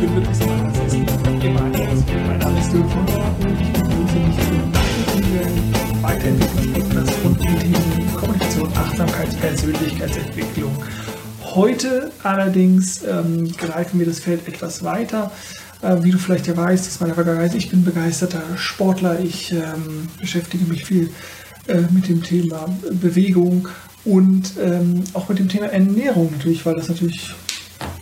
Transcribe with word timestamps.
Wirklich 0.00 0.36
so 0.36 0.44
anders 0.44 0.78
essen. 0.86 1.06
Immer 1.42 1.60
anders. 1.60 1.88
Mein 2.26 2.38
Name 2.38 2.58
ist 2.58 2.72
Dirk 2.72 2.90
von 2.90 3.00
und 3.00 3.60
ich 3.60 3.70
begrüße 3.70 4.14
dich 4.14 4.36
zu 4.36 4.50
rund 7.22 7.40
um 7.40 7.58
Themen 7.58 8.14
Kommunikation, 8.16 8.68
Achtsamkeit, 8.76 9.40
Persönlichkeitsentwicklung. 9.40 10.74
Heute 11.44 12.10
allerdings 12.22 13.02
ähm, 13.04 13.52
greifen 13.58 13.98
wir 13.98 14.06
das 14.06 14.20
Feld 14.20 14.48
etwas 14.48 14.82
weiter. 14.82 15.30
Äh, 15.82 16.02
wie 16.02 16.12
du 16.12 16.18
vielleicht 16.18 16.46
ja 16.46 16.56
weißt, 16.56 16.86
aus 16.86 17.00
meiner 17.00 17.14
Vergangenheit, 17.14 17.54
ich 17.54 17.68
bin 17.68 17.84
begeisterter 17.84 18.42
Sportler. 18.56 19.20
Ich 19.20 19.52
ähm, 19.52 20.08
beschäftige 20.18 20.64
mich 20.64 20.86
viel 20.86 21.10
äh, 21.68 21.82
mit 21.90 22.08
dem 22.08 22.22
Thema 22.22 22.74
Bewegung 22.90 23.68
und 24.06 24.54
ähm, 24.58 25.04
auch 25.12 25.28
mit 25.28 25.38
dem 25.38 25.50
Thema 25.50 25.66
Ernährung 25.66 26.32
natürlich, 26.32 26.64
weil 26.64 26.76
das 26.76 26.88
natürlich 26.88 27.34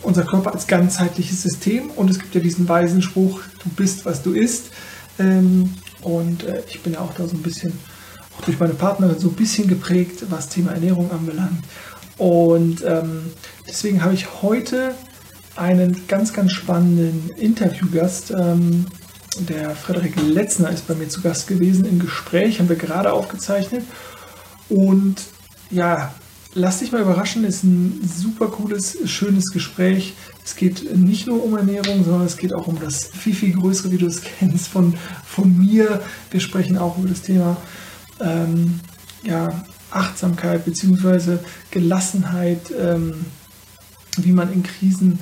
unser 0.01 0.23
Körper 0.23 0.53
als 0.53 0.67
ganzheitliches 0.67 1.41
System 1.41 1.89
und 1.91 2.09
es 2.09 2.19
gibt 2.19 2.35
ja 2.35 2.41
diesen 2.41 2.67
weisen 2.67 3.01
Spruch, 3.01 3.41
du 3.63 3.69
bist, 3.69 4.05
was 4.05 4.21
du 4.21 4.33
isst. 4.33 4.71
Ähm, 5.19 5.73
und 6.01 6.43
äh, 6.43 6.63
ich 6.67 6.81
bin 6.81 6.93
ja 6.93 6.99
auch 7.01 7.13
da 7.13 7.27
so 7.27 7.35
ein 7.35 7.41
bisschen, 7.41 7.73
auch 8.37 8.45
durch 8.45 8.59
meine 8.59 8.73
Partnerin, 8.73 9.19
so 9.19 9.29
ein 9.29 9.35
bisschen 9.35 9.67
geprägt, 9.67 10.25
was 10.29 10.49
Thema 10.49 10.71
Ernährung 10.71 11.11
anbelangt. 11.11 11.63
Und 12.17 12.83
ähm, 12.85 13.31
deswegen 13.67 14.03
habe 14.03 14.13
ich 14.13 14.41
heute 14.41 14.93
einen 15.55 16.07
ganz, 16.07 16.33
ganz 16.33 16.53
spannenden 16.53 17.29
Interviewgast. 17.37 18.31
Ähm, 18.31 18.85
der 19.39 19.75
Frederik 19.75 20.15
Letzner 20.21 20.69
ist 20.69 20.87
bei 20.87 20.95
mir 20.95 21.07
zu 21.07 21.21
Gast 21.21 21.47
gewesen. 21.47 21.85
Im 21.85 21.99
Gespräch 21.99 22.59
haben 22.59 22.69
wir 22.69 22.75
gerade 22.75 23.13
aufgezeichnet. 23.13 23.83
Und 24.69 25.21
ja, 25.69 26.13
lass 26.53 26.79
dich 26.79 26.91
mal 26.91 27.01
überraschen, 27.01 27.43
ist 27.43 27.63
ein 27.63 28.01
super 28.07 28.47
cooles, 28.47 28.97
schönes 29.05 29.51
Gespräch. 29.51 30.13
Es 30.43 30.55
geht 30.55 30.95
nicht 30.95 31.27
nur 31.27 31.43
um 31.43 31.55
Ernährung, 31.55 32.03
sondern 32.03 32.25
es 32.25 32.37
geht 32.37 32.53
auch 32.53 32.67
um 32.67 32.79
das 32.79 33.05
viel, 33.05 33.35
viel 33.35 33.53
größere, 33.53 33.91
wie 33.91 33.97
du 33.97 34.07
es 34.07 34.21
kennst, 34.39 34.67
von, 34.67 34.95
von 35.25 35.57
mir. 35.57 36.01
Wir 36.31 36.39
sprechen 36.39 36.77
auch 36.77 36.97
über 36.97 37.09
das 37.09 37.21
Thema 37.21 37.57
ähm, 38.19 38.79
ja, 39.23 39.63
Achtsamkeit 39.91 40.65
bzw. 40.65 41.37
Gelassenheit, 41.71 42.71
ähm, 42.77 43.25
wie 44.17 44.31
man 44.31 44.51
in 44.51 44.63
Krisen 44.63 45.19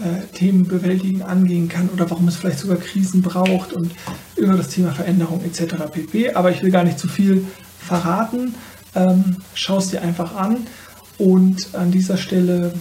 äh, 0.00 0.26
Themen 0.36 0.66
bewältigen, 0.66 1.22
angehen 1.22 1.68
kann 1.68 1.88
oder 1.88 2.10
warum 2.10 2.26
es 2.26 2.36
vielleicht 2.36 2.58
sogar 2.58 2.78
Krisen 2.78 3.22
braucht 3.22 3.72
und 3.72 3.92
über 4.36 4.54
das 4.54 4.68
Thema 4.68 4.92
Veränderung 4.92 5.42
etc. 5.44 5.76
pp. 5.90 6.34
Aber 6.34 6.50
ich 6.50 6.62
will 6.62 6.72
gar 6.72 6.82
nicht 6.82 6.98
zu 6.98 7.06
viel 7.06 7.46
verraten. 7.78 8.54
Ähm, 8.94 9.36
Schau 9.54 9.78
es 9.78 9.88
dir 9.88 10.02
einfach 10.02 10.34
an 10.36 10.66
und 11.18 11.74
an 11.74 11.90
dieser 11.90 12.16
Stelle 12.16 12.72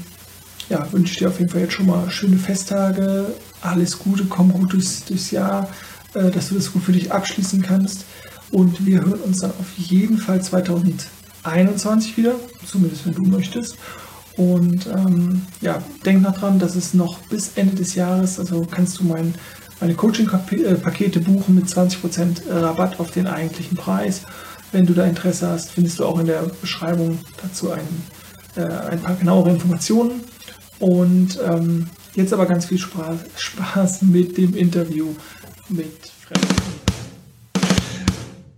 ja, 0.69 0.91
wünsche 0.91 1.13
ich 1.13 1.19
dir 1.19 1.29
auf 1.29 1.39
jeden 1.39 1.51
Fall 1.51 1.61
jetzt 1.61 1.73
schon 1.73 1.87
mal 1.87 2.09
schöne 2.09 2.37
Festtage, 2.37 3.27
alles 3.61 3.99
Gute, 3.99 4.25
komm 4.25 4.51
gut 4.51 4.73
durchs, 4.73 5.05
durchs 5.05 5.31
Jahr, 5.31 5.69
äh, 6.13 6.31
dass 6.31 6.49
du 6.49 6.55
das 6.55 6.71
gut 6.71 6.83
für 6.83 6.91
dich 6.91 7.11
abschließen 7.11 7.61
kannst. 7.61 8.05
Und 8.51 8.85
wir 8.85 9.01
hören 9.01 9.21
uns 9.21 9.39
dann 9.39 9.51
auf 9.51 9.73
jeden 9.77 10.17
Fall 10.17 10.41
2021 10.41 12.17
wieder, 12.17 12.35
zumindest 12.65 13.05
wenn 13.05 13.15
du 13.15 13.23
möchtest. 13.23 13.77
Und 14.37 14.87
ähm, 14.87 15.41
ja, 15.61 15.81
denk 16.05 16.21
noch 16.21 16.37
dran, 16.37 16.59
dass 16.59 16.75
es 16.75 16.93
noch 16.93 17.17
bis 17.29 17.51
Ende 17.55 17.75
des 17.75 17.95
Jahres, 17.95 18.39
also 18.39 18.65
kannst 18.69 18.99
du 18.99 19.03
mein, 19.05 19.35
meine 19.79 19.93
Coaching-Pakete 19.95 21.19
buchen 21.19 21.55
mit 21.55 21.65
20% 21.65 22.49
Rabatt 22.49 22.99
auf 22.99 23.11
den 23.11 23.27
eigentlichen 23.27 23.77
Preis. 23.77 24.21
Wenn 24.73 24.87
du 24.87 24.93
da 24.95 25.05
Interesse 25.05 25.47
hast, 25.47 25.69
findest 25.69 25.99
du 25.99 26.05
auch 26.05 26.19
in 26.19 26.25
der 26.25 26.41
Beschreibung 26.59 27.19
dazu 27.43 27.69
ein, 27.69 27.87
äh, 28.55 28.61
ein 28.61 28.99
paar 28.99 29.13
genauere 29.15 29.51
Informationen. 29.51 30.21
Und 30.79 31.39
ähm, 31.47 31.91
jetzt 32.15 32.33
aber 32.33 32.47
ganz 32.47 32.65
viel 32.65 32.79
Spaß, 32.79 33.19
Spaß 33.37 34.01
mit 34.01 34.35
dem 34.35 34.55
Interview 34.55 35.13
mit 35.69 36.11
Frederik. 36.21 36.57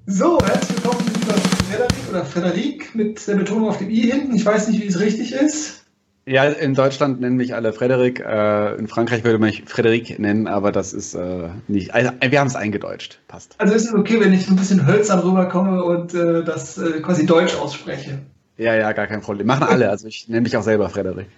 So, 0.06 0.40
herzlich 0.42 0.78
willkommen, 0.78 1.06
lieber 1.20 1.34
Frederik 1.68 2.10
oder 2.10 2.26
Frederik 2.26 2.96
mit 2.96 3.28
der 3.28 3.36
Betonung 3.36 3.68
auf 3.68 3.80
dem 3.80 3.90
I 3.90 4.10
hinten. 4.10 4.36
Ich 4.36 4.46
weiß 4.46 4.70
nicht, 4.70 4.82
wie 4.82 4.88
es 4.88 5.02
richtig 5.02 5.34
ist. 5.34 5.85
Ja, 6.28 6.46
in 6.46 6.74
Deutschland 6.74 7.22
nennen 7.22 7.36
mich 7.36 7.54
alle 7.54 7.72
Frederik. 7.72 8.20
Äh, 8.20 8.76
in 8.76 8.88
Frankreich 8.88 9.24
würde 9.24 9.38
man 9.38 9.50
mich 9.50 9.64
Frederik 9.68 10.18
nennen, 10.18 10.48
aber 10.48 10.72
das 10.72 10.92
ist 10.92 11.14
äh, 11.14 11.50
nicht. 11.68 11.94
Also, 11.94 12.12
wir 12.20 12.40
haben 12.40 12.48
es 12.48 12.56
eingedeutscht. 12.56 13.20
Passt. 13.28 13.54
Also 13.60 13.76
ist 13.76 13.86
es 13.86 13.94
okay, 13.94 14.20
wenn 14.20 14.34
ich 14.34 14.48
so 14.48 14.54
ein 14.54 14.56
bisschen 14.56 14.88
hölzern 14.88 15.20
rüberkomme 15.20 15.84
und 15.84 16.16
äh, 16.16 16.44
das 16.44 16.80
äh, 16.80 17.02
quasi 17.02 17.28
Deutsch 17.28 17.56
ausspreche? 17.56 18.20
Ja, 18.58 18.74
ja, 18.74 18.92
gar 18.94 19.06
kein 19.06 19.22
Problem. 19.22 19.46
Machen 19.46 19.68
alle. 19.68 19.90
Also 19.90 20.08
ich 20.08 20.28
nenne 20.28 20.42
mich 20.42 20.58
auch 20.58 20.64
selber 20.64 20.90
Frederik. 20.90 21.28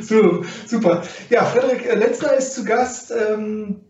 So, 0.00 0.44
super. 0.64 1.02
Ja, 1.28 1.44
Frederik 1.44 1.84
äh, 1.86 1.96
Letzter 1.96 2.36
ist 2.36 2.54
zu 2.54 2.64
Gast. 2.64 3.12
Ähm, 3.12 3.80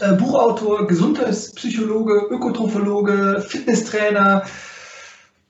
äh, 0.00 0.12
Buchautor, 0.14 0.86
Gesundheitspsychologe, 0.86 2.26
Ökotrophologe, 2.30 3.44
Fitnesstrainer, 3.46 4.44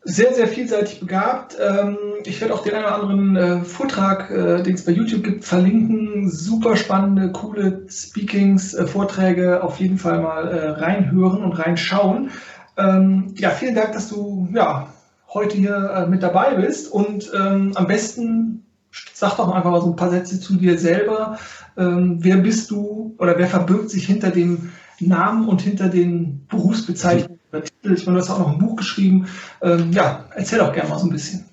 sehr, 0.04 0.34
sehr 0.34 0.47
vielseitig 0.47 1.00
begabt. 1.00 1.56
Ähm, 1.59 1.97
ich 2.25 2.41
werde 2.41 2.54
auch 2.54 2.62
den 2.62 2.75
einen 2.75 2.84
oder 2.84 2.94
anderen 2.94 3.37
äh, 3.37 3.65
Vortrag, 3.65 4.31
äh, 4.31 4.62
den 4.62 4.75
es 4.75 4.84
bei 4.84 4.92
YouTube 4.92 5.25
gibt, 5.25 5.44
verlinken. 5.44 6.31
Super 6.31 6.76
spannende, 6.76 7.32
coole 7.32 7.87
Speakings, 7.88 8.75
äh, 8.75 8.87
Vorträge 8.87 9.62
auf 9.62 9.81
jeden 9.81 9.98
Fall 9.98 10.20
mal 10.20 10.47
reinhören 10.78 11.43
und 11.43 11.53
reinschauen. 11.53 12.31
Ähm, 12.76 13.34
ja, 13.37 13.50
vielen 13.50 13.75
Dank, 13.75 13.93
dass 13.93 14.09
du 14.09 14.48
ja, 14.53 14.88
heute 15.32 15.56
hier 15.56 16.06
mit 16.09 16.22
dabei 16.22 16.54
bist 16.54 16.93
und 16.93 17.32
ähm, 17.34 17.72
am 17.75 17.88
besten 17.88 18.64
sag 19.12 19.37
doch 19.37 19.53
einfach 19.53 19.70
mal 19.70 19.81
so 19.81 19.88
ein 19.88 19.97
paar 19.97 20.10
Sätze 20.10 20.38
zu 20.38 20.56
dir 20.56 20.78
selber. 20.78 21.38
Ähm, 21.76 22.19
wer 22.20 22.37
bist 22.37 22.70
du 22.70 23.16
oder 23.19 23.37
wer 23.38 23.48
verbirgt 23.48 23.91
sich 23.91 24.06
hinter 24.06 24.31
dem 24.31 24.70
Namen 25.09 25.48
und 25.48 25.62
hinter 25.62 25.88
den 25.88 26.47
Berufsbezeichnungen 26.48 27.41
oder 27.53 27.65
Titel? 27.65 27.94
Ich 27.94 28.06
meine, 28.06 28.19
du 28.19 28.25
hast 28.25 28.31
auch 28.31 28.38
noch 28.38 28.53
ein 28.53 28.59
Buch 28.59 28.76
geschrieben. 28.76 29.26
Ähm, 29.62 29.92
ja, 29.92 30.25
erzähl 30.34 30.59
doch 30.59 30.72
gerne 30.72 30.88
mal 30.88 30.98
so 30.98 31.06
ein 31.06 31.10
bisschen. 31.10 31.44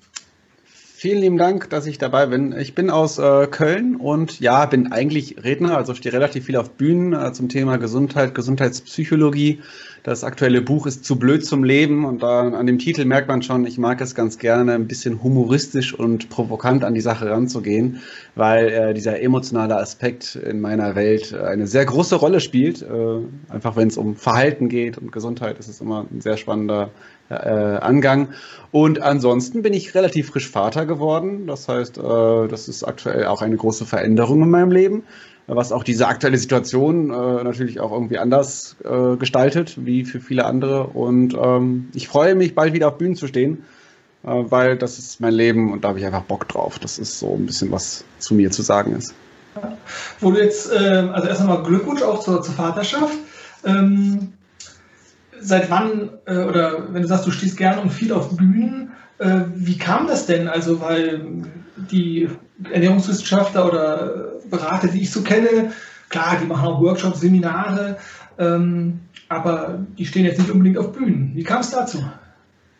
Vielen 1.02 1.18
lieben 1.18 1.36
Dank, 1.36 1.68
dass 1.68 1.86
ich 1.86 1.98
dabei 1.98 2.26
bin. 2.26 2.56
Ich 2.56 2.76
bin 2.76 2.88
aus 2.88 3.18
äh, 3.18 3.48
Köln 3.48 3.96
und 3.96 4.38
ja, 4.38 4.64
bin 4.66 4.92
eigentlich 4.92 5.42
Redner, 5.42 5.76
also 5.76 5.94
stehe 5.94 6.12
relativ 6.12 6.44
viel 6.44 6.54
auf 6.54 6.70
Bühnen 6.74 7.12
äh, 7.12 7.32
zum 7.32 7.48
Thema 7.48 7.76
Gesundheit, 7.76 8.36
Gesundheitspsychologie. 8.36 9.62
Das 10.04 10.22
aktuelle 10.22 10.62
Buch 10.62 10.86
ist 10.86 11.04
Zu 11.04 11.18
blöd 11.18 11.44
zum 11.44 11.64
Leben 11.64 12.04
und 12.04 12.22
da 12.22 12.42
an 12.42 12.66
dem 12.68 12.78
Titel 12.78 13.04
merkt 13.04 13.26
man 13.26 13.42
schon, 13.42 13.66
ich 13.66 13.78
mag 13.78 14.00
es 14.00 14.14
ganz 14.14 14.38
gerne, 14.38 14.74
ein 14.74 14.86
bisschen 14.86 15.24
humoristisch 15.24 15.92
und 15.92 16.28
provokant 16.28 16.84
an 16.84 16.94
die 16.94 17.00
Sache 17.00 17.28
ranzugehen, 17.28 18.00
weil 18.36 18.68
äh, 18.68 18.94
dieser 18.94 19.20
emotionale 19.20 19.78
Aspekt 19.78 20.36
in 20.36 20.60
meiner 20.60 20.94
Welt 20.94 21.32
äh, 21.32 21.42
eine 21.42 21.66
sehr 21.66 21.84
große 21.84 22.14
Rolle 22.14 22.38
spielt. 22.38 22.80
Äh, 22.80 23.18
einfach 23.48 23.74
wenn 23.74 23.88
es 23.88 23.96
um 23.96 24.14
Verhalten 24.14 24.68
geht 24.68 24.98
und 24.98 25.10
Gesundheit, 25.10 25.58
ist 25.58 25.66
es 25.66 25.80
immer 25.80 26.06
ein 26.12 26.20
sehr 26.20 26.36
spannender 26.36 26.90
äh, 27.32 27.84
Angang. 27.84 28.28
Und 28.70 29.02
ansonsten 29.02 29.62
bin 29.62 29.74
ich 29.74 29.94
relativ 29.94 30.28
frisch 30.30 30.48
Vater 30.48 30.86
geworden. 30.86 31.46
Das 31.46 31.68
heißt, 31.68 31.98
äh, 31.98 32.48
das 32.48 32.68
ist 32.68 32.84
aktuell 32.84 33.26
auch 33.26 33.42
eine 33.42 33.56
große 33.56 33.86
Veränderung 33.86 34.42
in 34.42 34.50
meinem 34.50 34.70
Leben 34.70 35.04
was 35.46 35.72
auch 35.72 35.84
diese 35.84 36.06
aktuelle 36.06 36.38
Situation 36.38 37.10
äh, 37.10 37.44
natürlich 37.44 37.80
auch 37.80 37.92
irgendwie 37.92 38.18
anders 38.18 38.76
äh, 38.84 39.16
gestaltet, 39.16 39.84
wie 39.84 40.04
für 40.04 40.20
viele 40.20 40.44
andere. 40.44 40.84
Und 40.84 41.34
ähm, 41.34 41.88
ich 41.94 42.08
freue 42.08 42.34
mich, 42.34 42.54
bald 42.54 42.72
wieder 42.72 42.88
auf 42.88 42.98
Bühnen 42.98 43.16
zu 43.16 43.26
stehen, 43.26 43.64
äh, 44.24 44.28
weil 44.28 44.76
das 44.78 44.98
ist 44.98 45.20
mein 45.20 45.34
Leben 45.34 45.72
und 45.72 45.84
da 45.84 45.88
habe 45.88 45.98
ich 45.98 46.06
einfach 46.06 46.22
Bock 46.22 46.48
drauf. 46.48 46.78
Das 46.78 46.98
ist 46.98 47.18
so 47.18 47.34
ein 47.34 47.46
bisschen, 47.46 47.70
was 47.72 48.04
zu 48.18 48.34
mir 48.34 48.50
zu 48.50 48.62
sagen 48.62 48.94
ist. 48.94 49.14
Wo 50.20 50.30
du 50.30 50.38
jetzt, 50.38 50.70
ähm, 50.74 51.10
also 51.10 51.28
erst 51.28 51.40
einmal 51.40 51.62
Glückwunsch 51.62 52.02
auch 52.02 52.20
zur, 52.20 52.42
zur 52.42 52.54
Vaterschaft. 52.54 53.14
Ähm, 53.64 54.32
seit 55.42 55.70
wann, 55.70 56.10
äh, 56.26 56.38
oder 56.38 56.92
wenn 56.92 57.02
du 57.02 57.08
sagst, 57.08 57.26
du 57.26 57.30
stehst 57.30 57.56
gern 57.56 57.78
und 57.78 57.90
viel 57.90 58.12
auf 58.12 58.36
Bühnen, 58.36 58.92
äh, 59.18 59.40
wie 59.54 59.78
kam 59.78 60.06
das 60.06 60.26
denn? 60.26 60.48
Also, 60.48 60.80
weil 60.80 61.44
die 61.90 62.28
Ernährungswissenschaftler 62.70 63.66
oder 63.66 64.32
Berater, 64.50 64.88
die 64.88 65.02
ich 65.02 65.10
so 65.10 65.22
kenne, 65.22 65.72
klar, 66.08 66.36
die 66.40 66.46
machen 66.46 66.66
auch 66.66 66.80
Workshops, 66.80 67.20
Seminare, 67.20 67.98
ähm, 68.38 69.00
aber 69.28 69.86
die 69.98 70.06
stehen 70.06 70.24
jetzt 70.24 70.38
nicht 70.38 70.50
unbedingt 70.50 70.78
auf 70.78 70.92
Bühnen. 70.92 71.32
Wie 71.34 71.42
kam 71.42 71.60
es 71.60 71.70
dazu? 71.70 72.04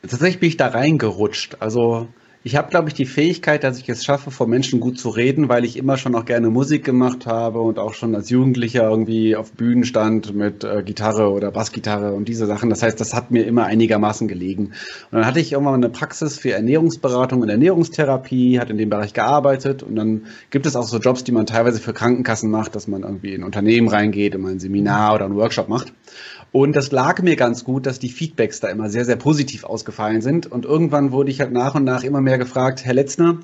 Tatsächlich 0.02 0.40
bin 0.40 0.48
ich 0.48 0.56
da 0.56 0.68
reingerutscht. 0.68 1.56
Also 1.60 2.08
ich 2.44 2.56
habe, 2.56 2.70
glaube 2.70 2.88
ich, 2.88 2.94
die 2.94 3.06
Fähigkeit, 3.06 3.62
dass 3.62 3.78
ich 3.78 3.88
es 3.88 4.04
schaffe, 4.04 4.32
vor 4.32 4.48
Menschen 4.48 4.80
gut 4.80 4.98
zu 4.98 5.10
reden, 5.10 5.48
weil 5.48 5.64
ich 5.64 5.76
immer 5.76 5.96
schon 5.96 6.14
auch 6.16 6.24
gerne 6.24 6.50
Musik 6.50 6.84
gemacht 6.84 7.26
habe 7.26 7.60
und 7.60 7.78
auch 7.78 7.94
schon 7.94 8.14
als 8.16 8.30
Jugendlicher 8.30 8.82
irgendwie 8.88 9.36
auf 9.36 9.52
Bühnen 9.52 9.84
stand 9.84 10.34
mit 10.34 10.64
äh, 10.64 10.82
Gitarre 10.82 11.30
oder 11.30 11.52
Bassgitarre 11.52 12.12
und 12.12 12.26
diese 12.28 12.46
Sachen. 12.46 12.68
Das 12.68 12.82
heißt, 12.82 13.00
das 13.00 13.14
hat 13.14 13.30
mir 13.30 13.46
immer 13.46 13.66
einigermaßen 13.66 14.26
gelegen. 14.26 14.66
Und 14.66 14.72
dann 15.12 15.26
hatte 15.26 15.38
ich 15.38 15.52
irgendwann 15.52 15.74
eine 15.74 15.88
Praxis 15.88 16.36
für 16.36 16.52
Ernährungsberatung 16.52 17.42
und 17.42 17.48
Ernährungstherapie, 17.48 18.58
hat 18.58 18.70
in 18.70 18.78
dem 18.78 18.90
Bereich 18.90 19.12
gearbeitet 19.12 19.84
und 19.84 19.94
dann 19.94 20.22
gibt 20.50 20.66
es 20.66 20.74
auch 20.74 20.86
so 20.86 20.98
Jobs, 20.98 21.22
die 21.22 21.32
man 21.32 21.46
teilweise 21.46 21.80
für 21.80 21.92
Krankenkassen 21.92 22.50
macht, 22.50 22.74
dass 22.74 22.88
man 22.88 23.02
irgendwie 23.02 23.34
in 23.34 23.42
ein 23.42 23.44
Unternehmen 23.44 23.86
reingeht, 23.86 24.34
immer 24.34 24.48
ein 24.48 24.58
Seminar 24.58 25.14
oder 25.14 25.26
einen 25.26 25.36
Workshop 25.36 25.68
macht. 25.68 25.92
Und 26.52 26.76
das 26.76 26.92
lag 26.92 27.22
mir 27.22 27.34
ganz 27.34 27.64
gut, 27.64 27.86
dass 27.86 27.98
die 27.98 28.10
Feedbacks 28.10 28.60
da 28.60 28.68
immer 28.68 28.90
sehr, 28.90 29.06
sehr 29.06 29.16
positiv 29.16 29.64
ausgefallen 29.64 30.20
sind. 30.20 30.46
Und 30.46 30.66
irgendwann 30.66 31.10
wurde 31.10 31.30
ich 31.30 31.40
halt 31.40 31.50
nach 31.50 31.74
und 31.74 31.84
nach 31.84 32.04
immer 32.04 32.20
mehr 32.20 32.36
gefragt, 32.36 32.84
Herr 32.84 32.92
Letzner, 32.92 33.38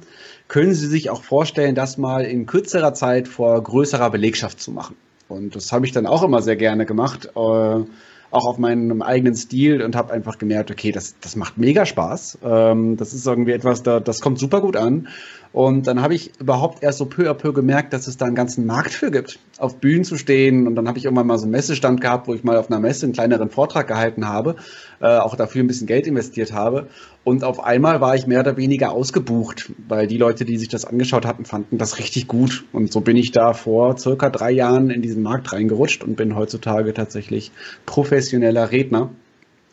können 0.47 0.75
Sie 0.75 0.87
sich 0.87 1.09
auch 1.09 1.23
vorstellen, 1.23 1.75
das 1.75 1.97
mal 1.97 2.25
in 2.25 2.45
kürzerer 2.45 2.93
Zeit 2.93 3.27
vor 3.27 3.63
größerer 3.63 4.11
Belegschaft 4.11 4.61
zu 4.61 4.73
machen? 4.73 4.95
Und 5.27 5.57
das 5.57 5.73
habe 5.73 5.87
ich 5.87 5.93
dann 5.93 6.07
auch 6.07 6.23
immer 6.23 6.43
sehr 6.43 6.57
gerne 6.57 6.85
gemacht. 6.85 7.31
Äh, 7.35 7.85
auch 8.31 8.47
auf 8.47 8.59
meinem 8.59 9.01
eigenen 9.01 9.35
Stil 9.35 9.83
und 9.83 9.97
habe 9.97 10.13
einfach 10.13 10.39
gemerkt, 10.39 10.71
okay, 10.71 10.93
das, 10.93 11.17
das 11.21 11.37
macht 11.37 11.57
mega 11.57 11.87
Spaß. 11.87 12.39
Ähm, 12.45 12.97
das 12.97 13.15
ist 13.15 13.27
irgendwie 13.27 13.53
etwas, 13.53 13.83
da, 13.83 14.01
das 14.01 14.21
kommt 14.21 14.39
super 14.39 14.61
gut 14.61 14.77
an. 14.77 15.09
Und 15.53 15.87
dann 15.87 16.03
habe 16.03 16.15
ich 16.15 16.39
überhaupt 16.41 16.83
erst 16.83 16.99
so 16.99 17.07
peu 17.07 17.31
à 17.31 17.35
peu 17.35 17.53
gemerkt, 17.53 17.93
dass 17.93 18.07
es 18.07 18.17
da 18.17 18.27
einen 18.27 18.35
ganzen 18.35 18.67
Markt 18.67 18.93
für 18.93 19.11
gibt, 19.11 19.39
auf 19.59 19.77
Bühnen 19.77 20.05
zu 20.05 20.17
stehen. 20.17 20.67
Und 20.67 20.75
dann 20.75 20.89
habe 20.89 20.99
ich 20.99 21.05
irgendwann 21.05 21.27
mal 21.27 21.39
so 21.39 21.45
einen 21.45 21.53
Messestand 21.53 22.01
gehabt, 22.01 22.29
wo 22.29 22.35
ich 22.35 22.45
mal 22.45 22.57
auf 22.57 22.71
einer 22.71 22.81
Messe 22.81 23.07
einen 23.07 23.15
kleineren 23.15 23.49
Vortrag 23.49 23.89
gehalten 23.89 24.29
habe, 24.29 24.57
äh, 25.01 25.07
auch 25.07 25.37
dafür 25.37 25.63
ein 25.63 25.67
bisschen 25.67 25.87
Geld 25.87 26.07
investiert 26.07 26.53
habe. 26.53 26.89
Und 27.25 27.45
auf 27.45 27.65
einmal 27.65 28.01
war 28.01 28.15
ich 28.15 28.27
mehr 28.27 28.41
oder 28.41 28.57
weniger 28.57 28.93
ausgebucht, 28.93 29.73
weil 29.89 30.07
die 30.07 30.19
Leute, 30.19 30.45
die 30.45 30.59
sich 30.59 30.69
das 30.69 30.85
angeschaut 30.85 31.27
hatten, 31.27 31.45
fanden 31.45 31.79
das 31.79 31.99
richtig 31.99 32.29
gut. 32.29 32.65
Und 32.73 32.93
so 32.93 33.01
bin 33.01 33.17
ich 33.17 33.33
da 33.33 33.53
vor 33.55 33.99
circa 33.99 34.31
drei 34.31 34.51
Jahren 34.51 34.91
in 34.91 35.03
diesen 35.03 35.23
Markt 35.23 35.53
reingerutscht 35.53 36.05
und 36.05 36.17
bin 36.17 36.37
heutzutage 36.37 36.93
tatsächlich 36.95 37.53
professioneller 37.87 38.71
Redner. 38.71 39.11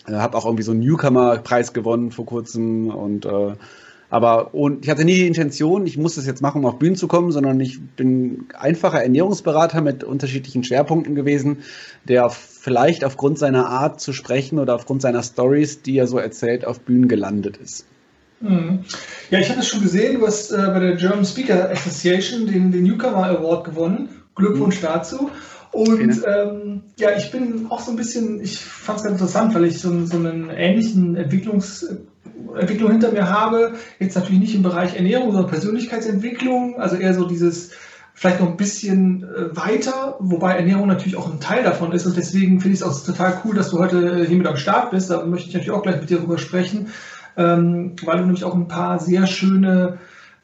Äh, 0.07 0.13
habe 0.13 0.37
auch 0.37 0.45
irgendwie 0.45 0.63
so 0.63 0.71
einen 0.71 0.81
Newcomer-Preis 0.81 1.73
gewonnen 1.73 2.11
vor 2.11 2.25
kurzem 2.25 2.89
und 2.89 3.25
äh, 3.25 3.53
aber 4.09 4.53
und 4.53 4.85
ich 4.85 4.91
hatte 4.91 5.05
nie 5.05 5.15
die 5.15 5.27
Intention, 5.27 5.85
ich 5.87 5.97
muss 5.97 6.15
das 6.15 6.25
jetzt 6.25 6.41
machen, 6.41 6.59
um 6.59 6.65
auf 6.65 6.79
Bühnen 6.79 6.95
zu 6.95 7.07
kommen, 7.07 7.31
sondern 7.31 7.59
ich 7.59 7.81
bin 7.81 8.45
einfacher 8.57 9.01
Ernährungsberater 9.01 9.81
mit 9.81 10.03
unterschiedlichen 10.03 10.63
Schwerpunkten 10.63 11.15
gewesen, 11.15 11.59
der 12.03 12.29
vielleicht 12.29 13.03
aufgrund 13.03 13.39
seiner 13.39 13.67
Art 13.67 13.99
zu 13.99 14.13
sprechen 14.13 14.59
oder 14.59 14.75
aufgrund 14.75 15.01
seiner 15.01 15.23
Stories, 15.23 15.81
die 15.81 15.97
er 15.97 16.07
so 16.07 16.17
erzählt, 16.17 16.65
auf 16.65 16.81
Bühnen 16.81 17.07
gelandet 17.07 17.57
ist. 17.57 17.85
Mhm. 18.41 18.81
Ja, 19.31 19.39
ich 19.39 19.49
hatte 19.49 19.61
es 19.61 19.67
schon 19.67 19.81
gesehen, 19.81 20.19
du 20.19 20.27
hast 20.27 20.51
äh, 20.51 20.57
bei 20.57 20.79
der 20.79 20.95
German 20.95 21.25
Speaker 21.25 21.71
Association 21.71 22.45
den, 22.47 22.71
den 22.71 22.83
Newcomer 22.83 23.25
Award 23.25 23.65
gewonnen. 23.65 24.09
Glückwunsch 24.35 24.81
mhm. 24.81 24.85
dazu. 24.85 25.29
Und 25.71 26.21
ähm, 26.25 26.83
ja, 26.97 27.17
ich 27.17 27.31
bin 27.31 27.67
auch 27.69 27.81
so 27.81 27.91
ein 27.91 27.97
bisschen, 27.97 28.39
ich 28.41 28.59
fand 28.59 28.99
es 28.99 29.03
ganz 29.03 29.19
interessant, 29.19 29.53
weil 29.55 29.65
ich 29.65 29.79
so, 29.79 30.05
so 30.05 30.15
einen 30.15 30.49
ähnlichen 30.49 31.17
Entwicklungs 31.17 31.85
Entwicklung 32.57 32.91
hinter 32.91 33.11
mir 33.11 33.29
habe. 33.29 33.73
Jetzt 33.99 34.15
natürlich 34.15 34.39
nicht 34.39 34.55
im 34.55 34.63
Bereich 34.63 34.95
Ernährung, 34.95 35.31
sondern 35.31 35.49
Persönlichkeitsentwicklung. 35.49 36.79
Also 36.79 36.95
eher 36.95 37.13
so 37.13 37.25
dieses 37.25 37.71
vielleicht 38.15 38.39
noch 38.39 38.47
ein 38.47 38.57
bisschen 38.57 39.23
äh, 39.23 39.55
weiter, 39.55 40.15
wobei 40.19 40.55
Ernährung 40.55 40.87
natürlich 40.87 41.17
auch 41.17 41.31
ein 41.31 41.41
Teil 41.41 41.63
davon 41.63 41.91
ist. 41.91 42.05
Und 42.05 42.15
deswegen 42.15 42.61
finde 42.61 42.75
ich 42.75 42.81
es 42.81 42.87
auch 42.87 43.05
total 43.05 43.41
cool, 43.43 43.55
dass 43.55 43.71
du 43.71 43.79
heute 43.79 44.25
hier 44.25 44.37
mit 44.37 44.47
am 44.47 44.55
Start 44.55 44.91
bist. 44.91 45.09
Da 45.09 45.25
möchte 45.25 45.49
ich 45.49 45.53
natürlich 45.53 45.75
auch 45.75 45.83
gleich 45.83 45.99
mit 45.99 46.09
dir 46.09 46.17
darüber 46.17 46.37
sprechen, 46.37 46.87
ähm, 47.35 47.95
weil 48.03 48.17
du 48.17 48.23
nämlich 48.23 48.45
auch 48.45 48.55
ein 48.55 48.69
paar 48.69 48.99
sehr 48.99 49.27
schöne 49.27 49.99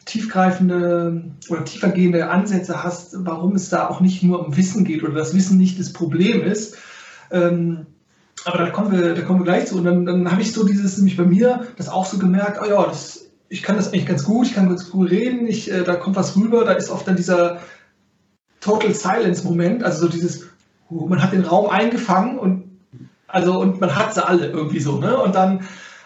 tiefgreifende 0.06 1.24
oder 1.48 1.64
tiefergehende 1.64 2.30
Ansätze 2.30 2.84
hast, 2.84 3.16
warum 3.20 3.56
es 3.56 3.70
da 3.70 3.88
auch 3.88 4.02
nicht 4.02 4.22
nur 4.24 4.46
um 4.46 4.58
Wissen 4.58 4.84
geht 4.84 5.04
oder 5.04 5.14
das 5.14 5.34
Wissen 5.34 5.58
nicht 5.58 5.80
das 5.80 5.94
Problem 5.94 6.44
ist. 6.44 6.76
Ähm, 7.32 7.86
aber 8.46 8.58
da 8.60 8.70
kommen 8.70 8.92
wir, 8.92 9.14
da 9.14 9.22
kommen 9.22 9.40
wir 9.40 9.46
gleich 9.46 9.68
zu. 9.68 9.78
Und 9.78 9.84
dann, 9.84 10.06
dann 10.06 10.32
habe 10.32 10.42
ich 10.42 10.52
so 10.54 10.66
dieses, 10.66 10.98
nämlich 10.98 11.18
bei 11.18 11.26
mir, 11.26 11.68
das 11.78 11.90
auch 11.90 12.06
so 12.06 12.18
gemerkt, 12.18 12.60
oh 12.62 12.68
ja, 12.68 12.86
das, 12.86 13.28
ich 13.50 13.62
kann 13.64 13.76
das 13.76 13.88
eigentlich 13.88 14.06
ganz 14.06 14.24
gut, 14.24 14.48
ich 14.48 14.54
kann 14.54 14.70
ganz 14.70 14.90
gut 14.90 15.10
reden, 15.12 15.48
ich, 15.48 15.72
äh, 15.72 15.84
da 15.84 15.96
kommt 15.96 16.16
was 16.16 16.36
rüber, 16.36 16.66
da 16.66 16.74
ist 16.74 16.90
oft 16.90 17.08
dann 17.08 17.16
dieser 17.16 17.60
Total 18.60 18.94
Silence-Moment, 18.94 19.84
also 19.84 20.02
so 20.02 20.08
dieses, 20.08 20.48
uh, 20.90 21.08
man 21.08 21.22
hat 21.22 21.34
den 21.34 21.44
Raum 21.44 21.70
eingefangen 21.70 22.38
und 22.38 22.64
also 23.28 23.60
und 23.60 23.80
man 23.80 23.96
hat 23.96 24.14
sie 24.14 24.26
alle 24.26 24.48
irgendwie 24.48 24.80
so, 24.80 25.00
ne? 25.00 25.18
Und 25.18 25.36
dann 25.36 25.62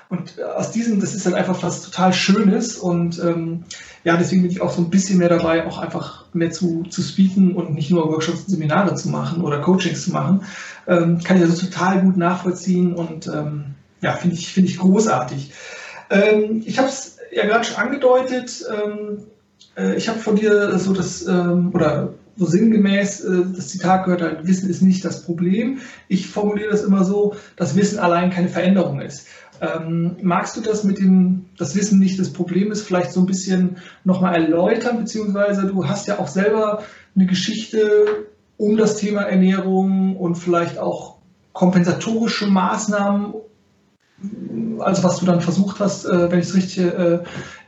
und 0.09 0.41
aus 0.41 0.71
diesem, 0.71 0.99
das 0.99 1.15
ist 1.15 1.25
dann 1.25 1.33
einfach 1.33 1.61
was 1.63 1.81
total 1.81 2.13
Schönes 2.13 2.77
und 2.77 3.19
ähm, 3.23 3.63
ja, 4.03 4.17
deswegen 4.17 4.43
bin 4.43 4.51
ich 4.51 4.61
auch 4.61 4.71
so 4.71 4.81
ein 4.81 4.89
bisschen 4.89 5.17
mehr 5.17 5.29
dabei, 5.29 5.65
auch 5.65 5.79
einfach 5.79 6.25
mehr 6.33 6.51
zu, 6.51 6.83
zu 6.89 7.01
speaken 7.01 7.55
und 7.55 7.73
nicht 7.73 7.89
nur 7.89 8.07
Workshops 8.09 8.41
und 8.41 8.49
Seminare 8.49 8.93
zu 8.95 9.09
machen 9.09 9.41
oder 9.41 9.61
Coachings 9.61 10.03
zu 10.03 10.11
machen. 10.11 10.43
Ähm, 10.87 11.23
kann 11.23 11.37
ich 11.37 11.43
also 11.43 11.65
total 11.65 12.01
gut 12.01 12.17
nachvollziehen 12.17 12.93
und 12.93 13.27
ähm, 13.27 13.75
ja, 14.01 14.13
finde 14.13 14.35
ich, 14.35 14.53
finde 14.53 14.69
ich 14.69 14.77
großartig. 14.77 15.51
Ähm, 16.11 16.61
ich 16.65 16.77
habe 16.77 16.87
es 16.87 17.17
ja 17.31 17.45
gerade 17.45 17.63
schon 17.63 17.77
angedeutet, 17.77 18.63
ähm, 18.71 19.23
äh, 19.75 19.95
ich 19.95 20.07
habe 20.07 20.19
von 20.19 20.35
dir 20.35 20.77
so 20.77 20.93
das, 20.93 21.25
ähm, 21.25 21.71
oder 21.73 22.13
so 22.37 22.45
sinngemäß 22.45 23.21
äh, 23.21 23.45
das 23.55 23.69
Zitat 23.69 24.05
gehört, 24.05 24.21
halt, 24.21 24.47
Wissen 24.47 24.69
ist 24.69 24.81
nicht 24.81 25.05
das 25.05 25.23
Problem. 25.23 25.79
Ich 26.07 26.27
formuliere 26.27 26.71
das 26.71 26.83
immer 26.83 27.03
so, 27.03 27.35
dass 27.55 27.75
Wissen 27.75 27.99
allein 27.99 28.29
keine 28.29 28.49
Veränderung 28.49 29.01
ist. 29.01 29.27
Ähm, 29.61 30.17
magst 30.21 30.57
du 30.57 30.61
das 30.61 30.83
mit 30.83 30.99
dem, 30.99 31.45
das 31.57 31.75
Wissen 31.75 31.99
nicht 31.99 32.19
das 32.19 32.33
Problem 32.33 32.71
ist, 32.71 32.81
vielleicht 32.81 33.11
so 33.11 33.21
ein 33.21 33.25
bisschen 33.25 33.77
nochmal 34.03 34.35
erläutern, 34.35 34.97
beziehungsweise 34.97 35.67
du 35.67 35.87
hast 35.87 36.07
ja 36.07 36.19
auch 36.19 36.27
selber 36.27 36.83
eine 37.15 37.25
Geschichte 37.25 38.27
um 38.57 38.77
das 38.77 38.97
Thema 38.97 39.23
Ernährung 39.23 40.17
und 40.17 40.35
vielleicht 40.35 40.77
auch 40.77 41.17
kompensatorische 41.53 42.47
Maßnahmen, 42.47 43.33
also 44.79 45.03
was 45.03 45.17
du 45.17 45.25
dann 45.25 45.41
versucht 45.41 45.79
hast, 45.79 46.05
äh, 46.05 46.31
wenn 46.31 46.39
ich 46.39 46.47
es 46.47 46.55
richtig 46.55 46.79
äh, 46.79 47.19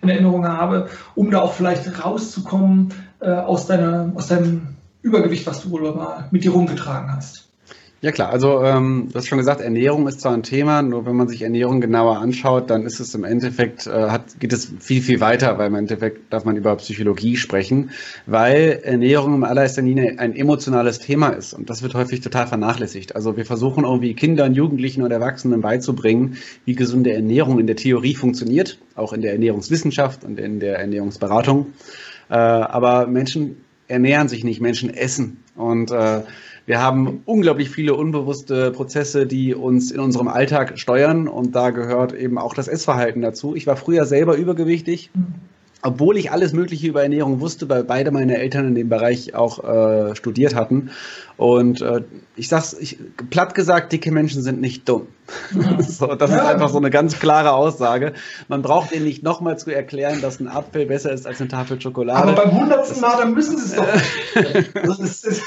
in 0.01 0.09
Erinnerung 0.09 0.47
habe, 0.47 0.87
um 1.15 1.31
da 1.31 1.41
auch 1.41 1.53
vielleicht 1.53 2.03
rauszukommen 2.03 2.93
äh, 3.19 3.29
aus, 3.29 3.65
deiner, 3.65 4.11
aus 4.15 4.27
deinem 4.27 4.75
Übergewicht, 5.01 5.47
was 5.47 5.61
du 5.61 5.71
wohl 5.71 5.93
mal 5.93 6.27
mit 6.31 6.43
dir 6.43 6.51
rumgetragen 6.51 7.13
hast. 7.15 7.46
Ja 7.99 8.11
klar, 8.11 8.29
also 8.29 8.63
ähm, 8.63 9.09
du 9.11 9.15
hast 9.15 9.27
schon 9.27 9.39
gesagt, 9.39 9.59
Ernährung 9.59 10.07
ist 10.07 10.21
zwar 10.21 10.31
ein 10.31 10.44
Thema, 10.44 10.83
nur 10.83 11.07
wenn 11.07 11.15
man 11.15 11.27
sich 11.27 11.41
Ernährung 11.41 11.81
genauer 11.81 12.19
anschaut, 12.19 12.69
dann 12.69 12.85
ist 12.85 12.99
es 12.99 13.15
im 13.15 13.23
Endeffekt, 13.23 13.88
äh, 13.88 14.09
hat, 14.11 14.39
geht 14.39 14.53
es 14.53 14.71
viel, 14.79 15.01
viel 15.01 15.19
weiter, 15.19 15.57
weil 15.57 15.67
im 15.67 15.75
Endeffekt 15.75 16.31
darf 16.31 16.45
man 16.45 16.55
über 16.55 16.75
Psychologie 16.75 17.38
sprechen, 17.38 17.89
weil 18.27 18.81
Ernährung 18.83 19.33
im 19.33 19.44
allererster 19.44 19.81
Linie 19.81 20.19
ein 20.19 20.35
emotionales 20.35 20.99
Thema 20.99 21.29
ist 21.29 21.53
und 21.53 21.71
das 21.71 21.81
wird 21.81 21.95
häufig 21.95 22.21
total 22.21 22.45
vernachlässigt. 22.45 23.15
Also 23.15 23.35
wir 23.35 23.45
versuchen 23.45 23.83
irgendwie 23.83 24.13
Kindern, 24.13 24.53
Jugendlichen 24.53 25.01
und 25.01 25.09
Erwachsenen 25.09 25.61
beizubringen, 25.61 26.38
wie 26.65 26.75
gesunde 26.75 27.13
Ernährung 27.13 27.57
in 27.57 27.65
der 27.65 27.77
Theorie 27.77 28.13
funktioniert, 28.13 28.77
auch 28.94 29.11
in 29.11 29.21
der 29.21 29.31
Ernährungswissenschaft 29.31 30.23
und 30.23 30.39
in 30.39 30.59
der 30.59 30.77
Ernährungsberatung. 30.77 31.73
Äh, 32.29 32.35
aber 32.35 33.07
Menschen 33.07 33.57
ernähren 33.88 34.27
sich 34.27 34.44
nicht, 34.44 34.61
Menschen 34.61 34.94
essen 34.94 35.44
und 35.55 35.89
äh, 35.89 36.21
wir 36.67 36.81
haben 36.81 37.21
unglaublich 37.23 37.69
viele 37.69 37.95
unbewusste 37.95 38.71
Prozesse, 38.71 39.25
die 39.25 39.55
uns 39.55 39.89
in 39.89 40.01
unserem 40.01 40.27
Alltag 40.27 40.77
steuern 40.77 41.29
und 41.29 41.55
da 41.55 41.69
gehört 41.69 42.11
eben 42.11 42.37
auch 42.37 42.53
das 42.53 42.67
Essverhalten 42.67 43.21
dazu. 43.21 43.55
Ich 43.55 43.65
war 43.65 43.77
früher 43.77 44.05
selber 44.05 44.35
übergewichtig. 44.35 45.09
Obwohl 45.83 46.17
ich 46.17 46.31
alles 46.31 46.53
Mögliche 46.53 46.87
über 46.87 47.03
Ernährung 47.03 47.39
wusste, 47.39 47.69
weil 47.69 47.83
beide 47.83 48.11
meine 48.11 48.37
Eltern 48.37 48.67
in 48.67 48.75
dem 48.75 48.89
Bereich 48.89 49.35
auch 49.35 49.63
äh, 49.63 50.15
studiert 50.15 50.56
hatten. 50.56 50.89
Und 51.37 51.81
äh, 51.81 52.01
ich 52.35 52.49
sag's, 52.49 52.73
ich, 52.73 52.97
platt 53.30 53.53
gesagt, 53.53 53.94
dicke 53.94 54.11
Menschen 54.11 54.42
sind 54.42 54.59
nicht 54.59 54.89
dumm. 54.89 55.07
Ja. 55.53 55.81
so, 55.87 56.15
das 56.15 56.31
ja. 56.31 56.37
ist 56.37 56.45
einfach 56.47 56.69
so 56.69 56.80
eine 56.80 56.89
ganz 56.89 57.19
klare 57.19 57.53
Aussage. 57.53 58.13
Man 58.47 58.63
braucht 58.63 58.92
ihnen 58.92 59.06
nicht 59.06 59.21
nochmal 59.21 59.57
zu 59.59 59.69
erklären, 59.69 60.19
dass 60.19 60.39
ein 60.39 60.47
Apfel 60.47 60.87
besser 60.87 61.13
ist 61.13 61.27
als 61.27 61.39
eine 61.39 61.47
Tafel 61.47 61.80
Schokolade. 61.80 62.23
Aber 62.23 62.44
beim 62.44 62.59
hundertsten 62.59 62.99
Mal, 62.99 63.15
dann 63.18 63.33
müssen 63.35 63.57
sie 63.57 63.65
es 63.65 63.75
doch. 63.75 64.73
das 64.83 64.99
ist, 64.99 65.45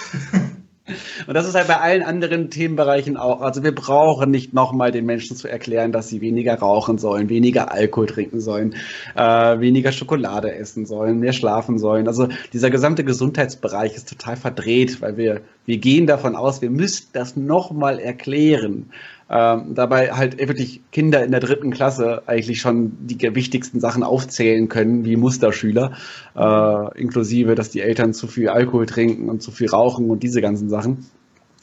und 1.27 1.35
das 1.35 1.47
ist 1.47 1.55
halt 1.55 1.69
bei 1.69 1.79
allen 1.79 2.03
anderen 2.03 2.51
Themenbereichen 2.51 3.17
auch. 3.17 3.41
Also 3.41 3.63
wir 3.63 3.75
brauchen 3.75 4.31
nicht 4.31 4.53
nochmal 4.55 4.93
den 4.93 5.07
Menschen 5.07 5.37
zu 5.37 5.49
erklären, 5.49 5.93
dass 5.93 6.09
sie 6.09 6.21
weniger 6.21 6.55
rauchen 6.59 6.99
sollen, 6.99 7.29
weniger 7.29 7.73
Alkohol 7.73 8.07
trinken 8.07 8.41
sollen, 8.41 8.75
äh, 9.15 9.61
weniger 9.61 9.93
Schokolade 9.93 10.55
essen 10.55 10.87
sollen, 10.87 11.19
mehr 11.19 11.33
schlafen 11.33 11.79
sollen. 11.79 12.07
Also 12.09 12.29
dieser 12.53 12.71
gesamte 12.71 13.05
Gesundheitsbereich 13.05 13.95
ist 13.95 14.09
total 14.09 14.37
verdreht, 14.37 15.01
weil 15.01 15.17
wir, 15.17 15.41
wir 15.67 15.79
gehen 15.79 16.07
davon 16.07 16.37
aus, 16.37 16.63
wir 16.63 16.71
müssten 16.71 17.11
das 17.13 17.37
nochmal 17.37 17.99
erklären. 17.99 18.91
Ähm, 19.33 19.77
dabei 19.77 20.11
halt 20.11 20.39
wirklich 20.39 20.81
Kinder 20.91 21.23
in 21.23 21.31
der 21.31 21.39
dritten 21.39 21.71
Klasse 21.71 22.23
eigentlich 22.27 22.61
schon 22.61 22.97
die 23.07 23.17
wichtigsten 23.35 23.79
Sachen 23.79 24.03
aufzählen 24.03 24.69
können, 24.69 25.05
wie 25.05 25.15
Musterschüler, 25.15 25.93
äh, 26.35 27.01
inklusive, 27.01 27.55
dass 27.55 27.71
die 27.71 27.81
Eltern 27.81 28.13
zu 28.13 28.27
viel 28.27 28.49
Alkohol 28.49 28.87
trinken 28.87 29.29
und 29.29 29.41
zu 29.41 29.53
viel 29.53 29.71
rauchen 29.71 30.11
und 30.11 30.25
diese 30.25 30.41
ganzen 30.41 30.69
Sachen. 30.69 31.07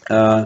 Äh, 0.08 0.46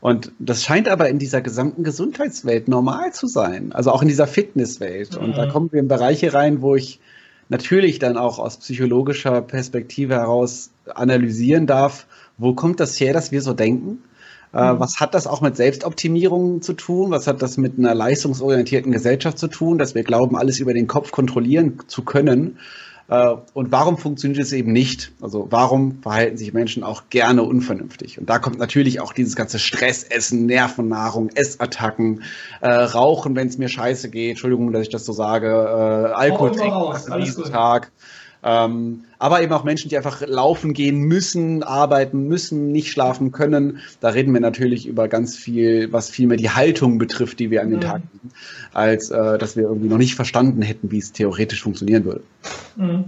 und 0.00 0.32
das 0.38 0.64
scheint 0.64 0.88
aber 0.88 1.10
in 1.10 1.18
dieser 1.18 1.42
gesamten 1.42 1.84
Gesundheitswelt 1.84 2.68
normal 2.68 3.12
zu 3.12 3.26
sein, 3.26 3.72
also 3.72 3.92
auch 3.92 4.00
in 4.00 4.08
dieser 4.08 4.26
Fitnesswelt. 4.26 5.14
Und 5.14 5.32
mhm. 5.32 5.34
da 5.34 5.46
kommen 5.46 5.70
wir 5.72 5.78
in 5.78 5.88
Bereiche 5.88 6.32
rein, 6.32 6.62
wo 6.62 6.74
ich 6.74 7.00
natürlich 7.50 7.98
dann 7.98 8.16
auch 8.16 8.38
aus 8.38 8.56
psychologischer 8.56 9.42
Perspektive 9.42 10.14
heraus 10.14 10.70
analysieren 10.86 11.66
darf, 11.66 12.06
wo 12.38 12.54
kommt 12.54 12.80
das 12.80 12.98
her, 12.98 13.12
dass 13.12 13.30
wir 13.30 13.42
so 13.42 13.52
denken? 13.52 14.02
Äh, 14.52 14.72
mhm. 14.72 14.80
Was 14.80 15.00
hat 15.00 15.14
das 15.14 15.26
auch 15.26 15.40
mit 15.40 15.56
Selbstoptimierung 15.56 16.62
zu 16.62 16.74
tun? 16.74 17.10
Was 17.10 17.26
hat 17.26 17.42
das 17.42 17.56
mit 17.56 17.78
einer 17.78 17.94
leistungsorientierten 17.94 18.92
Gesellschaft 18.92 19.38
zu 19.38 19.48
tun, 19.48 19.78
dass 19.78 19.94
wir 19.94 20.02
glauben, 20.02 20.36
alles 20.36 20.60
über 20.60 20.74
den 20.74 20.86
Kopf 20.86 21.10
kontrollieren 21.10 21.78
zu 21.86 22.02
können? 22.02 22.58
Äh, 23.08 23.34
und 23.54 23.72
warum 23.72 23.98
funktioniert 23.98 24.42
es 24.42 24.52
eben 24.52 24.72
nicht? 24.72 25.12
Also 25.20 25.46
warum 25.50 26.02
verhalten 26.02 26.36
sich 26.36 26.52
Menschen 26.52 26.82
auch 26.82 27.04
gerne 27.10 27.42
unvernünftig? 27.42 28.18
Und 28.18 28.30
da 28.30 28.38
kommt 28.38 28.58
natürlich 28.58 29.00
auch 29.00 29.12
dieses 29.12 29.36
ganze 29.36 29.58
Stressessen, 29.58 30.46
Nervennahrung, 30.46 31.30
Essattacken, 31.34 32.22
äh, 32.60 32.70
Rauchen, 32.70 33.34
wenn 33.36 33.48
es 33.48 33.58
mir 33.58 33.68
scheiße 33.68 34.10
geht. 34.10 34.30
Entschuldigung, 34.30 34.72
dass 34.72 34.82
ich 34.82 34.90
das 34.90 35.04
so 35.04 35.12
sage. 35.12 35.48
Äh, 35.48 36.12
Alkohol 36.12 36.52
trinken 36.52 37.22
jeden 37.22 37.44
Tag. 37.44 37.90
Ähm, 38.44 39.04
aber 39.18 39.40
eben 39.42 39.52
auch 39.52 39.62
Menschen, 39.62 39.88
die 39.88 39.96
einfach 39.96 40.20
laufen 40.26 40.72
gehen 40.72 40.98
müssen, 40.98 41.62
arbeiten 41.62 42.26
müssen, 42.26 42.72
nicht 42.72 42.90
schlafen 42.90 43.30
können. 43.30 43.78
Da 44.00 44.08
reden 44.08 44.32
wir 44.34 44.40
natürlich 44.40 44.86
über 44.86 45.06
ganz 45.06 45.36
viel, 45.36 45.92
was 45.92 46.10
viel 46.10 46.26
mehr 46.26 46.36
die 46.36 46.50
Haltung 46.50 46.98
betrifft, 46.98 47.38
die 47.38 47.50
wir 47.50 47.62
an 47.62 47.70
den 47.70 47.78
mhm. 47.78 47.82
Tag 47.82 48.02
legen, 48.12 48.34
als 48.72 49.10
äh, 49.10 49.38
dass 49.38 49.56
wir 49.56 49.64
irgendwie 49.64 49.88
noch 49.88 49.98
nicht 49.98 50.16
verstanden 50.16 50.62
hätten, 50.62 50.90
wie 50.90 50.98
es 50.98 51.12
theoretisch 51.12 51.62
funktionieren 51.62 52.04
würde. 52.04 52.22
Mhm. 52.76 53.04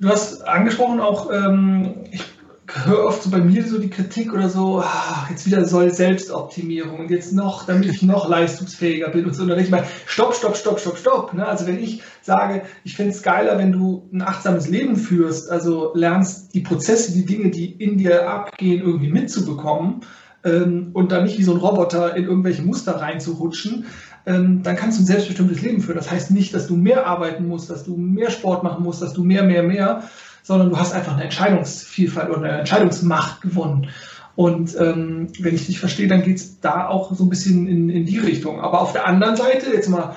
Du 0.00 0.08
hast 0.08 0.42
angesprochen 0.42 1.00
auch, 1.00 1.32
ähm, 1.32 1.94
ich 2.12 2.22
höre 2.68 3.04
oft 3.04 3.22
so 3.22 3.30
bei 3.30 3.38
mir 3.38 3.66
so 3.66 3.78
die 3.78 3.88
Kritik 3.88 4.32
oder 4.32 4.48
so, 4.48 4.82
ach, 4.84 5.30
jetzt 5.30 5.46
wieder 5.46 5.64
soll 5.64 5.92
Selbstoptimierung 5.92 7.00
und 7.00 7.10
jetzt 7.10 7.32
noch, 7.32 7.66
damit 7.66 7.88
ich 7.88 8.02
noch 8.02 8.28
leistungsfähiger 8.28 9.08
bin 9.10 9.24
und 9.24 9.34
so. 9.34 9.42
Und 9.42 9.48
dann 9.48 9.58
ich 9.58 9.70
mal, 9.70 9.84
stopp, 10.06 10.34
stopp, 10.34 10.56
stopp, 10.56 10.78
stopp, 10.78 10.98
stopp. 10.98 11.34
Ne? 11.34 11.46
Also 11.46 11.66
wenn 11.66 11.78
ich 11.82 12.02
sage, 12.20 12.62
ich 12.84 12.94
finde 12.94 13.12
es 13.12 13.22
geiler, 13.22 13.58
wenn 13.58 13.72
du 13.72 14.08
ein 14.12 14.22
achtsames 14.22 14.68
Leben 14.68 14.96
führst, 14.96 15.50
also 15.50 15.92
lernst 15.94 16.54
die 16.54 16.60
Prozesse, 16.60 17.12
die 17.12 17.24
Dinge, 17.24 17.50
die 17.50 17.72
in 17.72 17.96
dir 17.96 18.28
abgehen, 18.28 18.82
irgendwie 18.82 19.10
mitzubekommen 19.10 20.00
ähm, 20.44 20.90
und 20.92 21.10
dann 21.10 21.24
nicht 21.24 21.38
wie 21.38 21.44
so 21.44 21.52
ein 21.52 21.58
Roboter 21.58 22.16
in 22.16 22.24
irgendwelche 22.24 22.62
Muster 22.62 22.96
reinzurutschen, 23.00 23.86
ähm, 24.26 24.62
dann 24.62 24.76
kannst 24.76 24.98
du 24.98 25.02
ein 25.02 25.06
selbstbestimmtes 25.06 25.62
Leben 25.62 25.80
führen. 25.80 25.96
Das 25.96 26.10
heißt 26.10 26.30
nicht, 26.32 26.52
dass 26.52 26.66
du 26.66 26.76
mehr 26.76 27.06
arbeiten 27.06 27.48
musst, 27.48 27.70
dass 27.70 27.84
du 27.84 27.96
mehr 27.96 28.30
Sport 28.30 28.62
machen 28.62 28.84
musst, 28.84 29.00
dass 29.00 29.14
du 29.14 29.24
mehr, 29.24 29.42
mehr, 29.42 29.62
mehr, 29.62 30.02
sondern 30.48 30.70
du 30.70 30.78
hast 30.78 30.94
einfach 30.94 31.12
eine 31.12 31.24
Entscheidungsvielfalt 31.24 32.30
oder 32.30 32.38
eine 32.38 32.58
Entscheidungsmacht 32.60 33.42
gewonnen. 33.42 33.90
Und 34.34 34.74
ähm, 34.80 35.28
wenn 35.40 35.54
ich 35.54 35.66
dich 35.66 35.78
verstehe, 35.78 36.08
dann 36.08 36.22
geht 36.22 36.38
es 36.38 36.58
da 36.60 36.88
auch 36.88 37.14
so 37.14 37.24
ein 37.24 37.28
bisschen 37.28 37.68
in, 37.68 37.90
in 37.90 38.06
die 38.06 38.18
Richtung. 38.18 38.58
Aber 38.58 38.80
auf 38.80 38.94
der 38.94 39.06
anderen 39.06 39.36
Seite, 39.36 39.70
jetzt 39.70 39.90
mal 39.90 40.16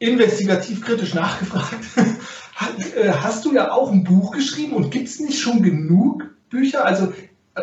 investigativ 0.00 0.84
kritisch 0.84 1.14
nachgefragt, 1.14 1.78
äh, 2.96 3.12
hast 3.12 3.44
du 3.44 3.54
ja 3.54 3.70
auch 3.70 3.92
ein 3.92 4.02
Buch 4.02 4.32
geschrieben 4.32 4.72
und 4.72 4.90
gibt 4.90 5.06
es 5.06 5.20
nicht 5.20 5.38
schon 5.38 5.62
genug 5.62 6.28
Bücher? 6.50 6.84
Also 6.84 7.12
äh, 7.54 7.62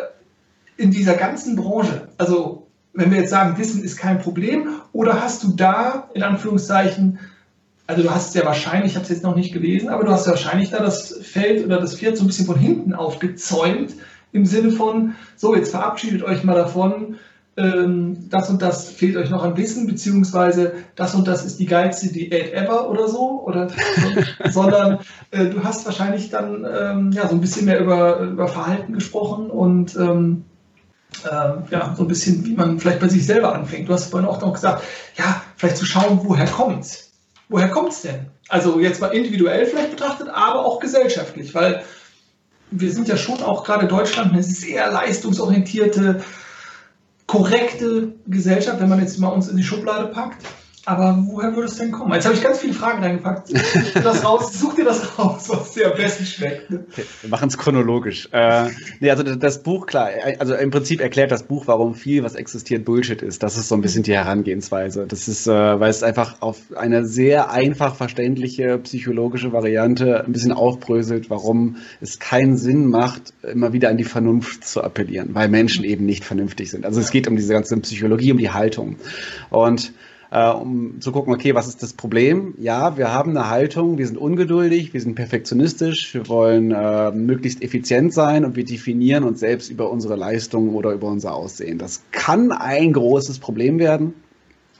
in 0.78 0.92
dieser 0.92 1.16
ganzen 1.16 1.54
Branche, 1.54 2.08
also 2.16 2.66
wenn 2.94 3.10
wir 3.10 3.18
jetzt 3.18 3.30
sagen, 3.30 3.58
Wissen 3.58 3.84
ist 3.84 3.98
kein 3.98 4.20
Problem, 4.20 4.68
oder 4.92 5.20
hast 5.20 5.42
du 5.42 5.48
da 5.48 6.08
in 6.14 6.22
Anführungszeichen 6.22 7.18
also 7.86 8.02
du 8.02 8.10
hast 8.10 8.28
es 8.28 8.34
ja 8.34 8.44
wahrscheinlich, 8.44 8.92
ich 8.92 8.96
habe 8.96 9.04
es 9.04 9.10
jetzt 9.10 9.22
noch 9.22 9.36
nicht 9.36 9.52
gelesen, 9.52 9.88
aber 9.88 10.04
du 10.04 10.10
hast 10.10 10.26
ja 10.26 10.32
wahrscheinlich 10.32 10.70
da 10.70 10.82
das 10.82 11.18
Feld 11.22 11.64
oder 11.64 11.80
das 11.80 11.96
Pferd 11.96 12.16
so 12.16 12.24
ein 12.24 12.26
bisschen 12.26 12.46
von 12.46 12.58
hinten 12.58 12.94
aufgezäumt, 12.94 13.94
im 14.32 14.44
Sinne 14.44 14.72
von, 14.72 15.14
so, 15.36 15.54
jetzt 15.54 15.70
verabschiedet 15.70 16.22
euch 16.22 16.42
mal 16.42 16.56
davon, 16.56 17.16
ähm, 17.56 18.28
das 18.28 18.50
und 18.50 18.60
das 18.60 18.90
fehlt 18.90 19.16
euch 19.16 19.30
noch 19.30 19.42
an 19.42 19.56
Wissen, 19.56 19.86
beziehungsweise 19.86 20.72
das 20.94 21.14
und 21.14 21.26
das 21.26 21.44
ist 21.44 21.58
die 21.58 21.66
geilste 21.66 22.12
Diät 22.12 22.52
ever 22.52 22.90
oder 22.90 23.08
so, 23.08 23.42
oder, 23.44 23.68
sondern 24.50 24.98
äh, 25.30 25.46
du 25.46 25.62
hast 25.62 25.86
wahrscheinlich 25.86 26.28
dann 26.28 26.66
ähm, 26.70 27.12
ja, 27.12 27.28
so 27.28 27.34
ein 27.34 27.40
bisschen 27.40 27.64
mehr 27.64 27.80
über, 27.80 28.20
über 28.20 28.48
Verhalten 28.48 28.92
gesprochen 28.92 29.48
und 29.48 29.96
ähm, 29.96 30.44
äh, 31.24 31.70
ja, 31.70 31.94
so 31.96 32.02
ein 32.02 32.08
bisschen, 32.08 32.44
wie 32.44 32.54
man 32.54 32.78
vielleicht 32.78 33.00
bei 33.00 33.08
sich 33.08 33.24
selber 33.24 33.54
anfängt. 33.54 33.88
Du 33.88 33.92
hast 33.94 34.10
vorhin 34.10 34.28
auch 34.28 34.40
noch 34.40 34.52
gesagt, 34.52 34.82
ja, 35.16 35.40
vielleicht 35.56 35.78
zu 35.78 35.86
schauen, 35.86 36.20
woher 36.24 36.46
kommt's 36.46 37.05
woher 37.48 37.68
kommt 37.68 37.92
es 37.92 38.02
denn? 38.02 38.26
Also 38.48 38.80
jetzt 38.80 39.00
mal 39.00 39.08
individuell 39.08 39.66
vielleicht 39.66 39.90
betrachtet, 39.90 40.28
aber 40.28 40.64
auch 40.64 40.78
gesellschaftlich, 40.78 41.54
weil 41.54 41.84
wir 42.70 42.92
sind 42.92 43.08
ja 43.08 43.16
schon 43.16 43.42
auch 43.42 43.64
gerade 43.64 43.86
Deutschland 43.86 44.32
eine 44.32 44.42
sehr 44.42 44.90
leistungsorientierte, 44.90 46.22
korrekte 47.26 48.14
Gesellschaft, 48.26 48.80
wenn 48.80 48.88
man 48.88 49.00
jetzt 49.00 49.18
mal 49.18 49.28
uns 49.28 49.48
in 49.48 49.56
die 49.56 49.62
Schublade 49.62 50.08
packt. 50.08 50.44
Aber 50.86 51.18
woher 51.26 51.52
würde 51.52 51.66
es 51.66 51.78
denn 51.78 51.90
kommen? 51.90 52.14
Jetzt 52.14 52.26
habe 52.26 52.36
ich 52.36 52.42
ganz 52.44 52.60
viele 52.60 52.72
Fragen 52.72 53.02
reingepackt. 53.02 53.48
Such 53.48 53.92
dir 53.92 54.02
das 54.02 54.24
raus, 54.24 54.52
such 54.52 54.76
dir 54.76 54.84
das 54.84 55.18
raus, 55.18 55.48
was 55.48 55.72
dir 55.72 55.90
am 55.90 55.96
besten 55.96 56.24
schmeckt. 56.24 56.72
Okay, 56.72 57.04
wir 57.22 57.30
machen 57.30 57.48
es 57.48 57.58
chronologisch. 57.58 58.28
Äh, 58.30 58.68
nee, 59.00 59.10
also 59.10 59.24
das 59.24 59.64
Buch, 59.64 59.86
klar, 59.86 60.10
also 60.38 60.54
im 60.54 60.70
Prinzip 60.70 61.00
erklärt 61.00 61.32
das 61.32 61.42
Buch, 61.42 61.66
warum 61.66 61.94
viel, 61.94 62.22
was 62.22 62.36
existiert, 62.36 62.84
Bullshit 62.84 63.20
ist. 63.20 63.42
Das 63.42 63.56
ist 63.56 63.66
so 63.66 63.74
ein 63.74 63.80
bisschen 63.80 64.04
die 64.04 64.14
Herangehensweise. 64.14 65.06
Das 65.08 65.26
ist, 65.26 65.48
äh, 65.48 65.50
weil 65.50 65.90
es 65.90 66.04
einfach 66.04 66.40
auf 66.40 66.58
eine 66.76 67.04
sehr 67.04 67.50
einfach 67.50 67.96
verständliche 67.96 68.78
psychologische 68.78 69.52
Variante 69.52 70.24
ein 70.24 70.30
bisschen 70.30 70.52
aufbröselt, 70.52 71.30
warum 71.30 71.78
es 72.00 72.20
keinen 72.20 72.56
Sinn 72.56 72.86
macht, 72.86 73.34
immer 73.42 73.72
wieder 73.72 73.88
an 73.88 73.96
die 73.96 74.04
Vernunft 74.04 74.64
zu 74.64 74.84
appellieren, 74.84 75.34
weil 75.34 75.48
Menschen 75.48 75.84
eben 75.84 76.06
nicht 76.06 76.24
vernünftig 76.24 76.70
sind. 76.70 76.86
Also 76.86 77.00
es 77.00 77.10
geht 77.10 77.26
um 77.26 77.34
diese 77.34 77.54
ganze 77.54 77.76
Psychologie, 77.78 78.30
um 78.30 78.38
die 78.38 78.50
Haltung. 78.50 78.94
Und 79.50 79.92
äh, 80.30 80.50
um 80.50 81.00
zu 81.00 81.12
gucken, 81.12 81.32
okay, 81.32 81.54
was 81.54 81.68
ist 81.68 81.82
das 81.82 81.92
Problem? 81.92 82.54
Ja, 82.58 82.96
wir 82.96 83.12
haben 83.12 83.30
eine 83.30 83.48
Haltung, 83.48 83.98
wir 83.98 84.06
sind 84.06 84.18
ungeduldig, 84.18 84.92
wir 84.92 85.00
sind 85.00 85.14
perfektionistisch, 85.14 86.14
wir 86.14 86.28
wollen 86.28 86.72
äh, 86.72 87.12
möglichst 87.12 87.62
effizient 87.62 88.12
sein 88.12 88.44
und 88.44 88.56
wir 88.56 88.64
definieren 88.64 89.24
uns 89.24 89.40
selbst 89.40 89.70
über 89.70 89.90
unsere 89.90 90.16
Leistungen 90.16 90.74
oder 90.74 90.92
über 90.92 91.08
unser 91.08 91.34
Aussehen. 91.34 91.78
Das 91.78 92.02
kann 92.10 92.52
ein 92.52 92.92
großes 92.92 93.38
Problem 93.38 93.78
werden. 93.78 94.14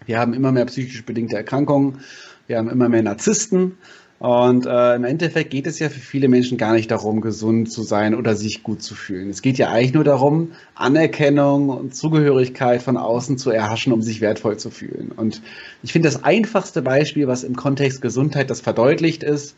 Wir 0.04 0.18
haben 0.18 0.34
immer 0.34 0.52
mehr 0.52 0.66
psychisch 0.66 1.04
bedingte 1.04 1.36
Erkrankungen, 1.36 2.00
wir 2.46 2.58
haben 2.58 2.70
immer 2.70 2.88
mehr 2.88 3.02
Narzissten 3.02 3.76
und 4.18 4.64
äh, 4.64 4.94
im 4.94 5.04
Endeffekt 5.04 5.50
geht 5.50 5.66
es 5.66 5.78
ja 5.78 5.90
für 5.90 6.00
viele 6.00 6.28
Menschen 6.28 6.56
gar 6.56 6.72
nicht 6.72 6.90
darum, 6.90 7.20
gesund 7.20 7.70
zu 7.70 7.82
sein 7.82 8.14
oder 8.14 8.34
sich 8.34 8.62
gut 8.62 8.82
zu 8.82 8.94
fühlen. 8.94 9.28
Es 9.28 9.42
geht 9.42 9.58
ja 9.58 9.68
eigentlich 9.68 9.92
nur 9.92 10.04
darum, 10.04 10.52
Anerkennung 10.74 11.68
und 11.68 11.94
Zugehörigkeit 11.94 12.82
von 12.82 12.96
außen 12.96 13.36
zu 13.36 13.50
erhaschen, 13.50 13.92
um 13.92 14.00
sich 14.00 14.22
wertvoll 14.22 14.56
zu 14.56 14.70
fühlen. 14.70 15.12
Und 15.14 15.42
ich 15.82 15.92
finde 15.92 16.08
das 16.08 16.24
einfachste 16.24 16.80
Beispiel, 16.80 17.26
was 17.26 17.44
im 17.44 17.56
Kontext 17.56 18.00
Gesundheit 18.00 18.48
das 18.48 18.62
verdeutlicht 18.62 19.22
ist, 19.22 19.54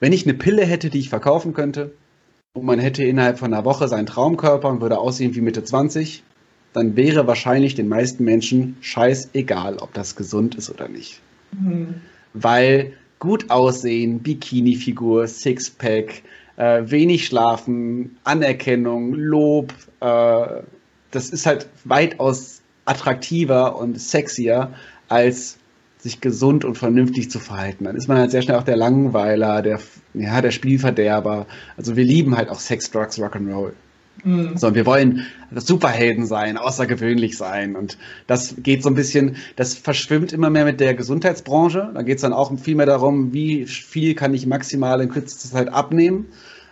wenn 0.00 0.12
ich 0.12 0.24
eine 0.24 0.34
Pille 0.34 0.64
hätte, 0.64 0.88
die 0.88 1.00
ich 1.00 1.10
verkaufen 1.10 1.52
könnte, 1.52 1.92
und 2.54 2.64
man 2.64 2.78
hätte 2.78 3.04
innerhalb 3.04 3.38
von 3.38 3.52
einer 3.52 3.64
Woche 3.64 3.88
seinen 3.88 4.06
Traumkörper 4.06 4.68
und 4.68 4.80
würde 4.80 4.98
aussehen 4.98 5.34
wie 5.34 5.40
Mitte 5.42 5.62
20, 5.62 6.24
dann 6.72 6.96
wäre 6.96 7.26
wahrscheinlich 7.26 7.74
den 7.74 7.88
meisten 7.88 8.24
Menschen 8.24 8.76
scheißegal, 8.80 9.76
ob 9.76 9.92
das 9.94 10.16
gesund 10.16 10.54
ist 10.54 10.70
oder 10.70 10.88
nicht. 10.88 11.20
Mhm. 11.52 11.96
Weil 12.32 12.92
gut 13.18 13.50
aussehen, 13.50 14.20
Bikini-Figur, 14.20 15.26
Sixpack, 15.26 16.22
äh, 16.56 16.82
wenig 16.84 17.26
schlafen, 17.26 18.16
Anerkennung, 18.24 19.14
Lob. 19.14 19.72
Äh, 20.00 20.62
das 21.10 21.30
ist 21.30 21.46
halt 21.46 21.68
weitaus 21.84 22.62
attraktiver 22.84 23.76
und 23.76 24.00
sexier, 24.00 24.72
als 25.08 25.58
sich 25.98 26.20
gesund 26.20 26.64
und 26.64 26.76
vernünftig 26.76 27.30
zu 27.30 27.38
verhalten. 27.38 27.84
Dann 27.84 27.96
ist 27.96 28.08
man 28.08 28.18
halt 28.18 28.30
sehr 28.30 28.42
schnell 28.42 28.56
auch 28.56 28.62
der 28.62 28.76
Langweiler, 28.76 29.62
der, 29.62 29.80
ja, 30.14 30.40
der 30.40 30.52
Spielverderber. 30.52 31.46
Also 31.76 31.96
wir 31.96 32.04
lieben 32.04 32.36
halt 32.36 32.50
auch 32.50 32.60
Sex, 32.60 32.90
Drugs, 32.90 33.18
Rock'n'Roll. 33.18 33.72
Mhm. 34.24 34.56
So, 34.56 34.68
und 34.68 34.74
wir 34.74 34.86
wollen 34.86 35.26
Superhelden 35.54 36.26
sein, 36.26 36.56
außergewöhnlich 36.56 37.36
sein. 37.36 37.76
Und 37.76 37.98
das 38.26 38.56
geht 38.58 38.82
so 38.82 38.88
ein 38.88 38.94
bisschen, 38.94 39.36
das 39.56 39.74
verschwimmt 39.74 40.32
immer 40.32 40.50
mehr 40.50 40.64
mit 40.64 40.80
der 40.80 40.94
Gesundheitsbranche. 40.94 41.90
Da 41.94 42.02
geht 42.02 42.16
es 42.16 42.22
dann 42.22 42.32
auch 42.32 42.56
viel 42.58 42.74
mehr 42.74 42.86
darum, 42.86 43.32
wie 43.32 43.66
viel 43.66 44.14
kann 44.14 44.34
ich 44.34 44.46
maximal 44.46 45.00
in 45.00 45.08
kürzester 45.08 45.50
Zeit 45.50 45.68
abnehmen. 45.72 46.26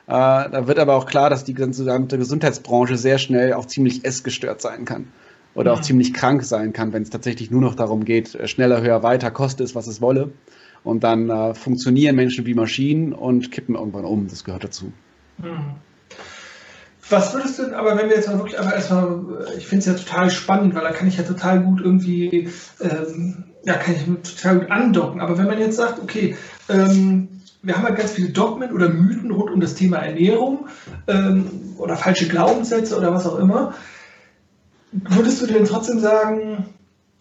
Äh, 0.06 0.12
da 0.12 0.66
wird 0.66 0.78
aber 0.78 0.94
auch 0.94 1.06
klar, 1.06 1.30
dass 1.30 1.44
die 1.44 1.54
gesamte 1.54 2.18
Gesundheitsbranche 2.18 2.96
sehr 2.96 3.18
schnell 3.18 3.52
auch 3.52 3.66
ziemlich 3.66 4.04
essgestört 4.04 4.60
sein 4.60 4.84
kann. 4.84 5.08
Oder 5.54 5.72
auch 5.72 5.80
ziemlich 5.80 6.12
krank 6.12 6.44
sein 6.44 6.74
kann, 6.74 6.92
wenn 6.92 7.02
es 7.02 7.08
tatsächlich 7.08 7.50
nur 7.50 7.62
noch 7.62 7.74
darum 7.74 8.04
geht, 8.04 8.34
äh, 8.34 8.46
schneller, 8.46 8.82
höher, 8.82 9.02
weiter, 9.02 9.30
koste 9.30 9.64
es, 9.64 9.74
was 9.74 9.86
es 9.86 10.00
wolle. 10.00 10.32
Und 10.84 11.02
dann 11.02 11.30
äh, 11.30 11.54
funktionieren 11.54 12.14
Menschen 12.14 12.46
wie 12.46 12.54
Maschinen 12.54 13.12
und 13.12 13.50
kippen 13.50 13.74
irgendwann 13.74 14.04
um. 14.04 14.28
Das 14.28 14.44
gehört 14.44 14.64
dazu. 14.64 14.92
Mhm. 15.38 15.76
Was 17.08 17.34
würdest 17.34 17.58
du 17.58 17.64
denn, 17.64 17.74
aber 17.74 17.96
wenn 17.96 18.08
wir 18.08 18.16
jetzt 18.16 18.28
mal 18.28 18.38
wirklich 18.38 18.58
aber 18.58 18.74
erstmal, 18.74 19.46
ich 19.56 19.66
finde 19.66 19.80
es 19.80 19.86
ja 19.86 19.94
total 19.94 20.30
spannend, 20.30 20.74
weil 20.74 20.82
da 20.82 20.90
kann 20.90 21.06
ich 21.06 21.16
ja 21.16 21.22
total 21.22 21.60
gut 21.60 21.80
irgendwie, 21.80 22.50
ähm, 22.80 23.44
ja, 23.64 23.74
kann 23.74 23.94
ich 23.94 24.32
total 24.34 24.58
gut 24.58 24.70
andocken. 24.70 25.20
Aber 25.20 25.38
wenn 25.38 25.46
man 25.46 25.58
jetzt 25.58 25.76
sagt, 25.76 26.00
okay, 26.02 26.36
ähm, 26.68 27.28
wir 27.62 27.76
haben 27.76 27.84
ja 27.84 27.90
ganz 27.90 28.12
viele 28.12 28.30
Dogmen 28.30 28.72
oder 28.72 28.88
Mythen 28.88 29.30
rund 29.30 29.52
um 29.52 29.60
das 29.60 29.74
Thema 29.74 29.98
Ernährung 29.98 30.68
ähm, 31.06 31.74
oder 31.78 31.96
falsche 31.96 32.28
Glaubenssätze 32.28 32.96
oder 32.96 33.12
was 33.12 33.26
auch 33.26 33.38
immer, 33.38 33.74
würdest 34.92 35.42
du 35.42 35.46
denn 35.46 35.64
trotzdem 35.64 36.00
sagen, 36.00 36.66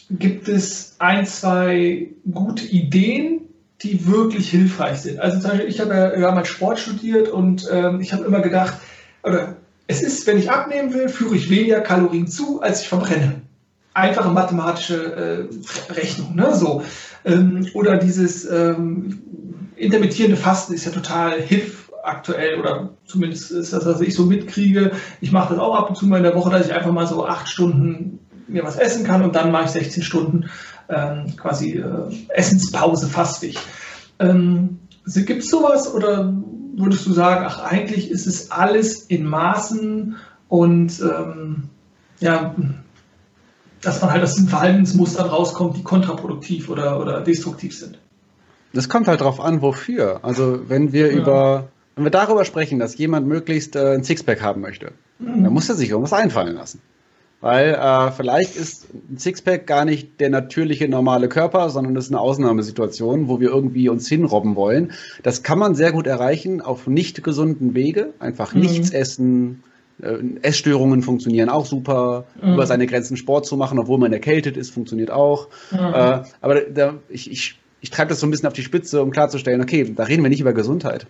gibt 0.09 0.47
es 0.47 0.95
ein, 0.99 1.25
zwei 1.25 2.11
gute 2.31 2.65
Ideen, 2.65 3.41
die 3.81 4.07
wirklich 4.07 4.49
hilfreich 4.49 4.99
sind? 5.01 5.19
Also 5.19 5.39
zum 5.39 5.51
Beispiel, 5.51 5.69
ich 5.69 5.79
habe 5.79 5.93
ja 5.93 6.19
damals 6.19 6.47
Sport 6.47 6.79
studiert 6.79 7.27
und 7.27 7.67
ähm, 7.71 8.01
ich 8.01 8.13
habe 8.13 8.25
immer 8.25 8.41
gedacht, 8.41 8.75
oder 9.23 9.57
es 9.87 10.01
ist, 10.01 10.25
wenn 10.27 10.37
ich 10.37 10.51
abnehmen 10.51 10.93
will, 10.93 11.09
führe 11.09 11.35
ich 11.35 11.49
weniger 11.49 11.81
Kalorien 11.81 12.27
zu, 12.27 12.61
als 12.61 12.81
ich 12.81 12.87
verbrenne. 12.87 13.41
Einfache 13.93 14.29
mathematische 14.29 15.49
äh, 15.49 15.93
Rechnung. 15.93 16.35
Ne? 16.35 16.55
So. 16.55 16.83
Ähm, 17.23 17.67
oder 17.73 17.97
dieses 17.97 18.45
ähm, 18.45 19.21
intermittierende 19.75 20.37
Fasten 20.37 20.73
ist 20.73 20.85
ja 20.85 20.91
total 20.91 21.39
hip 21.41 21.71
aktuell 22.03 22.59
oder 22.59 22.89
zumindest 23.05 23.51
ist 23.51 23.73
das, 23.73 23.85
was 23.85 24.01
ich 24.01 24.15
so 24.15 24.25
mitkriege. 24.25 24.91
Ich 25.21 25.31
mache 25.31 25.53
das 25.53 25.63
auch 25.63 25.75
ab 25.75 25.89
und 25.89 25.95
zu 25.95 26.05
mal 26.05 26.17
in 26.17 26.23
der 26.23 26.35
Woche, 26.35 26.51
dass 26.51 26.67
ich 26.67 26.73
einfach 26.73 26.91
mal 26.91 27.07
so 27.07 27.25
acht 27.25 27.47
Stunden 27.49 28.19
mir 28.47 28.63
was 28.63 28.77
essen 28.77 29.05
kann 29.05 29.23
und 29.23 29.35
dann 29.35 29.51
mache 29.51 29.65
ich 29.65 29.71
16 29.71 30.03
Stunden 30.03 30.49
ähm, 30.89 31.35
quasi 31.35 31.79
äh, 31.79 32.13
Essenspause 32.29 33.07
fastig. 33.07 33.57
Ähm, 34.19 34.79
Gibt 35.05 35.43
es 35.43 35.49
sowas 35.49 35.93
oder 35.93 36.33
würdest 36.77 37.05
du 37.05 37.13
sagen, 37.13 37.45
ach, 37.47 37.59
eigentlich 37.59 38.11
ist 38.11 38.27
es 38.27 38.51
alles 38.51 39.01
in 39.01 39.25
Maßen 39.25 40.15
und 40.49 41.01
ähm, 41.01 41.63
ja, 42.19 42.55
dass 43.81 44.01
man 44.01 44.11
halt 44.11 44.23
aus 44.23 44.35
den 44.35 44.47
Verhaltensmustern 44.47 45.27
rauskommt, 45.27 45.77
die 45.77 45.83
kontraproduktiv 45.83 46.69
oder, 46.69 46.99
oder 46.99 47.21
destruktiv 47.21 47.77
sind. 47.77 47.99
Das 48.73 48.89
kommt 48.89 49.07
halt 49.07 49.21
drauf 49.21 49.39
an, 49.39 49.61
wofür. 49.61 50.19
Also 50.23 50.67
wenn 50.67 50.91
wir 50.91 51.11
ja. 51.11 51.17
über, 51.19 51.69
wenn 51.95 52.03
wir 52.03 52.11
darüber 52.11 52.43
sprechen, 52.45 52.79
dass 52.79 52.97
jemand 52.97 53.27
möglichst 53.27 53.75
äh, 53.75 53.93
ein 53.93 54.03
Sixpack 54.03 54.41
haben 54.41 54.61
möchte, 54.61 54.91
mhm. 55.19 55.43
dann 55.43 55.53
muss 55.53 55.69
er 55.69 55.75
sich 55.75 55.89
irgendwas 55.89 56.13
einfallen 56.13 56.55
lassen. 56.55 56.81
Weil 57.41 57.75
äh, 57.75 58.11
vielleicht 58.11 58.55
ist 58.55 58.87
ein 58.93 59.17
Sixpack 59.17 59.67
gar 59.67 59.85
nicht 59.85 60.19
der 60.19 60.29
natürliche 60.29 60.87
normale 60.87 61.29
Körper, 61.29 61.69
sondern 61.69 61.93
das 61.93 62.05
ist 62.05 62.11
eine 62.11 62.19
Ausnahmesituation, 62.19 63.27
wo 63.27 63.39
wir 63.39 63.49
irgendwie 63.49 63.89
uns 63.89 64.07
hinrobben 64.07 64.55
wollen. 64.55 64.93
Das 65.21 65.43
kann 65.43 65.59
man 65.59 65.75
sehr 65.75 65.91
gut 65.91 66.07
erreichen 66.07 66.61
auf 66.61 66.87
nicht 66.87 67.23
gesunden 67.23 67.75
Wege. 67.75 68.13
Einfach 68.19 68.53
mhm. 68.53 68.61
nichts 68.61 68.89
essen, 68.89 69.63
äh, 70.01 70.17
Essstörungen 70.41 71.01
funktionieren 71.01 71.49
auch 71.49 71.65
super. 71.65 72.25
Mhm. 72.41 72.53
Über 72.53 72.65
seine 72.65 72.87
Grenzen 72.87 73.17
Sport 73.17 73.45
zu 73.45 73.57
machen, 73.57 73.79
obwohl 73.79 73.97
man 73.99 74.11
erkältet 74.11 74.57
ist, 74.57 74.71
funktioniert 74.71 75.11
auch. 75.11 75.49
Mhm. 75.71 75.77
Äh, 75.77 76.21
aber 76.41 76.61
da, 76.61 76.95
ich, 77.09 77.31
ich, 77.31 77.59
ich 77.85 77.91
treibe 77.91 78.09
das 78.09 78.19
so 78.19 78.25
ein 78.25 78.31
bisschen 78.31 78.47
auf 78.47 78.53
die 78.53 78.63
Spitze, 78.63 79.03
um 79.03 79.11
klarzustellen, 79.11 79.61
okay, 79.61 79.93
da 79.95 80.05
reden 80.05 80.23
wir 80.23 80.29
nicht 80.31 80.41
über 80.41 80.53
Gesundheit. 80.53 81.05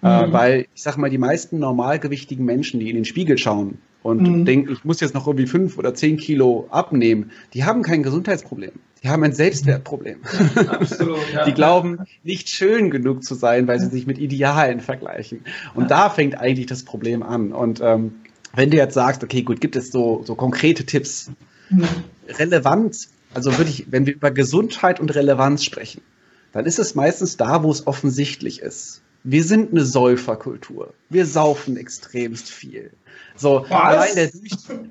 Äh, 0.00 0.06
mhm. 0.06 0.30
Äh, 0.30 0.32
weil 0.32 0.66
ich 0.76 0.82
sag 0.82 0.96
mal, 0.96 1.10
die 1.10 1.18
meisten 1.18 1.58
normalgewichtigen 1.58 2.44
Menschen, 2.44 2.78
die 2.78 2.88
in 2.88 2.94
den 2.94 3.04
Spiegel 3.04 3.36
schauen 3.36 3.78
und 4.04 4.22
mhm. 4.22 4.44
denken, 4.44 4.72
ich 4.72 4.84
muss 4.84 5.00
jetzt 5.00 5.12
noch 5.12 5.26
irgendwie 5.26 5.48
fünf 5.48 5.76
oder 5.76 5.92
zehn 5.92 6.18
Kilo 6.18 6.68
abnehmen, 6.70 7.32
die 7.52 7.64
haben 7.64 7.82
kein 7.82 8.04
Gesundheitsproblem. 8.04 8.70
Die 9.02 9.08
haben 9.08 9.24
ein 9.24 9.32
Selbstwertproblem. 9.32 10.20
Absolut, 10.68 11.18
ja. 11.34 11.46
Die 11.46 11.52
glauben, 11.52 11.98
nicht 12.22 12.48
schön 12.48 12.92
genug 12.92 13.24
zu 13.24 13.34
sein, 13.34 13.66
weil 13.66 13.80
sie 13.80 13.88
sich 13.88 14.06
mit 14.06 14.18
Idealen 14.18 14.78
vergleichen. 14.78 15.40
Und 15.74 15.84
ja. 15.84 15.88
da 15.88 16.10
fängt 16.10 16.38
eigentlich 16.38 16.66
das 16.66 16.84
Problem 16.84 17.24
an. 17.24 17.52
Und 17.52 17.80
ähm, 17.82 18.12
wenn 18.54 18.70
du 18.70 18.76
jetzt 18.76 18.94
sagst, 18.94 19.24
okay, 19.24 19.42
gut, 19.42 19.60
gibt 19.60 19.74
es 19.74 19.90
so, 19.90 20.22
so 20.24 20.36
konkrete 20.36 20.86
Tipps, 20.86 21.32
mhm. 21.70 21.88
Relevanz, 22.28 23.08
also 23.34 23.58
würde 23.58 23.70
ich, 23.70 23.86
wenn 23.90 24.06
wir 24.06 24.14
über 24.14 24.30
Gesundheit 24.30 25.00
und 25.00 25.12
Relevanz 25.12 25.64
sprechen, 25.64 26.02
dann 26.52 26.66
ist 26.66 26.78
es 26.78 26.94
meistens 26.94 27.36
da, 27.36 27.62
wo 27.62 27.70
es 27.70 27.86
offensichtlich 27.86 28.60
ist. 28.60 29.02
Wir 29.22 29.44
sind 29.44 29.72
eine 29.72 29.84
Säuferkultur. 29.84 30.94
Wir 31.10 31.26
saufen 31.26 31.76
extremst 31.76 32.48
viel. 32.48 32.90
So, 33.36 33.64
allein 33.68 34.14
der, 34.14 34.30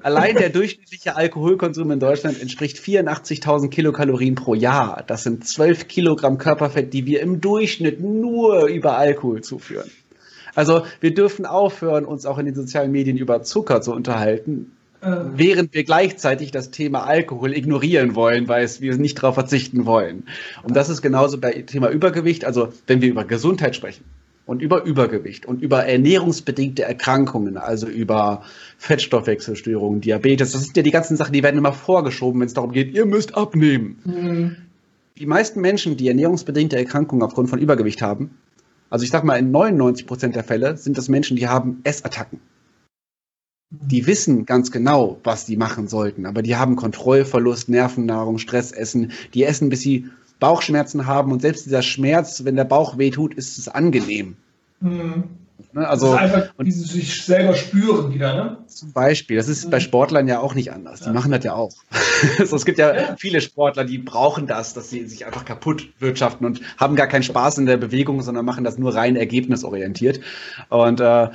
allein 0.01 0.35
der, 0.35 0.49
durchschnittliche 0.49 1.15
Alkoholkonsum 1.15 1.91
in 1.91 1.99
Deutschland 1.99 2.39
entspricht 2.41 2.77
84.000 2.77 3.69
Kilokalorien 3.69 4.35
pro 4.35 4.53
Jahr. 4.53 5.03
Das 5.05 5.23
sind 5.23 5.47
12 5.47 5.87
Kilogramm 5.87 6.37
Körperfett, 6.37 6.93
die 6.93 7.05
wir 7.05 7.21
im 7.21 7.41
Durchschnitt 7.41 8.01
nur 8.01 8.67
über 8.67 8.97
Alkohol 8.97 9.41
zuführen. 9.41 9.89
Also 10.55 10.83
wir 10.99 11.13
dürfen 11.13 11.45
aufhören, 11.45 12.05
uns 12.05 12.25
auch 12.25 12.37
in 12.37 12.45
den 12.45 12.55
sozialen 12.55 12.91
Medien 12.91 13.17
über 13.17 13.43
Zucker 13.43 13.81
zu 13.81 13.93
unterhalten. 13.93 14.71
Während 15.01 15.73
wir 15.73 15.83
gleichzeitig 15.83 16.51
das 16.51 16.71
Thema 16.71 17.05
Alkohol 17.05 17.55
ignorieren 17.55 18.15
wollen, 18.15 18.47
weil 18.47 18.63
es, 18.63 18.81
wir 18.81 18.95
nicht 18.97 19.17
darauf 19.17 19.35
verzichten 19.35 19.85
wollen. 19.85 20.23
Und 20.63 20.75
das 20.75 20.89
ist 20.89 21.01
genauso 21.01 21.39
bei 21.39 21.53
Thema 21.61 21.89
Übergewicht. 21.89 22.45
Also 22.45 22.69
wenn 22.87 23.01
wir 23.01 23.09
über 23.09 23.23
Gesundheit 23.23 23.75
sprechen 23.75 24.03
und 24.45 24.61
über 24.61 24.83
Übergewicht 24.83 25.45
und 25.45 25.61
über 25.61 25.85
ernährungsbedingte 25.85 26.83
Erkrankungen, 26.83 27.57
also 27.57 27.87
über 27.87 28.43
Fettstoffwechselstörungen, 28.77 30.01
Diabetes, 30.01 30.51
das 30.51 30.63
sind 30.63 30.75
ja 30.75 30.83
die 30.83 30.91
ganzen 30.91 31.15
Sachen, 31.15 31.33
die 31.33 31.43
werden 31.43 31.57
immer 31.57 31.73
vorgeschoben, 31.73 32.41
wenn 32.41 32.47
es 32.47 32.53
darum 32.53 32.71
geht, 32.71 32.93
ihr 32.93 33.05
müsst 33.05 33.35
abnehmen. 33.35 33.99
Mhm. 34.03 34.55
Die 35.17 35.25
meisten 35.25 35.61
Menschen, 35.61 35.97
die 35.97 36.07
ernährungsbedingte 36.07 36.77
Erkrankungen 36.77 37.23
aufgrund 37.23 37.49
von 37.49 37.59
Übergewicht 37.59 38.01
haben, 38.01 38.31
also 38.89 39.03
ich 39.03 39.11
sag 39.11 39.23
mal, 39.23 39.35
in 39.35 39.51
99 39.51 40.07
Prozent 40.07 40.35
der 40.35 40.43
Fälle 40.43 40.75
sind 40.77 40.97
das 40.97 41.09
Menschen, 41.09 41.37
die 41.37 41.47
haben 41.47 41.81
Essattacken. 41.83 42.39
Die 43.71 44.07
wissen 44.07 44.45
ganz 44.45 44.71
genau, 44.71 45.19
was 45.23 45.45
die 45.45 45.55
machen 45.55 45.87
sollten, 45.87 46.25
aber 46.25 46.41
die 46.41 46.55
haben 46.55 46.75
Kontrollverlust, 46.75 47.69
Nervennahrung, 47.69 48.39
Stressessen. 48.39 49.11
Die 49.35 49.43
essen, 49.43 49.69
bis 49.69 49.81
sie 49.81 50.09
Bauchschmerzen 50.39 51.05
haben 51.05 51.31
und 51.31 51.41
selbst 51.41 51.65
dieser 51.65 51.83
Schmerz, 51.83 52.43
wenn 52.45 52.55
der 52.55 52.63
Bauch 52.63 52.97
wehtut, 52.97 53.35
ist 53.35 53.59
es 53.59 53.67
angenehm. 53.67 54.37
Mhm. 54.79 55.25
Ne? 55.73 55.87
Also, 55.87 56.13
einfach 56.13 56.49
und 56.57 56.65
dieses 56.65 56.91
sich 56.91 57.23
selber 57.23 57.55
spüren 57.55 58.13
wieder, 58.13 58.33
ne? 58.33 58.57
Zum 58.67 58.91
Beispiel. 58.91 59.37
Das 59.37 59.47
ist 59.47 59.65
mhm. 59.65 59.69
bei 59.69 59.79
Sportlern 59.79 60.27
ja 60.27 60.39
auch 60.39 60.55
nicht 60.55 60.71
anders. 60.71 61.01
Die 61.01 61.07
ja. 61.07 61.13
machen 61.13 61.31
das 61.31 61.43
ja 61.43 61.53
auch. 61.53 61.73
also, 62.39 62.55
es 62.55 62.65
gibt 62.65 62.79
ja, 62.79 62.95
ja, 62.95 63.15
viele 63.17 63.39
Sportler, 63.41 63.83
die 63.83 63.99
brauchen 63.99 64.47
das, 64.47 64.73
dass 64.73 64.89
sie 64.89 65.05
sich 65.05 65.25
einfach 65.25 65.45
kaputt 65.45 65.89
wirtschaften 65.99 66.45
und 66.45 66.61
haben 66.77 66.95
gar 66.95 67.07
keinen 67.07 67.23
Spaß 67.23 67.59
in 67.59 67.65
der 67.65 67.77
Bewegung, 67.77 68.21
sondern 68.21 68.45
machen 68.45 68.63
das 68.63 68.79
nur 68.79 68.95
rein 68.95 69.15
ergebnisorientiert. 69.15 70.21
Und 70.69 71.01
äh, 71.01 71.27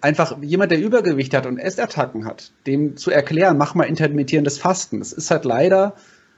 einfach 0.00 0.40
jemand, 0.42 0.70
der 0.70 0.80
Übergewicht 0.80 1.34
hat 1.34 1.46
und 1.46 1.58
Essattacken 1.58 2.24
hat, 2.24 2.52
dem 2.66 2.96
zu 2.96 3.10
erklären, 3.10 3.56
mach 3.56 3.74
mal 3.74 3.84
intermittierendes 3.84 4.58
Fasten. 4.58 4.98
Das 4.98 5.12
ist 5.12 5.30
halt 5.30 5.44
leider, 5.44 5.94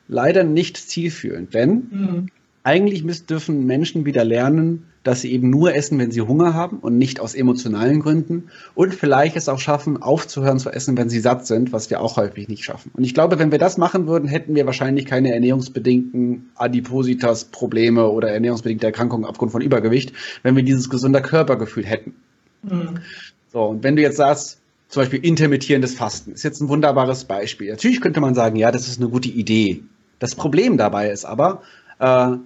leider 0.08 0.44
nicht 0.44 0.76
zielführend. 0.76 1.54
Denn 1.54 1.70
mhm. 1.90 2.28
eigentlich 2.62 3.04
dürfen 3.26 3.66
Menschen 3.66 4.04
wieder 4.06 4.24
lernen, 4.24 4.86
dass 5.02 5.20
sie 5.20 5.32
eben 5.32 5.50
nur 5.50 5.74
essen, 5.74 5.98
wenn 5.98 6.10
sie 6.10 6.22
Hunger 6.22 6.54
haben 6.54 6.78
und 6.78 6.96
nicht 6.96 7.20
aus 7.20 7.34
emotionalen 7.34 8.00
Gründen 8.00 8.44
und 8.74 8.94
vielleicht 8.94 9.36
es 9.36 9.48
auch 9.48 9.60
schaffen, 9.60 10.00
aufzuhören 10.00 10.58
zu 10.58 10.70
essen, 10.70 10.96
wenn 10.96 11.10
sie 11.10 11.20
satt 11.20 11.46
sind, 11.46 11.72
was 11.72 11.90
wir 11.90 12.00
auch 12.00 12.16
häufig 12.16 12.48
nicht 12.48 12.64
schaffen. 12.64 12.90
Und 12.94 13.04
ich 13.04 13.12
glaube, 13.12 13.38
wenn 13.38 13.52
wir 13.52 13.58
das 13.58 13.76
machen 13.76 14.06
würden, 14.06 14.28
hätten 14.28 14.54
wir 14.54 14.64
wahrscheinlich 14.64 15.04
keine 15.04 15.32
ernährungsbedingten 15.34 16.50
Adipositas-Probleme 16.54 18.08
oder 18.08 18.30
ernährungsbedingte 18.30 18.86
Erkrankungen 18.86 19.26
aufgrund 19.26 19.52
von 19.52 19.60
Übergewicht, 19.60 20.14
wenn 20.42 20.56
wir 20.56 20.62
dieses 20.62 20.88
gesunde 20.88 21.20
Körpergefühl 21.20 21.84
hätten. 21.84 22.14
Mhm. 22.64 22.98
So, 23.52 23.64
und 23.64 23.82
wenn 23.82 23.96
du 23.96 24.02
jetzt 24.02 24.16
sagst, 24.16 24.58
zum 24.88 25.02
Beispiel 25.02 25.24
intermittierendes 25.24 25.94
Fasten 25.94 26.32
ist 26.32 26.42
jetzt 26.42 26.60
ein 26.60 26.68
wunderbares 26.68 27.24
Beispiel. 27.24 27.70
Natürlich 27.70 28.00
könnte 28.00 28.20
man 28.20 28.34
sagen, 28.34 28.56
ja, 28.56 28.70
das 28.70 28.86
ist 28.86 29.00
eine 29.00 29.08
gute 29.08 29.28
Idee. 29.28 29.82
Das 30.18 30.34
Problem 30.34 30.76
dabei 30.76 31.10
ist 31.10 31.24
aber, 31.24 31.62
äh, 31.98 32.36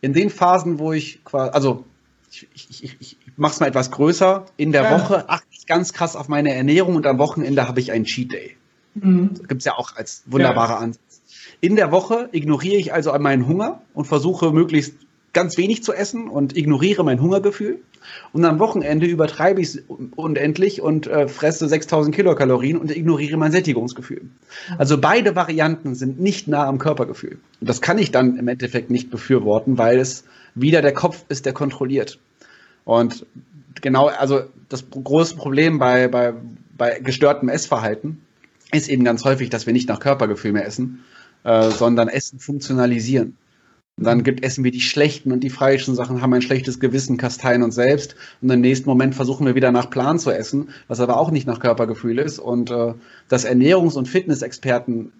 in 0.00 0.12
den 0.12 0.30
Phasen, 0.30 0.78
wo 0.78 0.92
ich 0.92 1.24
quasi, 1.24 1.50
also 1.52 1.84
ich, 2.30 2.46
ich, 2.54 2.84
ich, 2.84 3.00
ich 3.00 3.16
mache 3.36 3.54
es 3.54 3.60
mal 3.60 3.66
etwas 3.66 3.90
größer. 3.90 4.46
In 4.56 4.72
der 4.72 4.84
ja. 4.84 4.98
Woche 4.98 5.28
achte 5.28 5.46
ich 5.50 5.66
ganz 5.66 5.92
krass 5.92 6.14
auf 6.14 6.28
meine 6.28 6.54
Ernährung 6.54 6.94
und 6.96 7.06
am 7.06 7.18
Wochenende 7.18 7.66
habe 7.66 7.80
ich 7.80 7.90
einen 7.90 8.04
Cheat 8.04 8.32
Day. 8.32 8.56
Mhm. 8.94 9.34
Gibt 9.48 9.62
es 9.62 9.64
ja 9.64 9.74
auch 9.74 9.96
als 9.96 10.22
wunderbarer 10.26 10.74
ja. 10.74 10.78
Ansatz. 10.78 11.22
In 11.60 11.74
der 11.74 11.90
Woche 11.90 12.28
ignoriere 12.32 12.76
ich 12.76 12.92
also 12.92 13.12
meinen 13.18 13.48
Hunger 13.48 13.82
und 13.94 14.04
versuche 14.04 14.52
möglichst 14.52 14.94
ganz 15.32 15.56
wenig 15.56 15.82
zu 15.82 15.92
essen 15.92 16.28
und 16.28 16.56
ignoriere 16.56 17.04
mein 17.04 17.20
Hungergefühl. 17.20 17.80
Und 18.32 18.44
am 18.44 18.58
Wochenende 18.58 19.06
übertreibe 19.06 19.60
ich 19.60 19.68
es 19.68 19.82
unendlich 20.16 20.80
und 20.80 21.06
äh, 21.06 21.28
fresse 21.28 21.68
6000 21.68 22.14
Kilokalorien 22.14 22.78
und 22.78 22.94
ignoriere 22.94 23.36
mein 23.36 23.52
Sättigungsgefühl. 23.52 24.22
Also 24.78 24.98
beide 24.98 25.36
Varianten 25.36 25.94
sind 25.94 26.20
nicht 26.20 26.48
nah 26.48 26.66
am 26.66 26.78
Körpergefühl. 26.78 27.38
Und 27.60 27.68
das 27.68 27.80
kann 27.80 27.98
ich 27.98 28.10
dann 28.10 28.38
im 28.38 28.48
Endeffekt 28.48 28.90
nicht 28.90 29.10
befürworten, 29.10 29.78
weil 29.78 29.98
es 29.98 30.24
wieder 30.54 30.80
der 30.82 30.94
Kopf 30.94 31.24
ist, 31.28 31.44
der 31.44 31.52
kontrolliert. 31.52 32.18
Und 32.84 33.26
genau, 33.80 34.06
also 34.06 34.42
das 34.68 34.84
große 34.90 35.36
Problem 35.36 35.78
bei, 35.78 36.08
bei, 36.08 36.34
bei 36.76 37.00
gestörtem 37.00 37.48
Essverhalten 37.48 38.22
ist 38.72 38.88
eben 38.88 39.04
ganz 39.04 39.24
häufig, 39.24 39.50
dass 39.50 39.66
wir 39.66 39.72
nicht 39.72 39.88
nach 39.88 40.00
Körpergefühl 40.00 40.52
mehr 40.52 40.66
essen, 40.66 41.04
äh, 41.44 41.70
sondern 41.70 42.08
Essen 42.08 42.38
funktionalisieren. 42.38 43.36
Und 43.98 44.04
dann 44.04 44.22
gibt 44.22 44.44
Essen 44.44 44.62
wir 44.62 44.70
die 44.70 44.80
schlechten 44.80 45.32
und 45.32 45.40
die 45.40 45.50
falschen 45.50 45.96
Sachen, 45.96 46.22
haben 46.22 46.32
ein 46.32 46.40
schlechtes 46.42 46.78
Gewissen, 46.78 47.16
kasteien 47.16 47.64
uns 47.64 47.74
selbst. 47.74 48.14
Und 48.40 48.48
im 48.48 48.60
nächsten 48.60 48.88
Moment 48.88 49.16
versuchen 49.16 49.44
wir 49.44 49.56
wieder 49.56 49.72
nach 49.72 49.90
Plan 49.90 50.20
zu 50.20 50.30
essen, 50.30 50.68
was 50.86 51.00
aber 51.00 51.18
auch 51.18 51.32
nicht 51.32 51.48
nach 51.48 51.58
Körpergefühl 51.58 52.18
ist. 52.18 52.38
Und 52.38 52.70
äh, 52.70 52.94
dass 53.28 53.44
Ernährungs- 53.44 53.96
und 53.96 54.06
Fitnessexperten 54.06 55.12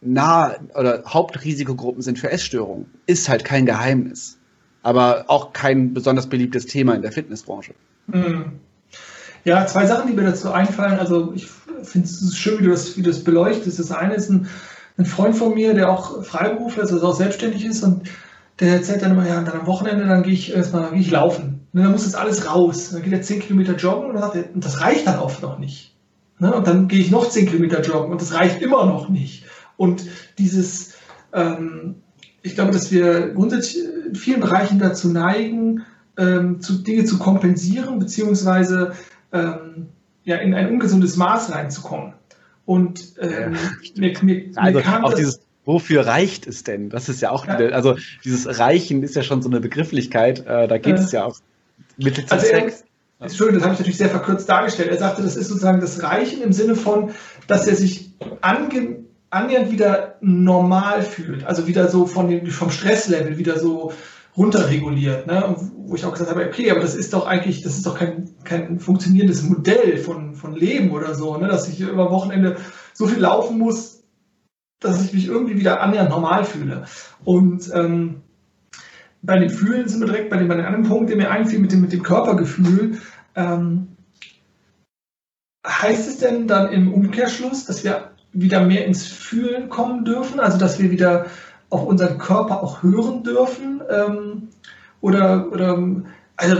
nah 0.00 0.56
oder 0.74 1.04
Hauptrisikogruppen 1.06 2.02
sind 2.02 2.18
für 2.18 2.30
Essstörungen, 2.30 2.86
ist 3.06 3.28
halt 3.28 3.44
kein 3.44 3.66
Geheimnis. 3.66 4.36
Aber 4.82 5.26
auch 5.28 5.52
kein 5.52 5.94
besonders 5.94 6.28
beliebtes 6.28 6.66
Thema 6.66 6.94
in 6.94 7.02
der 7.02 7.12
Fitnessbranche. 7.12 7.74
Mhm. 8.08 8.52
Ja, 9.44 9.64
zwei 9.66 9.86
Sachen, 9.86 10.10
die 10.10 10.16
mir 10.16 10.24
dazu 10.24 10.50
einfallen. 10.50 10.98
Also 10.98 11.32
ich 11.36 11.46
finde 11.84 12.08
es 12.08 12.36
schön, 12.36 12.58
wie 12.58 12.64
du, 12.64 12.70
das, 12.70 12.96
wie 12.96 13.02
du 13.02 13.10
das 13.10 13.22
beleuchtest. 13.22 13.78
Das 13.78 13.92
eine 13.92 14.14
ist 14.14 14.28
ein, 14.28 14.48
ein 14.98 15.06
Freund 15.06 15.36
von 15.36 15.54
mir, 15.54 15.74
der 15.74 15.90
auch 15.90 16.24
Freiberufler 16.24 16.82
ist, 16.82 16.92
also 16.92 17.06
auch 17.06 17.16
selbstständig 17.16 17.64
ist 17.64 17.82
und 17.82 18.08
der 18.60 18.74
erzählt 18.74 19.02
dann 19.02 19.12
immer, 19.12 19.26
ja, 19.26 19.40
dann 19.42 19.60
am 19.60 19.66
Wochenende, 19.66 20.06
dann 20.06 20.22
gehe 20.22 20.32
ich 20.32 20.54
erstmal 20.54 20.90
gehe 20.90 21.00
ich 21.00 21.10
laufen. 21.10 21.66
Und 21.72 21.82
dann 21.82 21.90
muss 21.90 22.04
das 22.04 22.14
alles 22.14 22.48
raus. 22.48 22.90
Dann 22.90 23.02
geht 23.02 23.12
er 23.12 23.22
10 23.22 23.40
Kilometer 23.40 23.74
joggen 23.74 24.10
und, 24.10 24.18
sagt 24.18 24.36
er, 24.36 24.54
und 24.54 24.64
das 24.64 24.80
reicht 24.80 25.06
dann 25.06 25.18
oft 25.18 25.42
noch 25.42 25.58
nicht. 25.58 25.94
Ne? 26.38 26.54
Und 26.54 26.66
dann 26.66 26.86
gehe 26.88 27.00
ich 27.00 27.10
noch 27.10 27.28
10 27.28 27.46
Kilometer 27.46 27.82
joggen 27.82 28.12
und 28.12 28.20
das 28.20 28.34
reicht 28.34 28.62
immer 28.62 28.86
noch 28.86 29.08
nicht. 29.08 29.44
Und 29.76 30.04
dieses, 30.38 30.94
ähm, 31.32 31.96
ich 32.42 32.54
glaube, 32.54 32.70
dass 32.70 32.92
wir 32.92 33.30
grundsätzlich 33.30 33.84
in 34.06 34.14
vielen 34.14 34.40
Bereichen 34.40 34.78
dazu 34.78 35.08
neigen, 35.08 35.82
ähm, 36.16 36.60
zu, 36.60 36.74
Dinge 36.82 37.04
zu 37.04 37.18
kompensieren, 37.18 37.98
beziehungsweise 37.98 38.92
ähm, 39.32 39.88
ja, 40.22 40.36
in 40.36 40.54
ein 40.54 40.70
ungesundes 40.70 41.16
Maß 41.16 41.52
reinzukommen. 41.52 42.14
Und 42.66 43.14
ähm, 43.18 43.56
mir, 43.96 44.12
mir, 44.22 44.50
also 44.54 44.78
mir 44.78 44.84
kam 44.84 45.04
auf 45.04 45.14
dieses 45.14 45.43
Wofür 45.64 46.06
reicht 46.06 46.46
es 46.46 46.62
denn? 46.62 46.90
Das 46.90 47.08
ist 47.08 47.22
ja 47.22 47.30
auch 47.30 47.46
ja. 47.46 47.58
wieder, 47.58 47.74
also 47.74 47.96
dieses 48.24 48.58
Reichen 48.58 49.02
ist 49.02 49.16
ja 49.16 49.22
schon 49.22 49.42
so 49.42 49.48
eine 49.48 49.60
Begrifflichkeit, 49.60 50.46
äh, 50.46 50.68
da 50.68 50.78
geht 50.78 50.98
es 50.98 51.12
ja 51.12 51.24
auch 51.24 51.36
Mittel 51.96 52.26
zum 52.26 52.38
also 52.38 52.50
Zweck. 52.50 52.74
Entschuldigung, 53.20 53.60
das 53.60 53.64
habe 53.64 53.74
ich 53.74 53.80
natürlich 53.80 53.98
sehr 53.98 54.10
verkürzt 54.10 54.48
dargestellt. 54.48 54.90
Er 54.90 54.98
sagte, 54.98 55.22
das 55.22 55.36
ist 55.36 55.48
sozusagen 55.48 55.80
das 55.80 56.02
Reichen 56.02 56.42
im 56.42 56.52
Sinne 56.52 56.74
von, 56.74 57.10
dass 57.46 57.66
er 57.66 57.76
sich 57.76 58.10
ange, 58.42 59.04
annähernd 59.30 59.70
wieder 59.70 60.16
normal 60.20 61.02
fühlt. 61.02 61.44
Also 61.44 61.66
wieder 61.66 61.88
so 61.88 62.06
von 62.06 62.28
dem, 62.28 62.46
vom 62.46 62.70
Stresslevel 62.70 63.38
wieder 63.38 63.58
so 63.58 63.92
runterreguliert. 64.36 65.26
Ne? 65.26 65.56
Wo 65.86 65.94
ich 65.94 66.04
auch 66.04 66.12
gesagt 66.12 66.30
habe, 66.30 66.44
okay, 66.44 66.70
aber 66.70 66.80
das 66.80 66.94
ist 66.94 67.12
doch 67.14 67.26
eigentlich, 67.26 67.62
das 67.62 67.76
ist 67.76 67.86
doch 67.86 67.96
kein, 67.96 68.30
kein 68.44 68.80
funktionierendes 68.80 69.42
Modell 69.42 69.98
von, 69.98 70.34
von 70.34 70.54
Leben 70.54 70.90
oder 70.90 71.14
so, 71.14 71.36
ne? 71.36 71.48
dass 71.48 71.68
ich 71.68 71.80
über 71.80 72.10
Wochenende 72.10 72.56
so 72.92 73.06
viel 73.06 73.20
laufen 73.20 73.58
muss, 73.58 73.93
dass 74.84 75.04
ich 75.04 75.12
mich 75.12 75.26
irgendwie 75.26 75.56
wieder 75.56 75.80
annähernd 75.80 76.10
normal 76.10 76.44
fühle. 76.44 76.84
Und 77.24 77.70
ähm, 77.72 78.22
bei 79.22 79.38
den 79.38 79.50
Fühlen 79.50 79.88
sind 79.88 80.00
wir 80.00 80.06
direkt 80.06 80.30
bei 80.30 80.36
dem, 80.36 80.48
bei 80.48 80.56
dem 80.56 80.66
anderen 80.66 80.86
Punkt, 80.86 81.08
der 81.08 81.16
mir 81.16 81.30
einfiel, 81.30 81.58
mit 81.58 81.72
dem, 81.72 81.80
mit 81.80 81.92
dem 81.92 82.02
Körpergefühl. 82.02 82.98
Ähm, 83.34 83.88
heißt 85.66 86.08
es 86.08 86.18
denn 86.18 86.46
dann 86.46 86.70
im 86.70 86.92
Umkehrschluss, 86.92 87.64
dass 87.64 87.84
wir 87.84 88.10
wieder 88.32 88.64
mehr 88.64 88.84
ins 88.84 89.06
Fühlen 89.06 89.70
kommen 89.70 90.04
dürfen? 90.04 90.40
Also, 90.40 90.58
dass 90.58 90.78
wir 90.78 90.90
wieder 90.90 91.26
auf 91.70 91.86
unseren 91.86 92.18
Körper 92.18 92.62
auch 92.62 92.82
hören 92.82 93.22
dürfen? 93.22 93.82
Ähm, 93.88 94.48
oder, 95.00 95.50
oder, 95.50 95.82
also, 96.36 96.56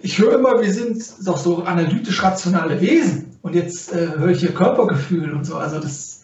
ich 0.00 0.18
höre 0.18 0.38
immer, 0.38 0.62
wir 0.62 0.72
sind 0.72 1.02
doch 1.26 1.36
so 1.36 1.64
analytisch 1.64 2.22
rationale 2.22 2.80
Wesen. 2.80 3.36
Und 3.42 3.54
jetzt 3.54 3.92
äh, 3.92 4.08
höre 4.16 4.30
ich 4.30 4.40
hier 4.40 4.54
Körpergefühl 4.54 5.34
und 5.34 5.44
so. 5.44 5.56
Also, 5.56 5.78
das, 5.78 6.15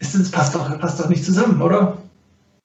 das 0.00 0.30
passt, 0.30 0.54
doch, 0.54 0.78
passt 0.78 1.00
doch 1.00 1.08
nicht 1.08 1.24
zusammen, 1.24 1.60
oder? 1.62 1.98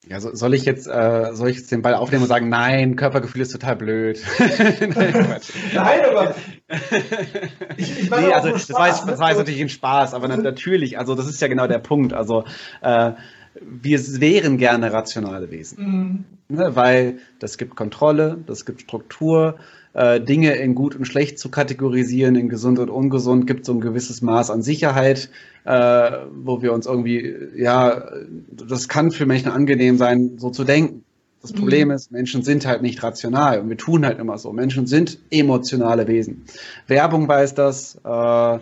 Ja, 0.06 0.20
so, 0.20 0.34
soll 0.34 0.52
ich 0.52 0.64
jetzt, 0.66 0.86
äh, 0.86 1.30
soll 1.32 1.48
ich 1.48 1.56
jetzt 1.56 1.72
den 1.72 1.80
Ball 1.80 1.94
aufnehmen 1.94 2.24
und 2.24 2.28
sagen, 2.28 2.50
nein, 2.50 2.94
Körpergefühl 2.96 3.40
ist 3.40 3.52
total 3.52 3.76
blöd. 3.76 4.22
nein, 4.38 5.40
nein, 5.74 6.00
aber 6.10 6.34
ich, 7.78 8.02
ich 8.02 8.10
meine 8.10 8.26
nee, 8.26 8.32
also, 8.32 8.48
Spaß, 8.48 8.66
das, 8.66 8.76
war 8.76 8.88
jetzt, 8.88 9.08
das 9.08 9.18
war 9.18 9.28
jetzt 9.30 9.38
natürlich 9.38 9.62
ein 9.62 9.68
Spaß, 9.70 10.12
aber 10.12 10.28
natürlich, 10.28 10.98
also 10.98 11.14
das 11.14 11.26
ist 11.26 11.40
ja 11.40 11.48
genau 11.48 11.66
der 11.66 11.78
Punkt. 11.78 12.12
Also 12.12 12.44
äh, 12.82 13.12
wir 13.60 14.00
wären 14.20 14.58
gerne 14.58 14.92
rationale 14.92 15.50
Wesen, 15.50 16.24
mhm. 16.48 16.56
ne, 16.56 16.76
weil 16.76 17.18
das 17.38 17.56
gibt 17.56 17.74
Kontrolle, 17.74 18.38
das 18.46 18.66
gibt 18.66 18.82
Struktur, 18.82 19.56
äh, 19.94 20.20
Dinge 20.20 20.54
in 20.56 20.74
gut 20.74 20.96
und 20.96 21.06
schlecht 21.06 21.38
zu 21.38 21.50
kategorisieren, 21.50 22.36
in 22.36 22.48
gesund 22.48 22.78
und 22.78 22.90
ungesund, 22.90 23.46
gibt 23.46 23.64
so 23.64 23.72
ein 23.72 23.80
gewisses 23.80 24.20
Maß 24.20 24.50
an 24.50 24.60
Sicherheit, 24.60 25.30
äh, 25.64 26.10
wo 26.34 26.62
wir 26.62 26.72
uns 26.72 26.86
irgendwie, 26.86 27.34
ja, 27.56 28.04
das 28.50 28.88
kann 28.88 29.10
für 29.10 29.26
Menschen 29.26 29.50
angenehm 29.50 29.96
sein, 29.96 30.38
so 30.38 30.50
zu 30.50 30.64
denken. 30.64 31.04
Das 31.40 31.52
mhm. 31.52 31.58
Problem 31.58 31.90
ist, 31.90 32.10
Menschen 32.10 32.42
sind 32.42 32.66
halt 32.66 32.82
nicht 32.82 33.02
rational 33.02 33.60
und 33.60 33.68
wir 33.68 33.76
tun 33.76 34.04
halt 34.06 34.18
immer 34.18 34.38
so. 34.38 34.52
Menschen 34.52 34.86
sind 34.86 35.18
emotionale 35.30 36.06
Wesen. 36.06 36.44
Werbung 36.86 37.28
weiß 37.28 37.54
das, 37.54 37.98
äh, 38.04 38.58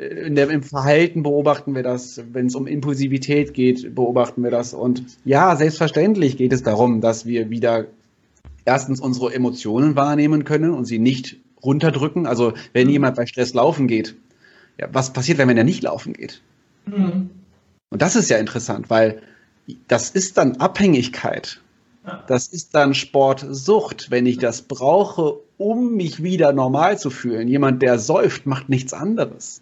in 0.00 0.34
der, 0.34 0.48
im 0.48 0.62
Verhalten 0.62 1.22
beobachten 1.22 1.74
wir 1.74 1.82
das, 1.82 2.22
wenn 2.32 2.46
es 2.46 2.54
um 2.54 2.66
Impulsivität 2.66 3.52
geht, 3.52 3.94
beobachten 3.94 4.42
wir 4.42 4.50
das. 4.50 4.72
Und 4.72 5.04
ja, 5.24 5.54
selbstverständlich 5.56 6.36
geht 6.36 6.52
es 6.52 6.62
darum, 6.62 7.00
dass 7.00 7.26
wir 7.26 7.50
wieder 7.50 7.86
erstens 8.64 9.00
unsere 9.00 9.34
Emotionen 9.34 9.96
wahrnehmen 9.96 10.44
können 10.44 10.70
und 10.70 10.86
sie 10.86 10.98
nicht 10.98 11.36
runterdrücken. 11.62 12.26
Also 12.26 12.54
wenn 12.72 12.86
mhm. 12.86 12.92
jemand 12.92 13.16
bei 13.16 13.26
Stress 13.26 13.52
laufen 13.52 13.88
geht, 13.88 14.16
ja, 14.80 14.88
was 14.92 15.12
passiert, 15.12 15.38
wenn 15.38 15.56
er 15.56 15.64
nicht 15.64 15.82
laufen 15.82 16.14
geht? 16.14 16.40
Mhm. 16.86 17.30
Und 17.90 18.02
das 18.02 18.16
ist 18.16 18.30
ja 18.30 18.38
interessant, 18.38 18.88
weil 18.88 19.20
das 19.88 20.10
ist 20.10 20.38
dann 20.38 20.56
Abhängigkeit. 20.56 21.60
Das 22.26 22.48
ist 22.48 22.74
dann 22.74 22.94
Sportsucht, 22.94 24.10
wenn 24.10 24.24
ich 24.24 24.38
das 24.38 24.62
brauche, 24.62 25.34
um 25.58 25.96
mich 25.96 26.22
wieder 26.22 26.52
normal 26.52 26.98
zu 26.98 27.10
fühlen. 27.10 27.46
Jemand, 27.46 27.82
der 27.82 27.98
säuft, 27.98 28.46
macht 28.46 28.70
nichts 28.70 28.94
anderes. 28.94 29.60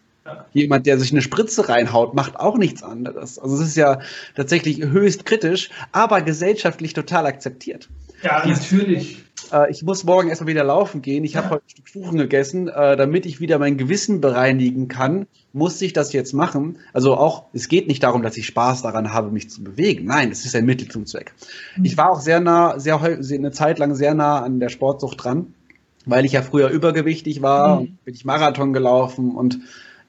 Jemand, 0.52 0.87
der 0.87 0.98
sich 0.98 1.11
eine 1.11 1.20
Spritze 1.20 1.68
reinhaut, 1.68 2.14
macht 2.14 2.38
auch 2.38 2.57
nichts 2.57 2.83
anderes. 2.83 3.38
Also 3.38 3.57
es 3.57 3.68
ist 3.68 3.76
ja 3.76 3.98
tatsächlich 4.37 4.78
höchst 4.83 5.26
kritisch, 5.26 5.70
aber 5.90 6.20
gesellschaftlich 6.22 6.92
total 6.92 7.26
akzeptiert. 7.26 7.88
Ja, 8.22 8.46
natürlich. 8.46 9.24
Äh, 9.53 9.71
ich 9.71 9.83
muss 9.83 10.05
morgen 10.05 10.29
erstmal 10.29 10.49
wieder 10.49 10.65
laufen 10.65 11.03
gehen. 11.03 11.25
Ich 11.25 11.37
habe 11.37 11.51
heute 11.51 11.65
ein 11.65 11.71
Stück 11.71 11.93
Kuchen 11.93 12.19
gegessen. 12.19 12.69
Äh, 12.69 12.97
damit 12.97 13.27
ich 13.27 13.41
wieder 13.41 13.59
mein 13.59 13.77
Gewissen 13.77 14.21
bereinigen 14.21 14.89
kann, 14.89 15.27
muss 15.53 15.81
ich 15.83 15.93
das 15.93 16.13
jetzt 16.13 16.33
machen. 16.33 16.79
Also 16.93 17.17
auch, 17.17 17.45
es 17.53 17.69
geht 17.69 17.89
nicht 17.89 18.03
darum, 18.03 18.23
dass 18.23 18.37
ich 18.37 18.47
Spaß 18.47 18.83
daran 18.83 19.13
habe, 19.13 19.31
mich 19.31 19.51
zu 19.51 19.63
bewegen. 19.63 20.07
Nein, 20.07 20.31
es 20.31 20.45
ist 20.45 20.55
ein 20.55 20.67
Mittel 20.67 20.89
zum 20.89 21.07
Zweck. 21.07 21.35
Mhm. 21.77 21.85
Ich 21.85 21.97
war 21.97 22.11
auch 22.11 22.21
sehr 22.21 22.41
nah, 22.41 22.79
sehr 22.79 23.01
eine 23.01 23.51
Zeit 23.51 23.79
lang 23.79 23.95
sehr 23.95 24.15
nah 24.15 24.43
an 24.43 24.61
der 24.61 24.69
Sportsucht 24.69 25.23
dran, 25.23 25.55
weil 26.07 26.25
ich 26.25 26.33
ja 26.33 26.43
früher 26.43 26.69
übergewichtig 26.69 27.43
war 27.43 27.77
mhm. 27.77 27.81
und 27.81 28.05
bin 28.05 28.15
ich 28.15 28.25
Marathon 28.25 28.73
gelaufen 28.73 29.35
und 29.35 29.61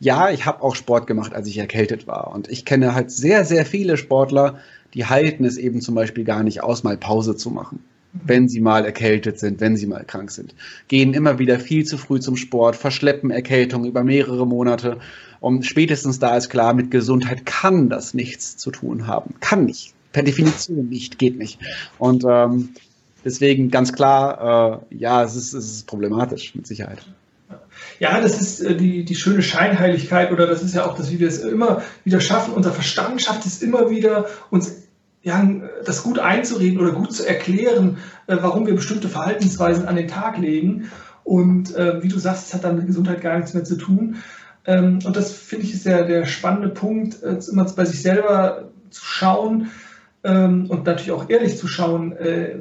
ja, 0.01 0.29
ich 0.29 0.45
habe 0.45 0.63
auch 0.63 0.75
Sport 0.75 1.07
gemacht, 1.07 1.33
als 1.33 1.45
ich 1.47 1.57
erkältet 1.57 2.07
war. 2.07 2.31
Und 2.33 2.47
ich 2.47 2.63
kenne 2.63 2.95
halt 2.95 3.11
sehr, 3.11 3.43
sehr 3.43 3.65
viele 3.65 3.97
Sportler, 3.97 4.59
die 4.93 5.07
halten 5.07 5.43
es 5.43 5.57
eben 5.57 5.81
zum 5.81 5.93
Beispiel 5.93 6.23
gar 6.23 6.41
nicht 6.41 6.63
aus, 6.63 6.83
mal 6.83 6.95
Pause 6.95 7.35
zu 7.35 7.49
machen 7.49 7.83
wenn 8.13 8.49
sie 8.49 8.59
mal 8.59 8.85
erkältet 8.85 9.39
sind, 9.39 9.61
wenn 9.61 9.77
sie 9.77 9.87
mal 9.87 10.03
krank 10.03 10.31
sind. 10.31 10.55
Gehen 10.87 11.13
immer 11.13 11.39
wieder 11.39 11.59
viel 11.59 11.85
zu 11.85 11.97
früh 11.97 12.19
zum 12.19 12.35
Sport, 12.37 12.75
verschleppen 12.75 13.31
Erkältung 13.31 13.85
über 13.85 14.03
mehrere 14.03 14.47
Monate. 14.47 14.97
Und 15.39 15.65
spätestens 15.65 16.19
da 16.19 16.35
ist 16.35 16.49
klar, 16.49 16.73
mit 16.73 16.91
Gesundheit 16.91 17.45
kann 17.45 17.89
das 17.89 18.13
nichts 18.13 18.57
zu 18.57 18.71
tun 18.71 19.07
haben. 19.07 19.35
Kann 19.39 19.65
nicht. 19.65 19.93
Per 20.11 20.23
Definition 20.23 20.89
nicht, 20.89 21.19
geht 21.19 21.37
nicht. 21.37 21.59
Und 21.99 22.25
ähm, 22.27 22.69
deswegen 23.23 23.69
ganz 23.69 23.93
klar, 23.93 24.81
äh, 24.91 24.95
ja, 24.95 25.23
es 25.23 25.35
ist, 25.35 25.53
es 25.53 25.71
ist 25.71 25.87
problematisch, 25.87 26.55
mit 26.55 26.65
Sicherheit. 26.65 27.05
Ja, 27.99 28.19
das 28.21 28.41
ist 28.41 28.61
äh, 28.61 28.75
die, 28.75 29.05
die 29.05 29.15
schöne 29.15 29.43
Scheinheiligkeit 29.43 30.31
oder 30.31 30.47
das 30.47 30.63
ist 30.63 30.73
ja 30.73 30.85
auch 30.85 30.95
das, 30.95 31.11
wie 31.11 31.19
wir 31.19 31.27
es 31.27 31.39
immer 31.39 31.83
wieder 32.03 32.21
schaffen. 32.21 32.53
Unser 32.53 32.71
Verstand 32.71 33.21
schafft 33.21 33.45
es 33.45 33.61
immer 33.61 33.89
wieder, 33.89 34.25
uns 34.49 34.88
ja, 35.21 35.45
das 35.85 36.03
gut 36.03 36.19
einzureden 36.19 36.79
oder 36.79 36.91
gut 36.91 37.13
zu 37.13 37.27
erklären, 37.27 37.97
äh, 38.27 38.37
warum 38.39 38.65
wir 38.65 38.75
bestimmte 38.75 39.09
Verhaltensweisen 39.09 39.87
an 39.87 39.95
den 39.95 40.07
Tag 40.07 40.37
legen. 40.37 40.91
Und 41.23 41.75
äh, 41.75 42.01
wie 42.01 42.07
du 42.07 42.17
sagst, 42.17 42.47
es 42.47 42.53
hat 42.53 42.63
dann 42.63 42.77
mit 42.77 42.87
Gesundheit 42.87 43.21
gar 43.21 43.37
nichts 43.37 43.53
mehr 43.53 43.63
zu 43.63 43.75
tun. 43.75 44.15
Ähm, 44.65 44.99
und 45.03 45.15
das 45.15 45.31
finde 45.31 45.65
ich 45.65 45.73
ist 45.73 45.85
der, 45.85 46.05
der 46.05 46.25
spannende 46.25 46.69
Punkt, 46.69 47.21
äh, 47.23 47.37
immer 47.51 47.65
bei 47.65 47.85
sich 47.85 48.01
selber 48.01 48.69
zu 48.89 49.05
schauen 49.05 49.69
ähm, 50.23 50.65
und 50.69 50.85
natürlich 50.85 51.11
auch 51.11 51.29
ehrlich 51.29 51.57
zu 51.57 51.67
schauen, 51.67 52.13
äh, 52.13 52.55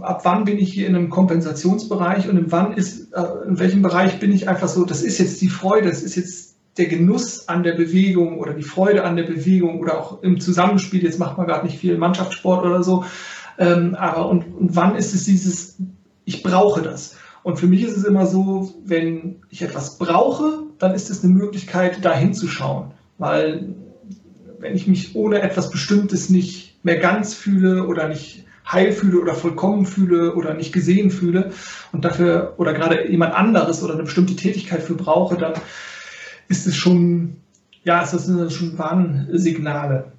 ab 0.00 0.24
wann 0.24 0.44
bin 0.44 0.58
ich 0.58 0.72
hier 0.72 0.88
in 0.88 0.96
einem 0.96 1.10
Kompensationsbereich 1.10 2.28
und 2.28 2.36
in 2.36 2.52
wann 2.52 2.72
ist, 2.72 3.12
äh, 3.12 3.22
in 3.46 3.58
welchem 3.58 3.82
Bereich 3.82 4.18
bin 4.18 4.32
ich 4.32 4.48
einfach 4.48 4.68
so, 4.68 4.84
das 4.84 5.02
ist 5.02 5.18
jetzt 5.18 5.40
die 5.40 5.48
Freude, 5.48 5.88
das 5.88 6.02
ist 6.02 6.16
jetzt 6.16 6.55
der 6.76 6.86
Genuss 6.86 7.48
an 7.48 7.62
der 7.62 7.72
Bewegung 7.72 8.38
oder 8.38 8.52
die 8.52 8.62
Freude 8.62 9.04
an 9.04 9.16
der 9.16 9.24
Bewegung 9.24 9.80
oder 9.80 9.98
auch 9.98 10.22
im 10.22 10.40
Zusammenspiel, 10.40 11.02
jetzt 11.02 11.18
macht 11.18 11.38
man 11.38 11.46
gerade 11.46 11.66
nicht 11.66 11.78
viel 11.78 11.96
Mannschaftssport 11.96 12.64
oder 12.64 12.82
so, 12.82 13.04
ähm, 13.58 13.94
aber 13.94 14.28
und, 14.28 14.44
und 14.54 14.76
wann 14.76 14.96
ist 14.96 15.14
es 15.14 15.24
dieses, 15.24 15.78
ich 16.24 16.42
brauche 16.42 16.82
das? 16.82 17.16
Und 17.42 17.58
für 17.58 17.66
mich 17.66 17.82
ist 17.82 17.96
es 17.96 18.04
immer 18.04 18.26
so, 18.26 18.74
wenn 18.84 19.36
ich 19.50 19.62
etwas 19.62 19.98
brauche, 19.98 20.64
dann 20.78 20.94
ist 20.94 21.10
es 21.10 21.22
eine 21.22 21.32
Möglichkeit, 21.32 22.04
da 22.04 22.12
hinzuschauen. 22.12 22.90
Weil 23.18 23.74
wenn 24.58 24.74
ich 24.74 24.86
mich 24.86 25.14
ohne 25.14 25.40
etwas 25.40 25.70
Bestimmtes 25.70 26.28
nicht 26.28 26.84
mehr 26.84 26.98
ganz 26.98 27.34
fühle 27.34 27.86
oder 27.86 28.08
nicht 28.08 28.44
heil 28.70 28.92
fühle 28.92 29.20
oder 29.20 29.34
vollkommen 29.34 29.86
fühle 29.86 30.34
oder 30.34 30.54
nicht 30.54 30.72
gesehen 30.72 31.10
fühle 31.10 31.52
und 31.92 32.04
dafür 32.04 32.54
oder 32.56 32.74
gerade 32.74 33.08
jemand 33.08 33.34
anderes 33.34 33.82
oder 33.82 33.94
eine 33.94 34.02
bestimmte 34.02 34.34
Tätigkeit 34.34 34.82
für 34.82 34.94
brauche, 34.94 35.36
dann 35.36 35.54
ist 36.48 36.66
es 36.66 36.76
schon, 36.76 37.36
ja, 37.84 38.02
ist 38.02 38.12
das 38.12 38.52
schon 38.52 38.78
Warnsignale. 38.78 40.12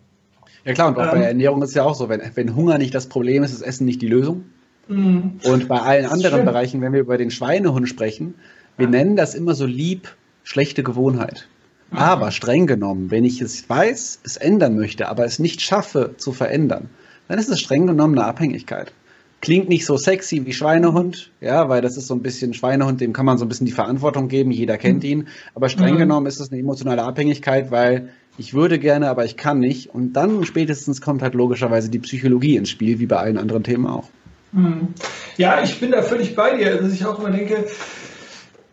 Ja 0.65 0.73
klar, 0.73 0.89
und 0.89 0.97
auch 0.97 1.03
ähm, 1.03 1.11
bei 1.11 1.17
der 1.19 1.27
Ernährung 1.29 1.61
ist 1.61 1.69
es 1.69 1.75
ja 1.75 1.83
auch 1.83 1.95
so, 1.95 2.09
wenn, 2.09 2.21
wenn 2.35 2.55
Hunger 2.55 2.77
nicht 2.77 2.93
das 2.93 3.07
Problem 3.07 3.43
ist, 3.43 3.53
ist 3.53 3.61
Essen 3.61 3.85
nicht 3.85 4.01
die 4.01 4.07
Lösung. 4.07 4.45
Mhm. 4.87 5.39
Und 5.43 5.67
bei 5.67 5.79
allen 5.79 6.05
anderen 6.05 6.37
schön. 6.37 6.45
Bereichen, 6.45 6.81
wenn 6.81 6.93
wir 6.93 6.99
über 6.99 7.17
den 7.17 7.31
Schweinehund 7.31 7.87
sprechen, 7.87 8.35
wir 8.77 8.87
nennen 8.87 9.15
das 9.15 9.33
immer 9.33 9.55
so 9.55 9.65
lieb 9.65 10.15
schlechte 10.43 10.83
Gewohnheit. 10.83 11.47
Mhm. 11.91 11.97
Aber 11.97 12.31
streng 12.31 12.67
genommen, 12.67 13.11
wenn 13.11 13.25
ich 13.25 13.41
es 13.41 13.69
weiß, 13.69 14.19
es 14.23 14.37
ändern 14.37 14.75
möchte, 14.75 15.09
aber 15.09 15.25
es 15.25 15.39
nicht 15.39 15.61
schaffe 15.61 16.15
zu 16.17 16.31
verändern, 16.31 16.89
dann 17.27 17.39
ist 17.39 17.49
es 17.49 17.59
streng 17.59 17.87
genommen 17.87 18.17
eine 18.17 18.27
Abhängigkeit. 18.27 18.93
Klingt 19.39 19.69
nicht 19.69 19.85
so 19.85 19.97
sexy 19.97 20.45
wie 20.45 20.53
Schweinehund, 20.53 21.31
ja, 21.41 21.69
weil 21.69 21.81
das 21.81 21.95
ist 21.95 22.07
so 22.07 22.15
ein 22.15 22.23
bisschen 22.23 22.53
Schweinehund, 22.55 22.99
dem 23.01 23.13
kann 23.13 23.25
man 23.25 23.37
so 23.37 23.45
ein 23.45 23.49
bisschen 23.49 23.67
die 23.67 23.71
Verantwortung 23.71 24.29
geben, 24.29 24.51
jeder 24.51 24.77
kennt 24.77 25.03
mhm. 25.03 25.09
ihn. 25.09 25.27
Aber 25.53 25.69
streng 25.69 25.95
mhm. 25.95 25.99
genommen 25.99 26.25
ist 26.25 26.39
es 26.39 26.51
eine 26.51 26.59
emotionale 26.59 27.03
Abhängigkeit, 27.03 27.69
weil 27.69 28.09
ich 28.39 28.53
würde 28.53 28.79
gerne, 28.79 29.09
aber 29.09 29.25
ich 29.25 29.37
kann 29.37 29.59
nicht. 29.59 29.93
Und 29.93 30.13
dann 30.13 30.43
spätestens 30.43 31.01
kommt 31.01 31.21
halt 31.21 31.35
logischerweise 31.35 31.89
die 31.89 31.99
Psychologie 31.99 32.55
ins 32.55 32.69
Spiel, 32.69 32.99
wie 32.99 33.05
bei 33.05 33.17
allen 33.17 33.37
anderen 33.37 33.63
Themen 33.63 33.85
auch. 33.85 34.09
Mhm. 34.53 34.89
Ja, 35.37 35.61
ich 35.63 35.79
bin 35.79 35.91
da 35.91 36.01
völlig 36.01 36.35
bei 36.35 36.57
dir, 36.57 36.81
dass 36.81 36.93
ich 36.93 37.05
auch 37.05 37.19
immer 37.19 37.31
denke, 37.31 37.65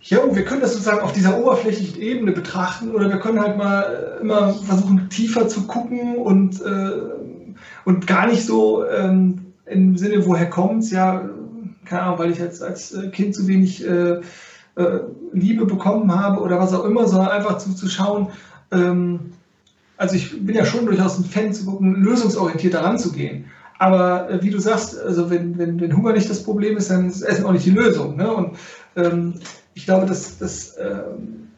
ja, 0.00 0.18
wir 0.34 0.44
können 0.44 0.60
das 0.60 0.72
sozusagen 0.72 1.00
auf 1.00 1.12
dieser 1.12 1.38
oberflächlichen 1.38 2.00
Ebene 2.00 2.32
betrachten 2.32 2.94
oder 2.94 3.08
wir 3.08 3.18
können 3.18 3.40
halt 3.40 3.56
mal 3.56 4.18
immer 4.20 4.52
versuchen, 4.52 5.08
tiefer 5.08 5.48
zu 5.48 5.66
gucken 5.66 6.16
und, 6.16 6.60
äh, 6.60 6.90
und 7.86 8.06
gar 8.06 8.26
nicht 8.26 8.44
so 8.44 8.86
ähm, 8.86 9.43
im 9.66 9.96
Sinne, 9.96 10.26
woher 10.26 10.48
kommt 10.50 10.84
es, 10.84 10.90
ja, 10.90 11.28
keine 11.84 12.02
Ahnung, 12.02 12.18
weil 12.18 12.30
ich 12.30 12.38
jetzt 12.38 12.62
als 12.62 12.92
äh, 12.92 13.08
Kind 13.08 13.34
zu 13.34 13.46
wenig 13.46 13.86
äh, 13.86 14.20
äh, 14.76 15.00
Liebe 15.32 15.66
bekommen 15.66 16.14
habe 16.14 16.40
oder 16.40 16.58
was 16.58 16.72
auch 16.72 16.84
immer, 16.84 17.06
sondern 17.06 17.30
einfach 17.30 17.58
zu, 17.58 17.74
zu 17.74 17.88
schauen, 17.88 18.28
ähm, 18.70 19.32
also 19.96 20.16
ich 20.16 20.44
bin 20.44 20.56
ja 20.56 20.64
schon 20.64 20.86
durchaus 20.86 21.18
ein 21.18 21.24
Fan 21.24 21.52
zu 21.52 21.66
gucken, 21.66 21.94
lösungsorientiert 21.94 22.74
daran 22.74 22.98
zu 22.98 23.12
gehen. 23.12 23.46
Aber 23.78 24.30
äh, 24.30 24.42
wie 24.42 24.50
du 24.50 24.58
sagst, 24.58 24.98
also 25.00 25.30
wenn, 25.30 25.58
wenn, 25.58 25.80
wenn 25.80 25.96
Hunger 25.96 26.12
nicht 26.12 26.30
das 26.30 26.42
Problem 26.42 26.76
ist, 26.76 26.90
dann 26.90 27.08
ist 27.08 27.22
Essen 27.22 27.44
auch 27.44 27.52
nicht 27.52 27.66
die 27.66 27.70
Lösung. 27.70 28.16
Ne? 28.16 28.32
Und 28.32 28.56
ähm, 28.96 29.34
ich 29.74 29.84
glaube, 29.84 30.06
dass, 30.06 30.38
dass 30.38 30.76
ähm, 30.78 31.48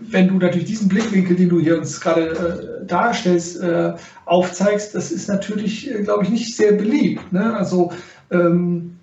wenn 0.00 0.28
du 0.28 0.34
natürlich 0.34 0.66
diesen 0.66 0.88
Blickwinkel, 0.88 1.36
den 1.36 1.48
du 1.48 1.60
hier 1.60 1.78
uns 1.78 2.00
gerade 2.00 2.80
äh, 2.82 2.86
darstellst, 2.86 3.60
äh, 3.60 3.94
aufzeigst, 4.24 4.94
das 4.94 5.10
ist 5.10 5.28
natürlich, 5.28 5.90
äh, 5.90 6.02
glaube 6.02 6.24
ich, 6.24 6.30
nicht 6.30 6.56
sehr 6.56 6.72
beliebt. 6.72 7.32
Ne? 7.32 7.54
Also, 7.54 7.92
ähm, 8.30 8.98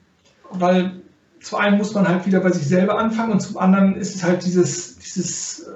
weil 0.51 1.01
zum 1.41 1.59
einen 1.59 1.77
muss 1.77 1.93
man 1.93 2.07
halt 2.07 2.25
wieder 2.25 2.39
bei 2.39 2.51
sich 2.51 2.67
selber 2.67 2.97
anfangen 2.97 3.33
und 3.33 3.39
zum 3.39 3.57
anderen 3.57 3.95
ist 3.95 4.15
es 4.15 4.23
halt 4.23 4.43
dieses, 4.43 4.97
dieses 4.97 5.59
äh, 5.59 5.71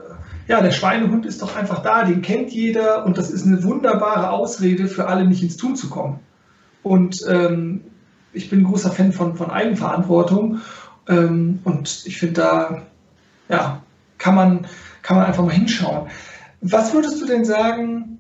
ja, 0.50 0.62
der 0.62 0.72
Schweinehund 0.72 1.28
ist 1.28 1.43
doch 1.43 1.56
einfach 1.56 1.84
da, 1.84 2.04
den 2.04 2.24
kennt 2.24 2.52
jeder 2.52 3.06
und 3.06 3.19
das 3.19 3.30
ist 3.30 3.45
eine 3.45 3.63
wunderbare 3.63 4.32
Ausrede 4.32 4.88
für 4.88 5.08
alle, 5.08 5.26
nicht 5.26 5.43
ins 5.43 5.58
Tun 5.58 5.76
zu 5.76 5.89
kommen. 5.89 6.19
Und 6.82 7.24
ähm, 7.30 7.82
ich 8.34 8.50
bin 8.50 8.62
ein 8.62 8.65
großer 8.65 8.89
Fan 8.89 9.12
von, 9.12 9.36
von 9.36 9.52
Eigenverantwortung 9.52 10.60
ähm, 11.08 11.60
und 11.65 12.04
ich 12.06 12.17
finde, 12.17 12.34
da 12.34 12.82
ja, 13.48 13.84
kann, 14.17 14.34
man, 14.36 14.67
kann 15.10 15.17
man 15.17 15.26
einfach 15.26 15.43
mal 15.43 15.56
hinschauen. 15.56 16.08
Was 16.62 16.93
würdest 16.93 17.19
du 17.19 17.26
denn 17.26 17.43
sagen, 17.43 18.19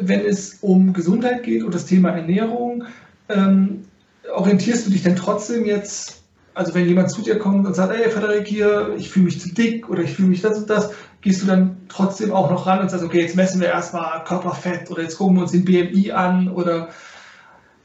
wenn 0.00 0.20
es 0.20 0.54
um 0.62 0.94
Gesundheit 0.94 1.42
geht 1.42 1.62
und 1.62 1.74
das 1.74 1.84
Thema 1.84 2.12
Ernährung? 2.12 2.84
Ähm, 3.28 3.84
orientierst 4.34 4.86
du 4.86 4.90
dich 4.90 5.02
denn 5.02 5.16
trotzdem 5.16 5.66
jetzt 5.66 6.22
also 6.54 6.74
wenn 6.74 6.86
jemand 6.86 7.10
zu 7.10 7.22
dir 7.22 7.38
kommt 7.38 7.66
und 7.66 7.74
sagt, 7.74 7.94
ey 7.94 8.10
Frederik 8.10 8.46
hier, 8.46 8.94
ich 8.98 9.08
fühle 9.08 9.24
mich 9.26 9.40
zu 9.40 9.54
dick 9.54 9.88
oder 9.88 10.02
ich 10.02 10.14
fühle 10.14 10.28
mich 10.28 10.42
das 10.42 10.58
und 10.58 10.68
das, 10.68 10.90
gehst 11.22 11.42
du 11.42 11.46
dann 11.46 11.78
trotzdem 11.88 12.30
auch 12.30 12.50
noch 12.50 12.66
ran 12.66 12.80
und 12.80 12.90
sagst, 12.90 13.04
okay, 13.04 13.22
jetzt 13.22 13.36
messen 13.36 13.60
wir 13.60 13.68
erstmal 13.68 14.22
Körperfett 14.24 14.90
oder 14.90 15.02
jetzt 15.02 15.16
gucken 15.16 15.36
wir 15.36 15.42
uns 15.42 15.52
den 15.52 15.64
BMI 15.64 16.12
an 16.12 16.50
oder, 16.50 16.88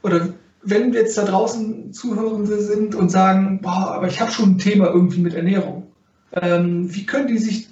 oder 0.02 0.28
wenn 0.62 0.92
wir 0.92 1.00
jetzt 1.00 1.16
da 1.16 1.24
draußen 1.24 1.94
Zuhörende 1.94 2.60
sind 2.60 2.94
und 2.94 3.10
sagen, 3.10 3.60
boah, 3.62 3.92
aber 3.92 4.06
ich 4.06 4.20
habe 4.20 4.30
schon 4.30 4.50
ein 4.50 4.58
Thema 4.58 4.88
irgendwie 4.88 5.20
mit 5.20 5.32
Ernährung, 5.32 5.88
ähm, 6.32 6.94
wie 6.94 7.06
können 7.06 7.28
die 7.28 7.38
sich, 7.38 7.67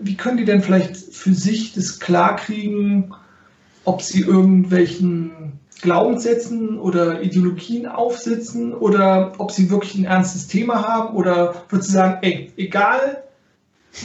wie 0.00 0.16
können 0.16 0.36
die 0.36 0.44
denn 0.44 0.62
vielleicht 0.62 0.96
für 0.96 1.34
sich 1.34 1.72
das 1.74 2.00
klarkriegen, 2.00 3.14
ob 3.84 4.02
sie 4.02 4.20
irgendwelchen 4.20 5.58
Glaubenssätzen 5.80 6.78
oder 6.78 7.22
Ideologien 7.22 7.86
aufsitzen 7.86 8.74
oder 8.74 9.32
ob 9.38 9.52
sie 9.52 9.70
wirklich 9.70 9.94
ein 9.94 10.04
ernstes 10.04 10.48
Thema 10.48 10.86
haben 10.86 11.14
oder 11.14 11.64
würdest 11.68 11.90
du 11.90 11.94
sagen, 11.94 12.18
ey, 12.22 12.52
egal 12.56 13.22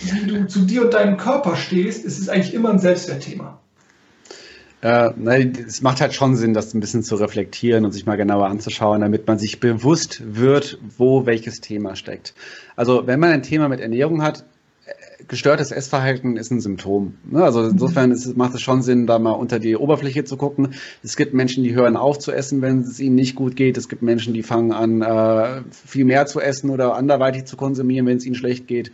wie 0.04 0.28
du 0.28 0.48
zu 0.48 0.62
dir 0.62 0.84
und 0.84 0.94
deinem 0.94 1.18
Körper 1.18 1.56
stehst, 1.56 2.06
ist 2.06 2.20
es 2.20 2.30
eigentlich 2.30 2.54
immer 2.54 2.70
ein 2.70 2.80
Selbstwertthema. 2.80 3.60
Äh, 4.82 5.14
es 5.66 5.82
macht 5.82 6.02
halt 6.02 6.14
schon 6.14 6.36
Sinn, 6.36 6.54
das 6.54 6.74
ein 6.74 6.80
bisschen 6.80 7.04
zu 7.04 7.16
reflektieren 7.16 7.86
und 7.86 7.92
sich 7.92 8.06
mal 8.06 8.18
genauer 8.18 8.48
anzuschauen, 8.48 9.02
damit 9.02 9.28
man 9.28 9.40
sich 9.40 9.60
bewusst 9.60 10.22
wird, 10.26 10.78
wo 10.98 11.26
welches 11.26 11.62
Thema 11.62 11.96
steckt. 11.96 12.34
Also 12.76 13.08
wenn 13.08 13.20
man 13.20 13.30
ein 13.30 13.44
Thema 13.44 13.70
mit 13.70 13.80
Ernährung 13.80 14.22
hat, 14.22 14.46
gestörtes 15.28 15.72
Essverhalten 15.72 16.38
ist 16.38 16.52
ein 16.52 16.62
Symptom. 16.62 17.16
Ne? 17.30 17.44
Also 17.44 17.64
insofern 17.64 18.12
ist, 18.12 18.36
macht 18.38 18.54
es 18.54 18.62
schon 18.62 18.82
Sinn, 18.82 19.08
da 19.08 19.20
mal 19.20 19.32
unter 19.32 19.60
die 19.60 19.76
Oberfläche 19.76 20.24
zu 20.24 20.38
gucken. 20.38 20.76
Es 21.04 21.16
gibt 21.16 21.34
Menschen, 21.34 21.64
die 21.64 21.76
hören 21.76 21.98
auf 21.98 22.20
zu 22.20 22.32
essen, 22.32 22.62
wenn 22.62 22.80
es 22.80 23.00
ihnen 23.00 23.16
nicht 23.16 23.36
gut 23.36 23.56
geht. 23.56 23.78
Es 23.78 23.90
gibt 23.90 24.02
Menschen, 24.02 24.34
die 24.34 24.44
fangen 24.44 24.72
an, 24.72 25.02
äh, 25.02 25.62
viel 25.72 26.06
mehr 26.06 26.26
zu 26.26 26.40
essen 26.40 26.70
oder 26.70 26.96
anderweitig 26.96 27.46
zu 27.46 27.58
konsumieren, 27.58 28.06
wenn 28.06 28.18
es 28.18 28.26
ihnen 28.26 28.36
schlecht 28.36 28.68
geht. 28.68 28.92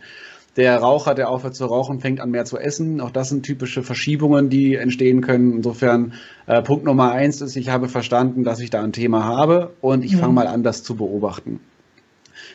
Der 0.56 0.78
Raucher, 0.78 1.14
der 1.14 1.28
aufhört 1.28 1.54
zu 1.54 1.64
rauchen, 1.66 2.00
fängt 2.00 2.20
an 2.20 2.30
mehr 2.30 2.44
zu 2.44 2.58
essen. 2.58 3.00
Auch 3.00 3.10
das 3.10 3.28
sind 3.28 3.44
typische 3.44 3.82
Verschiebungen, 3.82 4.50
die 4.50 4.74
entstehen 4.74 5.20
können. 5.20 5.52
Insofern 5.54 6.14
äh, 6.46 6.60
Punkt 6.60 6.84
Nummer 6.84 7.12
eins 7.12 7.40
ist, 7.40 7.56
ich 7.56 7.68
habe 7.68 7.88
verstanden, 7.88 8.42
dass 8.42 8.60
ich 8.60 8.70
da 8.70 8.82
ein 8.82 8.92
Thema 8.92 9.24
habe 9.24 9.72
und 9.80 10.04
ich 10.04 10.12
ja. 10.12 10.18
fange 10.18 10.32
mal 10.32 10.48
an, 10.48 10.62
das 10.62 10.82
zu 10.82 10.96
beobachten. 10.96 11.60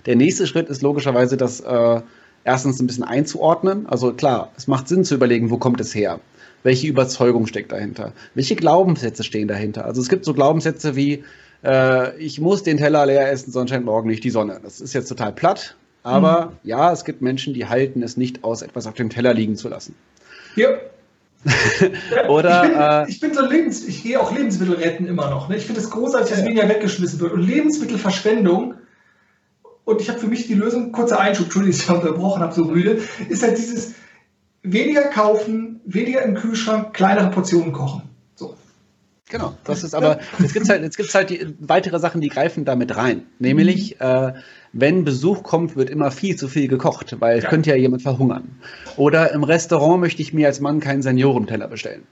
Der 0.06 0.16
nächste 0.16 0.46
Schritt 0.46 0.70
ist 0.70 0.82
logischerweise, 0.82 1.38
dass 1.38 1.62
äh, 1.62 2.02
erstens 2.46 2.80
ein 2.80 2.88
bisschen 2.88 3.04
einzuordnen. 3.04 3.88
Also 3.88 4.14
klar, 4.14 4.52
es 4.56 4.68
macht 4.68 4.88
Sinn 4.88 5.04
zu 5.04 5.16
überlegen, 5.16 5.50
wo 5.50 5.58
kommt 5.58 5.82
es 5.82 5.94
her? 5.94 6.22
Welche 6.64 6.88
Überzeugung 6.88 7.46
steckt 7.46 7.72
dahinter? 7.72 8.14
Welche 8.34 8.56
Glaubenssätze 8.56 9.24
stehen 9.24 9.48
dahinter? 9.48 9.86
Also 9.86 10.02
es 10.02 10.08
gibt 10.08 10.24
so 10.24 10.34
Glaubenssätze 10.34 10.96
wie, 10.96 11.24
äh, 11.64 12.18
ich 12.18 12.40
muss 12.40 12.64
den 12.64 12.78
Teller 12.78 13.06
leer 13.06 13.30
essen, 13.30 13.52
sonst 13.52 13.72
scheint 13.72 13.86
morgen 13.86 14.08
nicht 14.10 14.24
die 14.24 14.30
Sonne. 14.30 14.60
Das 14.64 14.80
ist 14.80 14.94
jetzt 14.94 15.10
total 15.10 15.34
platt, 15.34 15.76
aber 16.04 16.46
mhm. 16.46 16.70
ja, 16.70 16.92
es 16.92 17.04
gibt 17.04 17.22
Menschen, 17.22 17.54
die 17.54 17.68
halten 17.68 18.02
es 18.02 18.16
nicht 18.16 18.44
aus, 18.44 18.62
etwas 18.62 18.88
auf 18.88 18.94
dem 18.94 19.10
Teller 19.10 19.34
liegen 19.34 19.56
zu 19.58 19.68
lassen. 19.68 19.96
Ja. 20.56 20.70
Oder 22.28 22.64
ich 22.64 22.70
bin, 22.72 22.80
äh, 22.82 23.10
ich 23.10 23.20
bin 23.20 23.34
so 23.36 23.46
Lebens, 23.46 23.88
ich 23.88 24.02
gehe 24.02 24.20
auch 24.20 24.36
Lebensmittel 24.36 24.76
retten 24.76 25.08
immer 25.08 25.30
noch. 25.30 25.50
Ne? 25.50 25.58
Ich 25.58 25.66
finde 25.66 25.82
es 25.82 25.92
großartig, 25.92 26.30
dass 26.30 26.40
ja. 26.40 26.46
weniger 26.46 26.68
weggeschmissen 26.68 27.20
wird. 27.20 27.34
Und 27.34 27.44
Lebensmittelverschwendung 27.44 28.74
und 29.86 30.02
ich 30.02 30.10
habe 30.10 30.20
für 30.20 30.28
mich 30.28 30.48
die 30.48 30.56
Lösung, 30.56 30.92
kurzer 30.92 31.20
Einschub, 31.20 31.46
Entschuldigung, 31.46 31.80
ich 31.80 31.90
unterbrochen, 31.90 32.42
habe 32.42 32.54
so 32.54 32.66
müde, 32.66 33.00
ist 33.30 33.44
halt 33.44 33.58
dieses 33.58 33.94
weniger 34.64 35.04
kaufen, 35.04 35.80
weniger 35.86 36.24
im 36.24 36.34
Kühlschrank, 36.34 36.94
kleinere 36.94 37.30
Portionen 37.30 37.72
kochen. 37.72 38.02
So. 38.34 38.56
Genau, 39.30 39.56
das 39.64 39.84
ist 39.84 39.94
aber, 39.94 40.20
jetzt 40.40 40.54
gibt 40.54 40.66
es 40.66 40.70
halt, 40.70 40.82
jetzt 40.82 40.98
gibt's 40.98 41.14
halt 41.14 41.30
die, 41.30 41.56
weitere 41.60 42.00
Sachen, 42.00 42.20
die 42.20 42.30
greifen 42.30 42.66
damit 42.66 42.98
rein. 42.98 43.28
Nämlich, 43.38 43.98
mhm. 44.00 44.06
äh, 44.06 44.34
wenn 44.74 45.04
Besuch 45.04 45.44
kommt, 45.44 45.76
wird 45.76 45.92
immer 45.92 46.10
viel 46.10 46.36
zu 46.36 46.48
viel 46.48 46.68
gekocht, 46.68 47.16
weil 47.20 47.42
ja. 47.42 47.50
könnte 47.50 47.70
ja 47.70 47.76
jemand 47.76 48.02
verhungern. 48.02 48.60
Oder 48.98 49.32
im 49.34 49.44
Restaurant 49.44 50.02
möchte 50.02 50.22
ich 50.24 50.34
mir 50.34 50.48
als 50.48 50.60
Mann 50.60 50.80
keinen 50.80 51.04
Seniorenteller 51.04 51.68
bestellen. 51.68 52.04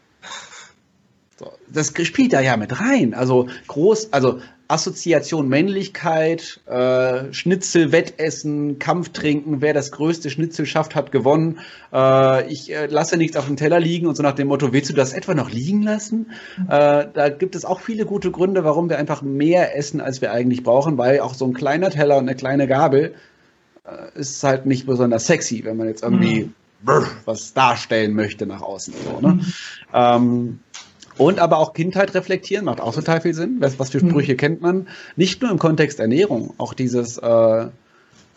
So, 1.40 1.52
das 1.68 1.92
spielt 2.04 2.34
da 2.34 2.40
ja 2.40 2.56
mit 2.56 2.80
rein. 2.80 3.16
Also 3.16 3.48
groß, 3.68 4.14
also 4.14 4.40
Assoziation 4.74 5.48
Männlichkeit, 5.48 6.60
äh, 6.66 7.32
Schnitzel, 7.32 7.92
Wettessen, 7.92 8.80
Kampftrinken, 8.80 9.62
wer 9.62 9.74
das 9.74 9.92
größte 9.92 10.32
Schnitzel 10.32 10.66
schafft, 10.66 10.96
hat 10.96 11.12
gewonnen. 11.12 11.60
Äh, 11.94 12.52
ich 12.52 12.74
äh, 12.74 12.88
lasse 12.88 13.18
nichts 13.18 13.38
auf 13.38 13.46
dem 13.46 13.56
Teller 13.56 13.80
liegen 13.80 14.08
und 14.08 14.16
so 14.16 14.24
nach 14.24 14.34
dem 14.34 14.48
Motto, 14.48 14.74
willst 14.74 14.90
du 14.90 14.96
das 14.96 15.14
etwa 15.14 15.36
noch 15.36 15.52
liegen 15.52 15.84
lassen? 15.84 16.32
Äh, 16.68 17.06
da 17.14 17.30
gibt 17.30 17.56
es 17.56 17.66
auch 17.66 17.82
viele 17.82 18.06
gute 18.06 18.32
Gründe, 18.32 18.64
warum 18.64 18.90
wir 18.90 18.98
einfach 18.98 19.22
mehr 19.22 19.78
essen, 19.78 20.02
als 20.02 20.22
wir 20.22 20.32
eigentlich 20.32 20.64
brauchen, 20.64 20.98
weil 20.98 21.20
auch 21.20 21.36
so 21.36 21.46
ein 21.46 21.54
kleiner 21.54 21.92
Teller 21.92 22.18
und 22.18 22.28
eine 22.28 22.36
kleine 22.36 22.68
Gabel 22.68 23.14
äh, 23.86 24.20
ist 24.20 24.44
halt 24.44 24.66
nicht 24.66 24.88
besonders 24.88 25.28
sexy, 25.28 25.64
wenn 25.66 25.78
man 25.78 25.88
jetzt 25.88 26.02
irgendwie 26.02 26.50
mhm. 26.82 27.06
was 27.26 27.54
darstellen 27.54 28.16
möchte 28.16 28.48
nach 28.48 28.64
außen. 28.64 28.96
So, 29.06 29.22
ne? 29.22 29.34
Mhm. 29.36 29.54
Ähm, 29.94 30.60
und 31.18 31.40
aber 31.40 31.60
auch 31.60 31.74
Kindheit 31.74 32.14
reflektieren, 32.14 32.66
macht 32.66 32.82
auch 32.82 32.94
total 32.94 33.22
viel 33.22 33.34
Sinn. 33.34 33.58
Was, 33.60 33.80
was 33.80 33.92
für 33.92 34.00
Sprüche 34.00 34.34
mhm. 34.34 34.38
kennt 34.38 34.62
man? 34.62 34.88
Nicht 35.16 35.42
nur 35.42 35.52
im 35.52 35.60
Kontext 35.60 36.00
Ernährung, 36.00 36.54
auch 36.58 36.74
dieses 36.74 37.18
äh, 37.18 37.68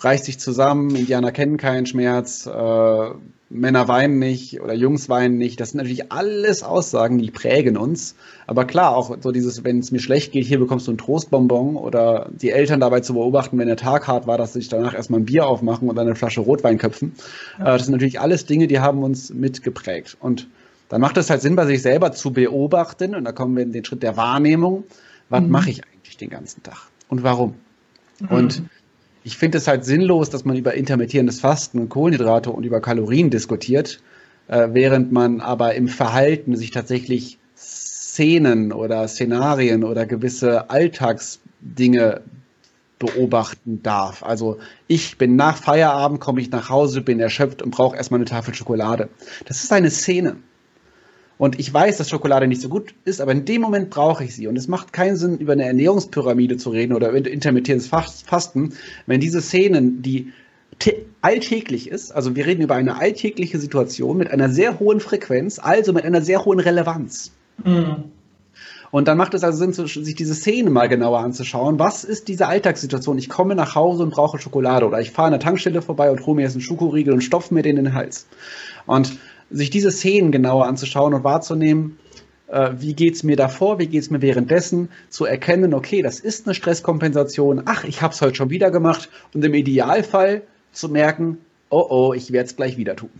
reißt 0.01 0.25
sich 0.25 0.39
zusammen, 0.39 0.95
Indianer 0.95 1.33
kennen 1.33 1.57
keinen 1.57 1.87
Schmerz, 1.87 2.47
äh, 2.47 3.11
Männer 3.49 3.87
weinen 3.87 4.19
nicht 4.19 4.61
oder 4.61 4.75
Jungs 4.75 5.09
weinen 5.09 5.39
nicht. 5.39 5.61
Das 5.61 5.71
sind 5.71 5.79
natürlich 5.79 6.11
alles 6.11 6.65
Aussagen, 6.65 7.19
die 7.19 7.31
prägen 7.31 7.77
uns. 7.77 8.17
Aber 8.47 8.65
klar, 8.65 8.97
auch 8.97 9.17
so 9.21 9.31
dieses, 9.31 9.63
wenn 9.63 9.79
es 9.79 9.93
mir 9.93 10.01
schlecht 10.01 10.33
geht, 10.33 10.45
hier 10.45 10.59
bekommst 10.59 10.89
du 10.89 10.93
ein 10.93 10.99
Trostbonbon 10.99 11.77
oder 11.77 12.29
die 12.33 12.51
Eltern 12.51 12.81
dabei 12.81 13.01
zu 13.01 13.15
beobachten, 13.15 13.57
wenn 13.59 13.69
der 13.69 13.77
Tag 13.77 14.09
hart 14.09 14.27
war, 14.27 14.37
dass 14.37 14.53
sie 14.53 14.61
sich 14.61 14.69
danach 14.69 14.95
erstmal 14.95 15.21
ein 15.21 15.27
Bier 15.27 15.47
aufmachen 15.47 15.89
oder 15.89 16.03
eine 16.03 16.17
Flasche 16.17 16.41
Rotwein 16.41 16.79
köpfen. 16.79 17.15
Ja. 17.59 17.67
Äh, 17.67 17.79
das 17.79 17.87
sind 17.87 17.93
natürlich 17.93 18.21
alles 18.21 18.47
Dinge, 18.47 18.67
die 18.67 18.81
haben 18.81 19.05
uns 19.05 19.33
mitgeprägt. 19.33 20.17
Und 20.19 20.49
dann 20.89 21.01
macht 21.01 21.17
es 21.17 21.31
halt 21.31 21.43
Sinn, 21.43 21.57
bei 21.57 21.67
sich 21.67 21.83
selber 21.83 22.13
zu 22.13 22.33
beobachten. 22.33 23.15
Und 23.15 23.25
da 23.25 23.33
kommen 23.33 23.57
wir 23.57 23.63
in 23.63 23.73
den 23.73 23.85
Schritt 23.85 24.03
der 24.03 24.17
Wahrnehmung. 24.17 24.85
Was 25.29 25.43
mhm. 25.43 25.51
mache 25.51 25.71
ich 25.71 25.83
eigentlich 25.85 26.17
den 26.17 26.31
ganzen 26.31 26.63
Tag? 26.63 26.89
Und 27.09 27.23
warum? 27.23 27.55
Mhm. 28.21 28.29
Und 28.29 28.63
ich 29.25 29.37
finde 29.37 29.59
es 29.59 29.67
halt 29.67 29.85
sinnlos, 29.85 30.31
dass 30.31 30.45
man 30.45 30.57
über 30.57 30.75
intermittierendes 30.75 31.41
Fasten 31.41 31.81
und 31.81 31.89
Kohlenhydrate 31.89 32.51
und 32.51 32.65
über 32.65 32.81
Kalorien 32.81 33.31
diskutiert, 33.31 34.01
äh, 34.47 34.69
während 34.71 35.11
man 35.11 35.41
aber 35.41 35.75
im 35.75 35.89
Verhalten 35.89 36.57
sich 36.57 36.71
tatsächlich 36.71 37.39
Szenen 37.57 38.73
oder 38.73 39.09
Szenarien 39.09 39.83
oder 39.83 40.07
gewisse 40.07 40.71
Alltagsdinge 40.71 42.23
beobachten 42.99 43.83
darf. 43.83 44.23
Also 44.23 44.59
ich 44.87 45.19
bin 45.19 45.37
nach 45.37 45.57
Feierabend, 45.57 46.21
komme 46.21 46.41
ich 46.41 46.51
nach 46.51 46.71
Hause, 46.71 47.03
bin 47.03 47.21
erschöpft 47.21 47.63
und 47.63 47.73
brauche 47.73 47.97
erstmal 47.97 48.19
eine 48.19 48.25
Tafel 48.25 48.55
Schokolade. 48.55 49.09
Das 49.45 49.63
ist 49.63 49.73
eine 49.73 49.91
Szene. 49.91 50.37
Und 51.39 51.59
ich 51.59 51.73
weiß, 51.73 51.99
dass 51.99 52.09
Schokolade 52.09 52.47
nicht 52.47 52.63
so 52.63 52.69
gut 52.69 52.95
ist, 53.05 53.21
aber 53.21 53.33
in 53.33 53.45
dem 53.45 53.61
Moment 53.61 53.91
brauche 53.91 54.25
ich 54.25 54.35
sie. 54.35 54.47
Und 54.47 54.57
es 54.57 54.69
macht 54.69 54.93
keinen 54.93 55.17
Sinn, 55.17 55.39
über 55.39 55.53
eine 55.53 55.67
Ernährungspyramide 55.67 56.57
zu 56.57 56.71
reden 56.71 56.95
oder 56.95 57.11
über 57.11 57.31
intermittierendes 57.31 57.89
Fasten, 57.89 58.73
wenn 59.07 59.21
diese 59.21 59.43
Szenen, 59.43 60.03
die 60.03 60.33
alltäglich 61.23 61.91
ist, 61.91 62.13
also 62.13 62.37
wir 62.37 62.47
reden 62.47 62.63
über 62.63 62.75
eine 62.75 62.99
alltägliche 62.99 63.59
Situation 63.59 64.17
mit 64.17 64.31
einer 64.31 64.49
sehr 64.49 64.79
hohen 64.79 65.01
Frequenz, 65.01 65.59
also 65.59 65.93
mit 65.93 66.05
einer 66.05 66.23
sehr 66.23 66.45
hohen 66.45 66.61
Relevanz. 66.61 67.33
Mhm. 67.65 68.05
Und 68.91 69.09
dann 69.09 69.19
macht 69.19 69.35
es 69.35 69.43
also 69.43 69.59
Sinn, 69.59 69.73
sich 69.73 70.15
diese 70.15 70.35
Szene 70.35 70.71
mal 70.71 70.89
genauer 70.89 71.19
anzuschauen. 71.19 71.79
Was 71.79 72.05
ist 72.05 72.29
diese 72.29 72.47
Alltagssituation? 72.47 73.19
Ich 73.19 73.29
komme 73.29 73.55
nach 73.55 73.75
Hause 73.75 74.05
und 74.05 74.11
brauche 74.11 74.39
Schokolade 74.39 74.87
oder 74.87 75.01
ich 75.01 75.11
fahre 75.11 75.27
an 75.27 75.33
der 75.33 75.41
Tankstelle 75.41 75.83
vorbei 75.83 76.11
und 76.11 76.25
hole 76.25 76.37
mir 76.37 76.43
jetzt 76.43 76.53
einen 76.53 76.63
Schokoriegel 76.63 77.13
und 77.13 77.23
stopfe 77.23 77.53
mir 77.53 77.63
den 77.63 77.77
in 77.77 77.87
den 77.87 77.95
Hals. 77.95 78.27
Und 78.87 79.19
sich 79.51 79.71
diese 79.71 79.91
Szenen 79.91 80.33
genauer 80.33 80.67
anzuschauen 80.67 81.15
und 81.15 81.25
wahrzunehmen, 81.25 81.99
äh, 82.49 82.71
wie 82.79 82.95
geht's 82.95 83.23
mir 83.23 83.37
davor, 83.37 83.79
wie 83.79 83.87
geht's 83.87 84.11
mir 84.11 84.23
währenddessen, 84.23 84.89
zu 85.09 85.25
erkennen, 85.25 85.75
okay, 85.75 86.03
das 86.03 86.21
ist 86.21 86.47
eine 86.47 86.55
Stresskompensation, 86.55 87.63
ach, 87.65 87.85
ich 87.85 88.03
habe 88.03 88.15
es 88.15 88.21
heute 88.21 88.37
schon 88.37 88.51
wieder 88.51 88.71
gemacht 88.71 89.09
und 89.35 89.45
im 89.45 89.55
Idealfall 89.55 90.43
zu 90.73 90.89
merken, 90.89 91.39
oh 91.71 91.87
oh, 91.89 92.13
ich 92.15 92.33
werde 92.33 92.47
es 92.47 92.57
gleich 92.57 92.77
wieder 92.77 92.97
tun. 92.97 93.11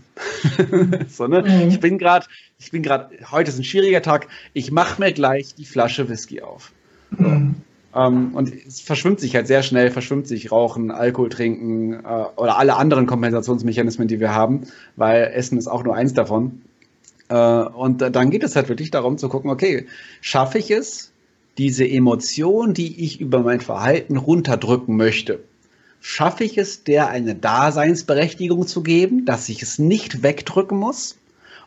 so, 1.09 1.27
ne? 1.27 1.41
Mhm. 1.43 1.67
Ich 1.69 1.79
bin 1.79 1.97
gerade, 1.97 2.25
ich 2.59 2.71
bin 2.71 2.83
gerade, 2.83 3.09
heute 3.31 3.49
ist 3.49 3.57
ein 3.57 3.63
schwieriger 3.63 4.01
Tag, 4.01 4.27
ich 4.53 4.71
mache 4.71 5.01
mir 5.01 5.11
gleich 5.11 5.55
die 5.55 5.65
Flasche 5.65 6.07
Whisky 6.09 6.41
auf. 6.41 6.71
Mhm. 7.11 7.55
Ähm, 7.97 8.35
und 8.35 8.53
es 8.67 8.79
verschwimmt 8.79 9.19
sich 9.19 9.35
halt 9.35 9.47
sehr 9.47 9.63
schnell, 9.63 9.89
verschwimmt 9.89 10.27
sich 10.27 10.51
Rauchen, 10.51 10.91
Alkohol 10.91 11.29
trinken 11.29 11.93
äh, 11.93 12.25
oder 12.35 12.57
alle 12.57 12.75
anderen 12.75 13.07
Kompensationsmechanismen, 13.07 14.07
die 14.07 14.19
wir 14.19 14.33
haben, 14.35 14.67
weil 14.95 15.31
Essen 15.33 15.57
ist 15.57 15.67
auch 15.67 15.83
nur 15.83 15.95
eins 15.95 16.13
davon. 16.13 16.61
Äh, 17.29 17.35
und 17.35 18.01
dann 18.01 18.29
geht 18.29 18.43
es 18.43 18.55
halt 18.55 18.69
wirklich 18.69 18.91
darum 18.91 19.17
zu 19.17 19.29
gucken, 19.29 19.49
okay, 19.49 19.87
schaffe 20.21 20.59
ich 20.59 20.69
es, 20.69 21.11
diese 21.57 21.87
Emotion, 21.87 22.75
die 22.75 23.03
ich 23.03 23.19
über 23.19 23.39
mein 23.39 23.61
Verhalten 23.61 24.17
runterdrücken 24.17 24.95
möchte, 24.95 25.39
schaffe 25.99 26.43
ich 26.43 26.59
es, 26.59 26.83
der 26.83 27.09
eine 27.09 27.33
Daseinsberechtigung 27.33 28.67
zu 28.67 28.83
geben, 28.83 29.25
dass 29.25 29.49
ich 29.49 29.63
es 29.63 29.79
nicht 29.79 30.21
wegdrücken 30.21 30.77
muss? 30.77 31.17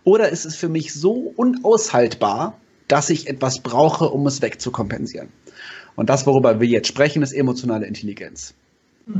Oder 0.04 0.28
ist 0.28 0.44
es 0.44 0.54
für 0.54 0.68
mich 0.68 0.94
so 0.94 1.32
unaushaltbar, 1.36 2.56
dass 2.86 3.10
ich 3.10 3.26
etwas 3.26 3.58
brauche, 3.58 4.08
um 4.08 4.26
es 4.28 4.40
wegzukompensieren? 4.40 5.28
Und 5.96 6.08
das, 6.08 6.26
worüber 6.26 6.60
wir 6.60 6.68
jetzt 6.68 6.88
sprechen, 6.88 7.22
ist 7.22 7.32
emotionale 7.32 7.86
Intelligenz. 7.86 8.54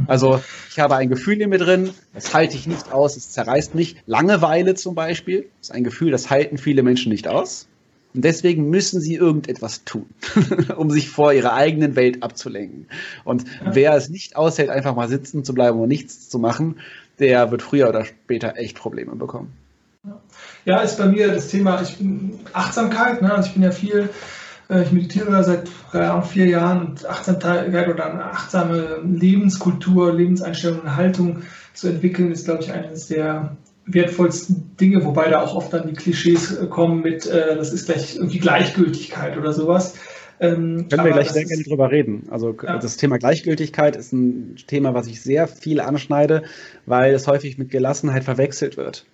Also 0.07 0.41
ich 0.71 0.79
habe 0.79 0.97
ein 0.97 1.09
Gefühl 1.09 1.41
in 1.41 1.51
mir 1.51 1.59
drin, 1.59 1.91
das 2.15 2.33
halte 2.35 2.57
ich 2.57 2.67
nicht 2.67 2.93
aus, 2.93 3.17
es 3.17 3.33
zerreißt 3.33 3.75
mich. 3.75 3.97
Langeweile 4.07 4.75
zum 4.75 4.95
Beispiel 4.95 5.49
ist 5.61 5.73
ein 5.73 5.85
Gefühl, 5.85 6.11
das 6.11 6.31
halten 6.31 6.59
viele 6.59 6.83
Menschen 6.83 7.11
nicht 7.11 7.29
aus. 7.29 7.67
Und 8.13 8.25
deswegen 8.25 8.71
müssen 8.71 9.01
sie 9.01 9.15
irgendetwas 9.15 9.85
tun, 9.85 10.07
um 10.77 10.91
sich 10.91 11.09
vor 11.09 11.33
ihrer 11.33 11.55
eigenen 11.55 11.95
Welt 11.95 12.23
abzulenken. 12.23 12.87
Und 13.25 13.45
ja. 13.45 13.75
wer 13.75 13.95
es 13.95 14.09
nicht 14.09 14.37
aushält, 14.37 14.69
einfach 14.69 14.97
mal 14.97 15.09
sitzen 15.09 15.45
zu 15.45 15.55
bleiben 15.55 15.79
und 15.79 15.89
nichts 15.89 16.29
zu 16.29 16.39
machen, 16.39 16.81
der 17.21 17.51
wird 17.53 17.63
früher 17.63 17.89
oder 17.89 18.05
später 18.05 18.57
echt 18.57 18.77
Probleme 18.77 19.15
bekommen. 19.15 19.53
Ja, 20.65 20.81
ist 20.81 20.99
bei 20.99 21.07
mir 21.07 21.29
das 21.29 21.49
Thema 21.49 21.81
ich 21.83 21.99
bin 21.99 22.41
Achtsamkeit. 22.53 23.23
Ne? 23.23 23.33
Also 23.33 23.49
ich 23.49 23.55
bin 23.55 23.63
ja 23.63 23.71
viel 23.71 24.09
ich 24.71 24.93
meditiere 24.93 25.43
seit 25.43 25.69
äh, 25.93 26.23
vier 26.23 26.47
Jahren 26.47 26.87
und 26.87 27.07
Achtsamkeit 27.07 27.89
oder 27.89 28.13
eine 28.13 28.25
achtsame 28.25 29.01
Lebenskultur, 29.05 30.13
Lebenseinstellung 30.13 30.81
und 30.81 30.97
Haltung 30.97 31.43
zu 31.75 31.89
entwickeln, 31.89 32.31
ist, 32.31 32.45
glaube 32.45 32.63
ich, 32.63 32.73
eines 32.73 33.09
der 33.09 33.57
wertvollsten 33.87 34.77
Dinge, 34.81 35.05
wobei 35.05 35.29
da 35.29 35.41
auch 35.43 35.55
oft 35.55 35.73
dann 35.73 35.89
die 35.89 35.95
Klischees 35.95 36.57
äh, 36.57 36.67
kommen 36.67 37.03
mit, 37.03 37.27
äh, 37.27 37.57
das 37.57 37.73
ist 37.73 37.87
gleich 37.87 38.17
irgendwie 38.17 38.39
Gleichgültigkeit 38.39 39.37
oder 39.37 39.53
sowas. 39.53 39.95
Ähm, 40.39 40.89
Können 40.89 41.05
wir 41.05 41.13
gleich 41.13 41.31
sehr 41.31 41.45
gerne 41.45 41.63
drüber 41.63 41.91
reden. 41.91 42.29
Also 42.31 42.57
ja. 42.63 42.79
das 42.79 42.97
Thema 42.97 43.19
Gleichgültigkeit 43.19 43.95
ist 43.95 44.13
ein 44.13 44.57
Thema, 44.67 44.95
was 44.95 45.07
ich 45.07 45.21
sehr 45.21 45.47
viel 45.47 45.81
anschneide, 45.81 46.45
weil 46.87 47.13
es 47.13 47.27
häufig 47.27 47.59
mit 47.59 47.71
Gelassenheit 47.71 48.25
verwechselt 48.25 48.79
wird. 48.79 49.05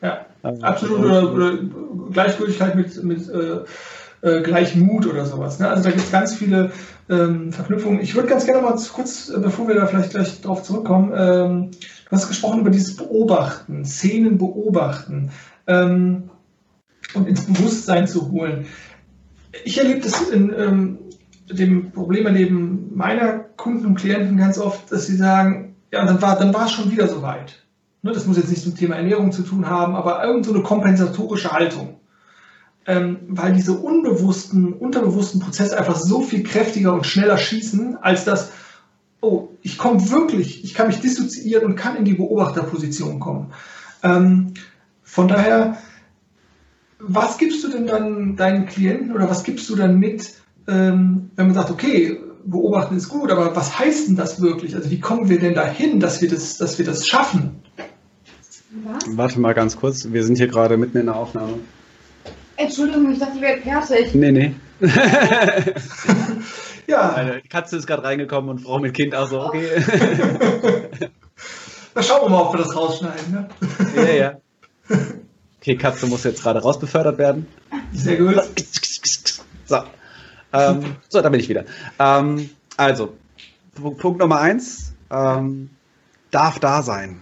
Ja, 0.00 0.26
ähm, 0.44 0.62
absolut. 0.62 1.00
Oder, 1.00 1.32
oder, 1.32 1.58
Gleichgültigkeit 2.12 2.76
mit, 2.76 3.02
mit 3.02 3.28
äh, 3.28 3.60
äh, 4.26 4.42
Gleichmut 4.42 5.06
oder 5.06 5.24
sowas. 5.24 5.60
Ne? 5.60 5.68
Also 5.68 5.84
da 5.84 5.90
gibt 5.90 6.04
es 6.04 6.10
ganz 6.10 6.34
viele 6.34 6.72
ähm, 7.08 7.52
Verknüpfungen. 7.52 8.00
Ich 8.00 8.14
würde 8.16 8.28
ganz 8.28 8.44
gerne 8.44 8.60
mal 8.60 8.76
kurz, 8.92 9.28
äh, 9.28 9.38
bevor 9.38 9.68
wir 9.68 9.76
da 9.76 9.86
vielleicht 9.86 10.10
gleich 10.10 10.40
drauf 10.40 10.64
zurückkommen, 10.64 11.12
ähm, 11.16 11.70
du 11.70 12.10
hast 12.10 12.26
gesprochen 12.26 12.60
über 12.60 12.70
dieses 12.70 12.96
Beobachten, 12.96 13.84
Szenen 13.84 14.36
beobachten 14.36 15.30
ähm, 15.68 16.30
und 17.14 17.28
ins 17.28 17.46
Bewusstsein 17.46 18.08
zu 18.08 18.32
holen. 18.32 18.66
Ich 19.64 19.78
erlebe 19.78 20.00
das 20.00 20.28
in 20.28 20.52
ähm, 20.58 20.98
dem 21.48 21.92
Problemerleben 21.92 22.96
meiner 22.96 23.38
Kunden 23.56 23.86
und 23.86 23.94
Klienten 23.94 24.36
ganz 24.36 24.58
oft, 24.58 24.90
dass 24.90 25.06
sie 25.06 25.16
sagen, 25.16 25.76
ja, 25.92 26.04
dann 26.04 26.20
war, 26.20 26.36
dann 26.36 26.52
es 26.64 26.72
schon 26.72 26.90
wieder 26.90 27.06
soweit. 27.06 27.62
Ne, 28.02 28.10
das 28.10 28.26
muss 28.26 28.36
jetzt 28.36 28.50
nicht 28.50 28.66
dem 28.66 28.74
Thema 28.74 28.96
Ernährung 28.96 29.30
zu 29.30 29.42
tun 29.42 29.70
haben, 29.70 29.94
aber 29.94 30.24
irgendeine 30.24 30.56
so 30.56 30.62
kompensatorische 30.64 31.52
Haltung 31.52 32.00
ähm, 32.86 33.18
weil 33.28 33.52
diese 33.52 33.72
unbewussten, 33.72 34.72
unterbewussten 34.72 35.40
Prozesse 35.40 35.76
einfach 35.76 35.96
so 35.96 36.22
viel 36.22 36.42
kräftiger 36.42 36.92
und 36.94 37.06
schneller 37.06 37.36
schießen, 37.36 37.96
als 38.00 38.24
das, 38.24 38.52
oh, 39.20 39.48
ich 39.62 39.76
komme 39.76 40.10
wirklich, 40.10 40.62
ich 40.64 40.74
kann 40.74 40.86
mich 40.86 41.00
dissoziieren 41.00 41.64
und 41.64 41.76
kann 41.76 41.96
in 41.96 42.04
die 42.04 42.14
Beobachterposition 42.14 43.18
kommen. 43.18 43.52
Ähm, 44.02 44.54
von 45.02 45.26
daher, 45.26 45.78
was 47.00 47.38
gibst 47.38 47.64
du 47.64 47.68
denn 47.68 47.86
dann 47.86 48.36
deinen 48.36 48.66
Klienten 48.66 49.12
oder 49.12 49.28
was 49.28 49.42
gibst 49.42 49.68
du 49.68 49.74
dann 49.74 49.98
mit, 49.98 50.34
ähm, 50.68 51.30
wenn 51.34 51.46
man 51.46 51.54
sagt, 51.54 51.70
okay, 51.70 52.20
beobachten 52.44 52.96
ist 52.96 53.08
gut, 53.08 53.32
aber 53.32 53.56
was 53.56 53.78
heißt 53.78 54.08
denn 54.08 54.16
das 54.16 54.40
wirklich? 54.40 54.76
Also 54.76 54.90
wie 54.90 55.00
kommen 55.00 55.28
wir 55.28 55.40
denn 55.40 55.54
dahin, 55.54 55.98
dass 55.98 56.22
wir 56.22 56.28
das, 56.28 56.56
dass 56.58 56.78
wir 56.78 56.86
das 56.86 57.06
schaffen? 57.06 57.62
Was? 58.84 59.16
Warte 59.16 59.40
mal 59.40 59.54
ganz 59.54 59.76
kurz, 59.76 60.12
wir 60.12 60.22
sind 60.22 60.36
hier 60.36 60.46
gerade 60.46 60.76
mitten 60.76 60.98
in 60.98 61.06
der 61.06 61.16
Aufnahme. 61.16 61.54
Entschuldigung, 62.56 63.12
ich 63.12 63.18
dachte, 63.18 63.36
ihr 63.36 63.42
wärt 63.42 63.62
fertig. 63.62 64.14
Nee, 64.14 64.32
nee. 64.32 64.54
ja. 66.86 67.12
Meine 67.16 67.42
Katze 67.42 67.76
ist 67.76 67.86
gerade 67.86 68.04
reingekommen 68.04 68.50
und 68.50 68.60
Frau 68.60 68.78
mit 68.78 68.94
Kind 68.94 69.14
auch 69.14 69.28
so, 69.28 69.40
okay. 69.42 69.68
da 71.94 72.02
schauen 72.02 72.22
wir 72.22 72.28
mal, 72.30 72.42
ob 72.42 72.54
wir 72.54 72.58
das 72.58 72.74
rausschneiden. 72.74 73.32
Ne? 73.32 73.48
ja, 73.96 74.12
ja. 74.12 74.36
Okay, 75.60 75.76
Katze 75.76 76.06
muss 76.06 76.24
jetzt 76.24 76.42
gerade 76.42 76.60
rausbefördert 76.60 77.18
werden. 77.18 77.46
Sehr 77.92 78.16
gut. 78.16 78.40
So, 79.64 79.78
ähm, 80.52 80.96
so 81.08 81.20
da 81.20 81.28
bin 81.28 81.40
ich 81.40 81.48
wieder. 81.48 81.64
Ähm, 81.98 82.50
also, 82.76 83.14
Punkt 83.98 84.20
Nummer 84.20 84.40
eins, 84.40 84.94
ähm, 85.10 85.70
darf 86.30 86.58
da 86.58 86.82
sein. 86.82 87.20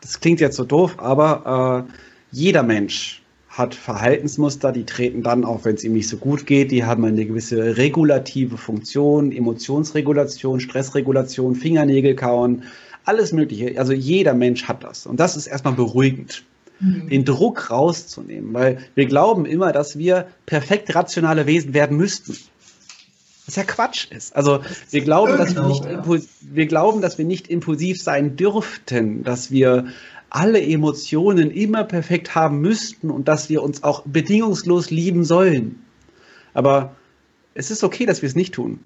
Das 0.00 0.20
klingt 0.20 0.40
jetzt 0.40 0.56
so 0.56 0.64
doof, 0.64 0.94
aber 0.98 1.86
äh, 1.86 1.92
jeder 2.30 2.62
Mensch 2.62 3.22
hat 3.58 3.74
Verhaltensmuster, 3.74 4.72
die 4.72 4.84
treten 4.84 5.22
dann 5.22 5.44
auf, 5.44 5.64
wenn 5.64 5.74
es 5.74 5.84
ihm 5.84 5.92
nicht 5.92 6.08
so 6.08 6.16
gut 6.16 6.46
geht. 6.46 6.70
Die 6.70 6.84
haben 6.84 7.04
eine 7.04 7.26
gewisse 7.26 7.76
regulative 7.76 8.56
Funktion, 8.56 9.32
Emotionsregulation, 9.32 10.60
Stressregulation, 10.60 11.54
Fingernägel 11.54 12.14
kauen, 12.14 12.62
alles 13.04 13.32
Mögliche. 13.32 13.78
Also 13.78 13.92
jeder 13.92 14.34
Mensch 14.34 14.64
hat 14.64 14.84
das. 14.84 15.06
Und 15.06 15.18
das 15.18 15.36
ist 15.36 15.46
erstmal 15.46 15.74
beruhigend. 15.74 16.44
Mhm. 16.80 17.08
Den 17.08 17.24
Druck 17.24 17.70
rauszunehmen, 17.70 18.54
weil 18.54 18.78
wir 18.94 19.06
glauben 19.06 19.46
immer, 19.46 19.72
dass 19.72 19.98
wir 19.98 20.28
perfekt 20.46 20.94
rationale 20.94 21.46
Wesen 21.46 21.74
werden 21.74 21.96
müssten. 21.96 22.36
Was 23.46 23.56
ja 23.56 23.64
Quatsch 23.64 24.10
ist. 24.10 24.36
Also 24.36 24.60
wir 24.90 25.00
glauben, 25.00 25.38
dass 25.38 25.54
wir, 25.54 25.62
nicht, 25.62 25.84
wir 26.42 26.66
glauben, 26.66 27.00
dass 27.00 27.16
wir 27.16 27.24
nicht 27.24 27.48
impulsiv 27.48 28.00
sein 28.00 28.36
dürften, 28.36 29.24
dass 29.24 29.50
wir 29.50 29.86
alle 30.30 30.62
Emotionen 30.62 31.50
immer 31.50 31.84
perfekt 31.84 32.34
haben 32.34 32.60
müssten 32.60 33.10
und 33.10 33.28
dass 33.28 33.48
wir 33.48 33.62
uns 33.62 33.82
auch 33.82 34.02
bedingungslos 34.04 34.90
lieben 34.90 35.24
sollen. 35.24 35.82
Aber 36.54 36.96
es 37.54 37.70
ist 37.70 37.84
okay, 37.84 38.06
dass 38.06 38.22
wir 38.22 38.28
es 38.28 38.34
nicht 38.34 38.54
tun. 38.54 38.80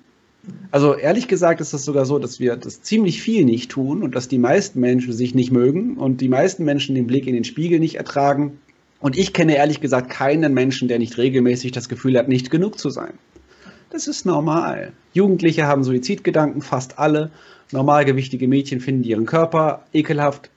Also 0.70 0.94
ehrlich 0.94 1.28
gesagt 1.28 1.60
ist 1.60 1.72
es 1.72 1.84
sogar 1.84 2.04
so, 2.04 2.18
dass 2.18 2.40
wir 2.40 2.56
das 2.56 2.82
ziemlich 2.82 3.22
viel 3.22 3.44
nicht 3.44 3.70
tun 3.70 4.02
und 4.02 4.14
dass 4.14 4.28
die 4.28 4.38
meisten 4.38 4.80
Menschen 4.80 5.12
sich 5.12 5.34
nicht 5.34 5.52
mögen 5.52 5.96
und 5.96 6.20
die 6.20 6.28
meisten 6.28 6.64
Menschen 6.64 6.94
den 6.94 7.06
Blick 7.06 7.26
in 7.26 7.34
den 7.34 7.44
Spiegel 7.44 7.78
nicht 7.78 7.94
ertragen. 7.96 8.58
Und 9.00 9.16
ich 9.16 9.32
kenne 9.32 9.56
ehrlich 9.56 9.80
gesagt 9.80 10.10
keinen 10.10 10.54
Menschen, 10.54 10.88
der 10.88 10.98
nicht 10.98 11.16
regelmäßig 11.18 11.72
das 11.72 11.88
Gefühl 11.88 12.18
hat, 12.18 12.28
nicht 12.28 12.50
genug 12.50 12.78
zu 12.78 12.90
sein. 12.90 13.12
Das 13.90 14.06
ist 14.06 14.26
normal. 14.26 14.92
Jugendliche 15.12 15.66
haben 15.66 15.84
Suizidgedanken, 15.84 16.62
fast 16.62 16.98
alle. 16.98 17.30
Normalgewichtige 17.72 18.48
Mädchen 18.48 18.80
finden 18.80 19.04
ihren 19.04 19.26
Körper 19.26 19.84
ekelhaft 19.92 20.50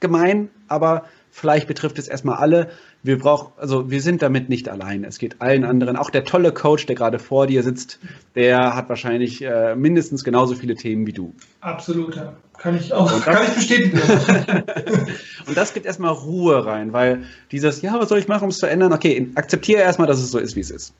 gemein, 0.00 0.50
aber 0.68 1.04
vielleicht 1.30 1.66
betrifft 1.66 1.98
es 1.98 2.08
erstmal 2.08 2.36
alle. 2.36 2.70
Wir 3.02 3.18
brauchen, 3.18 3.52
also 3.56 3.90
wir 3.90 4.02
sind 4.02 4.20
damit 4.20 4.48
nicht 4.48 4.68
allein. 4.68 5.04
Es 5.04 5.18
geht 5.18 5.40
allen 5.40 5.64
anderen. 5.64 5.96
Auch 5.96 6.10
der 6.10 6.24
tolle 6.24 6.52
Coach, 6.52 6.86
der 6.86 6.96
gerade 6.96 7.18
vor 7.18 7.46
dir 7.46 7.62
sitzt, 7.62 7.98
der 8.34 8.74
hat 8.74 8.88
wahrscheinlich 8.88 9.42
äh, 9.42 9.74
mindestens 9.74 10.24
genauso 10.24 10.54
viele 10.54 10.74
Themen 10.74 11.06
wie 11.06 11.12
du. 11.12 11.34
Absolut, 11.60 12.16
ja. 12.16 12.34
Kann 12.58 12.76
ich 12.76 12.92
auch, 12.92 13.10
das, 13.10 13.22
kann 13.22 13.42
ich 13.46 13.54
bestätigen. 13.54 13.98
und 15.46 15.56
das 15.56 15.72
gibt 15.72 15.86
erstmal 15.86 16.12
Ruhe 16.12 16.66
rein, 16.66 16.92
weil 16.92 17.22
dieses, 17.52 17.80
ja, 17.80 17.98
was 17.98 18.10
soll 18.10 18.18
ich 18.18 18.28
machen, 18.28 18.44
um 18.44 18.50
es 18.50 18.58
zu 18.58 18.66
ändern? 18.66 18.92
Okay, 18.92 19.30
akzeptiere 19.34 19.80
erstmal, 19.80 20.06
dass 20.06 20.18
es 20.18 20.30
so 20.30 20.38
ist, 20.38 20.56
wie 20.56 20.60
es 20.60 20.70
ist. 20.70 20.92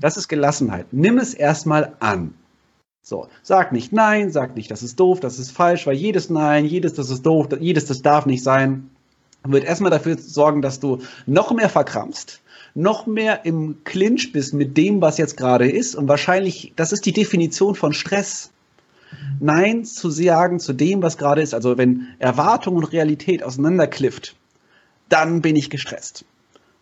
Das 0.00 0.18
ist 0.18 0.28
Gelassenheit. 0.28 0.86
Nimm 0.90 1.16
es 1.16 1.32
erstmal 1.32 1.92
an. 2.00 2.34
So, 3.02 3.28
sag 3.42 3.72
nicht 3.72 3.92
nein, 3.92 4.30
sag 4.30 4.54
nicht, 4.56 4.70
das 4.70 4.82
ist 4.82 5.00
doof, 5.00 5.20
das 5.20 5.38
ist 5.38 5.50
falsch, 5.50 5.86
weil 5.86 5.96
jedes 5.96 6.30
Nein, 6.30 6.64
jedes, 6.64 6.94
das 6.94 7.10
ist 7.10 7.24
doof, 7.24 7.48
jedes, 7.58 7.86
das 7.86 8.02
darf 8.02 8.26
nicht 8.26 8.42
sein, 8.42 8.90
wird 9.42 9.64
erstmal 9.64 9.90
dafür 9.90 10.18
sorgen, 10.18 10.62
dass 10.62 10.80
du 10.80 10.98
noch 11.26 11.50
mehr 11.52 11.70
verkrampfst, 11.70 12.40
noch 12.74 13.06
mehr 13.06 13.44
im 13.44 13.78
Clinch 13.84 14.32
bist 14.32 14.54
mit 14.54 14.76
dem, 14.76 15.00
was 15.00 15.18
jetzt 15.18 15.36
gerade 15.36 15.70
ist. 15.70 15.94
Und 15.94 16.08
wahrscheinlich, 16.08 16.72
das 16.76 16.92
ist 16.92 17.06
die 17.06 17.12
Definition 17.12 17.74
von 17.74 17.92
Stress. 17.92 18.50
Nein 19.40 19.84
zu 19.84 20.10
sagen 20.10 20.60
zu 20.60 20.72
dem, 20.72 21.02
was 21.02 21.18
gerade 21.18 21.42
ist. 21.42 21.54
Also 21.54 21.78
wenn 21.78 22.08
Erwartung 22.18 22.76
und 22.76 22.84
Realität 22.84 23.42
auseinanderklifft, 23.42 24.36
dann 25.08 25.40
bin 25.40 25.56
ich 25.56 25.70
gestresst. 25.70 26.24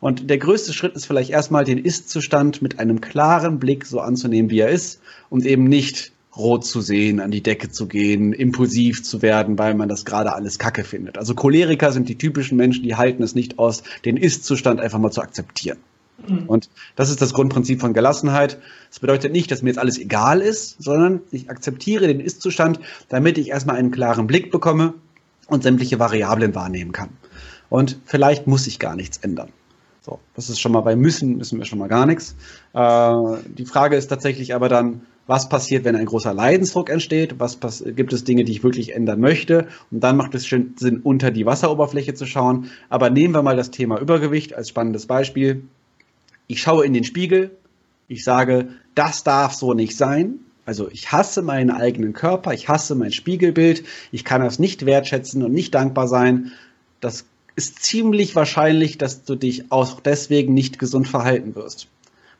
Und 0.00 0.30
der 0.30 0.38
größte 0.38 0.72
Schritt 0.72 0.94
ist 0.94 1.06
vielleicht 1.06 1.30
erstmal 1.30 1.64
den 1.64 1.78
Ist-Zustand 1.78 2.62
mit 2.62 2.78
einem 2.78 3.00
klaren 3.00 3.58
Blick 3.58 3.84
so 3.84 4.00
anzunehmen, 4.00 4.50
wie 4.50 4.60
er 4.60 4.68
ist 4.68 5.00
und 5.28 5.44
eben 5.44 5.64
nicht 5.64 6.12
rot 6.36 6.64
zu 6.64 6.80
sehen, 6.80 7.18
an 7.20 7.32
die 7.32 7.42
Decke 7.42 7.68
zu 7.68 7.88
gehen, 7.88 8.32
impulsiv 8.32 9.02
zu 9.02 9.22
werden, 9.22 9.58
weil 9.58 9.74
man 9.74 9.88
das 9.88 10.04
gerade 10.04 10.34
alles 10.34 10.58
Kacke 10.58 10.84
findet. 10.84 11.18
Also 11.18 11.34
Choleriker 11.34 11.90
sind 11.90 12.08
die 12.08 12.16
typischen 12.16 12.56
Menschen, 12.56 12.84
die 12.84 12.94
halten 12.94 13.24
es 13.24 13.34
nicht 13.34 13.58
aus, 13.58 13.82
den 14.04 14.16
Ist-Zustand 14.16 14.80
einfach 14.80 15.00
mal 15.00 15.10
zu 15.10 15.20
akzeptieren. 15.20 15.78
Mhm. 16.26 16.44
Und 16.46 16.70
das 16.94 17.10
ist 17.10 17.20
das 17.20 17.34
Grundprinzip 17.34 17.80
von 17.80 17.92
Gelassenheit. 17.92 18.58
Das 18.88 19.00
bedeutet 19.00 19.32
nicht, 19.32 19.50
dass 19.50 19.62
mir 19.62 19.70
jetzt 19.70 19.78
alles 19.78 19.98
egal 19.98 20.40
ist, 20.40 20.80
sondern 20.80 21.20
ich 21.32 21.50
akzeptiere 21.50 22.06
den 22.06 22.20
Ist-Zustand, 22.20 22.78
damit 23.08 23.36
ich 23.36 23.48
erstmal 23.48 23.76
einen 23.76 23.90
klaren 23.90 24.28
Blick 24.28 24.52
bekomme 24.52 24.94
und 25.48 25.64
sämtliche 25.64 25.98
Variablen 25.98 26.54
wahrnehmen 26.54 26.92
kann. 26.92 27.10
Und 27.68 27.98
vielleicht 28.04 28.46
muss 28.46 28.66
ich 28.68 28.78
gar 28.78 28.94
nichts 28.94 29.18
ändern. 29.18 29.50
So, 30.08 30.20
das 30.34 30.48
ist 30.48 30.58
schon 30.58 30.72
mal 30.72 30.80
bei 30.80 30.96
müssen, 30.96 31.36
müssen 31.36 31.58
wir 31.58 31.66
schon 31.66 31.78
mal 31.78 31.88
gar 31.88 32.06
nichts. 32.06 32.34
Äh, 32.72 33.12
die 33.58 33.66
Frage 33.66 33.94
ist 33.96 34.06
tatsächlich 34.06 34.54
aber 34.54 34.70
dann, 34.70 35.02
was 35.26 35.50
passiert, 35.50 35.84
wenn 35.84 35.96
ein 35.96 36.06
großer 36.06 36.32
Leidensdruck 36.32 36.88
entsteht? 36.88 37.38
Was 37.38 37.58
gibt 37.84 38.14
es 38.14 38.24
Dinge, 38.24 38.44
die 38.44 38.52
ich 38.52 38.62
wirklich 38.62 38.94
ändern 38.94 39.20
möchte? 39.20 39.68
Und 39.90 40.00
dann 40.02 40.16
macht 40.16 40.34
es 40.34 40.44
Sinn, 40.44 41.00
unter 41.02 41.30
die 41.30 41.44
Wasseroberfläche 41.44 42.14
zu 42.14 42.24
schauen. 42.24 42.70
Aber 42.88 43.10
nehmen 43.10 43.34
wir 43.34 43.42
mal 43.42 43.56
das 43.56 43.70
Thema 43.70 44.00
Übergewicht 44.00 44.54
als 44.54 44.70
spannendes 44.70 45.04
Beispiel. 45.04 45.64
Ich 46.46 46.62
schaue 46.62 46.86
in 46.86 46.94
den 46.94 47.04
Spiegel. 47.04 47.50
Ich 48.06 48.24
sage, 48.24 48.68
das 48.94 49.24
darf 49.24 49.52
so 49.52 49.74
nicht 49.74 49.94
sein. 49.94 50.38
Also 50.64 50.88
ich 50.90 51.12
hasse 51.12 51.42
meinen 51.42 51.70
eigenen 51.70 52.14
Körper, 52.14 52.54
ich 52.54 52.70
hasse 52.70 52.94
mein 52.94 53.12
Spiegelbild, 53.12 53.84
ich 54.12 54.24
kann 54.24 54.40
das 54.40 54.58
nicht 54.58 54.86
wertschätzen 54.86 55.42
und 55.42 55.52
nicht 55.52 55.74
dankbar 55.74 56.08
sein. 56.08 56.52
Das 57.00 57.26
ist 57.58 57.82
ziemlich 57.82 58.36
wahrscheinlich, 58.36 58.98
dass 58.98 59.24
du 59.24 59.34
dich 59.34 59.72
auch 59.72 59.98
deswegen 59.98 60.54
nicht 60.54 60.78
gesund 60.78 61.08
verhalten 61.08 61.56
wirst. 61.56 61.88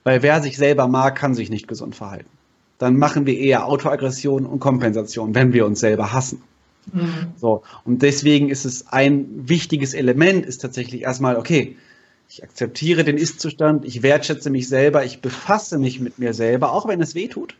Weil 0.04 0.22
wer 0.22 0.40
sich 0.40 0.56
selber 0.56 0.86
mag, 0.86 1.16
kann 1.16 1.34
sich 1.34 1.50
nicht 1.50 1.66
gesund 1.66 1.96
verhalten. 1.96 2.30
Dann 2.78 2.96
machen 2.96 3.26
wir 3.26 3.36
eher 3.36 3.66
Autoaggression 3.66 4.46
und 4.46 4.60
Kompensation, 4.60 5.34
wenn 5.34 5.52
wir 5.52 5.66
uns 5.66 5.80
selber 5.80 6.12
hassen. 6.12 6.40
Mhm. 6.92 7.32
So. 7.36 7.64
Und 7.84 8.02
deswegen 8.02 8.48
ist 8.48 8.64
es 8.64 8.86
ein 8.86 9.26
wichtiges 9.48 9.92
Element, 9.92 10.46
ist 10.46 10.62
tatsächlich 10.62 11.02
erstmal, 11.02 11.36
okay, 11.36 11.76
ich 12.30 12.44
akzeptiere 12.44 13.02
den 13.02 13.18
Ist-Zustand, 13.18 13.84
ich 13.84 14.04
wertschätze 14.04 14.50
mich 14.50 14.68
selber, 14.68 15.04
ich 15.04 15.20
befasse 15.20 15.78
mich 15.78 15.98
mit 15.98 16.20
mir 16.20 16.32
selber, 16.32 16.72
auch 16.72 16.86
wenn 16.86 17.02
es 17.02 17.16
weh 17.16 17.26
tut 17.26 17.56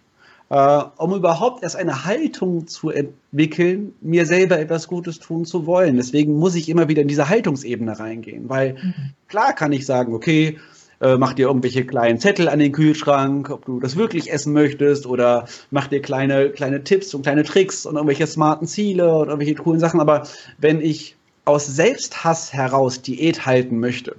äh, 0.51 0.82
um 0.96 1.14
überhaupt 1.14 1.62
erst 1.62 1.76
eine 1.76 2.05
Haltung 2.05 2.66
zu 2.66 2.90
entwickeln, 2.90 3.94
mir 4.01 4.26
selber 4.26 4.59
etwas 4.59 4.88
Gutes 4.88 5.18
tun 5.18 5.44
zu 5.44 5.66
wollen. 5.66 5.96
Deswegen 5.96 6.38
muss 6.38 6.55
ich 6.55 6.68
immer 6.68 6.88
wieder 6.88 7.03
in 7.03 7.09
diese 7.09 7.28
Haltungsebene 7.28 7.99
reingehen, 7.99 8.49
weil 8.49 8.74
mhm. 8.74 8.94
klar 9.28 9.53
kann 9.53 9.72
ich 9.72 9.84
sagen, 9.84 10.14
okay, 10.14 10.59
äh, 11.01 11.16
mach 11.16 11.32
dir 11.32 11.46
irgendwelche 11.46 11.84
kleinen 11.84 12.18
Zettel 12.18 12.49
an 12.49 12.59
den 12.59 12.72
Kühlschrank, 12.72 13.51
ob 13.51 13.64
du 13.66 13.78
das 13.78 13.96
wirklich 13.96 14.32
essen 14.32 14.53
möchtest 14.53 15.07
oder 15.07 15.46
mach 15.70 15.86
dir 15.86 16.03
kleine, 16.03 16.51
kleine 16.51 16.82
Tipps 16.82 17.14
und 17.14 17.22
kleine 17.22 17.44
Tricks 17.44 17.86
und 17.86 17.94
irgendwelche 17.94 18.26
smarten 18.26 18.66
Ziele 18.66 19.14
und 19.14 19.28
irgendwelche 19.28 19.55
coolen 19.55 19.80
Sachen. 19.80 20.01
Aber 20.01 20.26
wenn 20.59 20.80
ich 20.80 21.16
aus 21.44 21.66
Selbsthass 21.66 22.53
heraus 22.53 23.01
Diät 23.03 23.46
halten 23.46 23.78
möchte, 23.78 24.16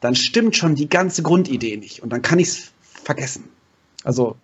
dann 0.00 0.14
stimmt 0.14 0.54
schon 0.54 0.74
die 0.74 0.88
ganze 0.88 1.22
Grundidee 1.22 1.76
nicht 1.76 2.02
und 2.02 2.12
dann 2.12 2.22
kann 2.22 2.38
ich 2.38 2.48
es 2.48 2.72
vergessen. 2.82 3.44
Also 4.04 4.36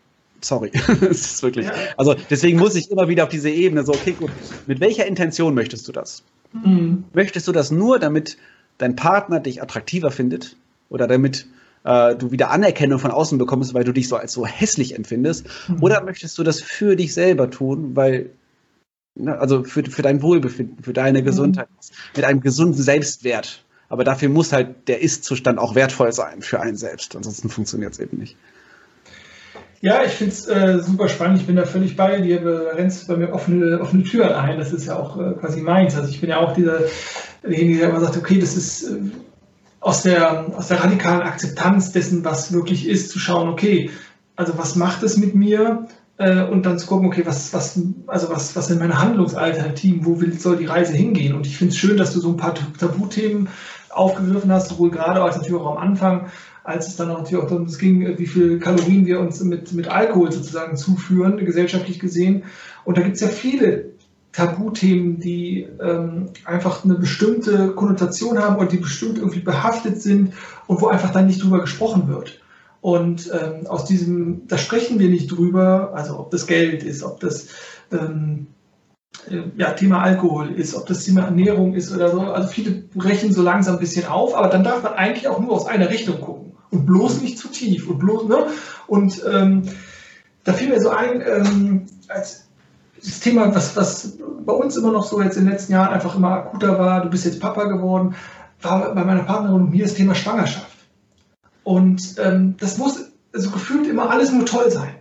Sorry. 0.44 0.70
es 1.10 1.34
ist 1.34 1.42
wirklich. 1.42 1.66
Also 1.96 2.14
deswegen 2.28 2.58
muss 2.58 2.74
ich 2.74 2.90
immer 2.90 3.08
wieder 3.08 3.24
auf 3.24 3.30
diese 3.30 3.50
Ebene 3.50 3.84
so, 3.84 3.92
okay, 3.92 4.12
gut, 4.12 4.30
mit 4.66 4.80
welcher 4.80 5.06
Intention 5.06 5.54
möchtest 5.54 5.88
du 5.88 5.92
das? 5.92 6.22
Mhm. 6.52 7.04
Möchtest 7.14 7.48
du 7.48 7.52
das 7.52 7.70
nur, 7.70 7.98
damit 7.98 8.36
dein 8.78 8.94
Partner 8.94 9.40
dich 9.40 9.62
attraktiver 9.62 10.10
findet 10.10 10.56
oder 10.90 11.06
damit 11.06 11.46
äh, 11.84 12.14
du 12.14 12.30
wieder 12.30 12.50
Anerkennung 12.50 12.98
von 12.98 13.10
außen 13.10 13.38
bekommst, 13.38 13.72
weil 13.72 13.84
du 13.84 13.92
dich 13.92 14.08
so 14.08 14.16
als 14.16 14.32
so 14.32 14.46
hässlich 14.46 14.94
empfindest? 14.94 15.46
Mhm. 15.68 15.82
Oder 15.82 16.04
möchtest 16.04 16.36
du 16.36 16.42
das 16.42 16.60
für 16.60 16.94
dich 16.94 17.14
selber 17.14 17.50
tun, 17.50 17.96
weil 17.96 18.30
ne, 19.14 19.38
also 19.38 19.64
für, 19.64 19.82
für 19.84 20.02
dein 20.02 20.20
Wohlbefinden, 20.20 20.84
für 20.84 20.92
deine 20.92 21.22
mhm. 21.22 21.24
Gesundheit, 21.24 21.68
mhm. 21.70 22.16
mit 22.16 22.24
einem 22.26 22.40
gesunden 22.40 22.82
Selbstwert. 22.82 23.64
Aber 23.88 24.04
dafür 24.04 24.28
muss 24.28 24.52
halt 24.52 24.88
der 24.88 25.00
Ist-Zustand 25.00 25.58
auch 25.58 25.74
wertvoll 25.74 26.12
sein 26.12 26.42
für 26.42 26.60
einen 26.60 26.76
selbst. 26.76 27.16
Ansonsten 27.16 27.48
funktioniert 27.48 27.94
es 27.94 27.98
eben 27.98 28.18
nicht. 28.18 28.36
Ja, 29.84 30.02
ich 30.02 30.12
finde 30.12 30.32
es 30.32 30.48
äh, 30.48 30.78
super 30.78 31.10
spannend. 31.10 31.42
Ich 31.42 31.46
bin 31.46 31.56
da 31.56 31.66
völlig 31.66 31.94
bei 31.94 32.18
dir. 32.18 32.40
Du 32.40 32.74
rennst 32.74 33.06
bei 33.06 33.18
mir 33.18 33.34
offene, 33.34 33.78
offene 33.82 34.02
Türen 34.02 34.32
ein. 34.32 34.58
Das 34.58 34.72
ist 34.72 34.86
ja 34.86 34.98
auch 34.98 35.20
äh, 35.20 35.34
quasi 35.34 35.60
meins. 35.60 35.94
Also 35.94 36.08
ich 36.08 36.22
bin 36.22 36.30
ja 36.30 36.38
auch 36.38 36.54
dieser, 36.54 36.78
derjenige, 37.42 37.80
der 37.80 37.90
immer 37.90 38.00
sagt, 38.00 38.16
okay, 38.16 38.38
das 38.38 38.56
ist 38.56 38.84
äh, 38.84 39.10
aus, 39.80 40.00
der, 40.00 40.56
aus 40.56 40.68
der 40.68 40.82
radikalen 40.82 41.20
Akzeptanz 41.20 41.92
dessen, 41.92 42.24
was 42.24 42.50
wirklich 42.54 42.88
ist, 42.88 43.10
zu 43.10 43.18
schauen, 43.18 43.46
okay, 43.50 43.90
also 44.36 44.56
was 44.56 44.74
macht 44.74 45.02
es 45.02 45.18
mit 45.18 45.34
mir? 45.34 45.86
Äh, 46.16 46.44
und 46.44 46.64
dann 46.64 46.78
zu 46.78 46.86
gucken, 46.86 47.08
okay, 47.08 47.26
was, 47.26 47.52
was, 47.52 47.78
also 48.06 48.30
was, 48.30 48.56
was 48.56 48.68
sind 48.68 48.80
meine 48.80 48.98
Handlungsalternativen? 48.98 50.06
Wo 50.06 50.18
will, 50.18 50.32
soll 50.32 50.56
die 50.56 50.64
Reise 50.64 50.94
hingehen? 50.94 51.34
Und 51.34 51.46
ich 51.46 51.58
finde 51.58 51.72
es 51.72 51.78
schön, 51.78 51.98
dass 51.98 52.14
du 52.14 52.20
so 52.20 52.30
ein 52.30 52.38
paar 52.38 52.54
Tabuthemen 52.54 53.50
aufgegriffen 53.90 54.50
hast, 54.50 54.70
sowohl 54.70 54.90
gerade 54.90 55.22
als 55.22 55.36
natürlich 55.36 55.60
auch 55.60 55.76
am 55.76 55.82
Anfang, 55.82 56.30
als 56.64 56.88
es 56.88 56.96
dann 56.96 57.08
natürlich 57.08 57.36
auch 57.36 57.48
darum 57.48 57.66
ging, 57.66 58.18
wie 58.18 58.26
viel 58.26 58.58
Kalorien 58.58 59.04
wir 59.04 59.20
uns 59.20 59.42
mit, 59.44 59.72
mit 59.74 59.88
Alkohol 59.88 60.32
sozusagen 60.32 60.76
zuführen, 60.76 61.36
gesellschaftlich 61.36 62.00
gesehen. 62.00 62.44
Und 62.84 62.96
da 62.96 63.02
gibt 63.02 63.16
es 63.16 63.20
ja 63.20 63.28
viele 63.28 63.90
Tabuthemen, 64.32 65.20
die 65.20 65.68
ähm, 65.80 66.30
einfach 66.44 66.84
eine 66.84 66.94
bestimmte 66.94 67.72
Konnotation 67.72 68.38
haben 68.38 68.56
und 68.56 68.72
die 68.72 68.78
bestimmt 68.78 69.18
irgendwie 69.18 69.40
behaftet 69.40 70.00
sind 70.00 70.32
und 70.66 70.80
wo 70.80 70.88
einfach 70.88 71.12
dann 71.12 71.26
nicht 71.26 71.42
drüber 71.42 71.60
gesprochen 71.60 72.08
wird. 72.08 72.40
Und 72.80 73.30
ähm, 73.32 73.66
aus 73.66 73.84
diesem, 73.84 74.48
da 74.48 74.56
sprechen 74.56 74.98
wir 74.98 75.08
nicht 75.08 75.30
drüber, 75.30 75.92
also 75.94 76.18
ob 76.18 76.30
das 76.30 76.46
Geld 76.46 76.82
ist, 76.82 77.02
ob 77.02 77.20
das 77.20 77.48
ähm, 77.92 78.46
äh, 79.30 79.42
ja, 79.56 79.72
Thema 79.72 80.02
Alkohol 80.02 80.50
ist, 80.50 80.74
ob 80.74 80.86
das 80.86 81.04
Thema 81.04 81.22
Ernährung 81.22 81.74
ist 81.74 81.94
oder 81.94 82.10
so. 82.10 82.20
Also 82.22 82.48
viele 82.48 82.72
brechen 82.94 83.32
so 83.32 83.42
langsam 83.42 83.74
ein 83.74 83.80
bisschen 83.80 84.06
auf, 84.06 84.34
aber 84.34 84.48
dann 84.48 84.64
darf 84.64 84.82
man 84.82 84.94
eigentlich 84.94 85.28
auch 85.28 85.40
nur 85.40 85.52
aus 85.52 85.66
einer 85.66 85.90
Richtung 85.90 86.20
gucken 86.20 86.53
und 86.74 86.86
bloß 86.86 87.22
nicht 87.22 87.38
zu 87.38 87.48
tief 87.48 87.88
und 87.88 87.98
bloß, 87.98 88.28
ne? 88.28 88.46
Und 88.86 89.22
ähm, 89.30 89.62
da 90.44 90.52
fiel 90.52 90.68
mir 90.68 90.80
so 90.80 90.90
ein, 90.90 91.22
ähm, 91.26 91.86
als 92.08 92.48
das 93.02 93.20
Thema, 93.20 93.54
was, 93.54 93.76
was 93.76 94.18
bei 94.44 94.52
uns 94.52 94.76
immer 94.76 94.92
noch 94.92 95.04
so 95.04 95.22
jetzt 95.22 95.36
in 95.36 95.44
den 95.44 95.52
letzten 95.52 95.72
Jahren 95.72 95.92
einfach 95.92 96.16
immer 96.16 96.32
akuter 96.32 96.78
war, 96.78 97.02
du 97.02 97.10
bist 97.10 97.24
jetzt 97.24 97.40
Papa 97.40 97.64
geworden, 97.64 98.14
war 98.62 98.94
bei 98.94 99.04
meiner 99.04 99.24
Partnerin 99.24 99.62
und 99.62 99.70
mir 99.70 99.84
das 99.84 99.94
Thema 99.94 100.14
Schwangerschaft. 100.14 100.74
Und 101.62 102.16
ähm, 102.18 102.56
das 102.58 102.78
muss 102.78 103.10
also 103.32 103.50
gefühlt 103.50 103.86
immer 103.86 104.10
alles 104.10 104.32
nur 104.32 104.46
toll 104.46 104.70
sein. 104.70 104.94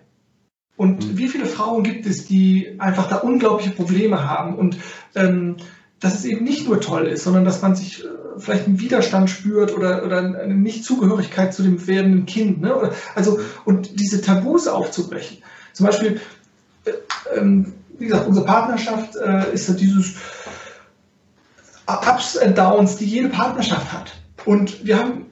Und 0.76 1.06
mhm. 1.06 1.18
wie 1.18 1.28
viele 1.28 1.46
Frauen 1.46 1.84
gibt 1.84 2.06
es, 2.06 2.26
die 2.26 2.76
einfach 2.80 3.08
da 3.08 3.18
unglaubliche 3.18 3.72
Probleme 3.72 4.28
haben 4.28 4.56
und 4.56 4.78
ähm, 5.16 5.58
dass 6.00 6.16
es 6.16 6.26
eben 6.26 6.44
nicht 6.44 6.68
nur 6.68 6.82
toll 6.82 7.08
ist, 7.08 7.24
sondern 7.24 7.46
dass 7.46 7.62
man 7.62 7.76
sich 7.76 8.04
äh, 8.04 8.08
vielleicht 8.38 8.68
einen 8.68 8.80
Widerstand 8.80 9.30
spürt 9.30 9.74
oder, 9.74 10.04
oder 10.06 10.20
eine 10.20 10.56
Nichtzugehörigkeit 10.56 11.54
zu 11.54 11.64
dem 11.64 11.86
werdenden 11.88 12.26
Kind. 12.26 12.62
Ne? 12.62 12.92
Also, 13.16 13.40
und 13.66 14.00
diese 14.00 14.22
Tabus 14.22 14.68
aufzubrechen. 14.68 15.38
Zum 15.74 15.86
Beispiel, 15.86 16.22
äh, 16.86 16.92
ähm, 17.36 17.74
wie 17.98 18.06
gesagt, 18.06 18.28
unsere 18.28 18.46
Partnerschaft 18.46 19.16
äh, 19.16 19.54
ist 19.54 19.68
ja 19.68 19.76
dieses 19.76 20.16
Ups 21.88 22.38
and 22.38 22.58
Downs, 22.58 22.98
die 22.98 23.06
jede 23.06 23.30
Partnerschaft 23.30 23.92
hat. 23.92 24.14
Und 24.46 24.86
wir 24.86 24.98
haben, 24.98 25.26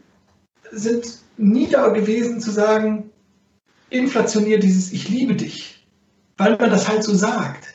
sind 0.72 1.06
nie 1.38 1.68
da 1.68 1.89
gewesen 1.89 2.39
zu 2.39 2.52
sagen, 2.52 3.10
inflationier 3.89 4.60
dieses 4.60 4.91
Ich 4.91 5.10
liebe 5.10 5.36
dich, 5.36 5.86
weil 6.38 6.58
man 6.58 6.70
das 6.70 6.88
halt 6.88 7.04
so 7.04 7.14
sagt. 7.14 7.66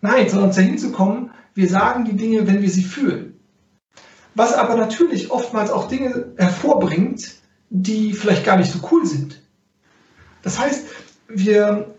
Nein, 0.00 0.28
sondern 0.28 0.52
dahin 0.52 0.78
zu 0.78 0.92
kommen, 0.92 1.30
wir 1.54 1.68
sagen 1.68 2.04
die 2.04 2.16
Dinge, 2.16 2.46
wenn 2.46 2.62
wir 2.62 2.70
sie 2.70 2.84
fühlen 2.84 3.27
was 4.38 4.54
aber 4.54 4.76
natürlich 4.76 5.32
oftmals 5.32 5.70
auch 5.72 5.88
Dinge 5.88 6.32
hervorbringt, 6.36 7.34
die 7.70 8.12
vielleicht 8.12 8.44
gar 8.44 8.56
nicht 8.56 8.70
so 8.70 8.78
cool 8.92 9.04
sind. 9.04 9.42
Das 10.42 10.60
heißt, 10.60 10.86
wir 11.26 11.92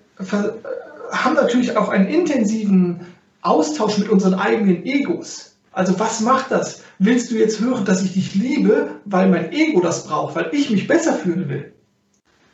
haben 1.11 1.33
natürlich 1.35 1.75
auch 1.75 1.89
einen 1.89 2.07
intensiven 2.07 3.01
Austausch 3.41 3.97
mit 3.97 4.07
unseren 4.07 4.35
eigenen 4.35 4.85
Egos. 4.85 5.57
Also 5.73 5.99
was 5.99 6.21
macht 6.21 6.51
das? 6.51 6.81
Willst 6.97 7.29
du 7.29 7.35
jetzt 7.35 7.59
hören, 7.59 7.83
dass 7.83 8.03
ich 8.03 8.13
dich 8.13 8.35
liebe, 8.35 8.91
weil 9.03 9.29
mein 9.29 9.51
Ego 9.51 9.81
das 9.81 10.07
braucht, 10.07 10.35
weil 10.35 10.49
ich 10.53 10.69
mich 10.69 10.87
besser 10.87 11.13
fühlen 11.13 11.49
will? 11.49 11.73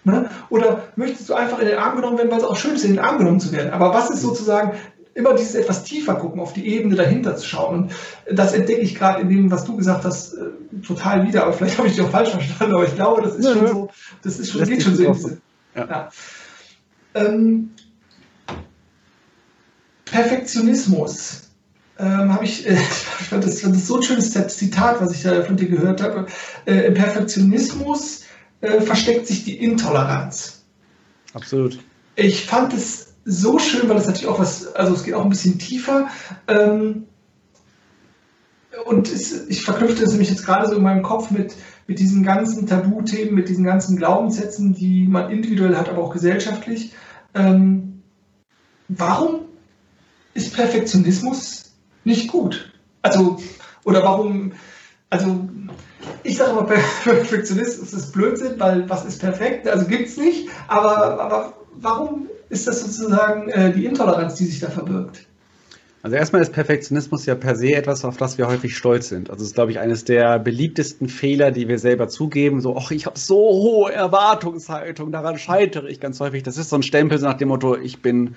Ne? 0.04 0.30
Oder 0.50 0.84
möchtest 0.96 1.30
du 1.30 1.36
einfach 1.36 1.60
in 1.60 1.68
den 1.68 1.78
Arm 1.78 1.96
genommen 1.96 2.18
werden, 2.18 2.32
weil 2.32 2.40
es 2.40 2.44
auch 2.44 2.58
schön 2.58 2.76
ist, 2.76 2.86
in 2.86 2.94
den 2.94 3.00
Arm 3.00 3.20
genommen 3.20 3.40
zu 3.40 3.52
werden? 3.52 3.72
Aber 3.72 3.94
was 3.94 4.10
ist 4.10 4.22
sozusagen 4.22 4.74
immer 5.16 5.34
dieses 5.34 5.56
etwas 5.56 5.84
tiefer 5.84 6.16
gucken, 6.16 6.42
auf 6.42 6.54
die 6.54 6.68
Ebene 6.68 6.96
dahinter 6.96 7.36
zu 7.38 7.48
schauen. 7.48 7.90
Und 8.30 8.38
das 8.38 8.54
entdecke 8.54 8.82
ich 8.82 8.96
gerade 8.96 9.22
in 9.22 9.30
dem, 9.30 9.50
was 9.50 9.64
du 9.64 9.76
gesagt 9.78 10.04
hast, 10.04 10.34
äh, 10.34 10.82
total 10.86 11.26
wieder. 11.26 11.44
Aber 11.44 11.54
vielleicht 11.54 11.78
habe 11.78 11.88
ich 11.88 11.96
dich 11.96 12.04
auch 12.04 12.12
falsch 12.12 12.30
verstanden, 12.30 12.76
aber 12.76 12.86
ich 12.86 12.96
glaube, 12.96 13.22
das 13.22 13.36
ist 13.36 13.46
ja, 13.46 13.54
schon 13.54 13.68
so, 13.68 13.90
das 14.22 14.40
ist 14.40 14.52
schon, 14.52 14.60
das 14.60 14.70
geht 14.70 14.84
schon 14.84 14.96
so 14.96 15.06
in 15.06 15.14
diese. 15.14 15.38
Ja. 15.74 15.88
Ja. 15.88 16.10
Ähm, 17.16 17.72
Perfektionismus. 20.04 21.44
Ähm, 21.98 22.34
habe 22.34 22.44
ich, 22.44 22.68
äh, 22.68 22.74
ich 23.20 23.28
fand 23.28 23.46
das, 23.46 23.62
fand 23.62 23.74
das 23.74 23.88
so 23.88 23.98
ein 23.98 24.04
schönes 24.04 24.32
Zitat, 24.32 25.00
was 25.00 25.14
ich 25.14 25.24
da 25.24 25.42
von 25.44 25.56
dir 25.56 25.70
gehört 25.70 26.04
habe. 26.04 26.26
Äh, 26.66 26.88
Im 26.88 26.94
Perfektionismus 26.94 28.24
äh, 28.60 28.82
versteckt 28.82 29.28
sich 29.28 29.46
die 29.46 29.58
Intoleranz. 29.64 30.64
Absolut. 31.34 31.80
Ich 32.18 32.46
fand 32.46 32.74
es 32.74 33.05
so 33.26 33.58
schön, 33.58 33.90
weil 33.90 33.98
es 33.98 34.06
natürlich 34.06 34.28
auch 34.28 34.40
was, 34.40 34.74
also 34.76 34.94
es 34.94 35.04
geht 35.04 35.16
auch 35.16 35.24
ein 35.24 35.30
bisschen 35.30 35.58
tiefer. 35.58 36.08
Ähm, 36.48 37.08
und 38.86 39.12
es, 39.12 39.48
ich 39.48 39.64
verknüpfte 39.64 40.04
es 40.04 40.12
nämlich 40.12 40.30
jetzt 40.30 40.46
gerade 40.46 40.68
so 40.68 40.76
in 40.76 40.84
meinem 40.84 41.02
Kopf 41.02 41.32
mit, 41.32 41.56
mit 41.88 41.98
diesen 41.98 42.24
ganzen 42.24 42.68
Tabuthemen, 42.68 43.34
mit 43.34 43.50
diesen 43.50 43.64
ganzen 43.64 43.98
Glaubenssätzen, 43.98 44.74
die 44.74 45.08
man 45.08 45.32
individuell 45.32 45.76
hat, 45.76 45.90
aber 45.90 46.04
auch 46.04 46.14
gesellschaftlich. 46.14 46.94
Ähm, 47.34 48.04
warum 48.88 49.42
ist 50.36 50.54
Perfektionismus 50.54 51.74
nicht 52.04 52.28
gut? 52.28 52.74
Also, 53.02 53.40
oder 53.86 54.04
warum, 54.04 54.54
also 55.10 55.48
ich 56.22 56.38
sage 56.38 56.52
immer, 56.52 56.64
Perfektionismus 57.04 57.94
ist 57.94 58.12
Blödsinn, 58.12 58.60
weil 58.60 58.88
was 58.88 59.06
ist 59.06 59.20
perfekt? 59.20 59.68
Also 59.68 59.88
gibt 59.88 60.10
es 60.10 60.18
nicht, 60.18 60.50
aber, 60.68 61.20
aber 61.20 61.54
warum 61.74 62.28
ist 62.50 62.68
das 62.68 62.82
sozusagen 62.82 63.50
äh, 63.50 63.74
die 63.74 63.86
Intoleranz, 63.86 64.36
die 64.36 64.46
sich 64.46 64.60
da 64.60 64.70
verbirgt? 64.70 65.26
Also 66.06 66.18
erstmal 66.18 66.44
ist 66.44 66.54
Perfektionismus 66.54 67.26
ja 67.26 67.34
per 67.34 67.56
se 67.56 67.74
etwas, 67.74 68.06
auf 68.06 68.18
das 68.18 68.38
wir 68.38 68.48
häufig 68.48 68.78
stolz 68.78 69.10
sind. 69.10 69.32
Also 69.32 69.42
es 69.42 69.50
ist, 69.50 69.56
glaube 69.56 69.72
ich, 69.72 69.80
eines 69.80 70.06
der 70.06 70.38
beliebtesten 70.38 71.10
Fehler, 71.10 71.50
die 71.50 71.68
wir 71.68 71.80
selber 71.80 72.08
zugeben. 72.08 72.62
So, 72.62 72.78
ach, 72.78 72.92
ich 72.92 73.08
habe 73.08 73.18
so 73.18 73.36
hohe 73.36 73.92
Erwartungshaltung, 73.92 75.12
daran 75.12 75.40
scheitere 75.40 75.90
ich 75.90 76.00
ganz 76.00 76.20
häufig. 76.20 76.44
Das 76.44 76.60
ist 76.60 76.70
so 76.70 76.76
ein 76.76 76.84
Stempel 76.84 77.18
so 77.18 77.26
nach 77.26 77.38
dem 77.38 77.48
Motto, 77.48 77.76
ich 77.76 78.04
bin 78.04 78.36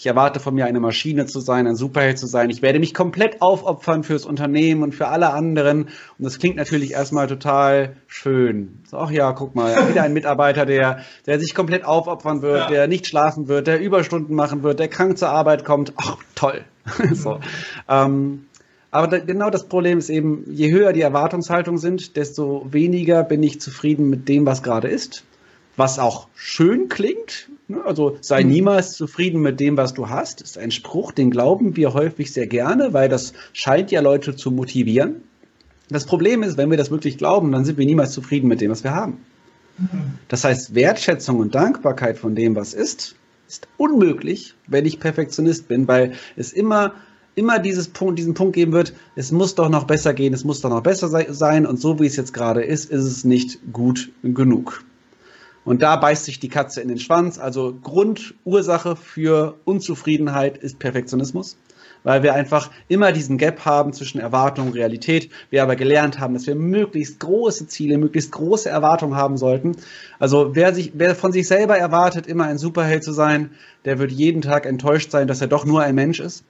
ich 0.00 0.06
erwarte 0.06 0.40
von 0.40 0.54
mir, 0.54 0.64
eine 0.64 0.80
Maschine 0.80 1.26
zu 1.26 1.40
sein, 1.40 1.66
ein 1.66 1.76
Superheld 1.76 2.18
zu 2.18 2.26
sein. 2.26 2.48
Ich 2.48 2.62
werde 2.62 2.78
mich 2.78 2.94
komplett 2.94 3.42
aufopfern 3.42 4.02
fürs 4.02 4.24
Unternehmen 4.24 4.82
und 4.82 4.94
für 4.94 5.08
alle 5.08 5.34
anderen. 5.34 5.82
Und 5.82 6.24
das 6.24 6.38
klingt 6.38 6.56
natürlich 6.56 6.92
erstmal 6.92 7.26
total 7.26 7.96
schön. 8.06 8.78
So, 8.88 8.96
ach 8.96 9.10
ja, 9.10 9.30
guck 9.32 9.54
mal, 9.54 9.76
wieder 9.90 10.02
ein 10.02 10.14
Mitarbeiter, 10.14 10.64
der, 10.64 11.00
der 11.26 11.38
sich 11.38 11.54
komplett 11.54 11.84
aufopfern 11.84 12.40
wird, 12.40 12.60
ja. 12.60 12.68
der 12.68 12.88
nicht 12.88 13.08
schlafen 13.08 13.46
wird, 13.46 13.66
der 13.66 13.78
Überstunden 13.78 14.34
machen 14.34 14.62
wird, 14.62 14.78
der 14.78 14.88
krank 14.88 15.18
zur 15.18 15.28
Arbeit 15.28 15.66
kommt. 15.66 15.92
Ach, 15.96 16.16
toll. 16.34 16.64
so. 17.12 17.38
Ähm, 17.86 18.46
aber 18.90 19.06
da, 19.06 19.18
genau 19.18 19.50
das 19.50 19.68
Problem 19.68 19.98
ist 19.98 20.08
eben, 20.08 20.50
je 20.50 20.72
höher 20.72 20.94
die 20.94 21.02
Erwartungshaltung 21.02 21.76
sind, 21.76 22.16
desto 22.16 22.66
weniger 22.70 23.22
bin 23.22 23.42
ich 23.42 23.60
zufrieden 23.60 24.08
mit 24.08 24.30
dem, 24.30 24.46
was 24.46 24.62
gerade 24.62 24.88
ist. 24.88 25.24
Was 25.76 25.98
auch 25.98 26.28
schön 26.34 26.88
klingt? 26.88 27.50
Also 27.84 28.16
sei 28.20 28.42
mhm. 28.42 28.50
niemals 28.50 28.92
zufrieden 28.92 29.40
mit 29.40 29.60
dem, 29.60 29.76
was 29.76 29.94
du 29.94 30.08
hast. 30.08 30.40
Ist 30.40 30.58
ein 30.58 30.70
Spruch, 30.70 31.12
den 31.12 31.30
glauben 31.30 31.76
wir 31.76 31.94
häufig 31.94 32.32
sehr 32.32 32.46
gerne, 32.46 32.92
weil 32.92 33.08
das 33.08 33.32
scheint 33.52 33.90
ja 33.90 34.00
Leute 34.00 34.36
zu 34.36 34.50
motivieren. 34.50 35.22
Das 35.88 36.06
Problem 36.06 36.42
ist, 36.42 36.56
wenn 36.56 36.70
wir 36.70 36.78
das 36.78 36.90
wirklich 36.90 37.18
glauben, 37.18 37.52
dann 37.52 37.64
sind 37.64 37.78
wir 37.78 37.86
niemals 37.86 38.12
zufrieden 38.12 38.48
mit 38.48 38.60
dem, 38.60 38.70
was 38.70 38.84
wir 38.84 38.94
haben. 38.94 39.18
Mhm. 39.78 40.18
Das 40.28 40.44
heißt, 40.44 40.74
Wertschätzung 40.74 41.38
und 41.38 41.54
Dankbarkeit 41.54 42.18
von 42.18 42.34
dem, 42.34 42.54
was 42.54 42.74
ist, 42.74 43.16
ist 43.48 43.66
unmöglich, 43.76 44.54
wenn 44.68 44.86
ich 44.86 45.00
Perfektionist 45.00 45.66
bin, 45.66 45.88
weil 45.88 46.12
es 46.36 46.52
immer 46.52 46.94
immer 47.34 47.58
dieses 47.58 47.88
Punkt, 47.88 48.18
diesen 48.18 48.34
Punkt 48.34 48.54
geben 48.54 48.72
wird, 48.72 48.92
es 49.16 49.32
muss 49.32 49.54
doch 49.54 49.68
noch 49.68 49.84
besser 49.84 50.12
gehen, 50.14 50.34
es 50.34 50.44
muss 50.44 50.60
doch 50.60 50.68
noch 50.68 50.82
besser 50.82 51.08
sein 51.32 51.64
und 51.64 51.80
so 51.80 51.98
wie 51.98 52.06
es 52.06 52.16
jetzt 52.16 52.34
gerade 52.34 52.62
ist, 52.62 52.90
ist 52.90 53.04
es 53.04 53.24
nicht 53.24 53.60
gut 53.72 54.10
genug. 54.22 54.84
Und 55.70 55.82
da 55.82 55.94
beißt 55.94 56.24
sich 56.24 56.40
die 56.40 56.48
Katze 56.48 56.80
in 56.80 56.88
den 56.88 56.98
Schwanz. 56.98 57.38
Also 57.38 57.72
Grundursache 57.80 58.96
für 58.96 59.54
Unzufriedenheit 59.64 60.58
ist 60.58 60.80
Perfektionismus, 60.80 61.56
weil 62.02 62.24
wir 62.24 62.34
einfach 62.34 62.72
immer 62.88 63.12
diesen 63.12 63.38
Gap 63.38 63.64
haben 63.64 63.92
zwischen 63.92 64.18
Erwartung 64.18 64.66
und 64.66 64.74
Realität. 64.74 65.30
Wir 65.48 65.62
aber 65.62 65.76
gelernt 65.76 66.18
haben, 66.18 66.34
dass 66.34 66.48
wir 66.48 66.56
möglichst 66.56 67.20
große 67.20 67.68
Ziele, 67.68 67.98
möglichst 67.98 68.32
große 68.32 68.68
Erwartungen 68.68 69.14
haben 69.14 69.36
sollten. 69.36 69.76
Also 70.18 70.56
wer, 70.56 70.74
sich, 70.74 70.90
wer 70.94 71.14
von 71.14 71.30
sich 71.30 71.46
selber 71.46 71.78
erwartet, 71.78 72.26
immer 72.26 72.46
ein 72.46 72.58
Superheld 72.58 73.04
zu 73.04 73.12
sein, 73.12 73.50
der 73.84 74.00
wird 74.00 74.10
jeden 74.10 74.42
Tag 74.42 74.66
enttäuscht 74.66 75.12
sein, 75.12 75.28
dass 75.28 75.40
er 75.40 75.46
doch 75.46 75.64
nur 75.64 75.82
ein 75.82 75.94
Mensch 75.94 76.18
ist. 76.18 76.42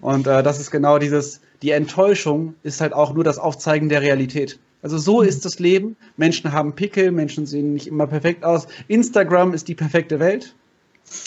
Und 0.00 0.28
äh, 0.28 0.44
das 0.44 0.60
ist 0.60 0.70
genau 0.70 1.00
dieses, 1.00 1.40
die 1.62 1.72
Enttäuschung 1.72 2.54
ist 2.62 2.80
halt 2.80 2.92
auch 2.92 3.12
nur 3.14 3.24
das 3.24 3.40
Aufzeigen 3.40 3.88
der 3.88 4.00
Realität. 4.00 4.60
Also 4.82 4.98
so 4.98 5.22
mhm. 5.22 5.28
ist 5.28 5.44
das 5.44 5.58
Leben. 5.58 5.96
Menschen 6.16 6.52
haben 6.52 6.74
Pickel, 6.74 7.10
Menschen 7.10 7.46
sehen 7.46 7.74
nicht 7.74 7.86
immer 7.86 8.06
perfekt 8.06 8.44
aus. 8.44 8.66
Instagram 8.86 9.54
ist 9.54 9.68
die 9.68 9.74
perfekte 9.74 10.20
Welt. 10.20 10.54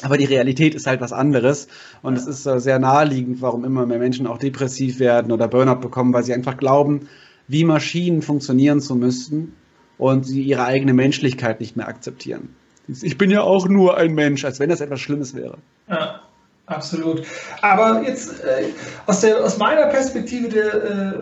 Aber 0.04 0.18
die 0.18 0.26
Realität 0.26 0.76
ist 0.76 0.86
halt 0.86 1.02
was 1.02 1.12
anderes. 1.12 1.68
Und 2.02 2.16
es 2.16 2.28
ist 2.28 2.46
äh, 2.46 2.60
sehr 2.60 2.80
naheliegend, 2.80 3.42
warum 3.42 3.66
immer 3.66 3.86
mehr 3.86 4.00
Menschen 4.00 4.28
auch 4.28 4.38
depressiv 4.38 5.00
werden 5.00 5.32
oder 5.32 5.48
Burnout 5.48 5.80
bekommen, 5.80 6.14
weil 6.14 6.24
sie 6.24 6.34
einfach 6.34 6.58
glauben, 6.58 7.08
wie 7.48 7.66
Maschinen 7.66 8.22
funktionieren 8.22 8.80
zu 8.80 8.96
müssen 8.96 9.56
und 9.98 10.26
sie 10.26 10.44
ihre 10.44 10.66
eigene 10.66 10.94
Menschlichkeit 10.94 11.60
nicht 11.60 11.76
mehr 11.78 11.88
akzeptieren. 11.88 12.56
Ich 12.88 13.18
bin 13.18 13.32
ja 13.32 13.42
auch 13.42 13.68
nur 13.68 13.98
ein 13.98 14.14
Mensch, 14.14 14.46
als 14.46 14.60
wenn 14.60 14.70
das 14.70 14.82
etwas 14.82 15.00
Schlimmes 15.00 15.36
wäre. 15.36 15.58
Ja, 15.88 16.22
absolut. 16.66 17.24
Aber 17.62 18.04
jetzt 18.04 18.44
äh, 18.44 18.66
aus, 19.06 19.22
der, 19.22 19.44
aus 19.44 19.58
meiner 19.58 19.88
Perspektive, 19.88 20.50
der, 20.50 20.74
äh, 20.74 21.14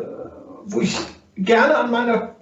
wo 0.66 0.82
ich 0.82 0.98
gerne 1.44 1.78
an 1.78 1.92
meiner, 1.92 2.36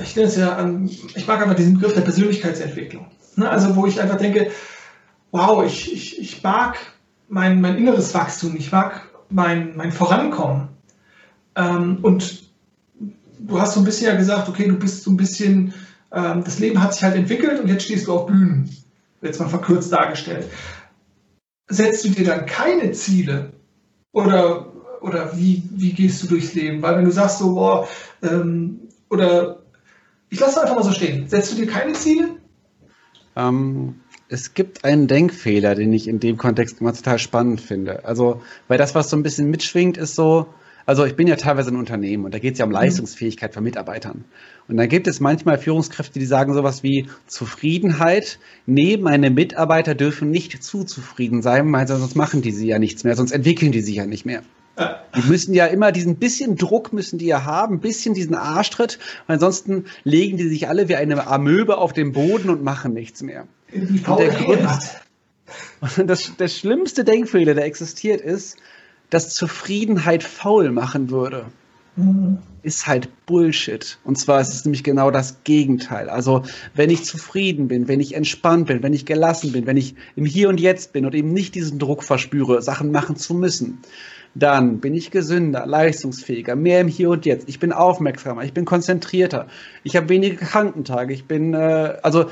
ich 0.00 0.16
nenne 0.16 0.28
es 0.28 0.36
ja 0.36 0.56
an, 0.56 0.86
ich 0.86 1.26
mag 1.26 1.42
einfach 1.42 1.54
diesen 1.54 1.74
Begriff 1.74 1.94
der 1.94 2.02
Persönlichkeitsentwicklung. 2.02 3.06
Ne? 3.36 3.48
Also 3.48 3.76
wo 3.76 3.86
ich 3.86 4.00
einfach 4.00 4.18
denke, 4.18 4.50
wow, 5.30 5.64
ich, 5.64 5.92
ich, 5.92 6.20
ich 6.20 6.42
mag 6.42 6.76
mein, 7.28 7.60
mein 7.60 7.76
inneres 7.76 8.14
Wachstum, 8.14 8.56
ich 8.56 8.70
mag 8.72 9.08
mein, 9.30 9.76
mein 9.76 9.92
Vorankommen. 9.92 10.68
Ähm, 11.56 11.98
und 12.02 12.50
du 13.38 13.60
hast 13.60 13.74
so 13.74 13.80
ein 13.80 13.84
bisschen 13.84 14.08
ja 14.08 14.16
gesagt, 14.16 14.48
okay, 14.48 14.68
du 14.68 14.78
bist 14.78 15.02
so 15.02 15.10
ein 15.10 15.16
bisschen, 15.16 15.74
ähm, 16.12 16.44
das 16.44 16.58
Leben 16.58 16.82
hat 16.82 16.94
sich 16.94 17.02
halt 17.02 17.16
entwickelt 17.16 17.60
und 17.60 17.68
jetzt 17.68 17.84
stehst 17.84 18.06
du 18.06 18.12
auf 18.12 18.26
Bühnen, 18.26 18.70
jetzt 19.20 19.40
mal 19.40 19.48
verkürzt 19.48 19.92
dargestellt. 19.92 20.48
Setzt 21.68 22.04
du 22.04 22.10
dir 22.10 22.26
dann 22.26 22.46
keine 22.46 22.92
Ziele 22.92 23.52
oder 24.12 24.71
oder 25.02 25.36
wie, 25.36 25.62
wie 25.72 25.92
gehst 25.92 26.22
du 26.22 26.28
durchs 26.28 26.54
Leben? 26.54 26.82
Weil 26.82 26.96
wenn 26.96 27.04
du 27.04 27.10
sagst 27.10 27.38
so, 27.38 27.54
boah, 27.54 27.88
ähm, 28.22 28.80
oder 29.10 29.62
ich 30.30 30.40
lasse 30.40 30.62
einfach 30.62 30.76
mal 30.76 30.84
so 30.84 30.92
stehen. 30.92 31.28
Setzt 31.28 31.52
du 31.52 31.56
dir 31.56 31.66
keine 31.66 31.92
Ziele? 31.92 32.36
Ähm, 33.36 33.96
es 34.28 34.54
gibt 34.54 34.84
einen 34.84 35.08
Denkfehler, 35.08 35.74
den 35.74 35.92
ich 35.92 36.08
in 36.08 36.20
dem 36.20 36.38
Kontext 36.38 36.80
immer 36.80 36.94
total 36.94 37.18
spannend 37.18 37.60
finde. 37.60 38.04
Also, 38.04 38.40
weil 38.68 38.78
das, 38.78 38.94
was 38.94 39.10
so 39.10 39.16
ein 39.16 39.22
bisschen 39.22 39.50
mitschwingt, 39.50 39.98
ist 39.98 40.14
so, 40.14 40.46
also 40.86 41.04
ich 41.04 41.16
bin 41.16 41.26
ja 41.26 41.36
teilweise 41.36 41.70
ein 41.70 41.76
Unternehmen 41.76 42.24
und 42.24 42.32
da 42.34 42.38
geht 42.38 42.54
es 42.54 42.58
ja 42.58 42.64
um 42.64 42.70
mhm. 42.70 42.76
Leistungsfähigkeit 42.76 43.52
von 43.52 43.62
Mitarbeitern. 43.62 44.24
Und 44.68 44.76
da 44.78 44.86
gibt 44.86 45.06
es 45.06 45.20
manchmal 45.20 45.58
Führungskräfte, 45.58 46.18
die 46.18 46.26
sagen 46.26 46.54
sowas 46.54 46.82
wie 46.82 47.08
Zufriedenheit. 47.26 48.38
Nee, 48.64 48.96
meine 48.96 49.30
Mitarbeiter 49.30 49.94
dürfen 49.94 50.30
nicht 50.30 50.62
zu 50.62 50.84
zufrieden 50.84 51.42
sein, 51.42 51.70
weil 51.72 51.86
sonst 51.86 52.16
machen 52.16 52.42
die 52.42 52.52
sie 52.52 52.68
ja 52.68 52.78
nichts 52.78 53.04
mehr, 53.04 53.16
sonst 53.16 53.32
entwickeln 53.32 53.72
die 53.72 53.82
sich 53.82 53.96
ja 53.96 54.06
nicht 54.06 54.24
mehr. 54.24 54.42
Die 54.78 55.28
müssen 55.28 55.52
ja 55.52 55.66
immer 55.66 55.92
diesen 55.92 56.16
bisschen 56.16 56.56
Druck 56.56 56.92
müssen 56.92 57.18
die 57.18 57.26
ja 57.26 57.44
haben, 57.44 57.76
ein 57.76 57.80
bisschen 57.80 58.14
diesen 58.14 58.34
Arschtritt, 58.34 58.98
ansonsten 59.26 59.84
legen 60.04 60.38
die 60.38 60.48
sich 60.48 60.68
alle 60.68 60.88
wie 60.88 60.96
eine 60.96 61.26
Amöbe 61.26 61.76
auf 61.76 61.92
den 61.92 62.12
Boden 62.12 62.48
und 62.48 62.62
machen 62.62 62.94
nichts 62.94 63.22
mehr. 63.22 63.46
Die 63.72 64.02
und 64.06 64.18
der 64.18 64.30
Grund, 64.30 64.68
das, 66.06 66.36
der 66.36 66.48
schlimmste 66.48 67.04
Denkfehler, 67.04 67.54
der 67.54 67.64
existiert, 67.64 68.20
ist, 68.20 68.56
dass 69.10 69.34
Zufriedenheit 69.34 70.22
faul 70.22 70.70
machen 70.70 71.10
würde. 71.10 71.46
Mhm. 71.96 72.38
Ist 72.62 72.86
halt 72.86 73.26
Bullshit. 73.26 73.98
Und 74.04 74.16
zwar 74.16 74.40
ist 74.40 74.54
es 74.54 74.64
nämlich 74.64 74.84
genau 74.84 75.10
das 75.10 75.44
Gegenteil. 75.44 76.08
Also, 76.08 76.42
wenn 76.74 76.88
ich 76.88 77.04
zufrieden 77.04 77.68
bin, 77.68 77.88
wenn 77.88 78.00
ich 78.00 78.14
entspannt 78.14 78.68
bin, 78.68 78.82
wenn 78.82 78.94
ich 78.94 79.04
gelassen 79.04 79.52
bin, 79.52 79.66
wenn 79.66 79.76
ich 79.76 79.94
im 80.16 80.24
Hier 80.24 80.48
und 80.48 80.60
Jetzt 80.60 80.94
bin 80.94 81.04
und 81.04 81.14
eben 81.14 81.34
nicht 81.34 81.54
diesen 81.54 81.78
Druck 81.78 82.02
verspüre, 82.02 82.62
Sachen 82.62 82.92
machen 82.92 83.16
zu 83.16 83.34
müssen, 83.34 83.78
dann 84.34 84.80
bin 84.80 84.94
ich 84.94 85.10
gesünder, 85.10 85.66
leistungsfähiger, 85.66 86.56
mehr 86.56 86.80
im 86.80 86.88
Hier 86.88 87.10
und 87.10 87.26
Jetzt. 87.26 87.48
Ich 87.48 87.58
bin 87.58 87.72
aufmerksamer, 87.72 88.44
ich 88.44 88.52
bin 88.52 88.64
konzentrierter, 88.64 89.46
ich 89.84 89.96
habe 89.96 90.08
weniger 90.08 90.36
Krankentage, 90.36 91.12
ich 91.12 91.26
bin, 91.26 91.54
äh, 91.54 91.98
also 92.02 92.26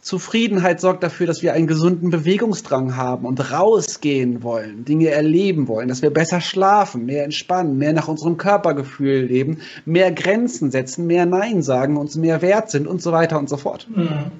Zufriedenheit 0.00 0.80
sorgt 0.80 1.04
dafür, 1.04 1.28
dass 1.28 1.42
wir 1.42 1.52
einen 1.52 1.68
gesunden 1.68 2.10
Bewegungsdrang 2.10 2.96
haben 2.96 3.24
und 3.24 3.52
rausgehen 3.52 4.42
wollen, 4.42 4.84
Dinge 4.84 5.10
erleben 5.10 5.68
wollen, 5.68 5.86
dass 5.86 6.02
wir 6.02 6.10
besser 6.10 6.40
schlafen, 6.40 7.06
mehr 7.06 7.22
entspannen, 7.22 7.78
mehr 7.78 7.92
nach 7.92 8.08
unserem 8.08 8.36
Körpergefühl 8.36 9.26
leben, 9.26 9.58
mehr 9.84 10.10
Grenzen 10.10 10.72
setzen, 10.72 11.06
mehr 11.06 11.24
Nein 11.24 11.62
sagen, 11.62 11.96
uns 11.96 12.16
mehr 12.16 12.42
wert 12.42 12.68
sind 12.68 12.88
und 12.88 13.00
so 13.00 13.12
weiter 13.12 13.38
und 13.38 13.48
so 13.48 13.56
fort. 13.56 13.86
Mhm. 13.94 14.32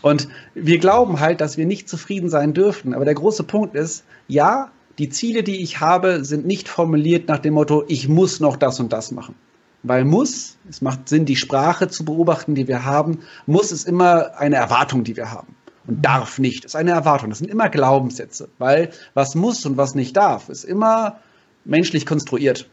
Und 0.00 0.28
wir 0.54 0.78
glauben 0.78 1.20
halt, 1.20 1.42
dass 1.42 1.58
wir 1.58 1.66
nicht 1.66 1.90
zufrieden 1.90 2.30
sein 2.30 2.54
dürfen. 2.54 2.94
Aber 2.94 3.04
der 3.04 3.14
große 3.14 3.42
Punkt 3.42 3.74
ist, 3.74 4.04
ja, 4.28 4.70
die 4.98 5.08
Ziele, 5.10 5.42
die 5.42 5.62
ich 5.62 5.80
habe, 5.80 6.24
sind 6.24 6.46
nicht 6.46 6.68
formuliert 6.68 7.28
nach 7.28 7.38
dem 7.38 7.54
Motto, 7.54 7.84
ich 7.88 8.08
muss 8.08 8.40
noch 8.40 8.56
das 8.56 8.80
und 8.80 8.92
das 8.92 9.12
machen. 9.12 9.34
Weil 9.82 10.04
muss, 10.04 10.56
es 10.68 10.80
macht 10.80 11.08
Sinn, 11.08 11.26
die 11.26 11.36
Sprache 11.36 11.88
zu 11.88 12.04
beobachten, 12.04 12.54
die 12.54 12.66
wir 12.66 12.84
haben, 12.84 13.20
muss 13.46 13.72
ist 13.72 13.86
immer 13.86 14.36
eine 14.36 14.56
Erwartung, 14.56 15.04
die 15.04 15.16
wir 15.16 15.30
haben. 15.30 15.54
Und 15.86 16.04
darf 16.04 16.38
nicht, 16.38 16.64
ist 16.64 16.74
eine 16.74 16.90
Erwartung. 16.90 17.28
Das 17.28 17.38
sind 17.38 17.50
immer 17.50 17.68
Glaubenssätze. 17.68 18.48
Weil 18.58 18.90
was 19.14 19.34
muss 19.36 19.64
und 19.64 19.76
was 19.76 19.94
nicht 19.94 20.16
darf, 20.16 20.48
ist 20.48 20.64
immer 20.64 21.20
menschlich 21.64 22.06
konstruiert. 22.06 22.68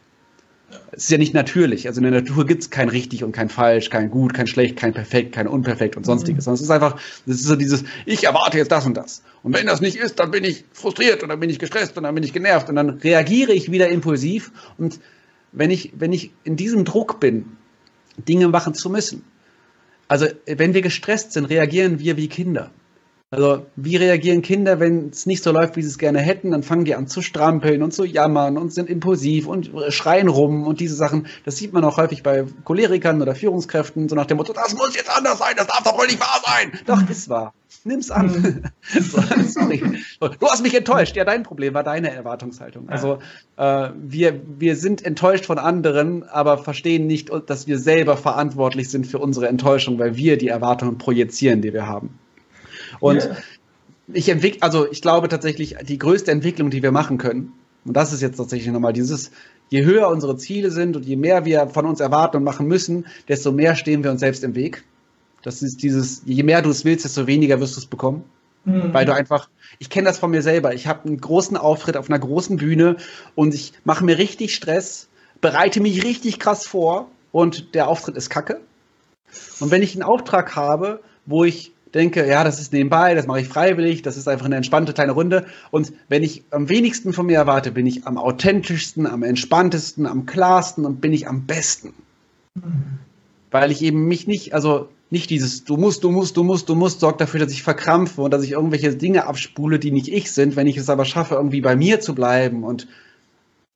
Es 0.92 1.04
ist 1.04 1.10
ja 1.10 1.18
nicht 1.18 1.34
natürlich. 1.34 1.86
Also 1.86 2.00
in 2.00 2.10
der 2.10 2.22
Natur 2.22 2.46
gibt 2.46 2.62
es 2.62 2.70
kein 2.70 2.88
richtig 2.88 3.24
und 3.24 3.32
kein 3.32 3.48
falsch, 3.48 3.90
kein 3.90 4.10
gut, 4.10 4.34
kein 4.34 4.46
schlecht, 4.46 4.76
kein 4.76 4.92
perfekt, 4.92 5.32
kein 5.32 5.48
unperfekt 5.48 5.96
und 5.96 6.04
sonstiges. 6.04 6.44
Sondern 6.44 6.56
es 6.56 6.62
ist 6.62 6.70
einfach, 6.70 7.00
es 7.26 7.36
ist 7.36 7.44
so 7.44 7.56
dieses, 7.56 7.84
ich 8.06 8.24
erwarte 8.24 8.58
jetzt 8.58 8.70
das 8.70 8.86
und 8.86 8.96
das. 8.96 9.22
Und 9.42 9.54
wenn 9.54 9.66
das 9.66 9.80
nicht 9.80 9.96
ist, 9.96 10.20
dann 10.20 10.30
bin 10.30 10.44
ich 10.44 10.64
frustriert 10.72 11.22
und 11.22 11.28
dann 11.28 11.40
bin 11.40 11.50
ich 11.50 11.58
gestresst 11.58 11.96
und 11.96 12.04
dann 12.04 12.14
bin 12.14 12.24
ich 12.24 12.32
genervt 12.32 12.68
und 12.68 12.76
dann 12.76 12.90
reagiere 12.90 13.52
ich 13.52 13.70
wieder 13.70 13.88
impulsiv. 13.88 14.52
Und 14.78 15.00
wenn 15.52 15.70
ich, 15.70 15.92
wenn 15.96 16.12
ich 16.12 16.30
in 16.44 16.56
diesem 16.56 16.84
Druck 16.84 17.20
bin, 17.20 17.56
Dinge 18.16 18.48
machen 18.48 18.74
zu 18.74 18.90
müssen, 18.90 19.24
also 20.08 20.26
wenn 20.46 20.74
wir 20.74 20.82
gestresst 20.82 21.32
sind, 21.32 21.46
reagieren 21.46 21.98
wir 21.98 22.16
wie 22.16 22.28
Kinder. 22.28 22.70
Also 23.34 23.66
wie 23.76 23.96
reagieren 23.96 24.42
Kinder, 24.42 24.80
wenn 24.80 25.10
es 25.10 25.26
nicht 25.26 25.42
so 25.42 25.52
läuft, 25.52 25.76
wie 25.76 25.82
sie 25.82 25.88
es 25.88 25.98
gerne 25.98 26.20
hätten? 26.20 26.52
Dann 26.52 26.62
fangen 26.62 26.84
die 26.84 26.94
an 26.94 27.06
zu 27.06 27.22
strampeln 27.22 27.82
und 27.82 27.92
zu 27.92 28.04
jammern 28.04 28.56
und 28.56 28.72
sind 28.72 28.88
impulsiv 28.88 29.46
und 29.46 29.70
schreien 29.88 30.28
rum 30.28 30.66
und 30.66 30.80
diese 30.80 30.94
Sachen. 30.94 31.26
Das 31.44 31.56
sieht 31.56 31.72
man 31.72 31.84
auch 31.84 31.96
häufig 31.96 32.22
bei 32.22 32.44
Cholerikern 32.64 33.20
oder 33.20 33.34
Führungskräften, 33.34 34.08
so 34.08 34.14
nach 34.14 34.26
dem 34.26 34.36
Motto, 34.36 34.52
das 34.52 34.74
muss 34.74 34.94
jetzt 34.94 35.10
anders 35.10 35.38
sein, 35.38 35.54
das 35.56 35.66
darf 35.66 35.82
doch 35.82 35.98
wohl 35.98 36.06
nicht 36.06 36.20
wahr 36.20 36.40
sein. 36.44 36.72
Doch, 36.86 37.10
ist 37.10 37.28
wahr. 37.28 37.52
Nimm's 37.84 38.10
an. 38.10 38.70
so, 38.82 39.20
sorry. 39.46 39.82
Du 40.20 40.48
hast 40.48 40.62
mich 40.62 40.74
enttäuscht. 40.74 41.16
Ja, 41.16 41.24
dein 41.24 41.42
Problem 41.42 41.74
war 41.74 41.82
deine 41.82 42.10
Erwartungshaltung. 42.10 42.88
Also 42.88 43.18
äh, 43.56 43.90
wir, 43.94 44.40
wir 44.58 44.76
sind 44.76 45.04
enttäuscht 45.04 45.44
von 45.44 45.58
anderen, 45.58 46.22
aber 46.22 46.58
verstehen 46.58 47.06
nicht, 47.06 47.30
dass 47.46 47.66
wir 47.66 47.78
selber 47.78 48.16
verantwortlich 48.16 48.90
sind 48.90 49.06
für 49.06 49.18
unsere 49.18 49.48
Enttäuschung, 49.48 49.98
weil 49.98 50.16
wir 50.16 50.38
die 50.38 50.48
Erwartungen 50.48 50.96
projizieren, 50.96 51.60
die 51.60 51.74
wir 51.74 51.86
haben. 51.86 52.18
Und 53.00 53.24
yeah. 53.24 53.36
ich 54.12 54.28
entwickle, 54.28 54.62
also 54.62 54.90
ich 54.90 55.02
glaube 55.02 55.28
tatsächlich, 55.28 55.76
die 55.82 55.98
größte 55.98 56.30
Entwicklung, 56.30 56.70
die 56.70 56.82
wir 56.82 56.92
machen 56.92 57.18
können, 57.18 57.52
und 57.84 57.94
das 57.94 58.12
ist 58.12 58.22
jetzt 58.22 58.36
tatsächlich 58.36 58.72
nochmal 58.72 58.92
dieses, 58.92 59.30
je 59.68 59.84
höher 59.84 60.08
unsere 60.08 60.36
Ziele 60.36 60.70
sind 60.70 60.96
und 60.96 61.04
je 61.04 61.16
mehr 61.16 61.44
wir 61.44 61.68
von 61.68 61.86
uns 61.86 62.00
erwarten 62.00 62.38
und 62.38 62.44
machen 62.44 62.66
müssen, 62.66 63.06
desto 63.28 63.52
mehr 63.52 63.76
stehen 63.76 64.02
wir 64.02 64.10
uns 64.10 64.20
selbst 64.20 64.42
im 64.42 64.54
Weg. 64.54 64.84
Das 65.42 65.62
ist 65.62 65.82
dieses, 65.82 66.22
je 66.24 66.42
mehr 66.42 66.62
du 66.62 66.70
es 66.70 66.84
willst, 66.84 67.04
desto 67.04 67.26
weniger 67.26 67.60
wirst 67.60 67.76
du 67.76 67.80
es 67.80 67.86
bekommen. 67.86 68.24
Mhm. 68.64 68.94
Weil 68.94 69.04
du 69.04 69.14
einfach, 69.14 69.50
ich 69.78 69.90
kenne 69.90 70.06
das 70.08 70.18
von 70.18 70.30
mir 70.30 70.40
selber. 70.40 70.72
Ich 70.72 70.86
habe 70.86 71.06
einen 71.06 71.20
großen 71.20 71.58
Auftritt 71.58 71.98
auf 71.98 72.08
einer 72.08 72.18
großen 72.18 72.56
Bühne 72.56 72.96
und 73.34 73.52
ich 73.52 73.74
mache 73.84 74.04
mir 74.04 74.16
richtig 74.16 74.54
Stress, 74.54 75.08
bereite 75.42 75.80
mich 75.80 76.02
richtig 76.02 76.38
krass 76.38 76.66
vor 76.66 77.10
und 77.30 77.74
der 77.74 77.88
Auftritt 77.88 78.16
ist 78.16 78.30
kacke. 78.30 78.60
Und 79.60 79.70
wenn 79.70 79.82
ich 79.82 79.94
einen 79.94 80.02
Auftrag 80.02 80.56
habe, 80.56 81.00
wo 81.26 81.44
ich 81.44 81.73
denke, 81.94 82.26
ja, 82.26 82.44
das 82.44 82.60
ist 82.60 82.72
nebenbei, 82.72 83.14
das 83.14 83.26
mache 83.26 83.40
ich 83.40 83.48
freiwillig, 83.48 84.02
das 84.02 84.16
ist 84.16 84.28
einfach 84.28 84.46
eine 84.46 84.56
entspannte 84.56 84.92
kleine 84.92 85.12
Runde. 85.12 85.46
Und 85.70 85.92
wenn 86.08 86.22
ich 86.22 86.44
am 86.50 86.68
wenigsten 86.68 87.12
von 87.12 87.26
mir 87.26 87.36
erwarte, 87.36 87.70
bin 87.70 87.86
ich 87.86 88.06
am 88.06 88.18
authentischsten, 88.18 89.06
am 89.06 89.22
entspanntesten, 89.22 90.06
am 90.06 90.26
klarsten 90.26 90.84
und 90.84 91.00
bin 91.00 91.12
ich 91.12 91.28
am 91.28 91.46
besten. 91.46 91.94
Weil 93.50 93.70
ich 93.70 93.82
eben 93.82 94.06
mich 94.06 94.26
nicht, 94.26 94.54
also 94.54 94.88
nicht 95.10 95.30
dieses 95.30 95.64
du 95.64 95.76
musst, 95.76 96.02
du 96.02 96.10
musst, 96.10 96.36
du 96.36 96.42
musst, 96.42 96.68
du 96.68 96.74
musst, 96.74 97.00
sorgt 97.00 97.20
dafür, 97.20 97.40
dass 97.40 97.52
ich 97.52 97.62
verkrampfe 97.62 98.22
und 98.22 98.32
dass 98.32 98.42
ich 98.42 98.52
irgendwelche 98.52 98.94
Dinge 98.96 99.26
abspule, 99.26 99.78
die 99.78 99.92
nicht 99.92 100.08
ich 100.08 100.32
sind. 100.32 100.56
Wenn 100.56 100.66
ich 100.66 100.76
es 100.76 100.90
aber 100.90 101.04
schaffe, 101.04 101.36
irgendwie 101.36 101.60
bei 101.60 101.76
mir 101.76 102.00
zu 102.00 102.14
bleiben 102.14 102.64
und 102.64 102.88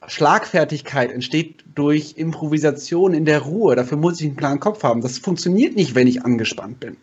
Schlagfertigkeit 0.06 1.12
entsteht 1.12 1.64
durch 1.74 2.14
Improvisation 2.16 3.12
in 3.14 3.24
der 3.24 3.40
Ruhe. 3.40 3.76
Dafür 3.76 3.98
muss 3.98 4.20
ich 4.20 4.26
einen 4.26 4.36
klaren 4.36 4.60
Kopf 4.60 4.82
haben. 4.82 5.02
Das 5.02 5.18
funktioniert 5.18 5.76
nicht, 5.76 5.94
wenn 5.94 6.06
ich 6.06 6.24
angespannt 6.24 6.80
bin. 6.80 6.96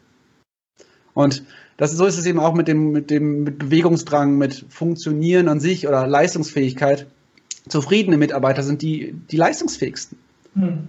Und 1.15 1.43
das, 1.77 1.93
so 1.93 2.05
ist 2.05 2.19
es 2.19 2.27
eben 2.27 2.39
auch 2.39 2.53
mit 2.53 2.67
dem, 2.67 2.91
mit 2.91 3.09
dem 3.09 3.43
mit 3.43 3.57
Bewegungsdrang, 3.57 4.37
mit 4.37 4.65
Funktionieren 4.69 5.47
an 5.47 5.59
sich 5.59 5.87
oder 5.87 6.05
Leistungsfähigkeit. 6.05 7.07
Zufriedene 7.67 8.17
Mitarbeiter 8.17 8.61
sind 8.61 8.83
die, 8.83 9.15
die 9.31 9.37
leistungsfähigsten. 9.37 10.19
Hm. 10.53 10.87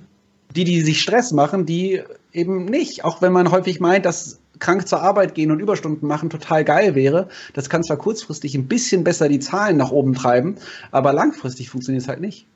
Die, 0.55 0.65
die 0.65 0.83
sich 0.83 1.01
Stress 1.01 1.33
machen, 1.33 1.65
die 1.65 2.03
eben 2.33 2.67
nicht. 2.67 3.05
Auch 3.05 3.23
wenn 3.23 3.33
man 3.33 3.51
häufig 3.51 3.81
meint, 3.81 4.05
dass 4.05 4.39
krank 4.59 4.87
zur 4.89 5.03
Arbeit 5.03 5.35
gehen 5.35 5.51
und 5.51 5.61
Überstunden 5.61 6.07
machen 6.07 6.31
total 6.31 6.65
geil 6.65 6.95
wäre. 6.95 7.29
Das 7.55 7.69
kann 7.69 7.83
zwar 7.83 7.97
kurzfristig 7.97 8.55
ein 8.55 8.69
bisschen 8.69 9.05
besser 9.05 9.29
die 9.29 9.39
Zahlen 9.39 9.77
nach 9.77 9.91
oben 9.91 10.15
treiben, 10.15 10.57
aber 10.91 11.13
langfristig 11.13 11.71
funktioniert 11.71 12.03
es 12.03 12.09
halt 12.09 12.21
nicht. 12.21 12.47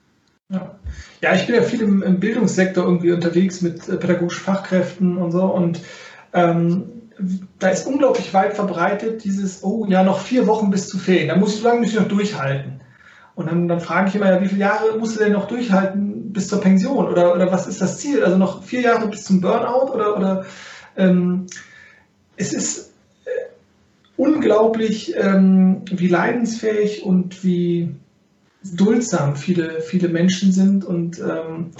Ja. 0.48 0.74
ja, 1.20 1.34
ich 1.34 1.46
bin 1.46 1.54
ja 1.54 1.62
viel 1.62 1.82
im, 1.82 2.02
im 2.02 2.18
Bildungssektor 2.18 2.84
irgendwie 2.84 3.12
unterwegs 3.12 3.60
mit 3.60 3.88
äh, 3.88 3.96
pädagogischen 3.96 4.42
Fachkräften 4.42 5.16
und 5.16 5.30
so 5.30 5.44
und 5.44 5.80
ähm, 6.32 6.99
da 7.58 7.68
ist 7.68 7.86
unglaublich 7.86 8.32
weit 8.32 8.54
verbreitet 8.54 9.24
dieses, 9.24 9.62
oh 9.62 9.86
ja, 9.88 10.02
noch 10.02 10.20
vier 10.20 10.46
Wochen 10.46 10.70
bis 10.70 10.88
zu 10.88 10.98
Ferien, 10.98 11.28
da 11.28 11.36
muss 11.36 11.54
ich 11.54 11.60
so 11.60 11.68
lange 11.68 11.80
muss 11.80 11.94
noch 11.94 12.08
durchhalten. 12.08 12.80
Und 13.34 13.50
dann, 13.50 13.68
dann 13.68 13.80
frage 13.80 14.08
ich 14.08 14.14
immer, 14.14 14.30
ja, 14.30 14.40
wie 14.42 14.48
viele 14.48 14.60
Jahre 14.60 14.98
musst 14.98 15.16
du 15.16 15.24
denn 15.24 15.32
noch 15.32 15.48
durchhalten 15.48 16.32
bis 16.32 16.48
zur 16.48 16.60
Pension? 16.60 17.08
Oder, 17.08 17.34
oder 17.34 17.50
was 17.50 17.66
ist 17.66 17.80
das 17.80 17.98
Ziel? 17.98 18.22
Also 18.22 18.36
noch 18.36 18.62
vier 18.62 18.82
Jahre 18.82 19.08
bis 19.08 19.24
zum 19.24 19.40
Burnout? 19.40 19.92
Oder, 19.92 20.16
oder 20.16 20.46
ähm, 20.96 21.46
es 22.36 22.52
ist 22.52 22.92
äh, 23.24 23.30
unglaublich, 24.16 25.14
ähm, 25.16 25.82
wie 25.90 26.08
leidensfähig 26.08 27.02
und 27.02 27.42
wie 27.42 27.94
duldsam 28.62 29.36
viele, 29.36 29.80
viele 29.80 30.08
Menschen 30.08 30.52
sind 30.52 30.84
und 30.84 31.18
ähm, 31.18 31.70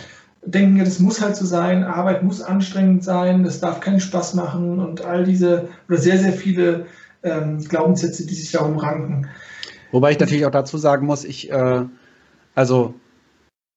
denken, 0.45 0.76
ja, 0.76 0.84
das 0.84 0.99
muss 0.99 1.20
halt 1.20 1.36
so 1.36 1.45
sein, 1.45 1.84
Arbeit 1.84 2.22
muss 2.22 2.41
anstrengend 2.43 3.05
sein, 3.05 3.45
das 3.45 3.61
darf 3.61 3.80
keinen 3.80 4.01
Spaß 4.01 4.34
machen 4.34 4.78
und 4.78 5.05
all 5.05 5.24
diese 5.24 5.68
oder 5.88 5.99
sehr, 5.99 6.18
sehr 6.18 6.32
viele 6.32 6.86
ähm, 7.22 7.59
Glaubenssätze, 7.59 8.26
die 8.26 8.34
sich 8.34 8.51
darum 8.53 8.78
ranken. 8.78 9.28
Wobei 9.93 10.12
ich 10.12 10.18
natürlich 10.20 10.47
auch 10.47 10.51
dazu 10.51 10.78
sagen 10.78 11.07
muss, 11.07 11.24
ich, 11.24 11.51
äh, 11.51 11.84
also 12.55 12.95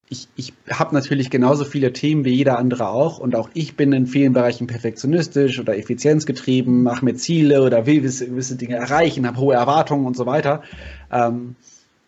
ich, 0.08 0.28
ich 0.36 0.52
habe 0.70 0.94
natürlich 0.94 1.30
genauso 1.30 1.64
viele 1.64 1.92
Themen 1.92 2.24
wie 2.24 2.34
jeder 2.34 2.58
andere 2.58 2.88
auch 2.88 3.18
und 3.18 3.34
auch 3.34 3.50
ich 3.54 3.76
bin 3.76 3.92
in 3.92 4.06
vielen 4.06 4.32
Bereichen 4.32 4.66
perfektionistisch 4.66 5.58
oder 5.58 5.76
effizienzgetrieben, 5.76 6.82
mache 6.82 7.04
mir 7.04 7.14
Ziele 7.14 7.62
oder 7.62 7.86
will 7.86 7.96
gewisse, 7.96 8.26
gewisse 8.26 8.56
Dinge 8.56 8.76
erreichen, 8.76 9.26
habe 9.26 9.38
hohe 9.38 9.54
Erwartungen 9.54 10.06
und 10.06 10.16
so 10.16 10.26
weiter. 10.26 10.62
Ähm, 11.10 11.56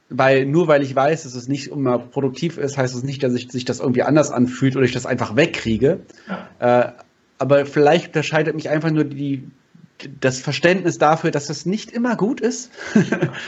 weil 0.09 0.47
nur 0.47 0.69
weil 0.69 0.83
ich 0.83 0.95
weiß, 0.95 1.25
dass 1.25 1.35
es 1.35 1.49
nicht 1.49 1.69
immer 1.69 1.99
produktiv 1.99 2.59
ist, 2.59 2.79
heißt 2.79 2.95
es 2.95 3.01
das 3.01 3.07
nicht, 3.07 3.23
dass 3.23 3.35
ich, 3.35 3.51
sich 3.51 3.65
das 3.65 3.81
irgendwie 3.81 4.03
anders 4.03 4.31
anfühlt 4.31 4.77
oder 4.77 4.85
ich 4.85 4.93
das 4.93 5.07
einfach 5.07 5.37
wegkriege. 5.37 6.01
Ja. 6.29 6.85
Äh, 6.85 6.93
aber 7.39 7.67
vielleicht 7.67 8.09
unterscheidet 8.09 8.55
mich 8.55 8.71
einfach 8.71 8.91
nur 8.91 9.05
die, 9.05 9.51
das 10.21 10.41
Verständnis 10.41 10.99
dafür, 10.99 11.31
dass 11.31 11.51
es 11.51 11.67
nicht 11.67 11.91
immer 11.91 12.17
gut 12.17 12.41
ist. 12.41 12.71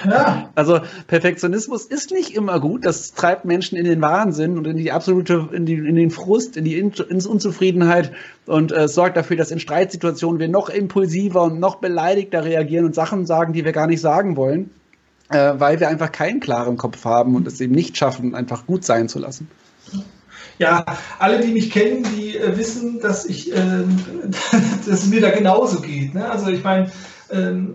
Ja. 0.05 0.51
also 0.57 0.81
Perfektionismus 1.07 1.85
ist 1.85 2.11
nicht 2.11 2.35
immer 2.35 2.59
gut. 2.59 2.85
Das 2.85 3.13
treibt 3.15 3.45
Menschen 3.45 3.79
in 3.79 3.85
den 3.85 4.01
Wahnsinn 4.01 4.59
und 4.59 4.67
in 4.67 4.77
die 4.77 4.91
absolute, 4.91 5.49
in, 5.53 5.65
die, 5.65 5.75
in 5.75 5.95
den 5.95 6.11
Frust, 6.11 6.57
in 6.57 6.65
die 6.65 6.79
in, 6.79 6.93
ins 7.09 7.27
Unzufriedenheit 7.27 8.13
und 8.47 8.73
äh, 8.73 8.89
sorgt 8.89 9.17
dafür, 9.17 9.37
dass 9.37 9.53
in 9.53 9.61
Streitsituationen 9.61 10.41
wir 10.41 10.49
noch 10.49 10.71
impulsiver 10.71 11.45
und 11.45 11.61
noch 11.61 11.77
beleidigter 11.77 12.45
reagieren 12.45 12.85
und 12.85 12.95
Sachen 12.95 13.27
sagen, 13.27 13.53
die 13.53 13.65
wir 13.65 13.73
gar 13.73 13.87
nicht 13.87 14.01
sagen 14.01 14.37
wollen 14.37 14.71
äh, 15.31 15.55
weil 15.59 15.81
wir 15.81 15.89
einfach 15.89 16.13
keinen 16.13 16.41
klaren 16.41 16.77
Kopf 16.77 17.05
haben 17.05 17.35
und 17.35 17.47
es 17.47 17.61
eben 17.61 17.75
nicht 17.75 17.97
schaffen, 17.97 18.35
einfach 18.35 18.67
gut 18.67 18.85
sein 18.85 19.09
zu 19.09 19.19
lassen. 19.19 19.49
Ja, 20.59 20.85
alle, 21.19 21.41
die 21.41 21.53
mich 21.53 21.71
kennen, 21.71 22.05
die 22.17 22.37
äh, 22.37 22.57
wissen, 22.57 23.01
dass 23.01 23.25
ich, 23.25 23.53
äh, 23.53 23.57
dass 24.87 25.03
es 25.03 25.07
mir 25.07 25.21
da 25.21 25.31
genauso 25.31 25.81
geht. 25.81 26.15
Ne? 26.15 26.29
Also 26.29 26.49
ich 26.49 26.65
meine, 26.65 26.91
ähm, 27.31 27.75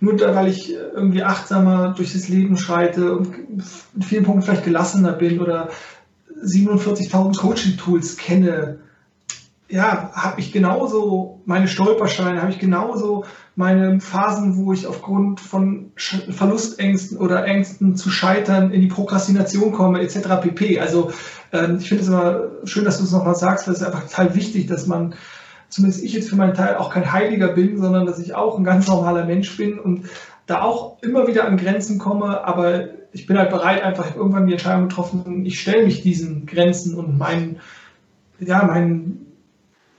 nur 0.00 0.16
da, 0.16 0.34
weil 0.34 0.48
ich 0.48 0.72
irgendwie 0.72 1.22
achtsamer 1.22 1.94
durch 1.96 2.12
das 2.12 2.28
Leben 2.28 2.56
schreite 2.56 3.14
und 3.14 3.34
in 3.94 4.02
vielen 4.02 4.24
Punkten 4.24 4.42
vielleicht 4.42 4.64
gelassener 4.64 5.12
bin 5.12 5.40
oder 5.40 5.68
47.000 6.44 7.38
Coaching-Tools 7.38 8.16
kenne, 8.16 8.80
ja, 9.68 10.10
habe 10.12 10.40
ich 10.40 10.52
genauso 10.52 11.40
meine 11.44 11.68
Stolpersteine, 11.68 12.42
habe 12.42 12.50
ich 12.50 12.58
genauso 12.58 13.24
meine 13.54 14.00
Phasen, 14.00 14.56
wo 14.56 14.72
ich 14.72 14.86
aufgrund 14.86 15.40
von 15.40 15.92
Verlustängsten 15.96 17.18
oder 17.18 17.44
Ängsten 17.44 17.96
zu 17.96 18.10
scheitern 18.10 18.70
in 18.70 18.80
die 18.80 18.86
Prokrastination 18.86 19.72
komme, 19.72 20.00
etc. 20.00 20.40
pp. 20.40 20.80
Also 20.80 21.12
ähm, 21.52 21.78
ich 21.78 21.88
finde 21.88 22.02
es 22.02 22.08
immer 22.08 22.40
schön, 22.64 22.84
dass 22.84 22.98
du 22.98 23.04
es 23.04 23.12
nochmal 23.12 23.34
sagst, 23.34 23.66
weil 23.66 23.74
es 23.74 23.80
ist 23.80 23.86
einfach 23.86 24.04
total 24.08 24.34
wichtig, 24.34 24.66
dass 24.66 24.86
man, 24.86 25.14
zumindest 25.68 26.02
ich 26.02 26.14
jetzt 26.14 26.30
für 26.30 26.36
meinen 26.36 26.54
Teil 26.54 26.76
auch 26.76 26.90
kein 26.90 27.12
Heiliger 27.12 27.48
bin, 27.48 27.78
sondern 27.78 28.06
dass 28.06 28.18
ich 28.18 28.34
auch 28.34 28.58
ein 28.58 28.64
ganz 28.64 28.86
normaler 28.88 29.26
Mensch 29.26 29.54
bin 29.56 29.78
und 29.78 30.06
da 30.46 30.62
auch 30.62 31.02
immer 31.02 31.26
wieder 31.26 31.44
an 31.46 31.56
Grenzen 31.56 31.98
komme, 31.98 32.44
aber 32.44 32.88
ich 33.12 33.26
bin 33.26 33.38
halt 33.38 33.50
bereit, 33.50 33.82
einfach 33.82 34.16
irgendwann 34.16 34.46
die 34.46 34.54
Entscheidung 34.54 34.88
getroffen, 34.88 35.44
ich 35.44 35.60
stelle 35.60 35.84
mich 35.84 36.02
diesen 36.02 36.46
Grenzen 36.46 36.94
und 36.94 37.18
meinen, 37.18 37.60
ja, 38.40 38.64
meinen 38.64 39.31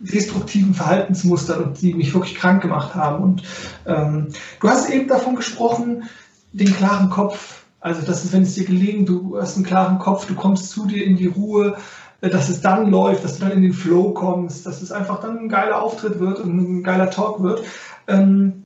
destruktiven 0.04 0.74
Verhaltensmustern 0.74 1.64
und 1.64 1.82
die 1.82 1.94
mich 1.94 2.14
wirklich 2.14 2.36
krank 2.36 2.62
gemacht 2.62 2.94
haben. 2.94 3.24
Und 3.24 3.44
ähm, 3.86 4.28
du 4.60 4.70
hast 4.70 4.90
eben 4.90 5.08
davon 5.08 5.36
gesprochen, 5.36 6.04
den 6.52 6.74
klaren 6.76 7.10
Kopf 7.10 7.64
Also 7.80 8.02
das 8.02 8.24
ist, 8.24 8.32
wenn 8.32 8.44
es 8.44 8.56
dir 8.56 8.66
gelingt, 8.66 9.10
du 9.10 9.38
hast 9.40 9.56
einen 9.56 9.66
klaren 9.66 10.00
Kopf, 10.00 10.26
du 10.26 10.36
kommst 10.36 10.70
zu 10.70 10.86
dir 10.86 11.04
in 11.04 11.18
die 11.18 11.28
Ruhe, 11.28 11.76
äh, 12.22 12.30
dass 12.30 12.50
es 12.50 12.62
dann 12.62 12.90
läuft, 12.90 13.24
dass 13.24 13.38
du 13.38 13.46
dann 13.46 13.52
in 13.52 13.62
den 13.62 13.74
Flow 13.74 14.12
kommst, 14.12 14.66
dass 14.66 14.82
es 14.82 14.92
einfach 14.92 15.20
dann 15.20 15.38
ein 15.38 15.50
geiler 15.50 15.82
Auftritt 15.82 16.20
wird 16.20 16.40
und 16.40 16.58
ein 16.58 16.84
geiler 16.84 17.10
Talk 17.10 17.42
wird. 17.44 17.64
Ähm, 18.08 18.64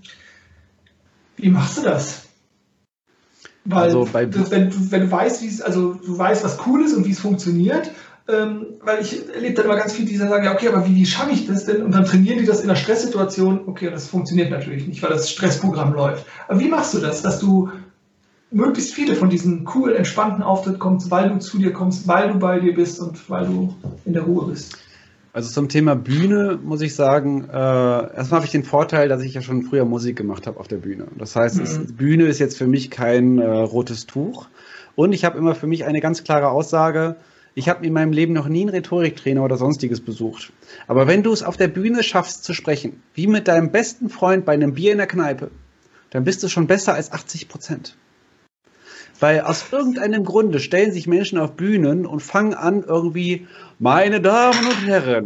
wie 1.35 1.49
machst 1.49 1.77
du 1.77 1.81
das? 1.83 2.23
Weil 3.65 3.83
Also 3.83 4.07
wenn, 4.13 4.31
du, 4.31 4.91
wenn 4.91 5.01
du 5.01 5.11
weißt, 5.11 5.41
wie 5.41 5.47
es, 5.47 5.61
also 5.61 5.93
du 5.93 6.17
weißt, 6.17 6.43
was 6.43 6.59
cool 6.65 6.83
ist 6.83 6.93
und 6.93 7.05
wie 7.05 7.11
es 7.11 7.19
funktioniert, 7.19 7.91
ähm, 8.27 8.65
weil 8.83 9.01
ich 9.01 9.29
erlebe 9.33 9.53
dann 9.53 9.65
immer 9.65 9.77
ganz 9.77 9.93
viele, 9.93 10.09
die 10.09 10.17
sagen, 10.17 10.43
ja, 10.43 10.53
okay, 10.53 10.67
aber 10.67 10.85
wie, 10.85 11.05
schaffe 11.05 11.31
ich 11.31 11.47
das 11.47 11.65
denn? 11.65 11.81
Und 11.81 11.91
dann 11.91 12.05
trainieren 12.05 12.39
die 12.39 12.45
das 12.45 12.61
in 12.61 12.69
einer 12.69 12.75
Stresssituation. 12.77 13.61
Okay, 13.67 13.89
das 13.89 14.07
funktioniert 14.07 14.51
natürlich 14.51 14.87
nicht, 14.87 15.01
weil 15.01 15.11
das 15.11 15.29
Stressprogramm 15.29 15.93
läuft. 15.93 16.25
Aber 16.47 16.59
wie 16.59 16.67
machst 16.67 16.93
du 16.93 16.99
das, 16.99 17.21
dass 17.21 17.39
du 17.39 17.69
möglichst 18.51 18.93
viele 18.93 19.15
von 19.15 19.29
diesen 19.29 19.63
coolen, 19.63 19.95
entspannten 19.95 20.43
Auftritt 20.43 20.79
kommst, 20.79 21.09
weil 21.09 21.29
du 21.29 21.39
zu 21.39 21.57
dir 21.57 21.71
kommst, 21.71 22.07
weil 22.07 22.33
du 22.33 22.39
bei 22.39 22.59
dir 22.59 22.73
bist 22.73 22.99
und 22.99 23.29
weil 23.29 23.45
du 23.45 23.75
in 24.05 24.13
der 24.13 24.23
Ruhe 24.23 24.47
bist? 24.49 24.77
Also 25.33 25.51
zum 25.51 25.69
Thema 25.69 25.95
Bühne 25.95 26.57
muss 26.61 26.81
ich 26.81 26.95
sagen, 26.95 27.43
äh, 27.43 27.53
erstmal 27.53 28.39
habe 28.39 28.45
ich 28.45 28.51
den 28.51 28.63
Vorteil, 28.63 29.07
dass 29.07 29.21
ich 29.21 29.35
ja 29.35 29.41
schon 29.41 29.61
früher 29.61 29.85
Musik 29.85 30.17
gemacht 30.17 30.47
habe 30.47 30.59
auf 30.59 30.67
der 30.67 30.77
Bühne. 30.77 31.05
Das 31.17 31.35
heißt, 31.35 31.59
es, 31.59 31.77
Mhm. 31.77 31.95
Bühne 31.95 32.25
ist 32.25 32.39
jetzt 32.39 32.57
für 32.57 32.67
mich 32.67 32.89
kein 32.89 33.37
äh, 33.37 33.45
rotes 33.45 34.07
Tuch. 34.07 34.47
Und 34.95 35.13
ich 35.13 35.23
habe 35.25 35.37
immer 35.37 35.53
für 35.53 35.67
mich 35.67 35.85
eine 35.85 36.01
ganz 36.01 36.23
klare 36.23 36.49
Aussage. 36.49 37.17
Ich 37.57 37.67
habe 37.67 37.83
in 37.87 37.91
meinem 37.91 38.11
Leben 38.11 38.33
noch 38.33 38.47
nie 38.47 38.61
einen 38.61 38.69
Rhetoriktrainer 38.69 39.43
oder 39.43 39.57
sonstiges 39.57 39.99
besucht. 39.99 40.53
Aber 40.85 41.07
wenn 41.07 41.23
du 41.23 41.33
es 41.33 41.41
auf 41.41 41.57
der 41.57 41.67
Bühne 41.67 42.03
schaffst 42.03 42.43
zu 42.43 42.53
sprechen, 42.53 43.01
wie 43.15 43.25
mit 43.25 43.47
deinem 43.47 43.71
besten 43.71 44.11
Freund 44.11 44.45
bei 44.45 44.53
einem 44.53 44.75
Bier 44.75 44.91
in 44.91 44.99
der 44.99 45.07
Kneipe, 45.07 45.49
dann 46.11 46.23
bist 46.23 46.43
du 46.43 46.49
schon 46.49 46.67
besser 46.67 46.93
als 46.93 47.11
80 47.11 47.49
Prozent. 47.49 47.97
Weil 49.19 49.41
aus 49.41 49.65
irgendeinem 49.71 50.23
Grunde 50.23 50.59
stellen 50.59 50.91
sich 50.91 51.07
Menschen 51.07 51.39
auf 51.39 51.53
Bühnen 51.53 52.05
und 52.05 52.19
fangen 52.19 52.53
an 52.53 52.83
irgendwie, 52.87 53.47
meine 53.79 54.21
Damen 54.21 54.63
und 54.63 54.85
Herren, 54.85 55.25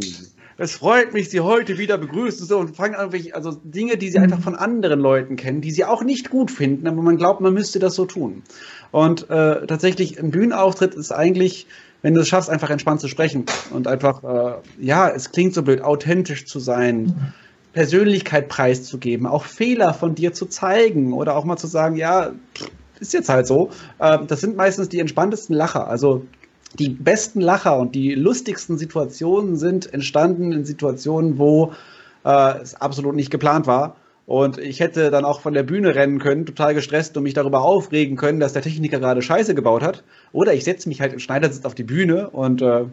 es 0.57 0.71
freut 0.71 1.11
mich, 1.11 1.29
Sie 1.29 1.41
heute 1.41 1.77
wieder 1.79 1.97
begrüßen 1.97 2.47
so 2.47 2.59
und 2.59 2.77
fangen 2.77 2.95
an, 2.95 3.11
also 3.33 3.59
Dinge, 3.63 3.97
die 3.97 4.09
sie 4.09 4.19
einfach 4.19 4.39
von 4.39 4.55
anderen 4.55 5.01
Leuten 5.01 5.35
kennen, 5.35 5.59
die 5.59 5.71
sie 5.71 5.83
auch 5.83 6.03
nicht 6.03 6.29
gut 6.29 6.49
finden, 6.49 6.87
aber 6.87 7.01
man 7.01 7.17
glaubt, 7.17 7.41
man 7.41 7.53
müsste 7.53 7.79
das 7.79 7.95
so 7.95 8.05
tun. 8.05 8.43
Und 8.91 9.29
äh, 9.29 9.65
tatsächlich 9.67 10.17
ein 10.17 10.31
Bühnenauftritt 10.31 10.95
ist 10.95 11.11
eigentlich, 11.11 11.67
wenn 12.01 12.13
du 12.13 12.21
es 12.21 12.27
schaffst, 12.27 12.49
einfach 12.49 12.69
entspannt 12.69 13.01
zu 13.01 13.07
sprechen 13.07 13.45
und 13.71 13.87
einfach, 13.87 14.23
äh, 14.23 14.53
ja, 14.79 15.09
es 15.09 15.31
klingt 15.31 15.53
so 15.53 15.63
blöd, 15.63 15.81
authentisch 15.81 16.45
zu 16.45 16.59
sein. 16.59 17.33
Persönlichkeit 17.73 18.49
preiszugeben, 18.49 19.25
auch 19.25 19.45
Fehler 19.45 19.93
von 19.93 20.13
dir 20.13 20.33
zu 20.33 20.45
zeigen 20.45 21.13
oder 21.13 21.37
auch 21.37 21.45
mal 21.45 21.55
zu 21.55 21.67
sagen, 21.67 21.95
ja, 21.95 22.31
ist 22.99 23.13
jetzt 23.13 23.29
halt 23.29 23.47
so. 23.47 23.69
Ähm, 23.99 24.27
das 24.27 24.41
sind 24.41 24.57
meistens 24.57 24.89
die 24.89 24.99
entspanntesten 24.99 25.55
Lacher. 25.55 25.87
Also 25.87 26.25
die 26.79 26.89
besten 26.89 27.41
Lacher 27.41 27.77
und 27.77 27.95
die 27.95 28.13
lustigsten 28.13 28.77
Situationen 28.77 29.57
sind 29.57 29.93
entstanden 29.93 30.51
in 30.51 30.65
Situationen, 30.65 31.37
wo 31.37 31.73
äh, 32.25 32.59
es 32.61 32.75
absolut 32.75 33.15
nicht 33.15 33.31
geplant 33.31 33.67
war. 33.67 33.95
Und 34.31 34.59
ich 34.59 34.79
hätte 34.79 35.11
dann 35.11 35.25
auch 35.25 35.41
von 35.41 35.53
der 35.53 35.63
Bühne 35.63 35.93
rennen 35.93 36.17
können, 36.17 36.45
total 36.45 36.73
gestresst 36.73 37.17
und 37.17 37.23
mich 37.23 37.33
darüber 37.33 37.63
aufregen 37.63 38.15
können, 38.15 38.39
dass 38.39 38.53
der 38.53 38.61
Techniker 38.61 38.97
gerade 38.97 39.21
Scheiße 39.21 39.53
gebaut 39.55 39.83
hat. 39.83 40.05
Oder 40.31 40.53
ich 40.53 40.63
setze 40.63 40.87
mich 40.87 41.01
halt 41.01 41.11
im 41.11 41.19
Schneidersitz 41.19 41.65
auf 41.65 41.75
die 41.75 41.83
Bühne 41.83 42.29
und 42.29 42.61
äh, 42.61 42.85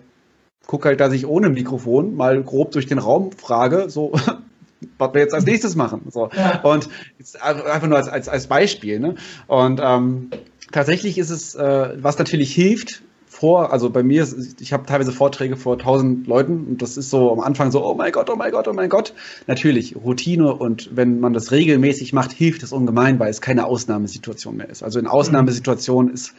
gucke 0.66 0.88
halt, 0.88 0.98
dass 0.98 1.12
ich 1.12 1.28
ohne 1.28 1.48
Mikrofon 1.48 2.16
mal 2.16 2.42
grob 2.42 2.72
durch 2.72 2.86
den 2.86 2.98
Raum 2.98 3.30
frage, 3.30 3.88
so, 3.88 4.14
was 4.98 5.14
wir 5.14 5.20
jetzt 5.20 5.32
als 5.32 5.46
nächstes 5.46 5.76
machen. 5.76 6.08
So. 6.10 6.28
Ja. 6.36 6.60
Und 6.62 6.88
jetzt 7.20 7.40
einfach 7.40 7.86
nur 7.86 7.98
als, 7.98 8.08
als, 8.08 8.28
als 8.28 8.48
Beispiel. 8.48 8.98
Ne? 8.98 9.14
Und 9.46 9.80
ähm, 9.80 10.30
tatsächlich 10.72 11.18
ist 11.18 11.30
es, 11.30 11.54
äh, 11.54 11.90
was 12.02 12.18
natürlich 12.18 12.52
hilft, 12.52 13.02
vor, 13.38 13.72
also 13.72 13.88
bei 13.90 14.02
mir, 14.02 14.24
ist, 14.24 14.60
ich 14.60 14.72
habe 14.72 14.84
teilweise 14.84 15.12
Vorträge 15.12 15.56
vor 15.56 15.78
tausend 15.78 16.26
Leuten 16.26 16.66
und 16.66 16.82
das 16.82 16.96
ist 16.96 17.08
so 17.08 17.30
am 17.32 17.38
Anfang 17.38 17.70
so, 17.70 17.86
oh 17.86 17.94
mein 17.94 18.10
Gott, 18.10 18.28
oh 18.30 18.34
mein 18.36 18.50
Gott, 18.50 18.66
oh 18.66 18.72
mein 18.72 18.88
Gott. 18.88 19.14
Natürlich, 19.46 19.94
Routine 19.94 20.52
und 20.52 20.90
wenn 20.96 21.20
man 21.20 21.34
das 21.34 21.52
regelmäßig 21.52 22.12
macht, 22.12 22.32
hilft 22.32 22.64
es 22.64 22.72
ungemein, 22.72 23.20
weil 23.20 23.30
es 23.30 23.40
keine 23.40 23.66
Ausnahmesituation 23.66 24.56
mehr 24.56 24.68
ist. 24.68 24.82
Also 24.82 24.98
in 24.98 25.06
Ausnahmesituationen 25.06 26.12
ist, 26.12 26.34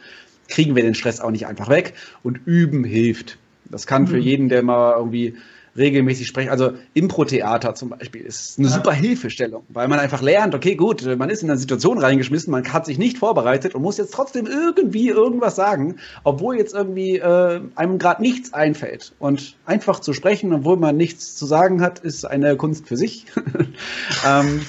kriegen 0.48 0.76
wir 0.76 0.82
den 0.82 0.94
Stress 0.94 1.20
auch 1.20 1.30
nicht 1.30 1.46
einfach 1.46 1.70
weg 1.70 1.94
und 2.22 2.38
üben 2.44 2.84
hilft. 2.84 3.38
Das 3.70 3.86
kann 3.86 4.06
für 4.06 4.16
Mhm. 4.16 4.22
jeden, 4.22 4.48
der 4.50 4.62
mal 4.62 4.94
irgendwie 4.98 5.36
regelmäßig 5.76 6.26
sprechen. 6.26 6.50
Also 6.50 6.72
Impro-Theater 6.94 7.74
zum 7.74 7.90
Beispiel 7.90 8.22
ist 8.22 8.58
eine 8.58 8.68
super 8.68 8.92
Hilfestellung, 8.92 9.64
weil 9.68 9.88
man 9.88 9.98
einfach 9.98 10.22
lernt, 10.22 10.54
okay, 10.54 10.74
gut, 10.74 11.04
man 11.16 11.30
ist 11.30 11.42
in 11.42 11.50
eine 11.50 11.58
Situation 11.58 11.98
reingeschmissen, 11.98 12.50
man 12.50 12.72
hat 12.72 12.86
sich 12.86 12.98
nicht 12.98 13.18
vorbereitet 13.18 13.74
und 13.74 13.82
muss 13.82 13.98
jetzt 13.98 14.12
trotzdem 14.12 14.46
irgendwie 14.46 15.08
irgendwas 15.08 15.56
sagen, 15.56 15.96
obwohl 16.24 16.56
jetzt 16.56 16.74
irgendwie 16.74 17.18
äh, 17.18 17.60
einem 17.74 17.98
gerade 17.98 18.22
nichts 18.22 18.52
einfällt. 18.52 19.12
Und 19.18 19.56
einfach 19.66 20.00
zu 20.00 20.12
sprechen, 20.12 20.52
obwohl 20.52 20.76
man 20.76 20.96
nichts 20.96 21.36
zu 21.36 21.46
sagen 21.46 21.80
hat, 21.80 21.98
ist 22.00 22.24
eine 22.24 22.56
Kunst 22.56 22.88
für 22.88 22.96
sich. 22.96 23.26
ähm, 24.26 24.62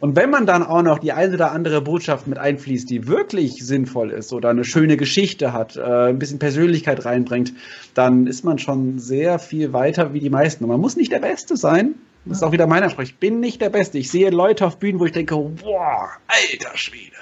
und 0.00 0.16
wenn 0.16 0.30
man 0.30 0.46
dann 0.46 0.62
auch 0.62 0.82
noch 0.82 0.98
die 0.98 1.12
eine 1.12 1.34
oder 1.34 1.52
andere 1.52 1.80
Botschaft 1.80 2.26
mit 2.26 2.38
einfließt, 2.38 2.88
die 2.88 3.06
wirklich 3.06 3.64
sinnvoll 3.64 4.10
ist 4.10 4.32
oder 4.32 4.50
eine 4.50 4.64
schöne 4.64 4.96
Geschichte 4.96 5.52
hat, 5.52 5.76
äh, 5.76 6.08
ein 6.08 6.18
bisschen 6.18 6.38
Persönlichkeit 6.38 7.04
reinbringt, 7.04 7.52
dann 7.94 8.26
ist 8.26 8.44
man 8.44 8.58
schon 8.58 8.98
sehr 8.98 9.38
viel 9.38 9.72
weiter 9.72 10.12
wie 10.12 10.20
die 10.20 10.30
meisten. 10.30 10.64
Und 10.64 10.70
man 10.70 10.80
muss 10.80 10.96
nicht 10.96 11.12
der 11.12 11.20
Beste 11.20 11.56
sein. 11.56 11.94
Das 12.24 12.38
ist 12.38 12.42
auch 12.42 12.52
wieder 12.52 12.66
mein 12.66 12.82
Anspruch. 12.82 13.02
Ich 13.02 13.16
bin 13.16 13.40
nicht 13.40 13.60
der 13.60 13.68
Beste. 13.70 13.98
Ich 13.98 14.10
sehe 14.10 14.30
Leute 14.30 14.66
auf 14.66 14.78
Bühnen, 14.78 14.98
wo 14.98 15.04
ich 15.04 15.12
denke, 15.12 15.36
boah, 15.36 16.08
alter 16.26 16.76
Schwede, 16.76 17.16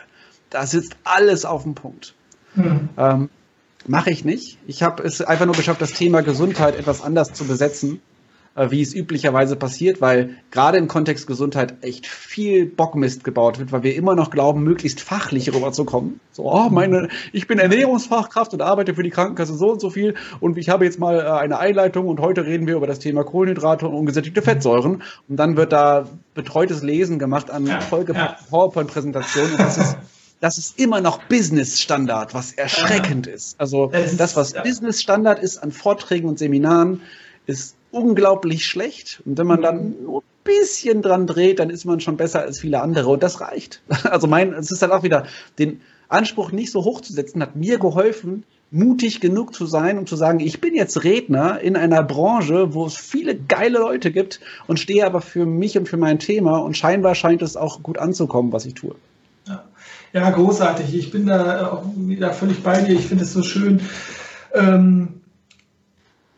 da 0.51 0.66
sitzt 0.66 0.97
alles 1.05 1.45
auf 1.45 1.64
dem 1.64 1.75
Punkt. 1.75 2.14
Hm. 2.55 2.89
Ähm, 2.97 3.29
Mache 3.87 4.11
ich 4.11 4.25
nicht. 4.25 4.59
Ich 4.66 4.83
habe 4.83 5.03
es 5.03 5.20
einfach 5.23 5.47
nur 5.47 5.57
geschafft, 5.57 5.81
das 5.81 5.93
Thema 5.93 6.23
Gesundheit 6.23 6.77
etwas 6.77 7.03
anders 7.03 7.33
zu 7.33 7.45
besetzen, 7.45 8.01
wie 8.55 8.82
es 8.82 8.94
üblicherweise 8.94 9.57
passiert, 9.57 10.00
weil 10.00 10.36
gerade 10.50 10.76
im 10.78 10.88
Kontext 10.88 11.26
Gesundheit 11.26 11.74
echt 11.80 12.07
viel 12.07 12.66
Bockmist 12.66 13.24
gebaut 13.24 13.59
wird, 13.59 13.72
weil 13.72 13.82
wir 13.82 13.94
immer 13.94 14.14
noch 14.14 14.30
glauben, 14.30 14.62
möglichst 14.62 15.00
fachlich 15.00 15.53
rüberzukommen. 15.53 16.20
So, 16.32 16.53
oh, 16.53 16.68
meine, 16.68 17.09
ich 17.32 17.46
bin 17.46 17.59
Ernährungsfachkraft 17.59 18.53
und 18.53 18.61
arbeite 18.61 18.94
für 18.94 19.03
die 19.03 19.11
Krankenkasse 19.11 19.55
so 19.55 19.72
und 19.72 19.80
so 19.80 19.90
viel 19.90 20.14
und 20.40 20.59
ich 20.59 20.68
habe 20.68 20.84
jetzt 20.84 20.98
mal 20.98 21.20
äh, 21.20 21.22
eine 21.22 21.59
Einleitung 21.59 22.09
und 22.09 22.20
heute 22.20 22.44
reden 22.44 22.66
wir 22.66 22.76
über 22.76 22.86
das 22.86 22.98
Thema 22.98 23.24
Kohlenhydrate 23.24 23.88
und 23.88 23.94
ungesättigte 23.94 24.42
Fettsäuren 24.42 25.03
und 25.28 25.36
dann 25.36 25.57
wird 25.57 25.72
da 25.72 26.07
betreutes 26.34 26.82
Lesen 26.82 27.18
gemacht 27.18 27.50
an 27.50 27.66
vollgepackten 27.66 28.48
PowerPoint-Präsentationen 28.50 29.53
und 29.53 29.61
das 29.61 29.78
ist 29.78 29.96
das 30.40 30.59
ist 30.59 30.76
immer 30.76 31.00
noch 31.00 31.22
Business-Standard, 31.28 32.34
was 32.34 32.53
erschreckend 32.53 33.28
ist. 33.28 33.55
Also 33.61 33.92
das, 34.18 34.34
was. 34.34 34.55
Business-Standard 34.55 35.38
ist 35.38 35.59
an 35.59 35.70
Vorträgen 35.70 36.28
und 36.28 36.36
Seminaren, 36.36 37.00
ist 37.46 37.76
unglaublich 37.93 38.66
schlecht. 38.66 39.22
Und 39.24 39.38
wenn 39.38 39.47
man 39.47 39.62
dann 39.62 40.03
nur 40.03 40.22
ein 40.22 40.24
bisschen 40.45 41.03
dran 41.03 41.26
dreht, 41.26 41.61
dann 41.61 41.70
ist 41.70 41.84
man 41.84 42.01
schon 42.01 42.16
besser 42.16 42.40
als 42.40 42.59
viele 42.59 42.80
andere. 42.80 43.11
Und 43.11 43.22
das 43.22 43.40
reicht. 43.40 43.80
Also 44.05 44.26
mein, 44.26 44.53
es 44.55 44.72
ist 44.72 44.82
dann 44.82 44.90
auch 44.90 45.05
wieder, 45.05 45.26
den 45.59 45.80
Anspruch 46.09 46.53
nicht 46.53 46.72
so 46.72 46.84
hoch 46.84 47.01
zu 47.01 47.12
setzen, 47.12 47.40
hat 47.40 47.57
mir 47.57 47.78
geholfen, 47.78 48.45
mutig 48.70 49.20
genug 49.20 49.55
zu 49.55 49.66
sein, 49.66 49.99
um 49.99 50.07
zu 50.07 50.16
sagen, 50.16 50.40
ich 50.40 50.61
bin 50.61 50.74
jetzt 50.74 51.05
Redner 51.05 51.61
in 51.61 51.76
einer 51.76 52.03
Branche, 52.03 52.74
wo 52.74 52.86
es 52.86 52.97
viele 52.97 53.36
geile 53.36 53.78
Leute 53.78 54.11
gibt 54.11 54.40
und 54.66 54.80
stehe 54.80 55.07
aber 55.07 55.20
für 55.20 55.47
mich 55.47 55.78
und 55.78 55.88
für 55.88 55.99
mein 55.99 56.18
Thema 56.18 56.59
und 56.59 56.76
scheinbar 56.76 57.14
scheint 57.14 57.43
es 57.43 57.57
auch 57.57 57.82
gut 57.82 57.99
anzukommen, 57.99 58.53
was 58.53 58.66
ich 58.66 58.74
tue. 58.74 58.95
Ja, 60.12 60.28
großartig. 60.28 60.95
Ich 60.95 61.11
bin 61.11 61.26
da 61.26 61.68
auch 61.68 61.84
wieder 61.97 62.32
völlig 62.32 62.62
bei 62.62 62.82
dir. 62.82 62.95
Ich 62.95 63.07
finde 63.07 63.24
es 63.24 63.32
so 63.32 63.43
schön. 63.43 63.80
Ähm, 64.53 65.22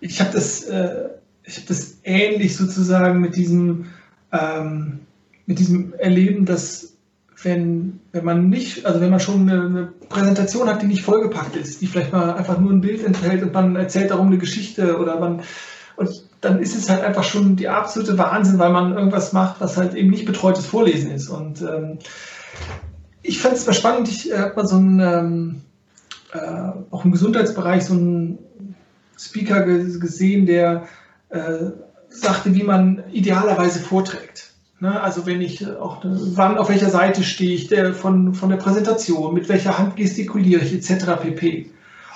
ich 0.01 0.21
habe 0.21 0.31
das, 0.33 0.65
äh, 0.65 1.09
ich 1.45 1.57
habe 1.57 1.67
das 1.69 1.99
ähnlich 2.05 2.57
sozusagen 2.57 3.21
mit 3.21 3.37
diesem, 3.37 3.87
ähm, 4.33 5.01
mit 5.47 5.59
diesem 5.59 5.95
Erleben, 5.95 6.47
dass 6.47 6.95
wenn, 7.43 8.01
wenn 8.13 8.25
man 8.25 8.49
nicht, 8.49 8.87
also 8.87 9.01
wenn 9.01 9.11
man 9.11 9.21
schon 9.21 9.49
eine, 9.49 9.65
eine 9.65 9.93
Präsentation 10.09 10.69
hat, 10.69 10.83
die 10.83 10.87
nicht 10.87 11.03
vollgepackt 11.03 11.57
ist, 11.57 11.81
die 11.81 11.87
vielleicht 11.87 12.13
mal 12.13 12.35
einfach 12.35 12.59
nur 12.59 12.73
ein 12.73 12.81
Bild 12.81 13.05
enthält 13.05 13.43
und 13.43 13.53
man 13.53 13.77
erzählt 13.77 14.11
darum 14.11 14.29
eine 14.29 14.39
Geschichte 14.39 14.99
oder 14.99 15.21
man 15.21 15.43
und 15.97 16.11
dann 16.41 16.61
ist 16.61 16.77
es 16.77 16.91
halt 16.91 17.03
einfach 17.03 17.25
schon 17.25 17.57
die 17.57 17.69
absolute 17.69 18.19
Wahnsinn, 18.19 18.59
weil 18.59 18.73
man 18.73 18.95
irgendwas 18.95 19.33
macht, 19.33 19.61
was 19.61 19.77
halt 19.77 19.95
eben 19.95 20.11
nicht 20.11 20.27
betreutes 20.27 20.67
Vorlesen 20.67 21.13
ist. 21.13 21.29
Und 21.29 21.63
ähm, 21.63 21.99
ich 23.23 23.41
fand 23.41 23.55
es 23.55 23.67
mal 23.67 23.73
spannend, 23.73 24.09
ich 24.09 24.31
äh, 24.31 24.39
habe 24.39 24.57
mal 24.57 24.67
so 24.67 24.77
einen, 24.77 25.01
ähm, 25.01 25.61
äh, 26.33 26.73
auch 26.91 27.05
im 27.05 27.13
Gesundheitsbereich 27.13 27.85
so 27.85 27.95
einen 27.95 28.39
Speaker 29.17 29.65
ge 29.65 29.99
gesehen, 29.99 30.47
der 30.47 30.89
äh, 31.35 31.73
sagte, 32.09 32.55
wie 32.55 32.63
man 32.63 33.03
idealerweise 33.13 33.81
vorträgt. 33.81 34.53
Ne? 34.81 35.01
Also 35.01 35.27
wenn 35.27 35.41
ich 35.41 35.63
äh, 35.63 35.73
auch, 35.73 36.01
wann, 36.05 36.59
auf 36.59 36.69
welcher 36.69 36.91
Seite 36.91 37.23
stehe 37.23 37.55
ich 37.55 37.69
der, 37.69 37.95
von, 37.95 38.35
von 38.35 38.49
der 38.49 38.57
Präsentation, 38.57 39.35
mit 39.35 39.49
welcher 39.49 39.79
Hand 39.79 39.97
gestikuliere 39.97 40.63
ich, 40.63 40.73
etc. 40.73 41.21
pp. 41.21 41.71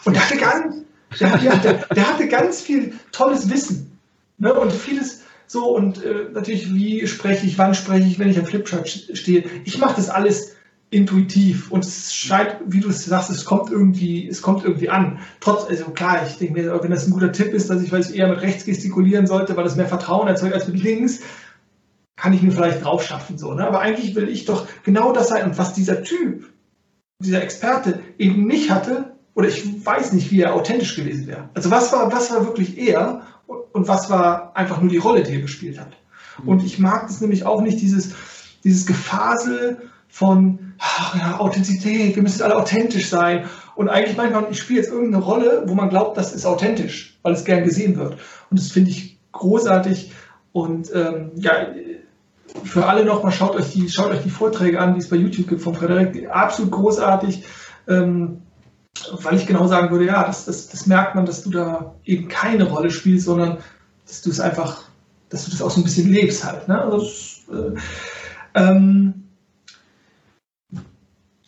Und 0.05 0.15
der 0.15 0.23
hatte 0.23 0.37
ganz, 0.39 0.77
der, 1.21 1.37
der, 1.39 1.57
der, 1.57 1.75
der 1.95 2.09
hatte 2.09 2.29
ganz 2.29 2.61
viel 2.61 2.95
tolles 3.13 3.51
Wissen. 3.51 3.99
Ne? 4.39 4.55
Und 4.55 4.73
vieles 4.73 5.23
so, 5.51 5.75
und 5.75 6.05
äh, 6.05 6.27
natürlich, 6.31 6.75
wie 6.75 7.07
spreche 7.07 7.47
ich, 7.47 7.57
wann 7.57 7.75
spreche 7.75 8.07
ich, 8.07 8.19
wenn 8.19 8.29
ich 8.29 8.39
am 8.39 8.45
Flipchart 8.45 8.87
stehe. 8.87 9.45
Ich 9.65 9.79
mache 9.79 9.97
das 9.97 10.11
alles 10.11 10.55
intuitiv 10.91 11.71
und 11.71 11.85
es 11.85 12.15
scheint, 12.15 12.57
wie 12.67 12.81
du 12.81 12.89
es 12.89 13.05
sagst, 13.05 13.31
es 13.31 13.45
kommt 13.45 13.71
irgendwie, 13.71 14.27
es 14.27 14.41
kommt 14.41 14.65
irgendwie 14.65 14.89
an. 14.89 15.19
Trotz, 15.41 15.69
also 15.69 15.91
klar, 15.91 16.27
ich 16.27 16.39
denke 16.39 16.55
mir, 16.55 16.83
wenn 16.83 16.91
das 16.91 17.07
ein 17.07 17.13
guter 17.13 17.33
Tipp 17.33 17.53
ist, 17.53 17.69
dass 17.69 17.83
ich 17.83 17.93
weiß, 17.93 18.11
eher 18.11 18.29
mit 18.29 18.41
rechts 18.41 18.65
gestikulieren 18.65 19.27
sollte, 19.27 19.57
weil 19.57 19.65
das 19.65 19.77
mehr 19.77 19.89
Vertrauen 19.89 20.29
erzeugt 20.29 20.55
als 20.55 20.67
mit 20.67 20.83
links, 20.83 21.21
kann 22.17 22.33
ich 22.33 22.43
mir 22.43 22.53
vielleicht 22.53 22.85
drauf 22.85 23.05
schaffen, 23.05 23.39
so, 23.39 23.55
ne? 23.55 23.67
Aber 23.67 23.81
eigentlich 23.81 24.15
will 24.15 24.29
ich 24.29 24.45
doch 24.45 24.67
genau 24.83 25.13
das 25.13 25.29
sein. 25.29 25.45
Und 25.45 25.59
was 25.59 25.75
dieser 25.75 26.03
Typ, 26.03 26.51
dieser 27.23 27.43
Experte 27.43 28.01
eben 28.17 28.47
nicht 28.47 28.71
hatte, 28.71 29.13
oder 29.35 29.49
ich 29.49 29.87
weiß 29.87 30.13
nicht, 30.15 30.33
wie 30.33 30.41
er 30.41 30.55
authentisch 30.55 30.97
gewesen 30.97 31.29
wäre. 31.29 31.51
Also 31.55 31.71
was 31.71 31.93
war, 31.93 32.11
was 32.11 32.33
war 32.33 32.45
wirklich 32.45 32.77
er 32.77 33.23
und 33.47 33.87
was 33.87 34.11
war 34.11 34.57
einfach 34.57 34.81
nur 34.81 34.91
die 34.91 34.97
Rolle, 34.97 35.23
die 35.23 35.35
er 35.35 35.41
gespielt 35.41 35.79
hat. 35.79 35.97
Und 36.45 36.65
ich 36.65 36.79
mag 36.79 37.07
das 37.07 37.21
nämlich 37.21 37.45
auch 37.45 37.61
nicht, 37.63 37.81
dieses, 37.81 38.15
dieses 38.65 38.87
Gefasel 38.87 39.91
von, 40.09 40.75
ach 40.79 41.15
ja, 41.15 41.39
Authentizität, 41.39 42.17
wir 42.17 42.23
müssen 42.23 42.43
alle 42.43 42.57
authentisch 42.57 43.09
sein. 43.09 43.45
Und 43.75 43.89
eigentlich 43.89 44.17
manchmal, 44.17 44.47
ich 44.51 44.59
spiele 44.59 44.81
jetzt 44.81 44.91
irgendeine 44.91 45.23
Rolle, 45.23 45.63
wo 45.67 45.75
man 45.75 45.91
glaubt, 45.91 46.17
das 46.17 46.35
ist 46.35 46.47
authentisch, 46.47 47.19
weil 47.23 47.35
es 47.35 47.45
gern 47.45 47.65
gesehen 47.65 47.97
wird. 47.97 48.19
Und 48.51 48.59
das 48.59 48.73
finde 48.73 48.91
ich 48.91 49.19
großartig. 49.33 50.13
Und 50.53 50.91
ähm, 50.95 51.31
ja, 51.37 51.53
für 52.65 52.87
alle 52.87 53.05
nochmal, 53.05 53.33
schaut 53.33 53.55
euch 53.55 53.73
die, 53.73 53.89
schaut 53.89 54.11
euch 54.11 54.23
die 54.23 54.31
Vorträge 54.31 54.81
an, 54.81 54.95
die 54.95 55.01
es 55.01 55.09
bei 55.09 55.17
YouTube 55.17 55.49
gibt 55.49 55.63
von 55.63 55.75
Frederik. 55.75 56.29
Absolut 56.31 56.73
großartig. 56.73 57.45
Ähm, 57.87 58.43
weil 59.23 59.37
ich 59.37 59.47
genau 59.47 59.67
sagen 59.67 59.91
würde, 59.91 60.07
ja, 60.07 60.25
das, 60.25 60.47
das, 60.47 60.69
das 60.69 60.87
merkt 60.87 61.15
man, 61.15 61.27
dass 61.27 61.43
du 61.43 61.51
da 61.51 61.95
eben 62.05 62.29
keine 62.29 62.65
Rolle 62.65 62.91
spielst, 62.91 63.27
sondern 63.27 63.59
dass 64.07 64.23
du 64.23 64.31
es 64.31 64.41
einfach, 64.41 64.83
dass 65.29 65.45
du 65.45 65.51
das 65.51 65.63
auch 65.63 65.71
so 65.71 65.81
ein 65.81 65.85
bisschen 65.85 66.11
lebst 66.11 66.45
halt. 66.45 66.67
Ne? 66.69 66.81
Also, 66.81 67.07
äh, 67.53 67.79
ähm, 68.55 69.08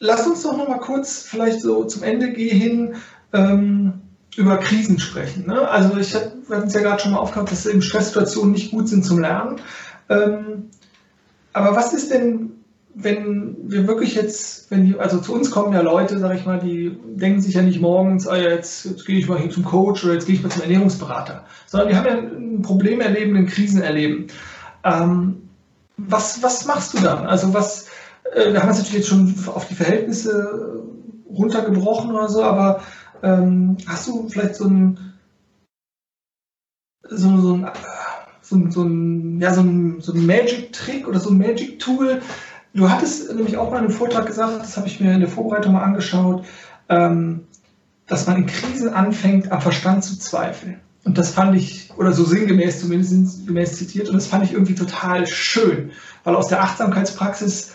Lasst 0.01 0.26
uns 0.26 0.42
doch 0.42 0.57
noch 0.57 0.66
mal 0.66 0.78
kurz 0.78 1.22
vielleicht 1.22 1.61
so 1.61 1.84
zum 1.84 2.03
Ende 2.03 2.32
gehen 2.32 2.96
ähm, 3.34 3.92
über 4.34 4.57
Krisen 4.57 4.98
sprechen. 4.98 5.46
Ne? 5.46 5.68
Also 5.68 5.96
ich 5.98 6.14
hab, 6.14 6.32
wir 6.48 6.64
es 6.64 6.72
ja 6.72 6.80
gerade 6.80 7.03
schon 7.03 7.12
mal 7.12 7.18
aufgehört, 7.18 7.53
dass 7.53 7.66
eben 7.66 7.82
Stresssituationen 7.82 8.53
nicht 8.53 8.70
gut 8.70 8.88
sind 8.88 9.05
zum 9.05 9.20
Lernen. 9.20 9.61
Ähm, 10.09 10.70
aber 11.53 11.76
was 11.76 11.92
ist 11.92 12.11
denn, 12.11 12.53
wenn 12.94 13.57
wir 13.64 13.86
wirklich 13.86 14.14
jetzt, 14.14 14.70
wenn 14.70 14.86
die, 14.86 14.98
also 14.98 15.18
zu 15.18 15.34
uns 15.34 15.51
kommen 15.51 15.74
ja 15.74 15.82
Leute, 15.82 16.18
sag 16.18 16.34
ich 16.34 16.46
mal, 16.46 16.59
die 16.59 16.98
denken 17.05 17.42
sich 17.42 17.55
ja 17.55 17.62
nicht 17.62 17.80
morgens, 17.80 18.26
ah, 18.26 18.36
jetzt, 18.36 18.86
jetzt 18.86 19.05
gehe 19.05 19.18
ich 19.18 19.28
mal 19.28 19.38
hin 19.38 19.51
zum 19.51 19.64
Coach 19.64 20.03
oder 20.05 20.14
jetzt 20.14 20.26
gehe 20.26 20.34
ich 20.34 20.42
mal 20.42 20.48
zum 20.48 20.62
Ernährungsberater, 20.62 21.44
sondern 21.66 21.88
die 21.90 21.96
haben 21.96 22.07
ja 22.07 22.14
ein 22.14 22.62
Problem 22.62 23.03
erleben, 23.03 23.36
ein 23.36 23.46
Krisen 23.46 23.82
erleben. 23.82 24.28
Ähm, 24.82 25.42
was, 25.98 26.42
was 26.42 26.64
machst 26.64 26.94
du 26.94 27.03
dann? 27.03 27.26
Also 27.26 27.53
was, 27.53 27.89
äh, 28.35 28.53
wir 28.53 28.62
haben 28.62 28.70
es 28.70 28.78
natürlich 28.78 28.99
jetzt 28.99 29.09
schon 29.09 29.35
auf 29.47 29.66
die 29.66 29.74
Verhältnisse 29.74 30.83
runtergebrochen 31.28 32.11
oder 32.11 32.28
so, 32.28 32.43
aber 32.43 32.83
ähm, 33.22 33.76
hast 33.87 34.09
du 34.09 34.28
vielleicht 34.28 34.57
so 34.57 34.66
ein, 34.66 35.14
so, 37.09 37.41
so 37.41 37.55
ein, 37.55 37.70
so 38.43 38.57
ein, 38.57 38.70
so 38.70 38.83
ein, 38.83 39.41
ja, 39.41 39.55
so 39.55 39.61
ein, 39.61 40.01
so 40.01 40.12
ein 40.12 40.26
Magic-Trick 40.26 41.07
oder 41.07 41.20
so 41.20 41.31
ein 41.31 41.39
Magic-Tool? 41.39 42.22
Du 42.72 42.89
hattest 42.89 43.35
nämlich 43.35 43.57
auch 43.57 43.70
mal 43.70 43.78
in 43.78 43.85
einem 43.87 43.93
Vortrag 43.93 44.26
gesagt, 44.26 44.61
das 44.61 44.76
habe 44.76 44.87
ich 44.87 45.01
mir 45.01 45.12
in 45.12 45.20
der 45.20 45.28
Vorbereitung 45.28 45.72
mal 45.72 45.83
angeschaut, 45.83 46.45
ähm, 46.89 47.47
dass 48.07 48.26
man 48.26 48.37
in 48.37 48.47
Krisen 48.47 48.93
anfängt, 48.93 49.51
am 49.53 49.61
Verstand 49.61 50.05
zu 50.05 50.18
zweifeln. 50.18 50.81
Und 51.05 51.16
das 51.16 51.31
fand 51.31 51.57
ich, 51.57 51.91
oder 51.97 52.12
so 52.12 52.24
sinngemäß 52.24 52.81
zumindest 52.81 53.11
sinngemäß 53.11 53.76
zitiert, 53.76 54.09
und 54.09 54.14
das 54.14 54.26
fand 54.26 54.45
ich 54.45 54.53
irgendwie 54.53 54.74
total 54.74 55.26
schön, 55.26 55.93
weil 56.24 56.37
aus 56.37 56.49
der 56.49 56.62
Achtsamkeitspraxis 56.62 57.72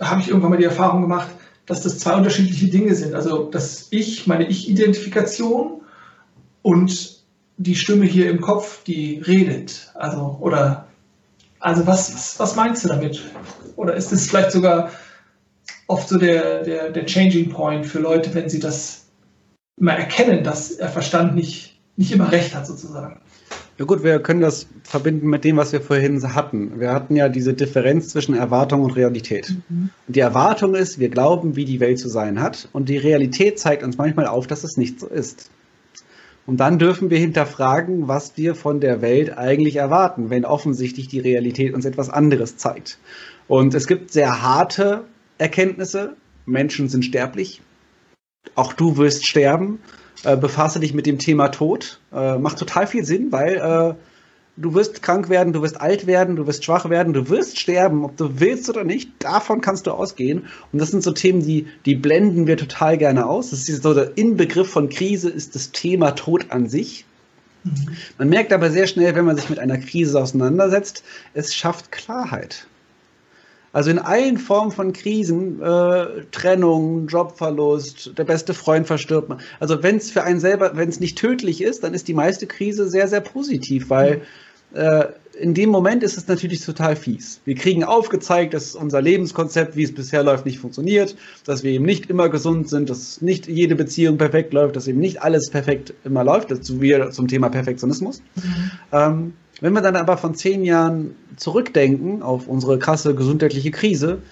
habe 0.00 0.20
ich 0.20 0.28
irgendwann 0.28 0.50
mal 0.50 0.56
die 0.56 0.64
Erfahrung 0.64 1.02
gemacht, 1.02 1.28
dass 1.66 1.82
das 1.82 1.98
zwei 1.98 2.14
unterschiedliche 2.14 2.68
Dinge 2.68 2.94
sind. 2.94 3.14
Also, 3.14 3.50
dass 3.50 3.88
ich, 3.90 4.26
meine 4.26 4.48
Ich-Identifikation 4.48 5.82
und 6.62 7.18
die 7.58 7.74
Stimme 7.74 8.06
hier 8.06 8.30
im 8.30 8.40
Kopf, 8.40 8.84
die 8.84 9.18
redet. 9.18 9.90
Also, 9.94 10.38
oder, 10.40 10.86
also 11.60 11.86
was, 11.86 12.14
was, 12.14 12.38
was 12.38 12.56
meinst 12.56 12.84
du 12.84 12.88
damit? 12.88 13.22
Oder 13.76 13.94
ist 13.94 14.12
es 14.12 14.28
vielleicht 14.28 14.52
sogar 14.52 14.90
oft 15.88 16.08
so 16.08 16.18
der, 16.18 16.62
der, 16.62 16.90
der 16.90 17.06
Changing 17.06 17.50
Point 17.50 17.86
für 17.86 17.98
Leute, 17.98 18.32
wenn 18.34 18.48
sie 18.48 18.60
das 18.60 19.06
mal 19.76 19.94
erkennen, 19.94 20.44
dass 20.44 20.76
der 20.76 20.88
Verstand 20.88 21.34
nicht, 21.34 21.78
nicht 21.96 22.12
immer 22.12 22.30
recht 22.30 22.54
hat, 22.54 22.66
sozusagen? 22.66 23.20
Ja 23.78 23.84
gut, 23.84 24.02
wir 24.02 24.18
können 24.18 24.40
das 24.40 24.66
verbinden 24.82 25.28
mit 25.28 25.44
dem, 25.44 25.56
was 25.56 25.72
wir 25.72 25.80
vorhin 25.80 26.34
hatten. 26.34 26.80
Wir 26.80 26.92
hatten 26.92 27.14
ja 27.14 27.28
diese 27.28 27.54
Differenz 27.54 28.08
zwischen 28.08 28.34
Erwartung 28.34 28.82
und 28.82 28.90
Realität. 28.90 29.54
Mhm. 29.68 29.90
Und 30.06 30.16
die 30.16 30.20
Erwartung 30.20 30.74
ist, 30.74 30.98
wir 30.98 31.10
glauben, 31.10 31.54
wie 31.54 31.64
die 31.64 31.78
Welt 31.78 32.00
zu 32.00 32.08
sein 32.08 32.40
hat. 32.40 32.68
Und 32.72 32.88
die 32.88 32.96
Realität 32.96 33.60
zeigt 33.60 33.84
uns 33.84 33.96
manchmal 33.96 34.26
auf, 34.26 34.48
dass 34.48 34.64
es 34.64 34.76
nicht 34.76 34.98
so 34.98 35.06
ist. 35.06 35.50
Und 36.44 36.56
dann 36.58 36.80
dürfen 36.80 37.10
wir 37.10 37.18
hinterfragen, 37.18 38.08
was 38.08 38.36
wir 38.36 38.56
von 38.56 38.80
der 38.80 39.00
Welt 39.00 39.38
eigentlich 39.38 39.76
erwarten, 39.76 40.28
wenn 40.28 40.44
offensichtlich 40.44 41.06
die 41.06 41.20
Realität 41.20 41.72
uns 41.72 41.84
etwas 41.84 42.10
anderes 42.10 42.56
zeigt. 42.56 42.98
Und 43.46 43.74
es 43.74 43.86
gibt 43.86 44.10
sehr 44.10 44.42
harte 44.42 45.04
Erkenntnisse. 45.36 46.16
Menschen 46.46 46.88
sind 46.88 47.04
sterblich. 47.04 47.62
Auch 48.56 48.72
du 48.72 48.96
wirst 48.96 49.24
sterben 49.26 49.78
äh, 50.24 50.36
befasse 50.36 50.80
dich 50.80 50.94
mit 50.94 51.06
dem 51.06 51.18
Thema 51.18 51.48
Tod. 51.48 52.00
Äh, 52.12 52.38
macht 52.38 52.58
total 52.58 52.86
viel 52.86 53.04
Sinn, 53.04 53.32
weil 53.32 53.54
äh, 53.56 53.94
du 54.56 54.74
wirst 54.74 55.02
krank 55.02 55.28
werden, 55.28 55.52
du 55.52 55.62
wirst 55.62 55.80
alt 55.80 56.06
werden, 56.06 56.36
du 56.36 56.46
wirst 56.46 56.64
schwach 56.64 56.90
werden, 56.90 57.12
du 57.12 57.28
wirst 57.28 57.58
sterben, 57.58 58.04
ob 58.04 58.16
du 58.16 58.40
willst 58.40 58.68
oder 58.68 58.84
nicht. 58.84 59.10
Davon 59.20 59.60
kannst 59.60 59.86
du 59.86 59.92
ausgehen. 59.92 60.46
Und 60.72 60.80
das 60.80 60.90
sind 60.90 61.02
so 61.02 61.12
Themen, 61.12 61.42
die, 61.42 61.66
die 61.86 61.94
blenden 61.94 62.46
wir 62.46 62.56
total 62.56 62.98
gerne 62.98 63.26
aus. 63.26 63.50
Das 63.50 63.68
ist 63.68 63.82
so 63.82 63.94
der 63.94 64.16
Inbegriff 64.16 64.68
von 64.68 64.88
Krise 64.88 65.30
ist 65.30 65.54
das 65.54 65.70
Thema 65.72 66.12
Tod 66.12 66.46
an 66.50 66.68
sich. 66.68 67.04
Mhm. 67.64 67.96
Man 68.18 68.28
merkt 68.28 68.52
aber 68.52 68.70
sehr 68.70 68.86
schnell, 68.86 69.14
wenn 69.14 69.24
man 69.24 69.36
sich 69.36 69.48
mit 69.48 69.58
einer 69.58 69.78
Krise 69.78 70.20
auseinandersetzt, 70.20 71.04
es 71.34 71.54
schafft 71.54 71.92
Klarheit. 71.92 72.66
Also 73.78 73.92
in 73.92 74.00
allen 74.00 74.38
Formen 74.38 74.72
von 74.72 74.92
Krisen, 74.92 75.62
äh, 75.62 76.24
Trennung, 76.32 77.06
Jobverlust, 77.06 78.18
der 78.18 78.24
beste 78.24 78.52
Freund 78.52 78.88
verstirbt. 78.88 79.32
Also 79.60 79.84
wenn 79.84 79.98
es 79.98 80.10
für 80.10 80.24
einen 80.24 80.40
selber, 80.40 80.72
wenn 80.74 80.88
es 80.88 80.98
nicht 80.98 81.16
tödlich 81.16 81.62
ist, 81.62 81.84
dann 81.84 81.94
ist 81.94 82.08
die 82.08 82.14
meiste 82.14 82.48
Krise 82.48 82.88
sehr, 82.88 83.06
sehr 83.06 83.20
positiv, 83.20 83.88
weil 83.88 84.22
äh, 84.74 85.04
in 85.38 85.54
dem 85.54 85.70
Moment 85.70 86.02
ist 86.02 86.18
es 86.18 86.26
natürlich 86.26 86.64
total 86.64 86.96
fies. 86.96 87.40
Wir 87.44 87.54
kriegen 87.54 87.84
aufgezeigt, 87.84 88.52
dass 88.52 88.74
unser 88.74 89.00
Lebenskonzept, 89.00 89.76
wie 89.76 89.84
es 89.84 89.94
bisher 89.94 90.24
läuft, 90.24 90.44
nicht 90.44 90.58
funktioniert, 90.58 91.14
dass 91.44 91.62
wir 91.62 91.70
eben 91.70 91.84
nicht 91.84 92.10
immer 92.10 92.28
gesund 92.30 92.68
sind, 92.68 92.90
dass 92.90 93.22
nicht 93.22 93.46
jede 93.46 93.76
Beziehung 93.76 94.18
perfekt 94.18 94.52
läuft, 94.54 94.74
dass 94.74 94.88
eben 94.88 94.98
nicht 94.98 95.22
alles 95.22 95.50
perfekt 95.50 95.94
immer 96.02 96.24
läuft, 96.24 96.50
dazu 96.50 96.80
wir 96.80 97.12
zum 97.12 97.28
Thema 97.28 97.48
Perfektionismus. 97.48 98.22
Mhm. 98.34 98.70
Ähm, 98.90 99.32
wenn 99.60 99.72
wir 99.72 99.82
dann 99.82 99.96
aber 99.96 100.16
von 100.16 100.34
zehn 100.34 100.64
Jahren 100.64 101.16
zurückdenken 101.36 102.22
auf 102.22 102.46
unsere 102.46 102.78
krasse 102.78 103.14
gesundheitliche 103.14 103.70
Krise, 103.70 104.22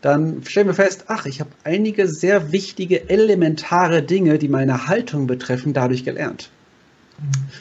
dann 0.00 0.44
stellen 0.44 0.68
wir 0.68 0.74
fest, 0.74 1.06
ach, 1.08 1.26
ich 1.26 1.40
habe 1.40 1.50
einige 1.64 2.06
sehr 2.06 2.52
wichtige, 2.52 3.10
elementare 3.10 4.02
Dinge, 4.02 4.38
die 4.38 4.48
meine 4.48 4.86
Haltung 4.86 5.26
betreffen, 5.26 5.72
dadurch 5.72 6.04
gelernt. 6.04 6.50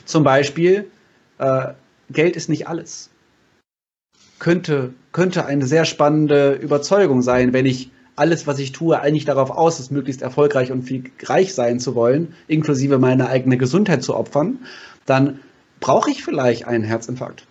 Zum 0.05 0.23
Beispiel, 0.23 0.85
äh, 1.39 1.69
Geld 2.11 2.35
ist 2.35 2.49
nicht 2.49 2.67
alles. 2.67 3.09
Könnte, 4.39 4.93
könnte 5.11 5.45
eine 5.45 5.65
sehr 5.65 5.85
spannende 5.85 6.53
Überzeugung 6.53 7.23
sein, 7.23 7.53
wenn 7.53 7.65
ich 7.65 7.89
alles, 8.15 8.45
was 8.45 8.59
ich 8.59 8.71
tue, 8.71 8.99
eigentlich 8.99 9.25
darauf 9.25 9.49
aus 9.49 9.79
ist, 9.79 9.91
möglichst 9.91 10.21
erfolgreich 10.21 10.71
und 10.71 10.83
viel 10.83 11.03
reich 11.23 11.53
sein 11.53 11.79
zu 11.79 11.95
wollen, 11.95 12.33
inklusive 12.47 12.99
meine 12.99 13.29
eigene 13.29 13.57
Gesundheit 13.57 14.03
zu 14.03 14.15
opfern, 14.15 14.59
dann 15.05 15.39
brauche 15.79 16.11
ich 16.11 16.23
vielleicht 16.23 16.65
einen 16.65 16.83
Herzinfarkt 16.83 17.45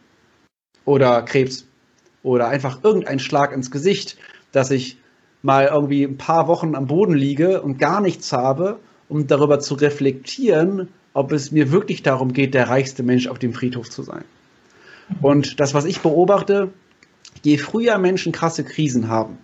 oder 0.85 1.23
Krebs 1.23 1.67
oder 2.23 2.49
einfach 2.49 2.83
irgendeinen 2.83 3.19
Schlag 3.21 3.53
ins 3.53 3.71
Gesicht, 3.71 4.17
dass 4.53 4.71
ich 4.71 4.99
mal 5.43 5.67
irgendwie 5.67 6.03
ein 6.03 6.17
paar 6.17 6.49
Wochen 6.49 6.75
am 6.75 6.87
Boden 6.87 7.15
liege 7.15 7.63
und 7.63 7.79
gar 7.79 8.01
nichts 8.01 8.33
habe, 8.33 8.79
um 9.09 9.27
darüber 9.27 9.61
zu 9.61 9.75
reflektieren, 9.75 10.89
ob 11.15 11.33
es 11.33 11.53
mir 11.53 11.71
wirklich 11.73 12.03
darum 12.03 12.33
geht, 12.33 12.55
der 12.55 12.69
reichste 12.69 13.03
Mensch 13.03 13.29
auf 13.29 13.39
dem 13.39 13.53
Friedhof 13.53 13.89
zu 13.89 14.03
sein. 14.03 14.25
Und 15.23 15.61
das, 15.61 15.73
was 15.73 15.85
ich 15.85 16.01
beobachte, 16.01 16.73
je 17.43 17.59
früher 17.59 17.99
Menschen 17.99 18.33
krasse 18.33 18.65
Krisen 18.65 19.09
haben, 19.09 19.39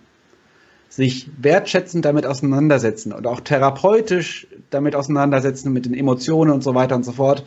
sich 0.89 1.27
wertschätzend 1.41 2.05
damit 2.05 2.25
auseinandersetzen 2.25 3.13
und 3.13 3.25
auch 3.25 3.39
therapeutisch 3.39 4.45
damit 4.69 4.95
auseinandersetzen 4.95 5.73
mit 5.73 5.85
den 5.85 5.93
Emotionen 5.93 6.51
und 6.51 6.63
so 6.63 6.75
weiter 6.75 6.95
und 6.95 7.03
so 7.03 7.13
fort, 7.13 7.43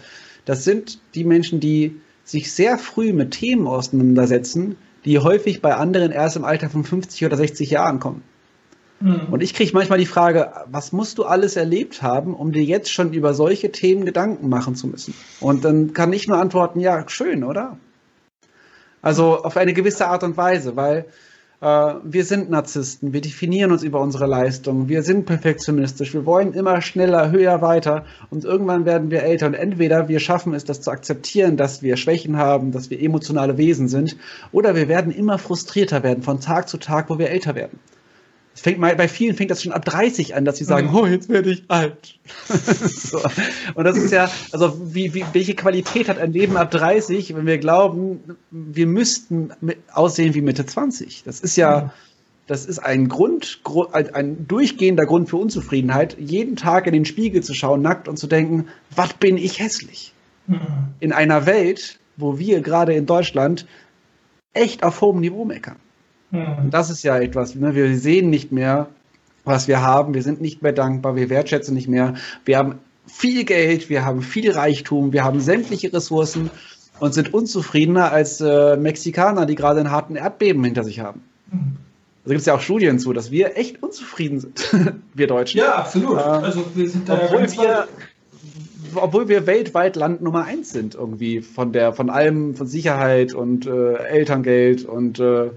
das 0.46 0.64
sind 0.64 0.98
die 1.14 1.24
Menschen, 1.24 1.60
die 1.60 2.00
sich 2.24 2.52
sehr 2.52 2.78
früh 2.78 3.12
mit 3.12 3.32
Themen 3.32 3.66
auseinandersetzen, 3.66 4.76
die 5.04 5.18
häufig 5.18 5.60
bei 5.60 5.74
anderen 5.74 6.10
erst 6.10 6.36
im 6.36 6.44
Alter 6.44 6.70
von 6.70 6.84
50 6.84 7.24
oder 7.26 7.36
60 7.36 7.70
Jahren 7.70 8.00
kommen. 8.00 8.22
Mhm. 9.00 9.28
Und 9.30 9.42
ich 9.42 9.54
kriege 9.54 9.72
manchmal 9.74 9.98
die 9.98 10.06
Frage, 10.06 10.52
was 10.66 10.92
musst 10.92 11.18
du 11.18 11.24
alles 11.24 11.56
erlebt 11.56 12.02
haben, 12.02 12.34
um 12.34 12.52
dir 12.52 12.64
jetzt 12.64 12.92
schon 12.92 13.12
über 13.12 13.34
solche 13.34 13.70
Themen 13.70 14.04
Gedanken 14.04 14.48
machen 14.48 14.74
zu 14.74 14.86
müssen? 14.86 15.14
Und 15.40 15.64
dann 15.64 15.92
kann 15.92 16.12
ich 16.12 16.26
nur 16.26 16.38
antworten, 16.38 16.80
ja, 16.80 17.06
schön, 17.08 17.44
oder? 17.44 17.78
Also 19.02 19.44
auf 19.44 19.56
eine 19.56 19.74
gewisse 19.74 20.08
Art 20.08 20.24
und 20.24 20.36
Weise, 20.36 20.74
weil 20.76 21.04
wir 21.60 22.24
sind 22.24 22.50
Narzissten, 22.50 23.14
wir 23.14 23.22
definieren 23.22 23.72
uns 23.72 23.82
über 23.82 24.00
unsere 24.00 24.26
Leistung, 24.26 24.88
wir 24.88 25.02
sind 25.02 25.24
perfektionistisch, 25.24 26.12
wir 26.12 26.26
wollen 26.26 26.52
immer 26.52 26.82
schneller, 26.82 27.30
höher, 27.30 27.62
weiter. 27.62 28.04
Und 28.28 28.44
irgendwann 28.44 28.84
werden 28.84 29.10
wir 29.10 29.22
älter. 29.22 29.46
Und 29.46 29.54
entweder 29.54 30.08
wir 30.08 30.20
schaffen 30.20 30.52
es, 30.54 30.64
das 30.64 30.82
zu 30.82 30.90
akzeptieren, 30.90 31.56
dass 31.56 31.82
wir 31.82 31.96
Schwächen 31.96 32.36
haben, 32.36 32.72
dass 32.72 32.90
wir 32.90 33.00
emotionale 33.00 33.56
Wesen 33.56 33.88
sind 33.88 34.16
oder 34.52 34.74
wir 34.74 34.88
werden 34.88 35.12
immer 35.12 35.38
frustrierter 35.38 36.02
werden 36.02 36.22
von 36.22 36.40
Tag 36.40 36.68
zu 36.68 36.76
Tag, 36.76 37.08
wo 37.08 37.18
wir 37.18 37.30
älter 37.30 37.54
werden. 37.54 37.78
Es 38.56 38.62
fängt 38.62 38.78
mal, 38.78 38.96
bei 38.96 39.06
vielen 39.06 39.36
fängt 39.36 39.50
das 39.50 39.62
schon 39.62 39.72
ab 39.72 39.84
30 39.84 40.34
an, 40.34 40.46
dass 40.46 40.56
sie 40.56 40.64
sagen, 40.64 40.88
oh, 40.94 41.04
jetzt 41.04 41.28
werde 41.28 41.50
ich 41.50 41.64
alt. 41.68 42.18
so. 42.48 43.20
Und 43.74 43.84
das 43.84 43.98
ist 43.98 44.10
ja, 44.10 44.30
also 44.50 44.94
wie, 44.94 45.12
wie, 45.12 45.26
welche 45.34 45.54
Qualität 45.54 46.08
hat 46.08 46.18
ein 46.18 46.32
Leben 46.32 46.56
ab 46.56 46.70
30, 46.70 47.36
wenn 47.36 47.44
wir 47.44 47.58
glauben, 47.58 48.38
wir 48.50 48.86
müssten 48.86 49.50
aussehen 49.92 50.32
wie 50.32 50.40
Mitte 50.40 50.64
20? 50.64 51.24
Das 51.24 51.40
ist 51.40 51.56
ja, 51.56 51.92
das 52.46 52.64
ist 52.64 52.78
ein 52.78 53.08
Grund, 53.08 53.60
ein 54.14 54.48
durchgehender 54.48 55.04
Grund 55.04 55.28
für 55.28 55.36
Unzufriedenheit, 55.36 56.16
jeden 56.18 56.56
Tag 56.56 56.86
in 56.86 56.94
den 56.94 57.04
Spiegel 57.04 57.42
zu 57.42 57.52
schauen, 57.52 57.82
nackt 57.82 58.08
und 58.08 58.16
zu 58.16 58.26
denken, 58.26 58.68
was 58.94 59.12
bin 59.12 59.36
ich 59.36 59.60
hässlich? 59.60 60.14
In 61.00 61.12
einer 61.12 61.44
Welt, 61.44 61.98
wo 62.16 62.38
wir 62.38 62.62
gerade 62.62 62.94
in 62.94 63.04
Deutschland 63.04 63.66
echt 64.54 64.82
auf 64.82 65.02
hohem 65.02 65.20
Niveau 65.20 65.44
meckern. 65.44 65.76
Mhm. 66.30 66.70
Das 66.70 66.90
ist 66.90 67.02
ja 67.02 67.18
etwas, 67.18 67.54
ne? 67.54 67.74
wir 67.74 67.96
sehen 67.96 68.30
nicht 68.30 68.52
mehr, 68.52 68.88
was 69.44 69.68
wir 69.68 69.80
haben, 69.80 70.14
wir 70.14 70.22
sind 70.22 70.40
nicht 70.40 70.62
mehr 70.62 70.72
dankbar, 70.72 71.16
wir 71.16 71.30
wertschätzen 71.30 71.74
nicht 71.74 71.88
mehr, 71.88 72.14
wir 72.44 72.58
haben 72.58 72.78
viel 73.06 73.44
Geld, 73.44 73.88
wir 73.88 74.04
haben 74.04 74.22
viel 74.22 74.50
Reichtum, 74.50 75.12
wir 75.12 75.24
haben 75.24 75.40
sämtliche 75.40 75.92
Ressourcen 75.92 76.50
und 76.98 77.14
sind 77.14 77.32
unzufriedener 77.32 78.10
als 78.12 78.40
äh, 78.40 78.76
Mexikaner, 78.76 79.46
die 79.46 79.54
gerade 79.54 79.80
einen 79.80 79.90
harten 79.90 80.16
Erdbeben 80.16 80.64
hinter 80.64 80.82
sich 80.82 81.00
haben. 81.00 81.22
Mhm. 81.52 81.76
Da 82.24 82.30
gibt 82.30 82.40
es 82.40 82.46
ja 82.46 82.54
auch 82.54 82.60
Studien 82.60 82.98
zu, 82.98 83.12
dass 83.12 83.30
wir 83.30 83.56
echt 83.56 83.82
unzufrieden 83.84 84.40
sind, 84.40 84.68
wir 85.14 85.28
Deutschen. 85.28 85.58
Ja, 85.58 85.76
absolut. 85.76 86.18
Äh, 86.18 86.22
also 86.22 86.64
wir 86.74 86.90
sind 86.90 87.08
da 87.08 87.20
obwohl 87.22 87.52
wir, 87.52 87.88
obwohl 88.96 89.28
wir 89.28 89.46
weltweit 89.46 89.94
Land 89.94 90.22
Nummer 90.22 90.44
eins 90.44 90.70
sind, 90.70 90.96
irgendwie 90.96 91.40
von 91.40 91.72
der, 91.72 91.92
von 91.92 92.10
allem, 92.10 92.56
von 92.56 92.66
Sicherheit 92.66 93.32
und 93.32 93.66
äh, 93.66 93.94
Elterngeld 93.94 94.84
und 94.84 95.20
äh, 95.20 95.50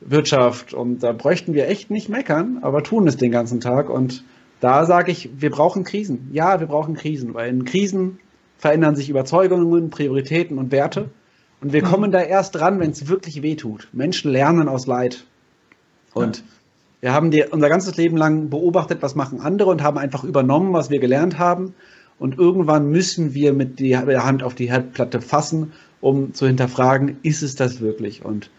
Wirtschaft 0.00 0.72
und 0.72 1.02
da 1.02 1.12
bräuchten 1.12 1.54
wir 1.54 1.68
echt 1.68 1.90
nicht 1.90 2.08
meckern, 2.08 2.58
aber 2.62 2.82
tun 2.82 3.06
es 3.06 3.16
den 3.16 3.30
ganzen 3.30 3.60
Tag 3.60 3.90
und 3.90 4.24
da 4.60 4.84
sage 4.84 5.10
ich, 5.10 5.30
wir 5.38 5.50
brauchen 5.50 5.84
Krisen. 5.84 6.28
Ja, 6.32 6.60
wir 6.60 6.66
brauchen 6.66 6.94
Krisen, 6.94 7.34
weil 7.34 7.48
in 7.50 7.64
Krisen 7.64 8.18
verändern 8.58 8.96
sich 8.96 9.08
Überzeugungen, 9.08 9.90
Prioritäten 9.90 10.58
und 10.58 10.72
Werte 10.72 11.10
und 11.60 11.72
wir 11.72 11.82
mhm. 11.82 11.86
kommen 11.86 12.12
da 12.12 12.20
erst 12.20 12.54
dran, 12.54 12.80
wenn 12.80 12.90
es 12.90 13.08
wirklich 13.08 13.42
weh 13.42 13.56
tut. 13.56 13.88
Menschen 13.92 14.30
lernen 14.30 14.68
aus 14.68 14.86
Leid 14.86 15.24
und 16.14 16.38
ja. 16.38 16.44
wir 17.00 17.12
haben 17.12 17.30
die, 17.30 17.44
unser 17.44 17.68
ganzes 17.68 17.96
Leben 17.96 18.16
lang 18.16 18.48
beobachtet, 18.48 19.02
was 19.02 19.14
machen 19.14 19.40
andere 19.40 19.70
und 19.70 19.82
haben 19.82 19.98
einfach 19.98 20.24
übernommen, 20.24 20.72
was 20.72 20.90
wir 20.90 20.98
gelernt 20.98 21.38
haben 21.38 21.74
und 22.18 22.38
irgendwann 22.38 22.90
müssen 22.90 23.34
wir 23.34 23.52
mit 23.52 23.80
der 23.80 24.24
Hand 24.24 24.42
auf 24.42 24.54
die 24.54 24.70
Herdplatte 24.70 25.20
fassen, 25.20 25.72
um 26.00 26.32
zu 26.32 26.46
hinterfragen, 26.46 27.18
ist 27.22 27.42
es 27.42 27.54
das 27.54 27.80
wirklich 27.80 28.24
und 28.24 28.50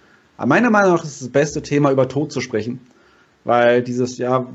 aber 0.41 0.47
meiner 0.47 0.71
Meinung 0.71 0.93
nach 0.95 1.03
ist 1.03 1.11
es 1.11 1.19
das 1.19 1.29
beste 1.29 1.61
Thema, 1.61 1.91
über 1.91 2.07
Tod 2.07 2.31
zu 2.31 2.41
sprechen. 2.41 2.79
Weil 3.43 3.83
dieses, 3.83 4.17
ja, 4.17 4.47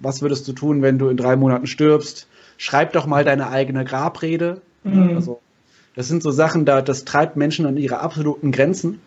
was 0.00 0.22
würdest 0.22 0.46
du 0.46 0.52
tun, 0.52 0.82
wenn 0.82 1.00
du 1.00 1.08
in 1.08 1.16
drei 1.16 1.34
Monaten 1.34 1.66
stirbst? 1.66 2.28
Schreib 2.58 2.92
doch 2.92 3.06
mal 3.06 3.24
deine 3.24 3.48
eigene 3.48 3.84
Grabrede. 3.84 4.62
Mhm. 4.84 5.16
Also, 5.16 5.40
das 5.96 6.06
sind 6.06 6.22
so 6.22 6.30
Sachen, 6.30 6.64
da, 6.64 6.80
das 6.80 7.04
treibt 7.04 7.36
Menschen 7.36 7.66
an 7.66 7.76
ihre 7.76 7.98
absoluten 7.98 8.52
Grenzen. 8.52 9.00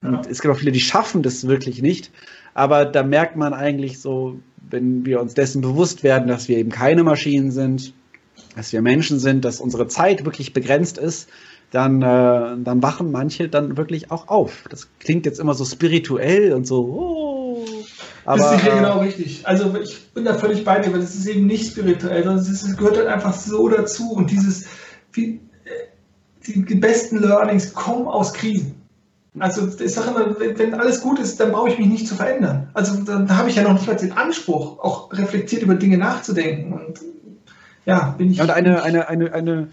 Und 0.00 0.12
ja. 0.12 0.30
es 0.30 0.40
gibt 0.40 0.54
auch 0.54 0.58
viele, 0.58 0.70
die 0.70 0.78
schaffen 0.78 1.24
das 1.24 1.48
wirklich 1.48 1.82
nicht. 1.82 2.12
Aber 2.54 2.84
da 2.84 3.02
merkt 3.02 3.34
man 3.34 3.52
eigentlich 3.52 3.98
so, 3.98 4.38
wenn 4.70 5.04
wir 5.04 5.20
uns 5.20 5.34
dessen 5.34 5.60
bewusst 5.60 6.04
werden, 6.04 6.28
dass 6.28 6.46
wir 6.46 6.58
eben 6.58 6.70
keine 6.70 7.02
Maschinen 7.02 7.50
sind, 7.50 7.94
dass 8.54 8.72
wir 8.72 8.80
Menschen 8.80 9.18
sind, 9.18 9.44
dass 9.44 9.60
unsere 9.60 9.88
Zeit 9.88 10.24
wirklich 10.24 10.52
begrenzt 10.52 10.98
ist, 10.98 11.28
dann, 11.70 12.02
äh, 12.02 12.56
dann 12.64 12.82
wachen 12.82 13.12
manche 13.12 13.48
dann 13.48 13.76
wirklich 13.76 14.10
auch 14.10 14.28
auf. 14.28 14.64
Das 14.68 14.88
klingt 14.98 15.24
jetzt 15.26 15.38
immer 15.38 15.54
so 15.54 15.64
spirituell 15.64 16.52
und 16.52 16.66
so. 16.66 16.84
Oh, 16.84 17.66
aber, 18.24 18.38
das 18.38 18.56
ist 18.56 18.66
ja 18.66 18.74
genau 18.76 19.00
richtig. 19.00 19.46
Also 19.46 19.74
ich 19.80 20.10
bin 20.12 20.24
da 20.24 20.34
völlig 20.34 20.64
bei 20.64 20.80
dir, 20.80 20.92
weil 20.92 21.00
es 21.00 21.14
ist 21.14 21.26
eben 21.26 21.46
nicht 21.46 21.70
spirituell, 21.70 22.24
sondern 22.24 22.44
es 22.44 22.76
gehört 22.76 22.96
halt 22.96 23.06
einfach 23.06 23.34
so 23.34 23.68
dazu. 23.68 24.12
Und 24.12 24.30
dieses, 24.30 24.66
wie, 25.12 25.40
äh, 25.64 25.70
die, 26.46 26.64
die 26.64 26.74
besten 26.74 27.18
Learnings 27.18 27.72
kommen 27.72 28.08
aus 28.08 28.34
Krisen. 28.34 28.74
Also 29.38 29.68
ich 29.68 29.92
sage 29.92 30.10
immer, 30.10 30.36
wenn 30.58 30.74
alles 30.74 31.00
gut 31.00 31.20
ist, 31.20 31.38
dann 31.38 31.52
brauche 31.52 31.68
ich 31.68 31.78
mich 31.78 31.86
nicht 31.86 32.08
zu 32.08 32.16
verändern. 32.16 32.68
Also 32.74 33.00
dann 33.04 33.36
habe 33.36 33.48
ich 33.48 33.54
ja 33.54 33.62
noch 33.62 33.74
nicht 33.74 33.86
mal 33.86 33.94
den 33.94 34.12
Anspruch, 34.12 34.80
auch 34.80 35.12
reflektiert 35.12 35.62
über 35.62 35.76
Dinge 35.76 35.98
nachzudenken. 35.98 36.72
Und 36.72 37.00
ja, 37.86 38.14
bin 38.18 38.32
ich. 38.32 38.38
Ja, 38.38 38.44
und 38.44 38.50
eine, 38.50 38.82
eine, 38.82 39.08
eine, 39.08 39.32
eine 39.32 39.68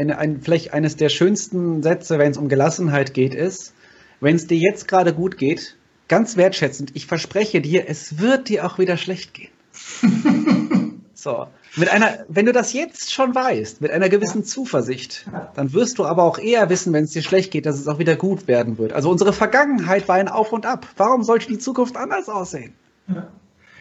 eine, 0.00 0.18
ein, 0.18 0.40
vielleicht 0.40 0.72
eines 0.72 0.96
der 0.96 1.10
schönsten 1.10 1.82
Sätze, 1.82 2.18
wenn 2.18 2.30
es 2.30 2.38
um 2.38 2.48
Gelassenheit 2.48 3.14
geht, 3.14 3.34
ist, 3.34 3.74
wenn 4.20 4.36
es 4.36 4.46
dir 4.46 4.58
jetzt 4.58 4.88
gerade 4.88 5.14
gut 5.14 5.36
geht, 5.36 5.76
ganz 6.08 6.36
wertschätzend, 6.36 6.92
ich 6.94 7.06
verspreche 7.06 7.60
dir, 7.60 7.88
es 7.88 8.18
wird 8.18 8.48
dir 8.48 8.66
auch 8.66 8.78
wieder 8.78 8.96
schlecht 8.96 9.34
gehen. 9.34 9.50
so. 11.14 11.46
Mit 11.76 11.88
einer, 11.88 12.24
wenn 12.28 12.46
du 12.46 12.52
das 12.52 12.72
jetzt 12.72 13.12
schon 13.12 13.32
weißt, 13.32 13.80
mit 13.80 13.92
einer 13.92 14.08
gewissen 14.08 14.42
Zuversicht, 14.42 15.30
dann 15.54 15.72
wirst 15.72 16.00
du 16.00 16.04
aber 16.04 16.24
auch 16.24 16.38
eher 16.38 16.68
wissen, 16.68 16.92
wenn 16.92 17.04
es 17.04 17.12
dir 17.12 17.22
schlecht 17.22 17.52
geht, 17.52 17.64
dass 17.64 17.78
es 17.78 17.86
auch 17.86 18.00
wieder 18.00 18.16
gut 18.16 18.48
werden 18.48 18.76
wird. 18.76 18.92
Also 18.92 19.08
unsere 19.08 19.32
Vergangenheit 19.32 20.08
war 20.08 20.16
ein 20.16 20.26
Auf 20.26 20.52
und 20.52 20.66
Ab. 20.66 20.88
Warum 20.96 21.22
sollte 21.22 21.46
die 21.46 21.58
Zukunft 21.58 21.96
anders 21.96 22.28
aussehen? 22.28 22.72
Ja. 23.06 23.28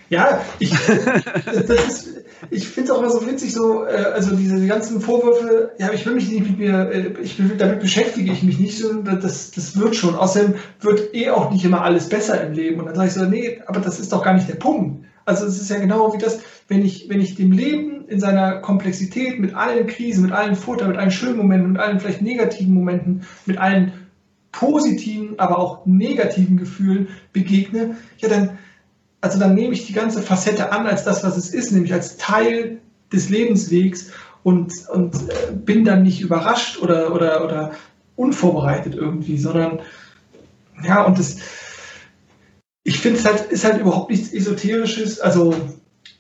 Ja, 0.09 0.41
ich, 0.57 0.71
ich 2.49 2.67
finde 2.67 2.91
es 2.91 2.95
auch 2.95 2.99
immer 2.99 3.11
so 3.11 3.25
witzig, 3.27 3.53
so, 3.53 3.85
äh, 3.85 4.05
also 4.13 4.35
diese 4.35 4.65
ganzen 4.65 5.01
Vorwürfe, 5.01 5.71
ja, 5.77 5.91
ich 5.93 6.05
will 6.05 6.15
mich 6.15 6.29
nicht 6.29 6.41
mit 6.41 6.57
mir, 6.57 6.89
äh, 6.91 7.13
ich 7.21 7.37
will, 7.37 7.57
damit 7.57 7.79
beschäftige 7.79 8.31
ich 8.31 8.41
mich 8.41 8.59
nicht, 8.59 8.79
so, 8.79 9.01
das, 9.01 9.51
das 9.51 9.77
wird 9.79 9.95
schon. 9.95 10.15
Außerdem 10.15 10.55
wird 10.81 11.13
eh 11.13 11.29
auch 11.29 11.51
nicht 11.51 11.63
immer 11.63 11.83
alles 11.83 12.09
besser 12.09 12.41
im 12.41 12.53
Leben. 12.53 12.79
Und 12.79 12.87
dann 12.87 12.95
sage 12.95 13.07
ich 13.07 13.13
so, 13.13 13.25
nee, 13.25 13.61
aber 13.67 13.79
das 13.79 13.99
ist 13.99 14.11
doch 14.11 14.23
gar 14.23 14.33
nicht 14.33 14.49
der 14.49 14.55
Punkt. 14.55 15.05
Also 15.25 15.45
es 15.45 15.61
ist 15.61 15.69
ja 15.69 15.77
genau 15.77 16.11
wie 16.13 16.17
das, 16.17 16.39
wenn 16.67 16.83
ich, 16.83 17.07
wenn 17.07 17.21
ich 17.21 17.35
dem 17.35 17.51
Leben 17.51 18.07
in 18.07 18.19
seiner 18.19 18.57
Komplexität, 18.61 19.39
mit 19.39 19.53
allen 19.53 19.85
Krisen, 19.85 20.23
mit 20.23 20.31
allen 20.31 20.55
Vorteilen, 20.55 20.91
mit 20.91 20.99
allen 20.99 21.11
schönen 21.11 21.37
Momenten, 21.37 21.73
mit 21.73 21.81
allen 21.81 21.99
vielleicht 21.99 22.23
negativen 22.23 22.73
Momenten, 22.73 23.21
mit 23.45 23.59
allen 23.59 23.93
positiven, 24.51 25.37
aber 25.37 25.59
auch 25.59 25.85
negativen 25.85 26.57
Gefühlen 26.57 27.09
begegne, 27.31 27.97
ja, 28.17 28.29
dann, 28.29 28.57
also 29.21 29.39
dann 29.39 29.55
nehme 29.55 29.73
ich 29.73 29.85
die 29.85 29.93
ganze 29.93 30.21
Facette 30.21 30.71
an 30.71 30.87
als 30.87 31.03
das, 31.03 31.23
was 31.23 31.37
es 31.37 31.53
ist, 31.53 31.71
nämlich 31.71 31.93
als 31.93 32.17
Teil 32.17 32.79
des 33.11 33.29
Lebenswegs 33.29 34.11
und, 34.43 34.87
und 34.89 35.15
äh, 35.15 35.51
bin 35.53 35.83
dann 35.83 36.03
nicht 36.03 36.21
überrascht 36.21 36.81
oder, 36.81 37.13
oder, 37.13 37.43
oder 37.43 37.71
unvorbereitet 38.15 38.95
irgendwie, 38.95 39.37
sondern 39.37 39.79
ja, 40.83 41.03
und 41.03 41.19
das, 41.19 41.37
ich 42.83 42.99
finde 42.99 43.19
es 43.19 43.25
halt, 43.25 43.51
ist 43.51 43.65
halt 43.65 43.81
überhaupt 43.81 44.09
nichts 44.09 44.31
Esoterisches, 44.31 45.19
also 45.19 45.53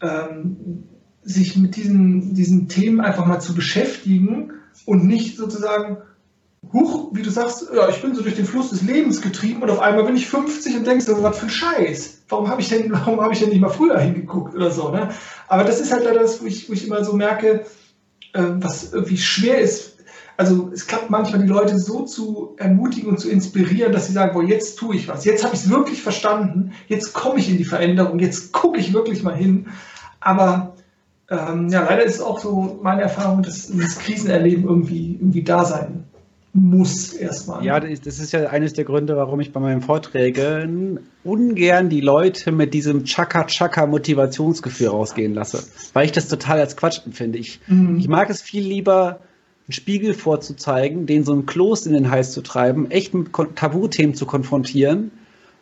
ähm, 0.01 0.83
sich 1.23 1.55
mit 1.55 1.75
diesen, 1.75 2.33
diesen 2.33 2.67
Themen 2.67 2.99
einfach 2.99 3.25
mal 3.25 3.39
zu 3.39 3.53
beschäftigen 3.53 4.53
und 4.85 5.05
nicht 5.05 5.37
sozusagen, 5.37 5.97
huch, 6.71 7.09
wie 7.13 7.21
du 7.21 7.29
sagst, 7.29 7.67
ja, 7.73 7.89
ich 7.89 8.01
bin 8.01 8.13
so 8.13 8.21
durch 8.21 8.35
den 8.35 8.45
Fluss 8.45 8.69
des 8.69 8.81
Lebens 8.83 9.21
getrieben 9.21 9.63
und 9.63 9.69
auf 9.69 9.79
einmal 9.79 10.03
bin 10.03 10.15
ich 10.15 10.27
50 10.27 10.77
und 10.77 10.87
denkst, 10.87 11.05
was 11.07 11.37
für 11.37 11.45
ein 11.45 11.49
Scheiß. 11.49 12.21
Warum 12.29 12.47
habe 12.47 12.61
ich 12.61 12.69
denn, 12.69 12.93
ich 13.31 13.39
denn 13.39 13.49
nicht 13.49 13.61
mal 13.61 13.69
früher 13.69 13.99
hingeguckt 13.99 14.55
oder 14.55 14.71
so, 14.71 14.89
ne? 14.89 15.09
Aber 15.47 15.63
das 15.63 15.79
ist 15.79 15.91
halt 15.91 16.03
leider 16.03 16.19
das, 16.19 16.41
wo 16.41 16.45
ich, 16.45 16.69
wo 16.69 16.73
ich 16.73 16.85
immer 16.85 17.03
so 17.03 17.13
merke, 17.13 17.65
äh, 18.33 18.43
was 18.59 18.93
irgendwie 18.93 19.17
schwer 19.17 19.59
ist. 19.59 19.97
Also 20.37 20.69
es 20.73 20.87
klappt 20.87 21.09
manchmal 21.09 21.41
die 21.41 21.49
Leute 21.49 21.77
so 21.77 22.05
zu 22.05 22.55
ermutigen 22.57 23.09
und 23.09 23.19
zu 23.19 23.29
inspirieren, 23.29 23.91
dass 23.91 24.07
sie 24.07 24.13
sagen, 24.13 24.33
boah, 24.33 24.43
jetzt 24.43 24.77
tue 24.77 24.95
ich 24.95 25.07
was. 25.07 25.25
Jetzt 25.25 25.43
habe 25.43 25.53
ich 25.53 25.61
es 25.61 25.69
wirklich 25.69 26.01
verstanden. 26.01 26.71
Jetzt 26.87 27.13
komme 27.13 27.39
ich 27.39 27.49
in 27.49 27.57
die 27.57 27.65
Veränderung. 27.65 28.19
Jetzt 28.19 28.53
gucke 28.53 28.79
ich 28.79 28.93
wirklich 28.93 29.21
mal 29.21 29.35
hin. 29.35 29.67
Aber 30.21 30.75
ähm, 31.29 31.67
ja, 31.67 31.83
leider 31.83 32.03
ist 32.03 32.15
es 32.15 32.21
auch 32.21 32.39
so 32.39 32.79
meine 32.81 33.01
Erfahrung, 33.01 33.43
dass 33.43 33.67
das 33.67 33.99
Krisenerleben 33.99 34.63
irgendwie, 34.63 35.15
irgendwie 35.15 35.43
da 35.43 35.65
sein 35.65 36.05
muss 36.53 37.13
erstmal. 37.13 37.63
Ja, 37.63 37.79
das 37.79 38.19
ist 38.19 38.31
ja 38.31 38.47
eines 38.47 38.73
der 38.73 38.85
Gründe, 38.85 39.15
warum 39.15 39.39
ich 39.39 39.53
bei 39.53 39.59
meinen 39.59 39.81
Vorträgen 39.81 40.99
ungern 41.23 41.89
die 41.89 42.01
Leute 42.01 42.51
mit 42.51 42.73
diesem 42.73 43.03
Chaka-Chaka-Motivationsgefühl 43.05 44.87
rausgehen 44.87 45.33
lasse, 45.33 45.63
weil 45.93 46.05
ich 46.05 46.11
das 46.11 46.27
total 46.27 46.59
als 46.59 46.75
Quatsch 46.75 47.01
empfinde. 47.05 47.37
Ich, 47.37 47.59
mhm. 47.67 47.99
ich 47.99 48.07
mag 48.07 48.29
es 48.29 48.41
viel 48.41 48.63
lieber, 48.63 49.19
einen 49.67 49.73
Spiegel 49.73 50.15
vorzuzeigen, 50.15 51.05
den 51.05 51.23
so 51.23 51.33
ein 51.33 51.45
Kloß 51.45 51.85
in 51.85 51.93
den 51.93 52.09
Hals 52.09 52.31
zu 52.31 52.41
treiben, 52.41 52.89
echt 52.89 53.13
mit 53.13 53.29
Tabuthemen 53.55 54.15
zu 54.15 54.25
konfrontieren. 54.25 55.11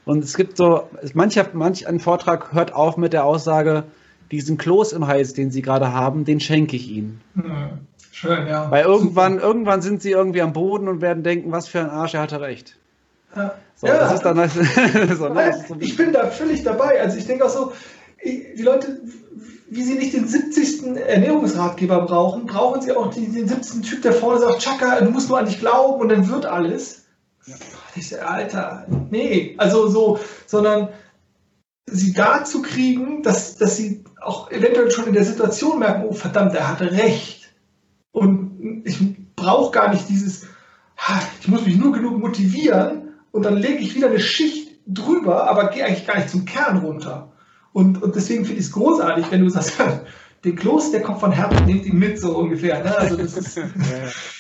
Und 0.05 0.23
es 0.23 0.37
gibt 0.37 0.55
so, 0.55 0.83
mancher, 1.13 1.49
manch 1.51 1.85
ein 1.85 1.99
Vortrag 1.99 2.53
hört 2.53 2.73
auf 2.73 2.95
mit 2.95 3.11
der 3.11 3.25
Aussage, 3.25 3.83
diesen 4.31 4.57
Kloß 4.57 4.93
im 4.93 5.07
Hals, 5.07 5.33
den 5.33 5.51
Sie 5.51 5.61
gerade 5.61 5.91
haben, 5.91 6.23
den 6.23 6.39
schenke 6.39 6.77
ich 6.77 6.89
Ihnen. 6.89 7.19
Mhm. 7.35 7.86
Schön, 8.19 8.47
ja. 8.47 8.71
Weil 8.71 8.83
irgendwann, 8.83 9.37
irgendwann 9.37 9.83
sind 9.83 10.01
sie 10.01 10.09
irgendwie 10.09 10.41
am 10.41 10.51
Boden 10.51 10.87
und 10.87 11.01
werden 11.01 11.21
denken, 11.21 11.51
was 11.51 11.67
für 11.67 11.81
ein 11.81 11.91
Arsch, 11.91 12.15
er 12.15 12.21
hatte 12.21 12.41
recht. 12.41 12.75
Ja. 13.35 13.53
So, 13.75 13.85
ja, 13.85 13.97
das 13.99 14.13
ist 14.13 14.23
dann 14.23 14.49
so, 14.49 15.29
so 15.67 15.75
ich 15.79 15.95
bin 15.95 16.13
da 16.13 16.25
völlig 16.25 16.63
dabei. 16.63 16.99
Also 16.99 17.15
ich 17.15 17.27
denke 17.27 17.45
auch 17.45 17.51
so, 17.51 17.73
die 18.25 18.63
Leute, 18.63 19.01
wie 19.69 19.83
sie 19.83 19.99
nicht 19.99 20.15
den 20.15 20.27
70. 20.27 20.97
Ernährungsratgeber 20.97 22.07
brauchen, 22.07 22.47
brauchen 22.47 22.81
sie 22.81 22.91
auch 22.91 23.13
den, 23.13 23.35
den 23.35 23.47
70. 23.47 23.87
Typ, 23.87 24.01
der 24.01 24.13
vorne 24.13 24.39
sagt, 24.39 24.63
Chaka, 24.63 24.99
du 25.01 25.11
musst 25.11 25.29
nur 25.29 25.37
an 25.37 25.45
dich 25.45 25.59
glauben 25.59 26.01
und 26.01 26.09
dann 26.09 26.27
wird 26.27 26.47
alles. 26.47 27.05
Ja. 27.45 27.53
Ich 27.95 28.19
Alter, 28.19 28.87
nee, 29.11 29.53
also 29.59 29.87
so, 29.89 30.19
sondern 30.47 30.89
sie 31.85 32.13
dazu 32.13 32.63
kriegen, 32.63 33.21
dass, 33.21 33.57
dass 33.57 33.77
sie 33.77 34.03
auch 34.19 34.49
eventuell 34.49 34.89
schon 34.89 35.05
in 35.05 35.13
der 35.13 35.23
Situation 35.23 35.77
merken, 35.77 36.05
oh 36.09 36.13
verdammt, 36.13 36.55
er 36.55 36.67
hatte 36.67 36.91
recht. 36.91 37.36
Ich 38.87 38.99
brauche 39.35 39.71
gar 39.71 39.91
nicht 39.91 40.09
dieses, 40.09 40.47
ich 41.41 41.47
muss 41.47 41.65
mich 41.65 41.77
nur 41.77 41.91
genug 41.91 42.19
motivieren 42.19 43.13
und 43.31 43.43
dann 43.43 43.57
lege 43.57 43.79
ich 43.79 43.95
wieder 43.95 44.07
eine 44.07 44.19
Schicht 44.19 44.71
drüber, 44.87 45.49
aber 45.49 45.69
gehe 45.69 45.85
eigentlich 45.85 46.07
gar 46.07 46.17
nicht 46.17 46.29
zum 46.29 46.45
Kern 46.45 46.77
runter. 46.77 47.31
Und, 47.73 48.01
und 48.01 48.15
deswegen 48.15 48.45
finde 48.45 48.59
ich 48.59 48.67
es 48.67 48.71
großartig, 48.71 49.29
wenn 49.29 49.41
du 49.41 49.49
sagst, 49.49 49.73
den 50.43 50.55
Kloß, 50.55 50.91
der 50.91 51.01
kommt 51.01 51.19
von 51.19 51.31
Herzen, 51.31 51.65
nimmt 51.65 51.85
ihn 51.85 51.99
mit, 51.99 52.19
so 52.19 52.37
ungefähr. 52.37 52.83
Ne? 52.83 52.97
Also 52.97 53.17
das 53.17 53.37
ist, 53.37 53.59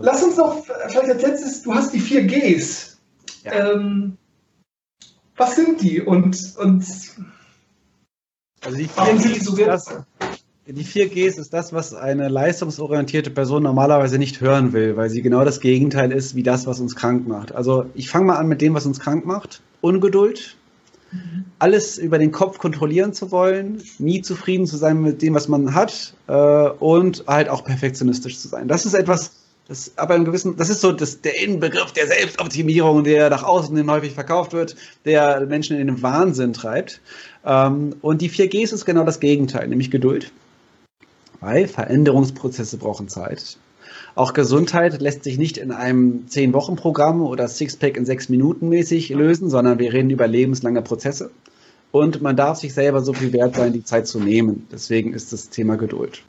Lass 0.00 0.22
uns 0.22 0.36
noch 0.36 0.64
vielleicht 0.64 1.10
als 1.10 1.22
letztes, 1.22 1.62
du 1.62 1.74
hast 1.74 1.92
die 1.92 2.00
vier 2.00 2.26
Gs. 2.26 2.98
Ja. 3.44 3.70
Ähm, 3.70 4.18
was 5.36 5.54
sind 5.54 5.80
die 5.80 6.00
und, 6.00 6.56
und 6.56 6.84
also 8.64 8.76
die 8.76 8.88
warum 8.96 9.18
sind 9.18 9.36
die 9.36 9.40
so 9.40 9.56
wertvoll? 9.56 10.04
Die 10.68 10.84
4Gs 10.84 11.38
ist 11.38 11.52
das, 11.52 11.72
was 11.72 11.94
eine 11.94 12.28
leistungsorientierte 12.28 13.30
Person 13.30 13.62
normalerweise 13.62 14.18
nicht 14.18 14.40
hören 14.40 14.72
will, 14.72 14.96
weil 14.96 15.08
sie 15.08 15.22
genau 15.22 15.44
das 15.44 15.60
Gegenteil 15.60 16.10
ist 16.10 16.34
wie 16.34 16.42
das, 16.42 16.66
was 16.66 16.80
uns 16.80 16.96
krank 16.96 17.28
macht. 17.28 17.54
Also 17.54 17.86
ich 17.94 18.10
fange 18.10 18.26
mal 18.26 18.36
an 18.36 18.48
mit 18.48 18.60
dem, 18.60 18.74
was 18.74 18.84
uns 18.84 18.98
krank 18.98 19.24
macht. 19.24 19.60
Ungeduld, 19.80 20.56
mhm. 21.12 21.44
alles 21.60 21.98
über 21.98 22.18
den 22.18 22.32
Kopf 22.32 22.58
kontrollieren 22.58 23.12
zu 23.12 23.30
wollen, 23.30 23.80
nie 24.00 24.22
zufrieden 24.22 24.66
zu 24.66 24.76
sein 24.76 25.00
mit 25.00 25.22
dem, 25.22 25.34
was 25.34 25.46
man 25.46 25.72
hat 25.72 26.14
äh, 26.26 26.32
und 26.32 27.22
halt 27.28 27.48
auch 27.48 27.62
perfektionistisch 27.62 28.36
zu 28.40 28.48
sein. 28.48 28.66
Das 28.66 28.86
ist 28.86 28.94
etwas, 28.94 29.36
das 29.68 29.92
aber 29.94 30.16
im 30.16 30.24
gewissen, 30.24 30.56
das 30.56 30.68
ist 30.68 30.80
so 30.80 30.90
das, 30.90 31.20
der 31.20 31.40
Inbegriff 31.40 31.92
der 31.92 32.08
Selbstoptimierung, 32.08 33.04
der 33.04 33.30
nach 33.30 33.44
außen 33.44 33.76
hin 33.76 33.88
häufig 33.88 34.14
verkauft 34.14 34.52
wird, 34.52 34.74
der 35.04 35.46
Menschen 35.46 35.78
in 35.78 35.86
den 35.86 36.02
Wahnsinn 36.02 36.52
treibt. 36.52 37.00
Ähm, 37.44 37.94
und 38.02 38.20
die 38.20 38.30
4Gs 38.30 38.74
ist 38.74 38.84
genau 38.84 39.04
das 39.04 39.20
Gegenteil, 39.20 39.68
nämlich 39.68 39.92
Geduld 39.92 40.32
weil 41.46 41.68
Veränderungsprozesse 41.68 42.76
brauchen 42.76 43.06
Zeit. 43.08 43.56
Auch 44.16 44.32
Gesundheit 44.32 45.00
lässt 45.00 45.22
sich 45.22 45.38
nicht 45.38 45.58
in 45.58 45.70
einem 45.70 46.24
10-Wochen-Programm 46.28 47.22
oder 47.22 47.46
Sixpack 47.46 47.96
in 47.96 48.04
6 48.04 48.30
Minuten 48.30 48.68
mäßig 48.68 49.10
lösen, 49.10 49.48
sondern 49.48 49.78
wir 49.78 49.92
reden 49.92 50.10
über 50.10 50.26
lebenslange 50.26 50.82
Prozesse. 50.82 51.30
Und 51.92 52.20
man 52.20 52.34
darf 52.34 52.58
sich 52.58 52.74
selber 52.74 53.00
so 53.00 53.12
viel 53.12 53.32
wert 53.32 53.54
sein, 53.54 53.72
die 53.72 53.84
Zeit 53.84 54.08
zu 54.08 54.18
nehmen. 54.18 54.66
Deswegen 54.72 55.12
ist 55.12 55.32
das 55.32 55.48
Thema 55.48 55.76
Geduld. 55.76 56.24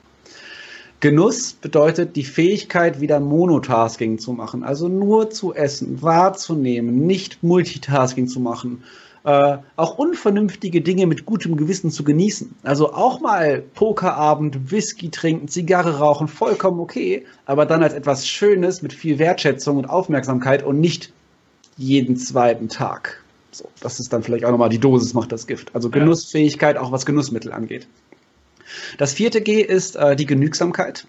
Genuss 0.99 1.53
bedeutet 1.53 2.15
die 2.15 2.23
Fähigkeit, 2.23 3.01
wieder 3.01 3.19
Monotasking 3.19 4.19
zu 4.19 4.33
machen, 4.33 4.63
also 4.63 4.87
nur 4.87 5.31
zu 5.31 5.55
essen, 5.55 6.03
wahrzunehmen, 6.03 7.07
nicht 7.07 7.41
Multitasking 7.41 8.27
zu 8.27 8.39
machen 8.39 8.83
äh, 9.27 9.57
auch 9.75 9.97
unvernünftige 9.97 10.79
Dinge 10.79 11.05
mit 11.05 11.25
gutem 11.25 11.57
Gewissen 11.57 11.91
zu 11.91 12.05
genießen. 12.05 12.55
Also 12.63 12.93
auch 12.93 13.19
mal 13.19 13.61
Pokerabend, 13.73 14.71
Whisky 14.71 15.11
trinken, 15.11 15.49
Zigarre 15.49 15.97
rauchen, 15.97 16.29
vollkommen 16.29 16.79
okay, 16.79 17.25
aber 17.45 17.65
dann 17.65 17.83
als 17.83 17.93
etwas 17.93 18.25
Schönes 18.25 18.81
mit 18.81 18.93
viel 18.93 19.19
Wertschätzung 19.19 19.75
und 19.75 19.85
Aufmerksamkeit 19.85 20.63
und 20.63 20.79
nicht 20.79 21.11
jeden 21.75 22.15
zweiten 22.15 22.69
Tag. 22.69 23.21
So, 23.51 23.69
das 23.81 23.99
ist 23.99 24.13
dann 24.13 24.23
vielleicht 24.23 24.45
auch 24.45 24.51
nochmal 24.51 24.69
die 24.69 24.79
Dosis 24.79 25.13
macht 25.13 25.33
das 25.33 25.45
Gift. 25.45 25.75
Also 25.75 25.89
Genussfähigkeit, 25.89 26.77
auch 26.77 26.93
was 26.93 27.05
Genussmittel 27.05 27.51
angeht. 27.51 27.85
Das 28.97 29.11
vierte 29.11 29.41
G 29.41 29.61
ist 29.61 29.97
äh, 29.97 30.15
die 30.15 30.25
Genügsamkeit. 30.25 31.05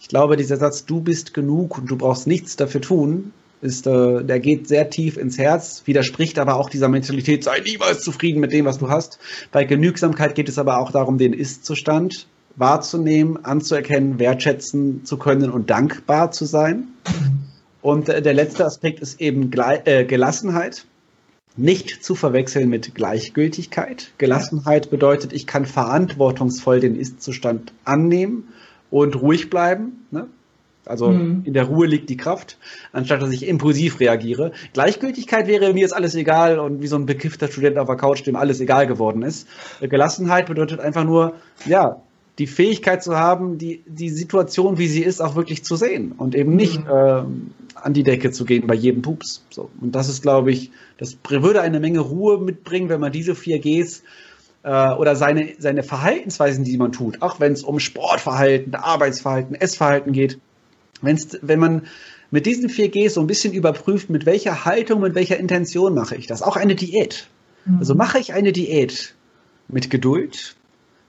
Ich 0.00 0.08
glaube, 0.08 0.38
dieser 0.38 0.56
Satz, 0.56 0.86
du 0.86 1.02
bist 1.02 1.34
genug 1.34 1.76
und 1.76 1.90
du 1.90 1.96
brauchst 1.98 2.26
nichts 2.26 2.56
dafür 2.56 2.80
tun, 2.80 3.34
ist, 3.62 3.86
äh, 3.86 4.24
der 4.24 4.40
geht 4.40 4.68
sehr 4.68 4.90
tief 4.90 5.16
ins 5.16 5.38
Herz, 5.38 5.82
widerspricht 5.84 6.38
aber 6.38 6.56
auch 6.56 6.70
dieser 6.70 6.88
Mentalität, 6.88 7.44
sei 7.44 7.60
niemals 7.60 8.02
zufrieden 8.02 8.40
mit 8.40 8.52
dem, 8.52 8.64
was 8.64 8.78
du 8.78 8.88
hast. 8.88 9.18
Bei 9.52 9.64
Genügsamkeit 9.64 10.34
geht 10.34 10.48
es 10.48 10.58
aber 10.58 10.78
auch 10.78 10.92
darum, 10.92 11.18
den 11.18 11.32
Ist-Zustand 11.32 12.26
wahrzunehmen, 12.56 13.44
anzuerkennen, 13.44 14.18
wertschätzen 14.18 15.04
zu 15.04 15.16
können 15.16 15.50
und 15.50 15.70
dankbar 15.70 16.30
zu 16.32 16.44
sein. 16.44 16.88
Und 17.82 18.08
äh, 18.08 18.22
der 18.22 18.34
letzte 18.34 18.64
Aspekt 18.64 19.00
ist 19.00 19.20
eben 19.20 19.50
Gle 19.50 19.82
äh, 19.84 20.04
Gelassenheit. 20.04 20.86
Nicht 21.56 22.04
zu 22.04 22.14
verwechseln 22.14 22.68
mit 22.68 22.94
Gleichgültigkeit. 22.94 24.12
Gelassenheit 24.18 24.88
bedeutet, 24.90 25.32
ich 25.32 25.46
kann 25.46 25.66
verantwortungsvoll 25.66 26.80
den 26.80 26.94
Ist-Zustand 26.94 27.72
annehmen 27.84 28.48
und 28.90 29.20
ruhig 29.20 29.50
bleiben. 29.50 30.06
Ne? 30.10 30.28
Also 30.86 31.08
mhm. 31.08 31.42
in 31.44 31.52
der 31.52 31.64
Ruhe 31.64 31.86
liegt 31.86 32.08
die 32.08 32.16
Kraft, 32.16 32.58
anstatt 32.92 33.22
dass 33.22 33.30
ich 33.30 33.46
impulsiv 33.46 34.00
reagiere. 34.00 34.52
Gleichgültigkeit 34.72 35.46
wäre 35.46 35.72
mir 35.72 35.80
jetzt 35.80 35.94
alles 35.94 36.14
egal 36.14 36.58
und 36.58 36.82
wie 36.82 36.86
so 36.86 36.96
ein 36.96 37.06
bekiffter 37.06 37.48
Student 37.48 37.78
auf 37.78 37.86
der 37.86 37.96
Couch, 37.96 38.26
dem 38.26 38.36
alles 38.36 38.60
egal 38.60 38.86
geworden 38.86 39.22
ist. 39.22 39.46
Gelassenheit 39.80 40.46
bedeutet 40.46 40.80
einfach 40.80 41.04
nur, 41.04 41.34
ja, 41.66 42.00
die 42.38 42.46
Fähigkeit 42.46 43.02
zu 43.02 43.16
haben, 43.16 43.58
die, 43.58 43.82
die 43.86 44.08
Situation, 44.08 44.78
wie 44.78 44.88
sie 44.88 45.02
ist, 45.02 45.20
auch 45.20 45.36
wirklich 45.36 45.62
zu 45.62 45.76
sehen 45.76 46.12
und 46.12 46.34
eben 46.34 46.56
nicht 46.56 46.80
mhm. 46.80 46.90
äh, 46.90 47.22
an 47.74 47.92
die 47.92 48.02
Decke 48.02 48.30
zu 48.30 48.46
gehen 48.46 48.66
bei 48.66 48.74
jedem 48.74 49.02
Pups. 49.02 49.44
So. 49.50 49.68
Und 49.80 49.94
das 49.94 50.08
ist, 50.08 50.22
glaube 50.22 50.50
ich, 50.50 50.70
das 50.96 51.18
würde 51.28 51.60
eine 51.60 51.80
Menge 51.80 52.00
Ruhe 52.00 52.38
mitbringen, 52.38 52.88
wenn 52.88 53.00
man 53.00 53.12
diese 53.12 53.34
vier 53.34 53.58
Gs 53.58 54.02
äh, 54.62 54.92
oder 54.94 55.16
seine, 55.16 55.50
seine 55.58 55.82
Verhaltensweisen, 55.82 56.64
die 56.64 56.78
man 56.78 56.92
tut, 56.92 57.20
auch 57.20 57.40
wenn 57.40 57.52
es 57.52 57.62
um 57.62 57.78
Sportverhalten, 57.78 58.74
Arbeitsverhalten, 58.74 59.54
Essverhalten 59.54 60.12
geht, 60.12 60.38
Wenn's, 61.02 61.38
wenn 61.42 61.58
man 61.58 61.82
mit 62.30 62.46
diesen 62.46 62.68
vier 62.68 62.90
Gs 62.90 63.14
so 63.14 63.20
ein 63.20 63.26
bisschen 63.26 63.52
überprüft, 63.52 64.10
mit 64.10 64.26
welcher 64.26 64.64
Haltung, 64.64 65.00
mit 65.00 65.14
welcher 65.14 65.38
Intention 65.38 65.94
mache 65.94 66.16
ich 66.16 66.26
das. 66.26 66.42
Auch 66.42 66.56
eine 66.56 66.74
Diät. 66.74 67.28
Mhm. 67.64 67.78
Also 67.78 67.94
mache 67.94 68.18
ich 68.18 68.32
eine 68.32 68.52
Diät 68.52 69.14
mit 69.68 69.90
Geduld, 69.90 70.56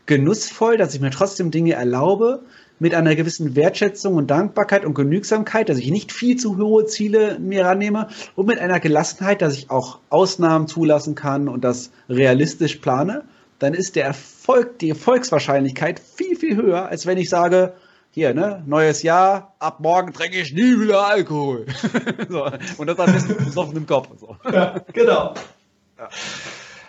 genussvoll, 0.05 0.77
dass 0.77 0.95
ich 0.95 1.01
mir 1.01 1.11
trotzdem 1.11 1.51
Dinge 1.51 1.73
erlaube, 1.73 2.41
mit 2.79 2.95
einer 2.95 3.15
gewissen 3.15 3.55
Wertschätzung 3.55 4.15
und 4.15 4.31
Dankbarkeit 4.31 4.85
und 4.85 4.95
Genügsamkeit, 4.95 5.69
dass 5.69 5.77
ich 5.77 5.91
nicht 5.91 6.11
viel 6.11 6.37
zu 6.37 6.57
hohe 6.57 6.87
Ziele 6.87 7.37
mir 7.39 7.63
rannehme 7.63 8.07
und 8.35 8.47
mit 8.47 8.57
einer 8.57 8.79
Gelassenheit, 8.79 9.43
dass 9.43 9.55
ich 9.55 9.69
auch 9.69 9.99
Ausnahmen 10.09 10.67
zulassen 10.67 11.13
kann 11.13 11.47
und 11.47 11.63
das 11.63 11.91
realistisch 12.09 12.77
plane, 12.77 13.23
dann 13.59 13.75
ist 13.75 13.95
der 13.95 14.05
Erfolg, 14.05 14.79
die 14.79 14.89
Erfolgswahrscheinlichkeit 14.89 15.99
viel, 15.99 16.35
viel 16.35 16.55
höher, 16.55 16.87
als 16.87 17.05
wenn 17.05 17.19
ich 17.19 17.29
sage, 17.29 17.73
hier, 18.14 18.34
ne, 18.34 18.62
neues 18.66 19.03
Jahr, 19.03 19.55
ab 19.59 19.80
morgen 19.80 20.12
trinke 20.12 20.38
ich 20.38 20.53
nie 20.53 20.80
wieder 20.80 21.07
Alkohol. 21.07 21.66
so, 22.30 22.45
und 22.78 22.88
das 22.88 22.99
am 22.99 23.14
besten 23.14 23.46
besoffen 23.46 23.78
im 23.78 23.88
Kopf. 23.88 24.09
So. 24.20 24.36
Ja, 24.51 24.82
genau. 24.92 25.33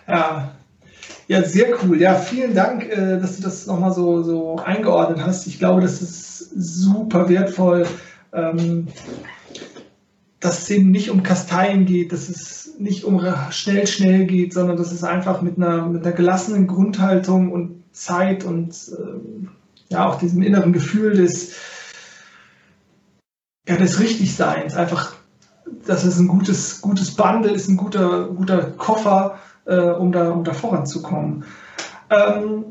Ja. 0.09 0.53
ja. 1.28 1.43
sehr 1.44 1.77
cool. 1.85 2.01
Ja, 2.01 2.16
vielen 2.16 2.55
Dank, 2.55 2.90
äh, 2.90 3.20
dass 3.20 3.36
du 3.36 3.43
das 3.43 3.66
nochmal 3.69 3.93
so, 3.93 4.24
so 4.24 4.57
eingeordnet 4.57 5.24
hast. 5.24 5.47
Ich 5.47 5.61
glaube, 5.61 5.81
das 5.81 6.03
ist 6.03 6.51
super 6.57 7.28
wertvoll, 7.28 7.86
ähm, 8.32 8.89
dass 10.40 10.62
es 10.62 10.70
eben 10.70 10.90
nicht 10.90 11.11
um 11.11 11.23
Kasteien 11.23 11.86
geht, 11.86 12.11
dass 12.11 12.28
es 12.28 12.74
nicht 12.81 13.05
um 13.05 13.24
schnell, 13.51 13.86
schnell 13.86 14.27
geht, 14.27 14.53
sondern 14.53 14.77
dass 14.77 14.90
es 14.90 15.05
einfach 15.05 15.40
mit 15.40 15.57
einer, 15.57 15.86
mit 15.86 16.05
einer 16.05 16.16
gelassenen 16.16 16.66
Grundhaltung 16.66 17.53
und 17.53 17.82
Zeit 17.93 18.43
und 18.43 18.74
ähm, 18.99 19.41
ja, 19.93 20.09
auch 20.09 20.16
diesem 20.16 20.43
inneren 20.43 20.73
Gefühl 20.73 21.14
des, 21.14 21.55
ja, 23.69 23.77
des 23.77 24.01
Richtigseins, 24.01 24.74
einfach, 24.74 25.14
dass 25.86 26.05
es 26.05 26.19
ein 26.19 26.28
gutes, 26.28 26.81
gutes 26.81 27.14
Bundle 27.14 27.52
ist, 27.52 27.69
ein 27.69 27.77
guter, 27.77 28.28
guter 28.28 28.73
Koffer, 28.73 29.39
äh, 29.64 29.77
um, 29.77 30.12
da, 30.12 30.31
um 30.31 30.44
da 30.44 30.52
voranzukommen. 30.52 31.44
Ähm, 32.10 32.64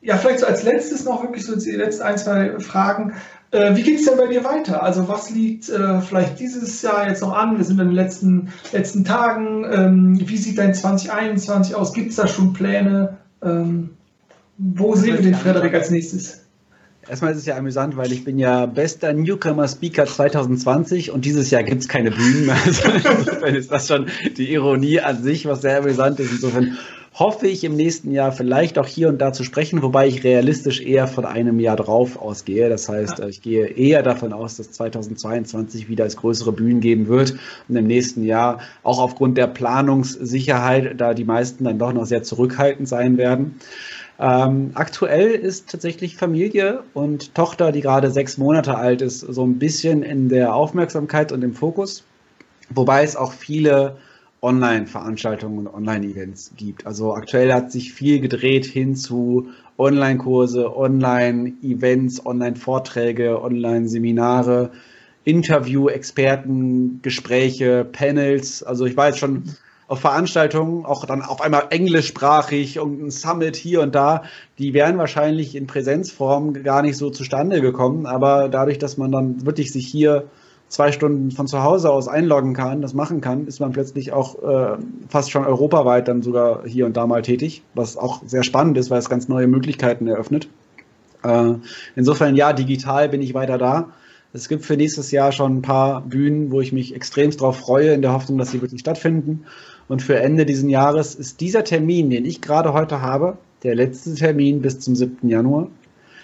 ja, 0.00 0.16
vielleicht 0.16 0.40
so 0.40 0.46
als 0.46 0.62
letztes 0.62 1.04
noch 1.04 1.22
wirklich 1.22 1.44
so 1.44 1.56
die 1.56 1.70
letzten 1.72 2.02
ein, 2.02 2.18
zwei 2.18 2.58
Fragen. 2.60 3.14
Äh, 3.50 3.76
wie 3.76 3.82
geht 3.82 4.00
es 4.00 4.06
denn 4.06 4.18
bei 4.18 4.26
dir 4.26 4.44
weiter? 4.44 4.82
Also 4.82 5.08
was 5.08 5.30
liegt 5.30 5.68
äh, 5.68 6.00
vielleicht 6.00 6.38
dieses 6.38 6.80
Jahr 6.82 7.08
jetzt 7.08 7.22
noch 7.22 7.32
an? 7.32 7.56
Wir 7.56 7.64
sind 7.64 7.80
in 7.80 7.88
den 7.88 7.94
letzten, 7.94 8.52
letzten 8.72 9.04
Tagen. 9.04 9.64
Ähm, 9.70 10.28
wie 10.28 10.36
sieht 10.36 10.58
dein 10.58 10.74
2021 10.74 11.74
aus? 11.74 11.92
Gibt 11.92 12.10
es 12.10 12.16
da 12.16 12.26
schon 12.26 12.52
Pläne? 12.52 13.18
Ähm, 13.42 13.90
wo 14.58 14.94
sehen 14.94 15.14
wir 15.14 15.22
den 15.22 15.34
Frederik 15.34 15.74
als 15.74 15.90
nächstes? 15.90 16.47
Erstmal 17.08 17.32
ist 17.32 17.38
es 17.38 17.46
ja 17.46 17.56
amüsant, 17.56 17.96
weil 17.96 18.12
ich 18.12 18.24
bin 18.24 18.38
ja 18.38 18.66
bester 18.66 19.14
Newcomer 19.14 19.66
Speaker 19.66 20.04
2020 20.04 21.10
und 21.10 21.24
dieses 21.24 21.50
Jahr 21.50 21.62
gibt 21.62 21.80
es 21.80 21.88
keine 21.88 22.10
Bühnen. 22.10 22.50
Also 22.66 22.82
insofern 22.88 23.54
ist 23.54 23.72
das 23.72 23.88
schon 23.88 24.06
die 24.36 24.52
Ironie 24.52 25.00
an 25.00 25.22
sich, 25.22 25.46
was 25.46 25.62
sehr 25.62 25.78
amüsant 25.78 26.20
ist. 26.20 26.32
Insofern 26.32 26.76
hoffe 27.18 27.48
ich 27.48 27.64
im 27.64 27.74
nächsten 27.74 28.12
Jahr 28.12 28.30
vielleicht 28.30 28.78
auch 28.78 28.86
hier 28.86 29.08
und 29.08 29.18
da 29.18 29.32
zu 29.32 29.42
sprechen, 29.42 29.82
wobei 29.82 30.06
ich 30.06 30.22
realistisch 30.22 30.80
eher 30.80 31.06
von 31.06 31.24
einem 31.24 31.58
Jahr 31.58 31.76
drauf 31.76 32.20
ausgehe. 32.20 32.68
Das 32.68 32.88
heißt, 32.88 33.20
ich 33.20 33.42
gehe 33.42 33.66
eher 33.66 34.02
davon 34.02 34.32
aus, 34.32 34.56
dass 34.56 34.70
2022 34.72 35.88
wieder 35.88 36.04
es 36.04 36.16
größere 36.16 36.52
Bühnen 36.52 36.80
geben 36.80 37.08
wird 37.08 37.34
und 37.68 37.76
im 37.76 37.86
nächsten 37.86 38.22
Jahr 38.22 38.60
auch 38.82 39.00
aufgrund 39.00 39.38
der 39.38 39.46
Planungssicherheit, 39.46 41.00
da 41.00 41.14
die 41.14 41.24
meisten 41.24 41.64
dann 41.64 41.78
doch 41.78 41.92
noch 41.92 42.06
sehr 42.06 42.22
zurückhaltend 42.22 42.86
sein 42.86 43.16
werden. 43.16 43.56
Ähm, 44.20 44.72
aktuell 44.74 45.30
ist 45.30 45.70
tatsächlich 45.70 46.16
Familie 46.16 46.82
und 46.92 47.34
Tochter, 47.34 47.70
die 47.70 47.80
gerade 47.80 48.10
sechs 48.10 48.36
Monate 48.36 48.76
alt 48.76 49.00
ist, 49.00 49.20
so 49.20 49.46
ein 49.46 49.58
bisschen 49.58 50.02
in 50.02 50.28
der 50.28 50.54
Aufmerksamkeit 50.54 51.30
und 51.30 51.42
im 51.42 51.54
Fokus. 51.54 52.04
Wobei 52.70 53.04
es 53.04 53.14
auch 53.14 53.32
viele 53.32 53.96
Online-Veranstaltungen 54.42 55.66
und 55.66 55.74
Online-Events 55.74 56.52
gibt. 56.56 56.86
Also 56.86 57.14
aktuell 57.14 57.52
hat 57.52 57.72
sich 57.72 57.92
viel 57.92 58.20
gedreht 58.20 58.66
hin 58.66 58.96
zu 58.96 59.48
Online-Kurse, 59.78 60.76
Online-Events, 60.76 62.26
Online-Vorträge, 62.26 63.40
Online-Seminare, 63.40 64.70
Interview, 65.24 65.88
Experten, 65.88 67.00
Gespräche, 67.02 67.84
Panels. 67.84 68.62
Also 68.62 68.86
ich 68.86 68.96
war 68.96 69.08
jetzt 69.08 69.18
schon 69.18 69.44
auf 69.88 70.00
Veranstaltungen, 70.00 70.84
auch 70.84 71.06
dann 71.06 71.22
auf 71.22 71.40
einmal 71.40 71.64
englischsprachig 71.70 72.78
und 72.78 73.02
ein 73.02 73.10
Summit 73.10 73.56
hier 73.56 73.80
und 73.80 73.94
da, 73.94 74.22
die 74.58 74.74
wären 74.74 74.98
wahrscheinlich 74.98 75.56
in 75.56 75.66
Präsenzform 75.66 76.52
gar 76.62 76.82
nicht 76.82 76.98
so 76.98 77.08
zustande 77.10 77.62
gekommen. 77.62 78.04
Aber 78.04 78.50
dadurch, 78.50 78.78
dass 78.78 78.98
man 78.98 79.10
dann 79.10 79.46
wirklich 79.46 79.72
sich 79.72 79.86
hier 79.86 80.26
zwei 80.68 80.92
Stunden 80.92 81.30
von 81.30 81.46
zu 81.46 81.62
Hause 81.62 81.90
aus 81.90 82.06
einloggen 82.06 82.52
kann, 82.52 82.82
das 82.82 82.92
machen 82.92 83.22
kann, 83.22 83.46
ist 83.46 83.60
man 83.60 83.72
plötzlich 83.72 84.12
auch 84.12 84.42
äh, 84.42 84.76
fast 85.08 85.30
schon 85.30 85.46
europaweit 85.46 86.06
dann 86.06 86.20
sogar 86.20 86.66
hier 86.66 86.84
und 86.84 86.96
da 86.96 87.06
mal 87.06 87.22
tätig, 87.22 87.62
was 87.74 87.96
auch 87.96 88.22
sehr 88.26 88.42
spannend 88.42 88.76
ist, 88.76 88.90
weil 88.90 88.98
es 88.98 89.08
ganz 89.08 89.28
neue 89.28 89.46
Möglichkeiten 89.46 90.06
eröffnet. 90.06 90.48
Äh, 91.22 91.54
insofern 91.96 92.36
ja, 92.36 92.52
digital 92.52 93.08
bin 93.08 93.22
ich 93.22 93.32
weiter 93.32 93.56
da. 93.56 93.88
Es 94.34 94.48
gibt 94.48 94.66
für 94.66 94.76
nächstes 94.76 95.10
Jahr 95.10 95.32
schon 95.32 95.58
ein 95.58 95.62
paar 95.62 96.02
Bühnen, 96.02 96.52
wo 96.52 96.60
ich 96.60 96.72
mich 96.72 96.94
extremst 96.94 97.40
drauf 97.40 97.56
freue, 97.56 97.94
in 97.94 98.02
der 98.02 98.12
Hoffnung, 98.12 98.36
dass 98.36 98.50
sie 98.50 98.60
wirklich 98.60 98.80
stattfinden. 98.80 99.46
Und 99.88 100.02
für 100.02 100.18
Ende 100.18 100.44
diesen 100.44 100.68
Jahres 100.68 101.14
ist 101.14 101.40
dieser 101.40 101.64
Termin, 101.64 102.10
den 102.10 102.24
ich 102.24 102.40
gerade 102.40 102.72
heute 102.72 103.00
habe, 103.00 103.38
der 103.62 103.74
letzte 103.74 104.14
Termin 104.14 104.62
bis 104.62 104.78
zum 104.80 104.94
7. 104.94 105.28
Januar. 105.28 105.68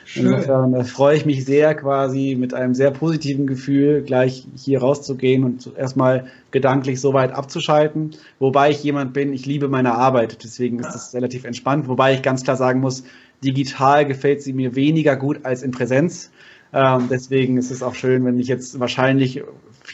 Schön. 0.05 0.27
Insofern 0.27 0.74
äh, 0.74 0.85
freue 0.85 1.16
ich 1.16 1.24
mich 1.24 1.47
sehr, 1.47 1.74
quasi 1.74 2.36
mit 2.39 2.53
einem 2.53 2.74
sehr 2.74 2.91
positiven 2.91 3.47
Gefühl 3.47 4.03
gleich 4.03 4.47
hier 4.55 4.81
rauszugehen 4.81 5.45
und 5.45 5.73
erstmal 5.77 6.27
gedanklich 6.51 7.01
so 7.01 7.15
weit 7.15 7.32
abzuschalten. 7.32 8.11
Wobei 8.39 8.70
ich 8.70 8.85
jemand 8.85 9.15
bin, 9.15 9.32
ich 9.32 9.47
liebe 9.47 9.69
meine 9.69 9.95
Arbeit, 9.95 10.45
deswegen 10.45 10.78
ist 10.78 10.93
das 10.93 11.15
relativ 11.15 11.45
entspannt. 11.45 11.89
Wobei 11.89 12.12
ich 12.12 12.20
ganz 12.20 12.45
klar 12.45 12.57
sagen 12.57 12.81
muss, 12.81 13.05
digital 13.43 14.05
gefällt 14.05 14.43
sie 14.43 14.53
mir 14.53 14.74
weniger 14.77 15.16
gut 15.16 15.41
als 15.45 15.62
in 15.62 15.70
Präsenz. 15.70 16.31
Ähm, 16.74 17.09
deswegen 17.11 17.57
ist 17.57 17.70
es 17.70 17.82
auch 17.82 17.95
schön, 17.95 18.24
wenn 18.27 18.39
ich 18.39 18.49
jetzt 18.49 18.78
wahrscheinlich 18.81 19.43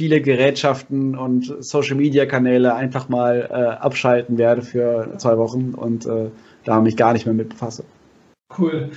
viele 0.00 0.22
Gerätschaften 0.22 1.14
und 1.14 1.54
Social-Media-Kanäle 1.62 2.74
einfach 2.74 3.10
mal 3.10 3.50
äh, 3.50 3.82
abschalten 3.82 4.38
werde 4.38 4.62
für 4.62 5.12
zwei 5.18 5.36
Wochen 5.36 5.74
und 5.74 6.06
äh, 6.06 6.30
da 6.64 6.80
mich 6.80 6.96
gar 6.96 7.12
nicht 7.12 7.26
mehr 7.26 7.34
mit 7.34 7.50
befasse. 7.50 7.84
Cool. 8.58 8.92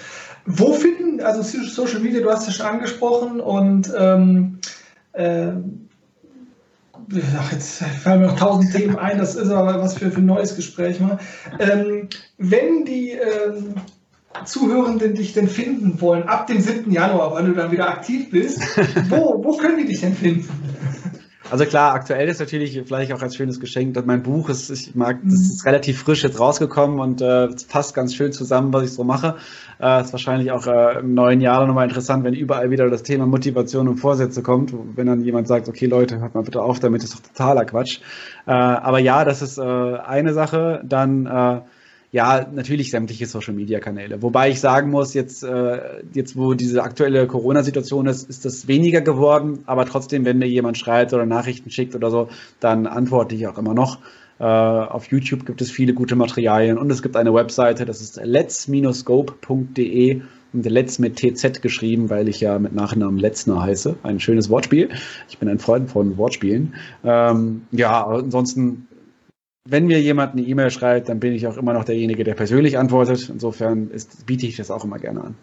Wo 0.45 0.71
finden, 0.71 1.19
also 1.19 1.41
Social 1.41 1.99
Media, 1.99 2.21
du 2.21 2.31
hast 2.31 2.47
es 2.47 2.55
schon 2.55 2.67
angesprochen 2.67 3.41
und 3.41 3.93
ähm, 3.99 4.59
äh, 5.11 5.51
ach, 7.37 7.51
jetzt 7.51 7.83
fallen 7.83 8.21
mir 8.21 8.27
noch 8.27 8.39
tausend 8.39 8.73
Themen 8.73 8.97
ein, 8.97 9.17
das 9.17 9.35
ist 9.35 9.49
aber 9.49 9.81
was 9.81 9.97
für, 9.97 10.09
für 10.09 10.21
ein 10.21 10.25
neues 10.25 10.55
Gespräch. 10.55 11.01
Ähm, 11.59 12.07
wenn 12.37 12.85
die 12.85 13.09
ähm, 13.09 13.75
Zuhörenden 14.45 15.15
dich 15.15 15.33
denn 15.33 15.47
finden 15.47 16.01
wollen, 16.01 16.23
ab 16.23 16.47
dem 16.47 16.59
7. 16.59 16.91
Januar, 16.91 17.33
weil 17.33 17.45
du 17.45 17.53
dann 17.53 17.71
wieder 17.71 17.89
aktiv 17.89 18.29
bist, 18.29 18.59
wo, 19.09 19.43
wo 19.43 19.57
können 19.57 19.77
die 19.77 19.85
dich 19.85 20.01
denn 20.01 20.15
finden? 20.15 20.49
Also 21.53 21.65
klar, 21.65 21.93
aktuell 21.93 22.27
ist 22.29 22.39
natürlich 22.39 22.81
vielleicht 22.83 23.13
auch 23.13 23.21
als 23.21 23.35
schönes 23.35 23.59
Geschenk, 23.59 23.93
dass 23.93 24.05
mein 24.05 24.23
Buch 24.23 24.49
ist, 24.49 24.71
ich 24.71 24.95
mag, 24.95 25.19
das 25.23 25.33
mhm. 25.33 25.39
ist 25.39 25.65
relativ 25.65 26.01
frisch 26.01 26.23
jetzt 26.23 26.39
rausgekommen 26.39 26.99
und 26.99 27.21
äh, 27.21 27.49
passt 27.69 27.93
ganz 27.93 28.15
schön 28.15 28.31
zusammen, 28.31 28.73
was 28.73 28.85
ich 28.85 28.93
so 28.93 29.03
mache. 29.03 29.35
Äh, 29.79 30.01
ist 30.01 30.13
wahrscheinlich 30.13 30.51
auch 30.51 30.65
äh, 30.65 30.99
im 30.99 31.13
neuen 31.13 31.41
Jahr 31.41 31.67
nochmal 31.67 31.87
interessant, 31.87 32.23
wenn 32.23 32.33
überall 32.33 32.71
wieder 32.71 32.89
das 32.89 33.03
Thema 33.03 33.27
Motivation 33.27 33.87
und 33.87 33.97
Vorsätze 33.97 34.41
kommt, 34.41 34.73
wenn 34.95 35.05
dann 35.05 35.23
jemand 35.23 35.47
sagt, 35.47 35.69
okay 35.69 35.85
Leute, 35.85 36.19
hört 36.19 36.33
mal 36.33 36.41
bitte 36.41 36.59
auf 36.59 36.79
damit, 36.79 37.03
ist 37.03 37.13
doch 37.13 37.19
totaler 37.19 37.65
Quatsch. 37.65 37.99
Äh, 38.47 38.51
aber 38.51 38.97
ja, 38.97 39.23
das 39.23 39.43
ist 39.43 39.59
äh, 39.59 39.61
eine 39.61 40.33
Sache. 40.33 40.81
Dann 40.83 41.27
äh, 41.27 41.61
ja, 42.13 42.47
natürlich 42.49 42.91
sämtliche 42.91 43.25
Social 43.25 43.55
Media 43.55 43.79
Kanäle. 43.79 44.21
Wobei 44.21 44.51
ich 44.51 44.59
sagen 44.59 44.91
muss, 44.91 45.15
jetzt, 45.15 45.43
äh, 45.43 46.03
jetzt 46.13 46.37
wo 46.37 46.53
diese 46.53 46.83
aktuelle 46.83 47.25
Corona-Situation 47.25 48.05
ist, 48.05 48.29
ist 48.29 48.45
das 48.45 48.67
weniger 48.67 49.01
geworden. 49.01 49.63
Aber 49.65 49.87
trotzdem, 49.87 50.23
wenn 50.23 50.37
mir 50.37 50.47
jemand 50.47 50.77
schreibt 50.77 51.11
oder 51.11 51.25
Nachrichten 51.25 51.71
schickt 51.71 51.95
oder 51.95 52.11
so, 52.11 52.29
dann 52.59 52.85
antworte 52.85 53.33
ich 53.33 53.47
auch 53.47 53.57
immer 53.57 53.73
noch. 53.73 53.97
Äh, 54.39 54.43
auf 54.43 55.07
YouTube 55.07 55.47
gibt 55.47 55.59
es 55.63 55.71
viele 55.71 55.95
gute 55.95 56.15
Materialien 56.15 56.77
und 56.77 56.91
es 56.91 57.01
gibt 57.01 57.17
eine 57.17 57.33
Webseite, 57.33 57.83
das 57.85 57.99
ist 57.99 58.21
let's-scope.de 58.23 60.21
und 60.53 60.65
Let's 60.67 60.99
mit 60.99 61.15
TZ 61.15 61.63
geschrieben, 61.63 62.11
weil 62.11 62.29
ich 62.29 62.39
ja 62.41 62.59
mit 62.59 62.75
Nachnamen 62.75 63.17
Letzner 63.17 63.63
heiße. 63.63 63.95
Ein 64.03 64.19
schönes 64.19 64.51
Wortspiel. 64.51 64.89
Ich 65.27 65.39
bin 65.39 65.49
ein 65.49 65.57
Freund 65.57 65.89
von 65.89 66.15
Wortspielen. 66.17 66.75
Ähm, 67.03 67.63
ja, 67.71 68.05
ansonsten 68.05 68.87
wenn 69.65 69.87
mir 69.87 70.01
jemand 70.01 70.33
eine 70.33 70.41
E-Mail 70.41 70.71
schreibt, 70.71 71.09
dann 71.09 71.19
bin 71.19 71.33
ich 71.33 71.47
auch 71.47 71.57
immer 71.57 71.73
noch 71.73 71.85
derjenige, 71.85 72.23
der 72.23 72.33
persönlich 72.33 72.77
antwortet. 72.77 73.29
Insofern 73.29 73.89
ist, 73.91 74.25
biete 74.25 74.45
ich 74.45 74.57
das 74.57 74.69
auch 74.71 74.83
immer 74.83 74.99
gerne 74.99 75.21
an. 75.21 75.35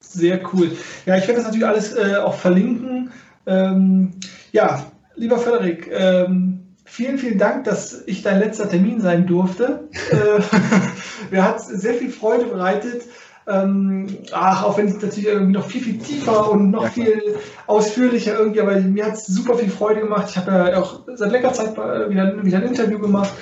Sehr 0.00 0.40
cool. 0.52 0.72
Ja, 1.06 1.16
ich 1.16 1.28
werde 1.28 1.34
das 1.34 1.44
natürlich 1.44 1.66
alles 1.66 1.92
äh, 1.94 2.16
auch 2.16 2.34
verlinken. 2.34 3.10
Ähm, 3.46 4.12
ja, 4.50 4.86
lieber 5.14 5.38
Frederik, 5.38 5.88
ähm, 5.92 6.60
vielen, 6.84 7.18
vielen 7.18 7.38
Dank, 7.38 7.64
dass 7.64 8.02
ich 8.06 8.22
dein 8.22 8.40
letzter 8.40 8.68
Termin 8.68 9.00
sein 9.00 9.26
durfte. 9.26 9.88
äh, 10.10 10.40
mir 11.30 11.44
hat 11.44 11.60
sehr 11.60 11.94
viel 11.94 12.10
Freude 12.10 12.46
bereitet. 12.46 13.02
Ähm, 13.46 14.18
ach, 14.32 14.64
auch 14.64 14.78
wenn 14.78 14.86
es 14.86 14.94
natürlich 14.94 15.26
irgendwie 15.26 15.52
noch 15.52 15.66
viel, 15.66 15.80
viel 15.80 15.98
tiefer 15.98 16.50
und 16.50 16.70
noch 16.70 16.84
ja, 16.84 16.90
viel 16.90 17.36
ausführlicher 17.66 18.38
irgendwie, 18.38 18.60
aber 18.60 18.76
mir 18.80 19.06
hat 19.06 19.14
es 19.14 19.26
super 19.26 19.54
viel 19.54 19.70
Freude 19.70 20.00
gemacht. 20.00 20.26
Ich 20.30 20.36
habe 20.36 20.50
ja 20.50 20.78
auch 20.78 21.00
seit 21.14 21.32
längerer 21.32 21.52
Zeit 21.52 21.72
wieder, 21.72 22.44
wieder 22.44 22.58
ein 22.58 22.68
Interview 22.68 22.98
gemacht 22.98 23.32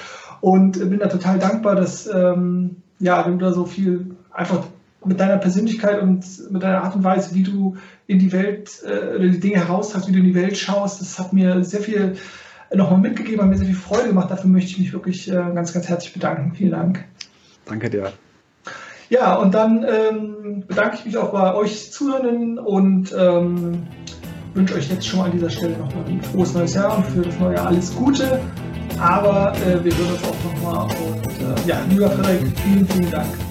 und 0.41 0.79
bin 0.79 0.99
da 0.99 1.09
total 1.09 1.39
dankbar, 1.39 1.75
dass 1.75 2.07
ähm, 2.07 2.77
ja, 2.99 3.23
du 3.23 3.37
da 3.37 3.53
so 3.53 3.65
viel 3.65 4.17
einfach 4.33 4.65
mit 5.05 5.21
deiner 5.21 5.39
Persönlichkeit 5.39 6.03
und 6.03 6.25
mit 6.51 6.63
deiner 6.63 6.83
Art 6.83 6.95
und 6.95 7.05
Weise, 7.05 7.35
wie 7.35 7.43
du 7.43 7.77
in 8.07 8.19
die 8.19 8.33
Welt 8.33 8.83
äh, 8.85 9.17
oder 9.17 9.29
die 9.29 9.41
Dinge 9.41 9.57
heraustreibst, 9.57 10.09
wie 10.09 10.13
du 10.13 10.19
in 10.19 10.25
die 10.25 10.35
Welt 10.35 10.57
schaust, 10.57 11.01
das 11.01 11.19
hat 11.19 11.33
mir 11.33 11.63
sehr 11.65 11.81
viel 11.81 12.17
nochmal 12.75 13.01
mitgegeben, 13.01 13.41
hat 13.41 13.49
mir 13.49 13.57
sehr 13.57 13.67
viel 13.67 13.77
Freude 13.77 14.09
gemacht. 14.09 14.31
Dafür 14.31 14.51
möchte 14.51 14.73
ich 14.73 14.79
mich 14.79 14.93
wirklich 14.93 15.31
äh, 15.31 15.35
ganz, 15.35 15.73
ganz 15.73 15.89
herzlich 15.89 16.13
bedanken. 16.13 16.55
Vielen 16.55 16.73
Dank. 16.73 17.05
Danke 17.65 17.91
dir. 17.91 18.13
Ja, 19.11 19.37
und 19.37 19.55
dann 19.55 19.87
ähm, 19.89 20.65
bedanke 20.67 20.97
ich 20.97 21.07
mich 21.07 21.17
auch 21.17 21.33
bei 21.33 21.55
euch 21.55 21.93
Zuhörenden 21.93 22.59
und 22.59 23.15
ähm, 23.17 23.87
wünsche 24.53 24.75
euch 24.75 24.91
jetzt 24.91 25.07
schon 25.07 25.21
mal 25.21 25.27
an 25.27 25.33
dieser 25.33 25.49
Stelle 25.49 25.79
nochmal 25.79 26.05
ein 26.07 26.21
frohes 26.21 26.53
neues 26.53 26.75
Jahr 26.75 26.97
und 26.97 27.07
für 27.07 27.23
das 27.23 27.39
neue 27.39 27.55
Jahr 27.55 27.69
alles 27.69 27.95
Gute. 27.95 28.41
Aber 29.01 29.53
äh, 29.57 29.83
wir 29.85 29.97
hören 29.97 30.13
uns 30.13 30.25
auch 30.25 30.45
nochmal. 30.45 30.85
Und 30.85 31.27
äh, 31.27 31.69
ja, 31.69 31.77
lieber 31.89 32.11
Frederik, 32.11 32.41
vielen, 32.65 32.89
vielen 32.89 33.11
Dank. 33.11 33.48